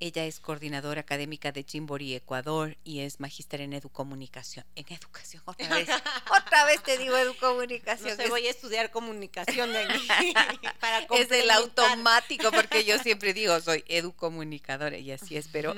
Ella 0.00 0.24
es 0.24 0.40
coordinadora 0.40 1.00
académica 1.00 1.52
de 1.52 1.64
Chimbori, 1.64 2.14
Ecuador, 2.14 2.76
y 2.84 3.00
es 3.00 3.20
magíster 3.20 3.60
en 3.60 3.72
educomunicación. 3.72 4.64
En 4.74 4.86
educación, 4.88 5.42
otra 5.44 5.68
vez. 5.68 5.88
otra 6.30 6.64
vez 6.64 6.82
te 6.82 6.98
digo 6.98 7.16
educomunicación. 7.16 8.16
No 8.18 8.28
voy 8.28 8.46
a 8.46 8.50
estudiar 8.50 8.90
comunicación 8.90 9.70
para 10.80 11.06
Es 11.10 11.30
el 11.30 11.50
automático, 11.50 12.50
porque 12.52 12.84
yo 12.84 12.98
siempre 12.98 13.34
digo, 13.34 13.60
soy 13.60 13.84
educomunicadora, 13.88 14.98
y 14.98 15.12
así 15.12 15.36
es, 15.36 15.48
pero, 15.48 15.74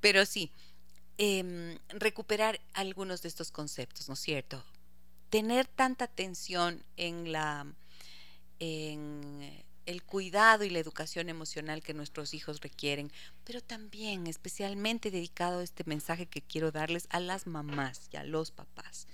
pero 0.00 0.26
sí. 0.26 0.50
Em, 1.22 1.78
recuperar 1.90 2.62
algunos 2.72 3.20
de 3.20 3.28
estos 3.28 3.52
conceptos, 3.52 4.08
¿no 4.08 4.14
es 4.14 4.20
cierto? 4.20 4.64
Tener 5.28 5.66
tanta 5.66 6.06
atención 6.06 6.82
en 6.96 7.30
la 7.30 7.66
en 8.58 9.62
el 9.84 10.02
cuidado 10.02 10.64
y 10.64 10.70
la 10.70 10.78
educación 10.78 11.28
emocional 11.28 11.82
que 11.82 11.92
nuestros 11.92 12.32
hijos 12.32 12.62
requieren, 12.62 13.12
pero 13.44 13.60
también 13.60 14.28
especialmente 14.28 15.10
dedicado 15.10 15.58
a 15.58 15.62
este 15.62 15.84
mensaje 15.84 16.24
que 16.24 16.40
quiero 16.40 16.72
darles 16.72 17.06
a 17.10 17.20
las 17.20 17.46
mamás 17.46 18.08
y 18.10 18.16
a 18.16 18.24
los 18.24 18.50
papás 18.50 19.06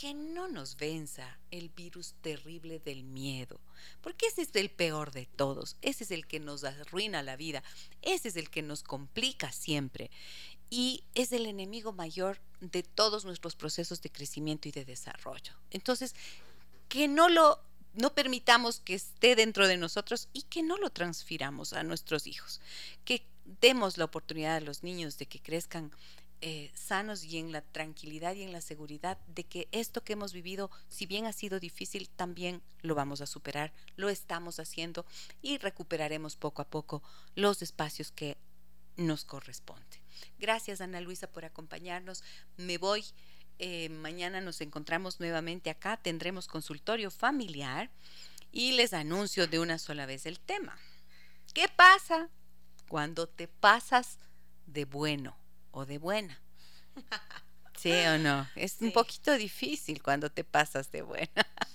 que 0.00 0.14
no 0.14 0.48
nos 0.48 0.78
venza 0.78 1.38
el 1.50 1.68
virus 1.68 2.14
terrible 2.22 2.78
del 2.78 3.04
miedo, 3.04 3.60
porque 4.00 4.28
ese 4.28 4.40
es 4.40 4.56
el 4.56 4.70
peor 4.70 5.10
de 5.10 5.26
todos, 5.26 5.76
ese 5.82 6.04
es 6.04 6.10
el 6.10 6.26
que 6.26 6.40
nos 6.40 6.64
arruina 6.64 7.22
la 7.22 7.36
vida, 7.36 7.62
ese 8.00 8.28
es 8.28 8.36
el 8.36 8.48
que 8.48 8.62
nos 8.62 8.82
complica 8.82 9.52
siempre 9.52 10.10
y 10.70 11.04
es 11.14 11.32
el 11.32 11.46
enemigo 11.46 11.92
mayor 11.92 12.40
de 12.60 12.82
todos 12.82 13.24
nuestros 13.24 13.56
procesos 13.56 14.00
de 14.00 14.10
crecimiento 14.10 14.68
y 14.68 14.72
de 14.72 14.84
desarrollo. 14.84 15.52
Entonces, 15.70 16.14
que 16.88 17.08
no 17.08 17.28
lo 17.28 17.60
no 17.92 18.14
permitamos 18.14 18.78
que 18.80 18.94
esté 18.94 19.34
dentro 19.34 19.66
de 19.66 19.76
nosotros 19.76 20.28
y 20.32 20.42
que 20.42 20.62
no 20.62 20.76
lo 20.76 20.90
transfiramos 20.90 21.72
a 21.72 21.82
nuestros 21.82 22.28
hijos, 22.28 22.60
que 23.04 23.26
demos 23.60 23.98
la 23.98 24.04
oportunidad 24.04 24.56
a 24.56 24.60
los 24.60 24.84
niños 24.84 25.18
de 25.18 25.26
que 25.26 25.40
crezcan 25.40 25.90
eh, 26.42 26.70
sanos 26.74 27.24
y 27.24 27.38
en 27.38 27.52
la 27.52 27.60
tranquilidad 27.60 28.34
y 28.34 28.42
en 28.42 28.52
la 28.52 28.62
seguridad 28.62 29.18
de 29.26 29.44
que 29.44 29.68
esto 29.72 30.02
que 30.02 30.14
hemos 30.14 30.32
vivido, 30.32 30.70
si 30.88 31.04
bien 31.04 31.26
ha 31.26 31.32
sido 31.32 31.60
difícil, 31.60 32.08
también 32.08 32.62
lo 32.80 32.94
vamos 32.94 33.20
a 33.20 33.26
superar, 33.26 33.72
lo 33.96 34.08
estamos 34.08 34.58
haciendo 34.58 35.04
y 35.42 35.58
recuperaremos 35.58 36.36
poco 36.36 36.62
a 36.62 36.68
poco 36.68 37.02
los 37.34 37.60
espacios 37.60 38.10
que 38.10 38.38
nos 38.96 39.24
corresponden. 39.24 39.99
Gracias 40.38 40.80
Ana 40.80 41.00
Luisa 41.00 41.30
por 41.30 41.44
acompañarnos. 41.44 42.22
Me 42.56 42.78
voy. 42.78 43.04
Eh, 43.58 43.88
mañana 43.90 44.40
nos 44.40 44.60
encontramos 44.60 45.20
nuevamente 45.20 45.70
acá. 45.70 45.96
Tendremos 45.96 46.46
consultorio 46.46 47.10
familiar 47.10 47.90
y 48.52 48.72
les 48.72 48.92
anuncio 48.94 49.46
de 49.46 49.58
una 49.58 49.78
sola 49.78 50.06
vez 50.06 50.26
el 50.26 50.40
tema. 50.40 50.78
¿Qué 51.52 51.68
pasa 51.68 52.30
cuando 52.88 53.28
te 53.28 53.48
pasas 53.48 54.18
de 54.66 54.84
bueno? 54.84 55.40
o 55.70 55.86
de 55.86 55.98
buena. 55.98 56.40
¿Sí 57.76 57.92
o 57.92 58.18
no? 58.18 58.48
Es 58.54 58.76
un 58.80 58.92
poquito 58.92 59.32
difícil 59.36 60.02
cuando 60.02 60.30
te 60.30 60.44
pasas 60.44 60.90
de 60.90 61.02
buena. 61.02 61.30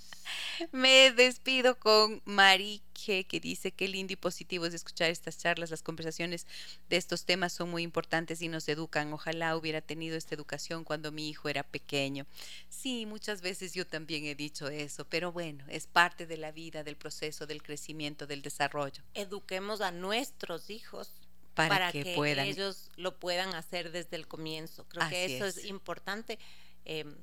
Me 0.71 1.11
despido 1.11 1.77
con 1.77 2.21
Marique, 2.25 3.25
que 3.25 3.39
dice 3.39 3.71
que 3.71 3.87
lindo 3.87 4.13
y 4.13 4.15
positivo 4.15 4.65
es 4.65 4.73
escuchar 4.73 5.09
estas 5.09 5.37
charlas. 5.37 5.71
Las 5.71 5.83
conversaciones 5.83 6.47
de 6.89 6.97
estos 6.97 7.25
temas 7.25 7.53
son 7.53 7.69
muy 7.69 7.83
importantes 7.83 8.41
y 8.41 8.47
nos 8.47 8.67
educan. 8.67 9.11
Ojalá 9.13 9.55
hubiera 9.55 9.81
tenido 9.81 10.17
esta 10.17 10.35
educación 10.35 10.83
cuando 10.83 11.11
mi 11.11 11.29
hijo 11.29 11.49
era 11.49 11.63
pequeño. 11.63 12.25
Sí, 12.69 13.05
muchas 13.05 13.41
veces 13.41 13.73
yo 13.73 13.85
también 13.85 14.25
he 14.25 14.35
dicho 14.35 14.67
eso, 14.67 15.05
pero 15.05 15.31
bueno, 15.31 15.63
es 15.67 15.87
parte 15.87 16.25
de 16.25 16.37
la 16.37 16.51
vida, 16.51 16.83
del 16.83 16.95
proceso, 16.95 17.45
del 17.45 17.63
crecimiento, 17.63 18.27
del 18.27 18.41
desarrollo. 18.41 19.03
Eduquemos 19.13 19.81
a 19.81 19.91
nuestros 19.91 20.69
hijos 20.69 21.11
para, 21.55 21.91
que, 21.91 22.15
ellos 22.41 22.91
lo 22.97 23.17
puedan 23.17 23.53
hacer 23.55 23.91
desde 23.91 24.17
el 24.17 24.27
comienzo. 24.27 24.85
Creo 24.89 25.09
que 25.09 25.25
eso 25.25 25.45
es, 25.45 25.65
importante. 25.65 26.37
Em, 26.83 27.15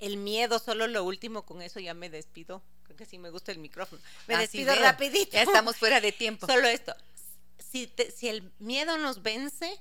el 0.00 0.16
miedo, 0.16 0.58
solo 0.58 0.86
lo 0.86 1.04
último, 1.04 1.44
con 1.44 1.62
eso 1.62 1.80
ya 1.80 1.94
me 1.94 2.10
despido. 2.10 2.62
Creo 2.84 2.96
que 2.96 3.04
sí 3.04 3.18
me 3.18 3.30
gusta 3.30 3.52
el 3.52 3.58
micrófono. 3.58 4.00
Me 4.26 4.36
despido 4.36 4.74
rapidito. 4.74 5.32
Ya 5.32 5.42
estamos 5.42 5.76
fuera 5.76 6.00
de 6.00 6.12
tiempo. 6.12 6.46
Solo 6.46 6.68
esto. 6.68 6.94
Si, 7.58 7.92
si 8.16 8.28
el 8.28 8.50
miedo 8.58 8.96
nos 8.98 9.22
vence, 9.22 9.78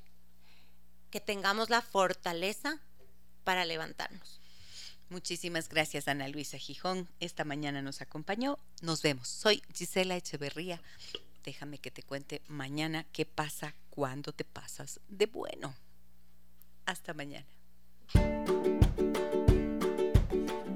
que 1.10 1.22
tengamos 1.22 1.70
la 1.70 1.82
fortaleza 1.82 2.80
para 3.44 3.66
levantarnos. 3.66 4.42
Muchísimas 5.10 5.70
gracias, 5.70 6.10
Ana 6.10 6.28
Luisa 6.28 6.58
Gijón. 6.58 7.08
Esta 7.22 7.46
mañana 7.46 7.82
nos 7.82 8.02
acompañó. 8.02 8.60
Nos 8.82 9.02
vemos. 9.02 9.30
Soy 9.30 9.64
Gisela 9.74 10.18
Echeverría 10.18 10.82
déjame 11.48 11.78
que 11.78 11.92
te 11.92 12.04
cuente 12.04 12.42
mañana 12.50 13.06
qué 13.14 13.26
pasa 13.26 13.74
cuando 13.90 14.34
te 14.34 14.44
pasas 14.44 15.00
de 15.08 15.28
bueno. 15.28 15.74
Hasta 16.86 17.14
mañana. 17.14 17.48